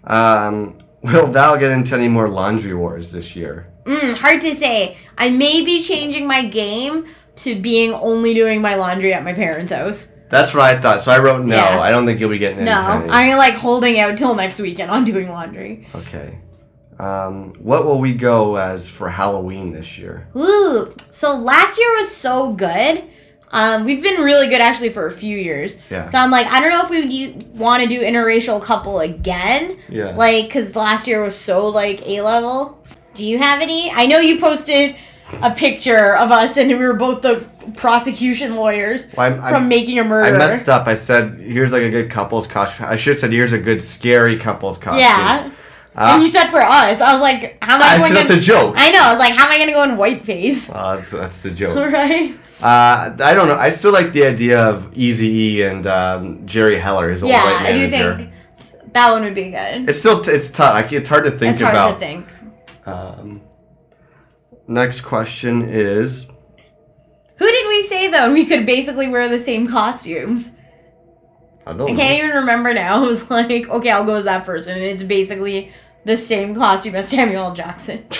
Um, 0.04 0.76
will 1.02 1.28
Val 1.28 1.56
get 1.56 1.70
into 1.70 1.94
any 1.94 2.08
more 2.08 2.28
laundry 2.28 2.74
wars 2.74 3.12
this 3.12 3.36
year? 3.36 3.68
Mm, 3.84 4.16
hard 4.16 4.40
to 4.40 4.54
say. 4.54 4.96
I 5.16 5.30
may 5.30 5.64
be 5.64 5.82
changing 5.82 6.26
my 6.26 6.44
game 6.44 7.06
to 7.36 7.60
being 7.60 7.92
only 7.92 8.34
doing 8.34 8.60
my 8.60 8.74
laundry 8.74 9.14
at 9.14 9.24
my 9.24 9.32
parents' 9.32 9.72
house. 9.72 10.13
That's 10.34 10.52
what 10.52 10.64
I 10.64 10.80
thought. 10.80 11.00
So 11.00 11.12
I 11.12 11.20
wrote 11.20 11.44
no. 11.44 11.54
Yeah. 11.54 11.80
I 11.80 11.92
don't 11.92 12.06
think 12.06 12.18
you'll 12.18 12.30
be 12.30 12.38
getting 12.38 12.64
No. 12.64 12.72
I'm 12.72 13.38
like 13.38 13.54
holding 13.54 14.00
out 14.00 14.18
till 14.18 14.34
next 14.34 14.58
weekend 14.58 14.90
on 14.90 15.04
doing 15.04 15.30
laundry. 15.30 15.86
Okay. 15.94 16.40
Um, 16.98 17.54
what 17.60 17.84
will 17.84 18.00
we 18.00 18.14
go 18.14 18.56
as 18.56 18.90
for 18.90 19.08
Halloween 19.08 19.70
this 19.72 19.96
year? 19.96 20.26
Ooh, 20.36 20.92
so 21.12 21.36
last 21.36 21.78
year 21.78 21.88
was 21.98 22.12
so 22.12 22.52
good. 22.52 23.04
Um, 23.52 23.84
we've 23.84 24.02
been 24.02 24.22
really 24.22 24.48
good 24.48 24.60
actually 24.60 24.88
for 24.88 25.06
a 25.06 25.10
few 25.12 25.38
years. 25.38 25.76
Yeah. 25.88 26.06
So 26.06 26.18
I'm 26.18 26.32
like, 26.32 26.48
I 26.48 26.60
don't 26.60 26.70
know 26.70 26.82
if 26.82 26.90
we 26.90 27.36
want 27.56 27.84
to 27.84 27.88
do 27.88 28.00
interracial 28.00 28.60
couple 28.60 28.98
again. 28.98 29.78
Yeah. 29.88 30.16
Like, 30.16 30.50
cause 30.50 30.74
last 30.74 31.06
year 31.06 31.22
was 31.22 31.36
so 31.36 31.68
like 31.68 32.04
A 32.08 32.22
level. 32.22 32.84
Do 33.14 33.24
you 33.24 33.38
have 33.38 33.60
any? 33.60 33.92
I 33.92 34.06
know 34.06 34.18
you 34.18 34.40
posted 34.40 34.96
a 35.42 35.50
picture 35.54 36.16
of 36.16 36.30
us 36.30 36.56
and 36.56 36.68
we 36.68 36.76
were 36.76 36.94
both 36.94 37.22
the 37.22 37.44
prosecution 37.76 38.56
lawyers 38.56 39.06
Well, 39.16 39.30
I'm- 39.32 39.40
I'm- 39.42 39.52
from 39.54 39.68
making 39.68 39.98
a 39.98 40.02
I 40.02 40.06
murder. 40.06 40.34
I 40.34 40.38
messed 40.38 40.68
up. 40.68 40.86
I 40.86 40.94
said, 40.94 41.38
here's 41.40 41.72
like 41.72 41.82
a 41.82 41.90
good 41.90 42.10
couple's 42.10 42.46
costume. 42.46 42.86
I 42.88 42.96
should 42.96 43.12
have 43.12 43.18
said, 43.20 43.32
here's 43.32 43.52
a 43.52 43.58
good 43.58 43.82
scary 43.82 44.36
couple's 44.38 44.78
costume. 44.78 45.00
Yeah. 45.00 45.50
Ah. 45.96 46.14
and 46.14 46.22
you 46.22 46.28
said 46.28 46.46
for 46.48 46.60
us, 46.60 47.00
I 47.00 47.12
was 47.12 47.22
like, 47.22 47.56
how 47.62 47.76
am 47.76 47.82
I 47.82 47.94
Ah, 47.94 47.98
going? 47.98 48.12
that's 48.14 48.28
to... 48.28 48.36
a 48.36 48.40
joke. 48.40 48.74
I 48.76 48.90
know. 48.90 49.00
I 49.00 49.10
was 49.10 49.18
like, 49.20 49.32
how 49.34 49.46
am 49.46 49.52
I 49.52 49.56
going 49.58 49.68
to 49.68 49.74
go 49.74 49.82
in 49.84 49.96
white 49.96 50.24
face? 50.24 50.68
Uh, 50.74 50.96
that's, 50.96 51.10
that's 51.12 51.40
the 51.42 51.50
joke. 51.50 51.76
right. 51.92 52.34
Uh, 52.60 53.14
I 53.22 53.34
don't 53.34 53.46
know. 53.48 53.54
I 53.56 53.70
still 53.70 53.92
like 53.92 54.12
the 54.12 54.24
idea 54.26 54.60
of 54.60 54.90
Easy 54.96 55.26
E 55.28 55.62
and 55.62 55.86
um, 55.86 56.46
Jerry 56.46 56.76
Heller, 56.76 57.10
his 57.12 57.22
old 57.22 57.30
Yeah, 57.30 57.44
white 57.44 57.66
I 57.66 57.72
do 57.72 57.88
think 57.90 58.30
that 58.92 59.10
one 59.12 59.22
would 59.24 59.34
be 59.34 59.50
good. 59.50 59.88
It's 59.88 59.98
still 59.98 60.20
t- 60.20 60.30
it's 60.30 60.50
tough. 60.50 60.92
It's 60.92 61.08
hard 61.08 61.24
to 61.24 61.30
think 61.32 61.58
about. 61.60 61.70
It's 61.70 61.76
hard 61.76 61.94
to 61.94 61.98
think. 62.00 62.26
Um, 62.86 63.40
next 64.66 65.02
question 65.02 65.62
is 65.62 66.26
Who 67.36 67.46
did 67.46 67.68
we 67.68 67.82
say 67.82 68.10
though? 68.10 68.32
We 68.32 68.46
could 68.46 68.66
basically 68.66 69.08
wear 69.08 69.28
the 69.28 69.38
same 69.38 69.68
costumes. 69.68 70.52
I 71.66 71.72
don't 71.72 71.90
I 71.90 71.94
can't 71.94 72.18
even 72.24 72.36
remember 72.36 72.74
now. 72.74 73.04
It 73.04 73.08
was 73.08 73.30
like, 73.30 73.68
okay, 73.68 73.90
I'll 73.90 74.04
go 74.04 74.16
as 74.16 74.24
that 74.24 74.44
person, 74.44 74.74
and 74.74 74.84
it's 74.84 75.02
basically 75.02 75.72
the 76.04 76.16
same 76.16 76.54
costume 76.54 76.94
as 76.94 77.08
Samuel 77.08 77.46
L. 77.46 77.54
Jackson. 77.54 78.06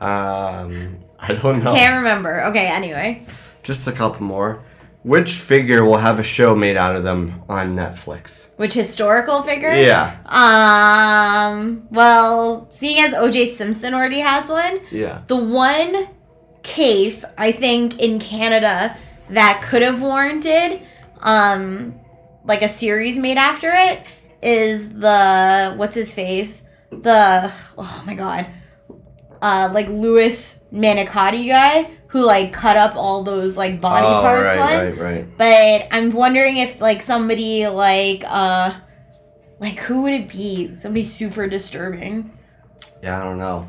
Um, 0.00 1.00
I 1.18 1.34
don't 1.34 1.62
know. 1.62 1.74
Can't 1.74 1.96
remember. 1.96 2.44
Okay, 2.44 2.66
anyway. 2.68 3.26
Just 3.62 3.86
a 3.86 3.92
couple 3.92 4.22
more. 4.24 4.64
Which 5.02 5.32
figure 5.32 5.84
will 5.84 5.98
have 5.98 6.18
a 6.18 6.22
show 6.22 6.54
made 6.54 6.76
out 6.76 6.94
of 6.96 7.04
them 7.04 7.42
on 7.48 7.74
Netflix? 7.76 8.48
Which 8.56 8.74
historical 8.74 9.42
figure? 9.42 9.72
Yeah. 9.72 10.16
Um. 10.26 11.86
Well, 11.90 12.66
seeing 12.70 12.98
as 13.02 13.14
O.J. 13.14 13.46
Simpson 13.46 13.94
already 13.94 14.20
has 14.20 14.48
one, 14.48 14.80
Yeah. 14.90 15.22
the 15.26 15.36
one 15.36 16.08
case 16.62 17.24
I 17.38 17.52
think 17.52 17.98
in 18.00 18.18
Canada 18.18 18.96
that 19.30 19.62
could 19.66 19.82
have 19.82 20.02
warranted, 20.02 20.82
um, 21.20 21.94
like 22.44 22.62
a 22.62 22.68
series 22.68 23.16
made 23.18 23.38
after 23.38 23.70
it 23.72 24.02
is 24.42 24.90
the 24.94 25.74
what's 25.76 25.94
his 25.94 26.12
face, 26.12 26.62
the 26.90 27.50
oh 27.78 28.02
my 28.06 28.14
god, 28.14 28.46
uh, 29.40 29.70
like 29.72 29.88
Louis 29.88 30.60
Manicotti 30.72 31.48
guy 31.48 31.90
who 32.10 32.24
like 32.24 32.52
cut 32.52 32.76
up 32.76 32.94
all 32.96 33.22
those 33.22 33.56
like 33.56 33.80
body 33.80 34.06
oh, 34.06 34.20
parts 34.20 34.54
right, 34.56 34.58
one. 34.58 34.98
right, 34.98 35.14
right. 35.16 35.26
But 35.36 35.88
I'm 35.96 36.10
wondering 36.12 36.58
if 36.58 36.80
like 36.80 37.02
somebody 37.02 37.66
like 37.66 38.24
uh 38.26 38.74
like 39.58 39.78
who 39.80 40.02
would 40.02 40.14
it 40.14 40.28
be? 40.28 40.74
Somebody 40.76 41.02
super 41.02 41.46
disturbing. 41.46 42.36
Yeah, 43.02 43.20
I 43.20 43.24
don't 43.24 43.38
know. 43.38 43.68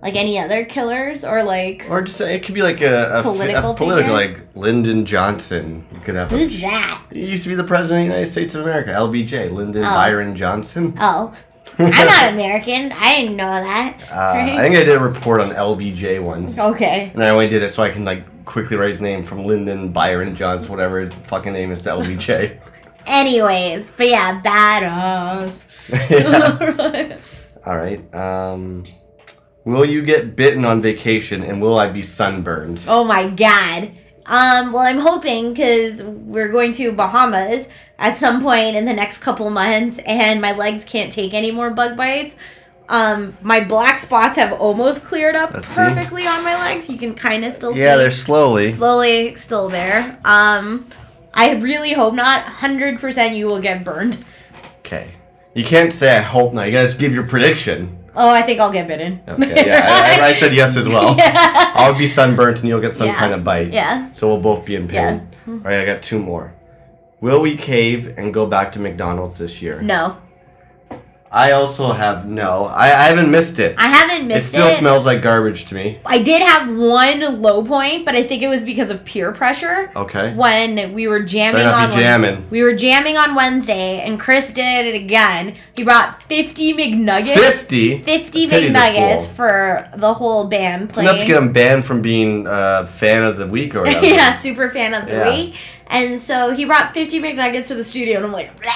Like 0.00 0.14
any 0.14 0.38
other 0.38 0.64
killers 0.64 1.24
or 1.24 1.42
like 1.42 1.86
Or 1.90 2.02
just 2.02 2.20
it 2.20 2.44
could 2.44 2.54
be 2.54 2.62
like 2.62 2.80
a, 2.80 3.18
a 3.18 3.22
Political 3.22 3.70
a 3.72 3.74
political 3.74 4.14
figure? 4.16 4.34
like 4.36 4.46
Lyndon 4.54 5.04
Johnson. 5.04 5.86
You 5.92 6.00
could 6.00 6.14
have. 6.14 6.32
a- 6.32 6.36
who's 6.38 6.60
that? 6.60 7.02
He 7.12 7.26
used 7.26 7.42
to 7.44 7.48
be 7.48 7.56
the 7.56 7.64
president 7.64 8.02
of 8.02 8.06
the 8.08 8.14
United 8.14 8.30
States 8.30 8.54
of 8.54 8.62
America, 8.62 8.92
LBJ, 8.92 9.50
Lyndon 9.50 9.82
Oh. 9.84 9.88
Byron 9.90 10.36
Johnson. 10.36 10.94
Oh. 11.00 11.34
I'm 11.78 11.90
not 12.06 12.32
American. 12.34 12.92
I 12.92 13.16
didn't 13.20 13.36
know 13.36 13.44
that. 13.46 13.98
Uh, 14.10 14.56
I 14.56 14.60
think 14.62 14.76
I 14.76 14.84
did 14.84 14.96
a 14.96 15.00
report 15.00 15.40
on 15.40 15.50
LBJ 15.50 16.22
once. 16.22 16.58
Okay. 16.58 17.10
And 17.14 17.22
I 17.22 17.30
only 17.30 17.48
did 17.48 17.62
it 17.62 17.72
so 17.72 17.82
I 17.82 17.90
can 17.90 18.04
like 18.04 18.44
quickly 18.44 18.76
write 18.76 18.88
his 18.88 19.02
name 19.02 19.22
from 19.22 19.44
Lyndon 19.44 19.92
Byron 19.92 20.34
Johnson, 20.34 20.70
whatever 20.70 21.00
his 21.00 21.14
fucking 21.26 21.52
name 21.52 21.70
is 21.70 21.80
to 21.82 21.90
LBJ. 21.90 22.58
Anyways, 23.06 23.90
but 23.92 24.08
yeah, 24.08 24.40
badass. 24.42 25.66
Yeah. 26.10 27.16
All 27.64 27.76
right. 27.76 28.14
Um, 28.14 28.84
will 29.64 29.84
you 29.84 30.02
get 30.02 30.36
bitten 30.36 30.64
on 30.64 30.80
vacation 30.82 31.42
and 31.42 31.60
will 31.62 31.78
I 31.78 31.88
be 31.90 32.02
sunburned? 32.02 32.84
oh 32.88 33.04
my 33.04 33.28
god. 33.28 33.90
Um, 34.28 34.72
well, 34.72 34.82
I'm 34.82 34.98
hoping 34.98 35.54
because 35.54 36.02
we're 36.02 36.48
going 36.52 36.72
to 36.72 36.92
Bahamas 36.92 37.68
at 37.98 38.16
some 38.16 38.42
point 38.42 38.76
in 38.76 38.84
the 38.84 38.92
next 38.92 39.18
couple 39.18 39.48
months, 39.50 39.98
and 40.00 40.40
my 40.40 40.52
legs 40.52 40.84
can't 40.84 41.10
take 41.10 41.32
any 41.34 41.50
more 41.50 41.70
bug 41.70 41.96
bites. 41.96 42.36
Um, 42.90 43.36
my 43.42 43.60
black 43.64 43.98
spots 43.98 44.36
have 44.38 44.52
almost 44.52 45.04
cleared 45.04 45.34
up 45.34 45.52
Let's 45.52 45.68
see. 45.68 45.76
perfectly 45.76 46.26
on 46.26 46.42
my 46.44 46.54
legs. 46.56 46.88
You 46.88 46.96
can 46.98 47.14
kind 47.14 47.44
of 47.44 47.52
still 47.52 47.74
see 47.74 47.80
Yeah, 47.80 47.94
see. 47.94 47.98
they're 47.98 48.10
slowly. 48.10 48.72
slowly 48.72 49.34
still 49.34 49.68
there. 49.68 50.18
Um, 50.24 50.86
I 51.34 51.54
really 51.56 51.92
hope 51.92 52.14
not. 52.14 52.44
Hundred 52.44 52.98
percent, 52.98 53.34
you 53.34 53.46
will 53.46 53.60
get 53.60 53.84
burned. 53.84 54.24
Okay. 54.80 55.10
You 55.54 55.64
can't 55.64 55.92
say 55.92 56.16
I 56.16 56.20
hope 56.20 56.52
not. 56.54 56.66
You 56.66 56.72
gotta 56.72 56.96
give 56.96 57.12
your 57.14 57.26
prediction. 57.26 57.97
Oh, 58.20 58.34
I 58.34 58.42
think 58.42 58.58
I'll 58.60 58.72
get 58.72 58.88
bitten. 58.88 59.20
Okay. 59.28 59.66
Yeah, 59.66 60.18
I, 60.20 60.30
I- 60.30 60.32
said 60.34 60.52
yes 60.52 60.76
as 60.76 60.88
well. 60.88 61.14
I'll 61.20 61.96
be 61.96 62.06
sunburnt 62.08 62.58
and 62.60 62.68
you'll 62.68 62.80
get 62.80 62.92
some 62.92 63.06
Yeah. 63.06 63.14
kind 63.14 63.32
of 63.32 63.44
bite. 63.44 63.72
Yeah. 63.72 64.10
So 64.12 64.26
we'll 64.28 64.40
both 64.42 64.64
be 64.66 64.74
in 64.74 64.88
pain. 64.88 65.28
Yeah. 65.46 65.52
All 65.52 65.58
right, 65.60 65.80
I 65.80 65.84
got 65.86 66.02
two 66.02 66.18
more. 66.18 66.52
Will 67.20 67.40
we 67.40 67.56
cave 67.56 68.14
and 68.18 68.34
go 68.34 68.46
back 68.46 68.72
to 68.72 68.80
McDonald's 68.80 69.38
this 69.38 69.62
year? 69.62 69.80
No, 69.82 70.16
I 71.30 71.52
also 71.52 71.92
have 71.92 72.26
no. 72.26 72.64
I, 72.66 72.84
I 72.86 73.08
haven't 73.08 73.30
missed 73.30 73.58
it. 73.58 73.74
I 73.78 73.88
haven't 73.88 74.26
missed 74.28 74.46
it 74.46 74.48
still 74.48 74.66
it. 74.68 74.70
Still 74.70 74.78
smells 74.80 75.04
like 75.06 75.20
garbage 75.22 75.66
to 75.66 75.74
me. 75.74 75.98
I 76.06 76.18
did 76.22 76.40
have 76.42 76.74
one 76.76 77.42
low 77.42 77.62
point, 77.64 78.04
but 78.06 78.14
I 78.14 78.22
think 78.22 78.42
it 78.42 78.48
was 78.48 78.62
because 78.62 78.90
of 78.90 79.04
peer 79.04 79.32
pressure. 79.32 79.90
Okay. 79.94 80.32
When 80.34 80.94
we 80.94 81.06
were 81.06 81.22
jamming 81.22 81.66
on 81.66 81.92
jamming. 81.92 82.48
we 82.50 82.62
were 82.62 82.74
jamming 82.74 83.16
on 83.18 83.34
Wednesday, 83.34 84.00
and 84.00 84.18
Chris 84.18 84.52
did 84.52 84.86
it 84.86 84.94
again. 84.94 85.54
He 85.76 85.84
brought 85.84 86.22
fifty 86.22 86.72
McNuggets. 86.72 87.34
50? 87.34 87.98
50 88.02 88.48
Pity 88.48 88.68
the 88.68 88.74
McNuggets 88.78 89.26
fool. 89.26 89.34
for 89.34 89.88
the 89.96 90.14
whole 90.14 90.46
band 90.48 90.84
It's 90.84 90.94
playing. 90.94 91.08
enough 91.08 91.20
to 91.20 91.26
get 91.26 91.36
him 91.42 91.52
banned 91.52 91.84
from 91.84 92.00
being 92.02 92.46
a 92.48 92.86
fan 92.86 93.22
of 93.22 93.36
the 93.36 93.46
week 93.46 93.74
or 93.74 93.80
whatever. 93.84 94.06
yeah, 94.06 94.32
super 94.32 94.70
fan 94.70 94.94
of 94.94 95.06
the 95.06 95.12
Yeah. 95.14 95.28
week. 95.28 95.56
And 95.88 96.18
so 96.20 96.52
he 96.54 96.64
brought 96.64 96.94
50 96.94 97.20
McNuggets 97.20 97.68
to 97.68 97.74
the 97.74 97.84
studio, 97.84 98.16
and 98.16 98.26
I'm 98.26 98.32
like, 98.32 98.58
"Blah." 98.60 98.72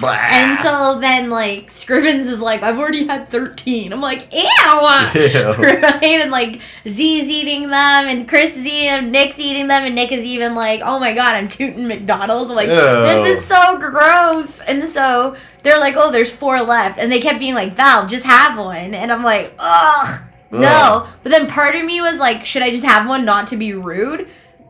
Blah. 0.00 0.16
And 0.30 0.58
so 0.58 0.98
then, 1.00 1.30
like, 1.30 1.68
Scrivens 1.68 2.26
is 2.26 2.40
like, 2.40 2.62
I've 2.62 2.78
already 2.78 3.06
had 3.06 3.28
13. 3.30 3.92
I'm 3.92 4.00
like, 4.00 4.32
ew! 4.32 4.40
Ew. 4.40 5.52
right? 5.54 6.02
And, 6.02 6.30
like, 6.30 6.60
Z's 6.86 7.28
eating 7.28 7.62
them, 7.62 7.72
and 8.06 8.28
Chris 8.28 8.56
is 8.56 8.66
eating 8.66 8.86
them, 8.88 9.10
Nick's 9.10 9.38
eating 9.38 9.68
them, 9.68 9.84
and 9.84 9.94
Nick 9.94 10.12
is 10.12 10.24
even 10.24 10.54
like, 10.54 10.80
oh 10.84 10.98
my 10.98 11.14
god, 11.14 11.34
I'm 11.34 11.48
tooting 11.48 11.88
McDonald's. 11.88 12.50
I'm 12.50 12.56
like, 12.56 12.68
Ew. 12.68 12.74
this 12.74 13.38
is 13.38 13.44
so 13.44 13.78
gross. 13.78 14.60
And 14.60 14.88
so 14.88 15.36
they're 15.62 15.80
like, 15.80 15.94
oh, 15.96 16.10
there's 16.10 16.32
four 16.32 16.60
left. 16.62 16.98
And 16.98 17.10
they 17.10 17.20
kept 17.20 17.38
being 17.38 17.54
like, 17.54 17.72
Val, 17.72 18.06
just 18.06 18.24
have 18.26 18.58
one. 18.58 18.94
And 18.94 19.10
I'm 19.12 19.22
like, 19.24 19.54
ugh. 19.58 20.22
No, 20.50 20.68
Ugh. 21.04 21.08
but 21.22 21.30
then 21.30 21.46
part 21.46 21.74
of 21.74 21.84
me 21.84 22.00
was 22.00 22.18
like, 22.18 22.46
should 22.46 22.62
I 22.62 22.70
just 22.70 22.84
have 22.84 23.06
one 23.06 23.26
not 23.26 23.48
to 23.48 23.56
be 23.56 23.74
rude? 23.74 24.28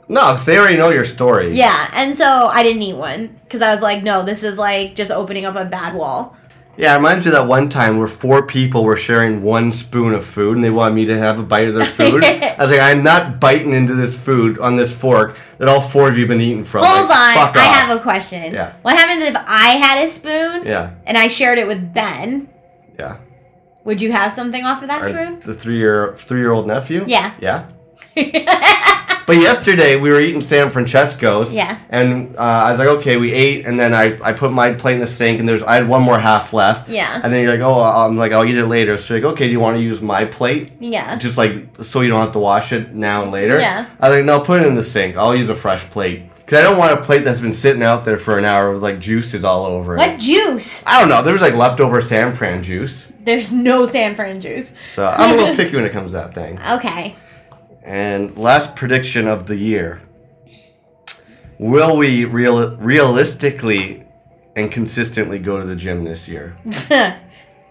No, 0.09 0.33
because 0.33 0.47
they 0.47 0.59
already 0.59 0.77
know 0.77 0.89
your 0.89 1.05
story. 1.05 1.53
Yeah, 1.55 1.91
and 1.95 2.15
so 2.15 2.47
I 2.47 2.63
didn't 2.63 2.83
eat 2.83 2.97
one 2.97 3.35
because 3.43 3.61
I 3.63 3.71
was 3.71 3.83
like, 3.83 4.03
no, 4.03 4.23
this 4.25 4.43
is 4.43 4.59
like 4.59 4.95
just 4.95 5.11
opening 5.11 5.45
up 5.45 5.55
a 5.57 5.65
bad 5.65 5.95
wall. 5.95 6.35
Yeah, 6.79 6.95
it 6.95 6.99
reminds 6.99 7.27
me 7.27 7.31
of 7.33 7.39
that 7.39 7.49
one 7.49 7.69
time 7.69 7.99
where 7.99 8.07
four 8.07 8.47
people 8.47 8.85
were 8.85 8.97
sharing 8.97 9.43
one 9.43 9.73
spoon 9.73 10.15
of 10.15 10.25
food 10.25 10.55
and 10.55 10.63
they 10.63 10.71
wanted 10.71 10.95
me 10.95 11.07
to 11.07 11.19
have 11.19 11.39
a 11.41 11.43
bite 11.43 11.67
of 11.67 11.75
their 11.75 11.85
food. 11.85 12.23
I 12.25 12.55
was 12.57 12.71
like, 12.71 12.81
I'm 12.81 13.03
not 13.03 13.41
biting 13.41 13.75
into 13.75 13.95
this 13.97 14.17
food 14.17 14.61
on 14.61 14.77
this 14.77 14.95
fork 14.97 15.37
that 15.59 15.67
all 15.69 15.81
four 15.81 16.09
of 16.09 16.15
you 16.17 16.21
have 16.23 16.29
been 16.29 16.41
eating 16.41 16.63
from. 16.63 16.85
Hold 16.87 17.09
Like, 17.09 17.37
on, 17.37 17.47
fuck 17.49 17.57
I 17.57 17.65
have 17.65 17.99
a 17.99 18.01
question. 18.01 18.55
Yeah. 18.55 18.75
What 18.83 18.97
happens 18.97 19.25
if 19.29 19.35
I 19.37 19.71
had 19.71 20.05
a 20.05 20.09
spoon 20.09 20.65
Yeah, 20.67 20.95
and 21.05 21.19
I 21.19 21.27
shared 21.27 21.59
it 21.59 21.67
with 21.67 21.93
Ben? 21.93 22.49
yeah. 22.99 23.19
Would 23.85 24.01
you 24.01 24.13
have 24.13 24.33
something 24.33 24.65
off 24.65 24.81
of 24.83 24.89
that 24.89 25.03
Our- 25.03 25.09
spoon? 25.09 25.41
the 25.45 25.55
three 25.55 25.77
year 25.79 26.15
three 26.17 26.41
year 26.41 26.53
old 26.53 26.67
nephew. 26.69 27.05
Yeah. 27.09 27.33
Yeah. 27.41 27.69
But 29.29 29.37
yesterday 29.37 29.95
we 29.97 30.09
were 30.09 30.19
eating 30.21 30.41
San 30.43 30.71
Francesco's. 30.71 31.53
Yeah. 31.53 31.79
And 31.91 32.35
uh, 32.37 32.41
I 32.41 32.71
was 32.71 32.79
like, 32.81 32.89
okay, 32.99 33.17
we 33.19 33.33
ate, 33.33 33.67
and 33.67 33.79
then 33.79 33.93
I, 33.95 34.19
I 34.23 34.33
put 34.33 34.51
my 34.53 34.73
plate 34.73 34.95
in 34.95 35.01
the 35.01 35.07
sink, 35.07 35.39
and 35.39 35.47
there's 35.49 35.63
I 35.63 35.75
had 35.77 35.87
one 35.89 36.03
more 36.03 36.19
half 36.19 36.53
left. 36.55 36.89
Yeah. 36.89 37.21
And 37.23 37.31
then 37.33 37.43
you're 37.43 37.53
like, 37.53 37.61
oh, 37.61 37.83
I'm 37.83 38.17
like, 38.17 38.33
I'll 38.33 38.45
eat 38.45 38.57
it 38.57 38.67
later. 38.67 38.97
So 38.97 39.15
you're 39.15 39.23
like, 39.23 39.35
okay, 39.35 39.47
do 39.47 39.53
you 39.53 39.61
want 39.61 39.77
to 39.77 39.83
use 39.83 40.01
my 40.03 40.25
plate? 40.25 40.73
Yeah. 40.81 41.17
Just 41.17 41.37
like 41.39 41.67
so 41.85 42.01
you 42.01 42.09
don't 42.09 42.23
have 42.23 42.33
to 42.33 42.39
wash 42.39 42.73
it 42.73 42.95
now 42.95 43.23
and 43.23 43.31
later. 43.31 43.61
Yeah. 43.61 43.87
I 44.01 44.09
was 44.09 44.17
like, 44.17 44.25
no, 44.25 44.41
put 44.41 44.63
it 44.63 44.67
in 44.67 44.75
the 44.75 44.83
sink. 44.83 45.17
I'll 45.17 45.37
use 45.37 45.51
a 45.51 45.55
fresh 45.55 45.85
plate 45.91 46.23
because 46.39 46.61
I 46.61 46.63
don't 46.63 46.79
want 46.79 46.99
a 46.99 47.03
plate 47.03 47.25
that's 47.25 47.43
been 47.43 47.53
sitting 47.53 47.83
out 47.83 48.07
there 48.07 48.17
for 48.17 48.39
an 48.39 48.47
hour 48.47 48.73
with 48.73 48.83
like 48.83 48.99
juices 48.99 49.45
all 49.45 49.67
over 49.67 49.95
it. 49.95 49.99
What 49.99 50.19
juice? 50.19 50.83
I 50.87 50.99
don't 50.99 51.11
know. 51.11 51.23
There 51.23 51.35
was 51.35 51.43
like 51.43 51.53
leftover 51.53 52.01
San 52.01 52.33
Fran 52.33 52.63
juice, 52.63 53.13
There's 53.21 53.53
no 53.53 53.85
San 53.85 54.17
Fran 54.17 54.41
juice. 54.41 54.73
so 54.87 55.07
I'm 55.07 55.35
a 55.35 55.37
little 55.37 55.55
picky 55.55 55.77
when 55.77 55.85
it 55.85 55.93
comes 55.93 56.13
to 56.13 56.17
that 56.17 56.35
thing. 56.35 56.59
Okay. 56.79 57.15
And 57.83 58.37
last 58.37 58.77
prediction 58.77 59.27
of 59.27 59.47
the 59.47 59.57
year. 59.57 60.03
Will 61.59 61.97
we 61.97 62.25
real 62.25 62.77
realistically 62.77 64.05
and 64.55 64.71
consistently 64.71 65.39
go 65.39 65.59
to 65.59 65.67
the 65.67 65.77
gym 65.77 66.05
this 66.05 66.29
year? 66.29 66.57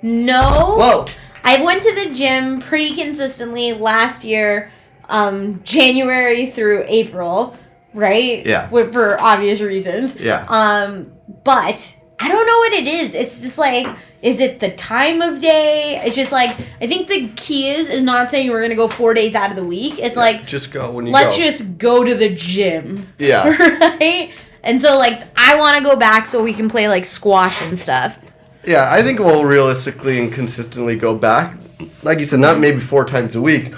No. 0.01 0.75
Whoa! 0.77 1.05
I 1.43 1.63
went 1.63 1.81
to 1.83 1.95
the 1.95 2.13
gym 2.13 2.61
pretty 2.61 2.95
consistently 2.95 3.73
last 3.73 4.23
year, 4.23 4.71
um, 5.09 5.63
January 5.63 6.47
through 6.47 6.85
April, 6.87 7.57
right? 7.93 8.45
Yeah. 8.45 8.69
With, 8.69 8.93
for 8.93 9.19
obvious 9.19 9.61
reasons. 9.61 10.19
Yeah. 10.19 10.45
Um, 10.49 11.11
but 11.43 11.97
I 12.19 12.27
don't 12.27 12.45
know 12.45 12.57
what 12.59 12.73
it 12.73 12.87
is. 12.87 13.15
It's 13.15 13.41
just 13.41 13.57
like, 13.57 13.87
is 14.21 14.41
it 14.41 14.59
the 14.59 14.71
time 14.71 15.21
of 15.21 15.39
day? 15.41 16.01
It's 16.03 16.15
just 16.15 16.31
like 16.31 16.51
I 16.81 16.87
think 16.87 17.07
the 17.07 17.29
key 17.35 17.69
is 17.69 17.89
is 17.89 18.03
not 18.03 18.29
saying 18.29 18.49
we're 18.49 18.61
gonna 18.61 18.75
go 18.75 18.87
four 18.87 19.13
days 19.13 19.35
out 19.35 19.49
of 19.49 19.55
the 19.55 19.63
week. 19.63 19.99
It's 19.99 20.15
like 20.15 20.45
just 20.45 20.71
go 20.71 20.91
when 20.91 21.05
you 21.05 21.11
let's 21.11 21.37
go. 21.37 21.43
just 21.43 21.77
go 21.77 22.03
to 22.03 22.15
the 22.15 22.33
gym. 22.33 23.09
Yeah. 23.19 23.47
right. 23.99 24.31
And 24.63 24.81
so 24.81 24.97
like 24.97 25.21
I 25.35 25.59
want 25.59 25.77
to 25.77 25.83
go 25.83 25.95
back 25.95 26.27
so 26.27 26.43
we 26.43 26.53
can 26.53 26.69
play 26.69 26.87
like 26.87 27.05
squash 27.05 27.61
and 27.61 27.77
stuff. 27.77 28.19
Yeah, 28.65 28.91
I 28.91 29.01
think 29.01 29.19
we'll 29.19 29.45
realistically 29.45 30.19
and 30.19 30.33
consistently 30.33 30.97
go 30.97 31.17
back. 31.17 31.57
Like 32.03 32.19
you 32.19 32.25
said, 32.25 32.39
not 32.39 32.59
maybe 32.59 32.79
four 32.79 33.05
times 33.05 33.35
a 33.35 33.41
week, 33.41 33.71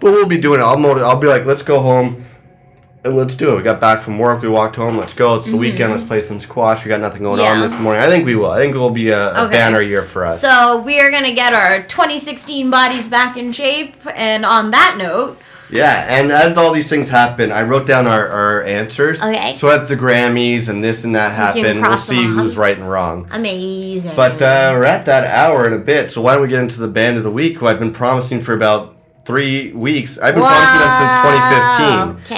but 0.00 0.12
we'll 0.12 0.28
be 0.28 0.38
doing 0.38 0.60
it. 0.60 0.62
I'll 0.62 0.78
motiv- 0.78 1.02
I'll 1.02 1.18
be 1.18 1.26
like, 1.26 1.44
let's 1.44 1.62
go 1.62 1.80
home 1.80 2.24
let's 3.16 3.36
do 3.36 3.52
it. 3.52 3.56
We 3.56 3.62
got 3.62 3.80
back 3.80 4.00
from 4.00 4.18
work, 4.18 4.42
we 4.42 4.48
walked 4.48 4.76
home. 4.76 4.96
Let's 4.96 5.14
go. 5.14 5.36
It's 5.36 5.50
the 5.50 5.56
weekend. 5.56 5.92
Let's 5.92 6.04
play 6.04 6.20
some 6.20 6.40
squash. 6.40 6.84
We 6.84 6.88
got 6.88 7.00
nothing 7.00 7.22
going 7.22 7.40
on 7.40 7.46
Mm-hmm. 7.46 7.62
This 7.62 7.78
morning. 7.80 8.02
I 8.02 8.06
think 8.08 8.24
we 8.26 8.34
will. 8.36 8.50
I 8.50 8.58
think 8.58 8.74
it 8.74 8.78
will 8.78 8.90
be 8.90 9.10
a, 9.10 9.34
a 9.34 9.42
Okay. 9.44 9.52
banner 9.52 9.80
year 9.80 10.02
for 10.02 10.24
us. 10.24 10.40
So 10.40 10.80
we 10.82 11.00
are 11.00 11.10
gonna 11.10 11.32
get 11.34 11.52
our 11.54 11.82
2016 11.82 12.70
bodies 12.70 13.08
back 13.08 13.36
in 13.36 13.52
shape. 13.52 13.94
And 14.14 14.44
on 14.44 14.70
that 14.72 14.96
note, 14.98 15.38
Yeah, 15.70 16.06
and 16.08 16.32
as 16.32 16.56
all 16.56 16.72
these 16.72 16.88
things 16.88 17.10
happen, 17.10 17.52
I 17.52 17.62
wrote 17.62 17.86
down 17.86 18.06
our, 18.06 18.26
our 18.28 18.62
answers. 18.64 19.20
Okay. 19.20 19.54
So 19.54 19.68
as 19.68 19.86
the 19.88 19.96
Grammys 19.96 20.68
and 20.70 20.82
this 20.82 21.04
and 21.04 21.14
that 21.14 21.32
happen, 21.32 21.82
we'll 21.82 21.98
see 21.98 22.22
who's 22.24 22.56
right 22.56 22.76
and 22.78 22.88
wrong. 22.90 23.28
amazing. 23.30 24.16
But 24.16 24.40
uh, 24.40 24.70
we're 24.72 24.84
at 24.84 25.04
that 25.06 25.24
hour 25.24 25.66
in 25.66 25.74
a 25.74 25.78
bit, 25.78 26.08
so 26.08 26.22
why 26.22 26.32
don't 26.34 26.42
we 26.42 26.48
get 26.48 26.60
into 26.60 26.80
the 26.80 26.88
band 26.88 27.18
of 27.18 27.22
the 27.22 27.30
week, 27.30 27.58
who 27.58 27.66
I've 27.66 27.78
been 27.78 27.92
promising 27.92 28.40
for 28.40 28.54
about 28.54 28.94
three 29.26 29.70
weeks. 29.72 30.18
I've 30.18 30.34
been 30.34 30.42
promising 30.42 30.80
them 30.80 30.94
since 30.96 32.24
2015. 32.24 32.37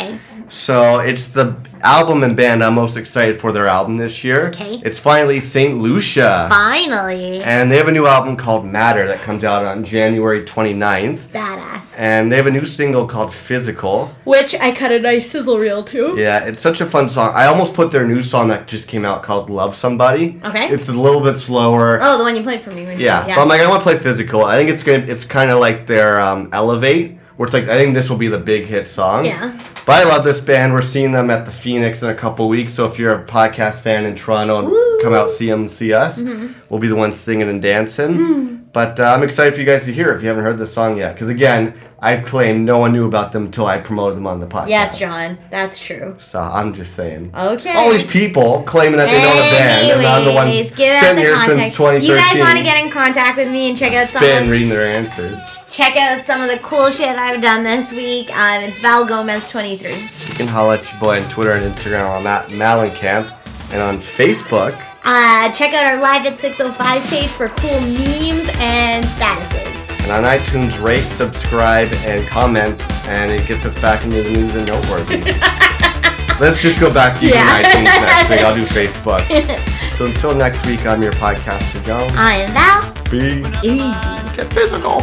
Okay. 0.51 0.57
So 0.57 0.99
it's 0.99 1.29
the 1.29 1.57
album 1.81 2.25
and 2.25 2.37
band 2.37 2.63
I'm 2.63 2.75
most 2.75 2.97
excited 2.97 3.41
for 3.41 3.53
their 3.53 3.69
album 3.69 3.97
this 3.99 4.25
year. 4.25 4.49
Okay. 4.49 4.81
It's 4.85 4.99
finally 4.99 5.39
St. 5.39 5.79
Lucia. 5.79 6.47
Finally. 6.51 7.41
And 7.43 7.71
they 7.71 7.77
have 7.77 7.87
a 7.89 7.93
new 7.93 8.07
album 8.07 8.37
called 8.37 8.67
Matter 8.67 9.07
that 9.07 9.21
comes 9.21 9.45
out 9.45 9.65
on 9.65 9.85
January 9.85 10.43
29th. 10.45 11.29
Badass. 11.29 11.97
And 11.99 12.31
they 12.33 12.37
have 12.37 12.47
a 12.49 12.51
new 12.51 12.65
single 12.65 13.07
called 13.07 13.33
Physical. 13.33 14.09
Which 14.25 14.55
I 14.57 14.73
cut 14.73 14.91
a 14.91 14.99
nice 14.99 15.31
sizzle 15.31 15.59
reel 15.59 15.83
to. 15.85 16.17
Yeah, 16.19 16.41
it's 16.41 16.61
such 16.61 16.81
a 16.81 16.87
fun 16.87 17.09
song. 17.09 17.33
I 17.35 17.47
almost 17.47 17.73
put 17.75 17.93
their 17.93 18.07
new 18.07 18.21
song 18.21 18.49
that 18.49 18.67
just 18.67 18.89
came 18.89 19.05
out 19.05 19.23
called 19.23 19.51
Love 19.51 19.77
Somebody. 19.77 20.41
Okay. 20.45 20.69
It's 20.69 20.89
a 20.89 20.93
little 20.93 21.21
bit 21.21 21.35
slower. 21.35 22.01
Oh, 22.03 22.19
the 22.19 22.25
one 22.25 22.35
you 22.37 22.43
played 22.43 22.63
for 22.65 22.71
me 22.71 22.81
recently. 22.83 23.05
Yeah, 23.05 23.27
Yeah. 23.27 23.37
but 23.37 23.43
I'm 23.43 23.49
like, 23.49 23.61
I 23.61 23.69
want 23.69 23.83
to 23.83 23.89
play 23.89 23.99
physical. 23.99 24.45
I 24.45 24.57
think 24.57 24.69
it's 24.71 24.83
gonna, 24.83 24.99
it's 25.05 25.25
kind 25.25 25.51
of 25.53 25.61
like 25.61 25.87
their 25.87 26.21
um, 26.21 26.49
Elevate, 26.53 27.19
where 27.37 27.47
it's 27.47 27.55
like, 27.55 27.69
I 27.69 27.77
think 27.79 27.95
this 27.95 28.11
will 28.11 28.19
be 28.19 28.29
the 28.29 28.39
big 28.39 28.65
hit 28.67 28.89
song. 28.89 29.25
Yeah. 29.25 29.59
But 29.87 30.07
I 30.07 30.09
love 30.09 30.25
this 30.25 30.41
band. 30.41 30.73
We're 30.73 30.83
seeing 30.83 31.13
them 31.13 31.31
at 31.31 31.45
the 31.47 31.51
Phoenix 31.51 32.03
in 32.03 32.11
a 32.11 32.15
couple 32.15 32.49
weeks. 32.49 32.75
So 32.75 32.87
if 32.87 32.99
you're 32.99 33.15
a 33.15 33.25
podcast 33.25 33.81
fan 33.81 34.05
in 34.05 34.15
Toronto, 34.15 34.65
Woo. 34.65 35.03
come 35.03 35.15
out 35.15 35.31
see 35.31 35.47
them, 35.51 35.69
see 35.69 35.93
us. 35.93 36.21
Mm-hmm. 36.21 36.53
We'll 36.69 36.81
be 36.81 36.87
the 36.89 36.95
ones 36.95 37.17
singing 37.17 37.49
and 37.49 37.61
dancing. 37.63 38.59
But 38.73 39.01
uh, 39.01 39.05
I'm 39.13 39.25
excited 39.25 39.55
for 39.55 39.61
you 39.61 39.67
guys 39.67 39.85
to 39.87 39.93
hear 39.93 40.13
if 40.15 40.23
you 40.23 40.29
haven't 40.29 40.45
heard 40.45 40.57
this 40.59 40.73
song 40.73 40.97
yet. 40.97 41.15
Because 41.15 41.29
again, 41.29 41.75
I've 41.99 42.25
claimed 42.25 42.65
no 42.65 42.79
one 42.79 42.93
knew 42.93 43.05
about 43.05 43.33
them 43.33 43.47
until 43.47 43.67
I 43.67 43.79
promoted 43.79 44.17
them 44.17 44.29
on 44.29 44.39
the 44.39 44.47
podcast. 44.47 44.69
yes, 44.69 44.97
John. 44.97 45.39
That's 45.51 45.77
true. 45.79 46.15
So 46.19 46.39
I'm 46.39 46.73
just 46.73 46.95
saying. 46.95 47.35
Okay. 47.35 47.75
All 47.75 47.91
these 47.91 48.07
people 48.07 48.63
claiming 48.63 48.99
that 48.99 49.07
they 49.07 49.21
know 49.21 49.35
the 49.35 49.59
band, 49.59 49.99
and 49.99 50.07
I'm 50.07 50.25
the 50.25 50.33
one 50.33 50.49
Anyways, 50.49 50.71
give 50.73 50.93
out 50.93 51.01
sitting 51.01 51.17
the 51.17 51.23
here 51.23 51.35
contact. 51.35 51.61
since 51.63 51.77
2013. 51.77 52.09
You 52.09 52.17
guys 52.17 52.39
want 52.39 52.59
to 52.59 52.65
get 52.65 52.85
in 52.85 52.91
contact 52.93 53.37
with 53.39 53.51
me 53.51 53.71
and 53.71 53.77
check 53.77 53.93
out 53.93 54.07
some 54.07 54.23
spin 54.23 54.49
reading 54.49 54.69
their 54.69 54.87
answers. 54.87 55.41
Check 55.71 55.97
out 55.97 56.25
some 56.25 56.41
of 56.41 56.49
the 56.49 56.59
cool 56.59 56.91
shit 56.91 57.09
I've 57.17 57.41
done 57.41 57.63
this 57.63 57.93
week. 57.93 58.31
Um, 58.37 58.63
it's 58.65 58.79
Val 58.79 59.05
Gomez 59.07 59.51
twenty 59.51 59.77
three. 59.77 59.95
You 60.29 60.35
can 60.35 60.47
holla 60.47 60.79
at 60.79 60.91
your 60.91 61.01
boy 61.01 61.23
on 61.23 61.29
Twitter 61.29 61.53
and 61.53 61.65
Instagram 61.65 62.11
on 62.11 62.25
that 62.25 62.49
Malencamp, 62.49 63.31
and 63.73 63.81
on 63.83 63.99
Facebook. 63.99 64.73
Uh, 65.05 65.51
check 65.53 65.73
out 65.73 65.87
our 65.87 66.01
Live 66.01 66.27
at 66.27 66.39
605 66.39 67.03
page 67.09 67.29
for 67.31 67.49
cool 67.49 67.81
memes 67.81 68.51
and 68.57 69.03
statuses. 69.07 69.89
And 70.03 70.11
on 70.13 70.25
iTunes, 70.25 70.83
rate, 70.83 71.05
subscribe, 71.05 71.91
and 72.05 72.27
comment, 72.29 72.83
and 73.07 73.31
it 73.33 73.47
gets 73.49 73.65
us 73.65 73.75
back 73.81 74.05
into 74.05 74.23
the 74.23 74.31
news 74.31 74.55
and 74.55 74.69
noteworthy. 74.69 75.23
Let's 76.39 76.61
just 76.63 76.79
go 76.81 76.93
back 76.93 77.19
to 77.21 77.25
using 77.27 77.39
Yeah. 77.41 77.63
iTunes 77.63 77.85
next 77.85 78.29
week. 78.31 78.41
I'll 78.41 78.55
do 78.55 78.65
Facebook. 78.67 79.93
so 79.95 80.05
until 80.07 80.35
next 80.35 80.67
week, 80.67 80.85
I'm 80.87 81.03
your 81.03 81.13
podcaster, 81.13 81.83
Joe. 81.85 82.07
I 82.13 82.35
am 82.47 82.53
Val. 82.53 83.00
Be 83.11 83.43
Easy. 83.65 84.37
get 84.37 84.53
physical. 84.53 84.99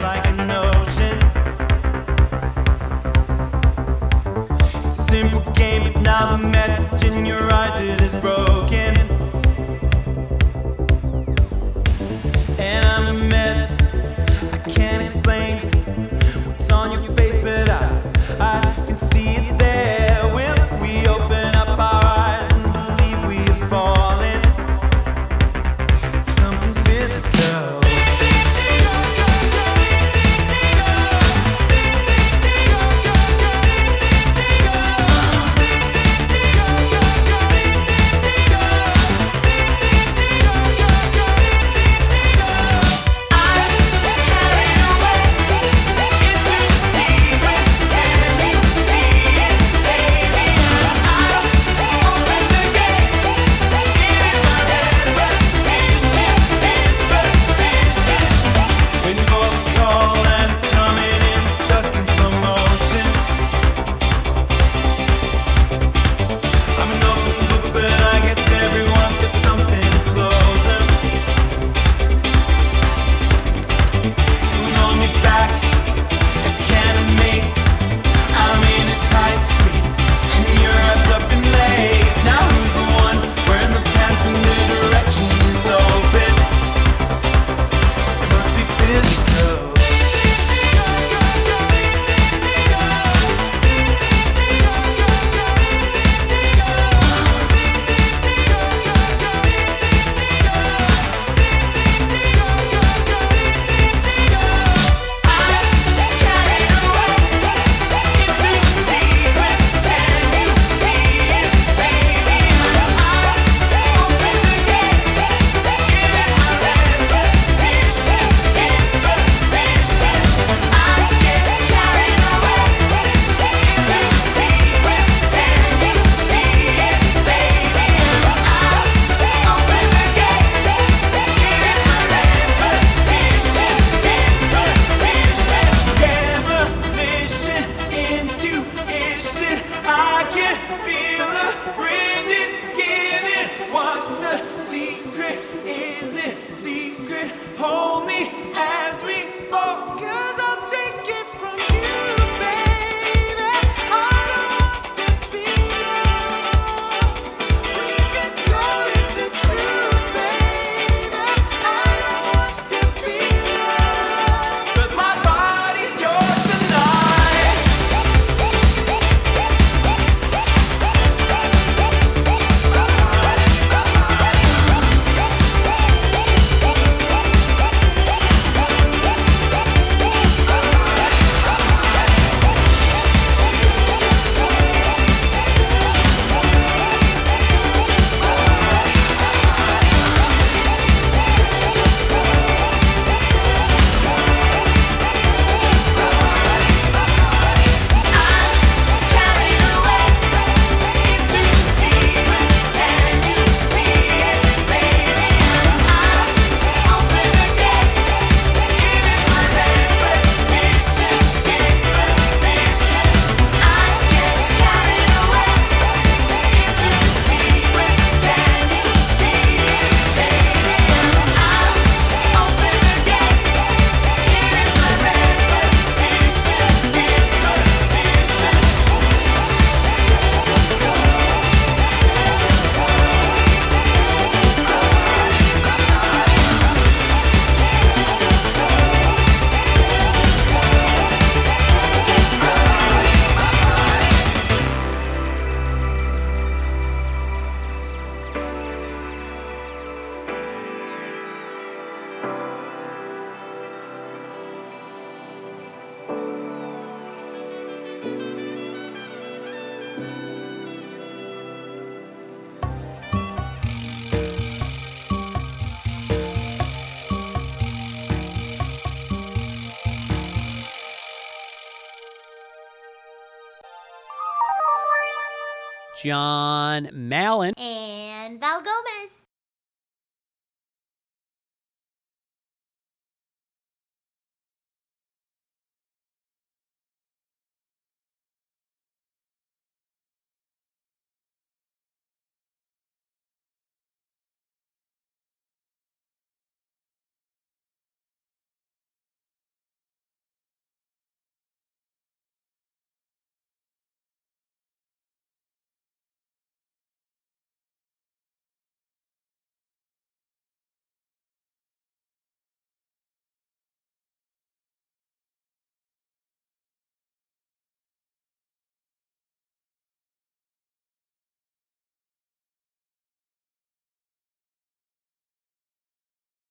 like 0.00 0.26
an 0.26 0.50
ocean. 0.50 1.18
It's 4.86 4.98
a 4.98 5.02
simple 5.04 5.52
game, 5.52 5.92
but 5.92 6.02
now 6.02 6.36
the 6.36 6.48
message 6.48 7.04
in 7.04 7.24
your 7.24 7.42
eyes 7.52 7.80
it 7.80 8.00
is 8.00 8.16
broken. 8.16 8.98
And 12.58 12.84
I'm 12.84 13.14
a 13.14 13.18
mess. 13.28 13.59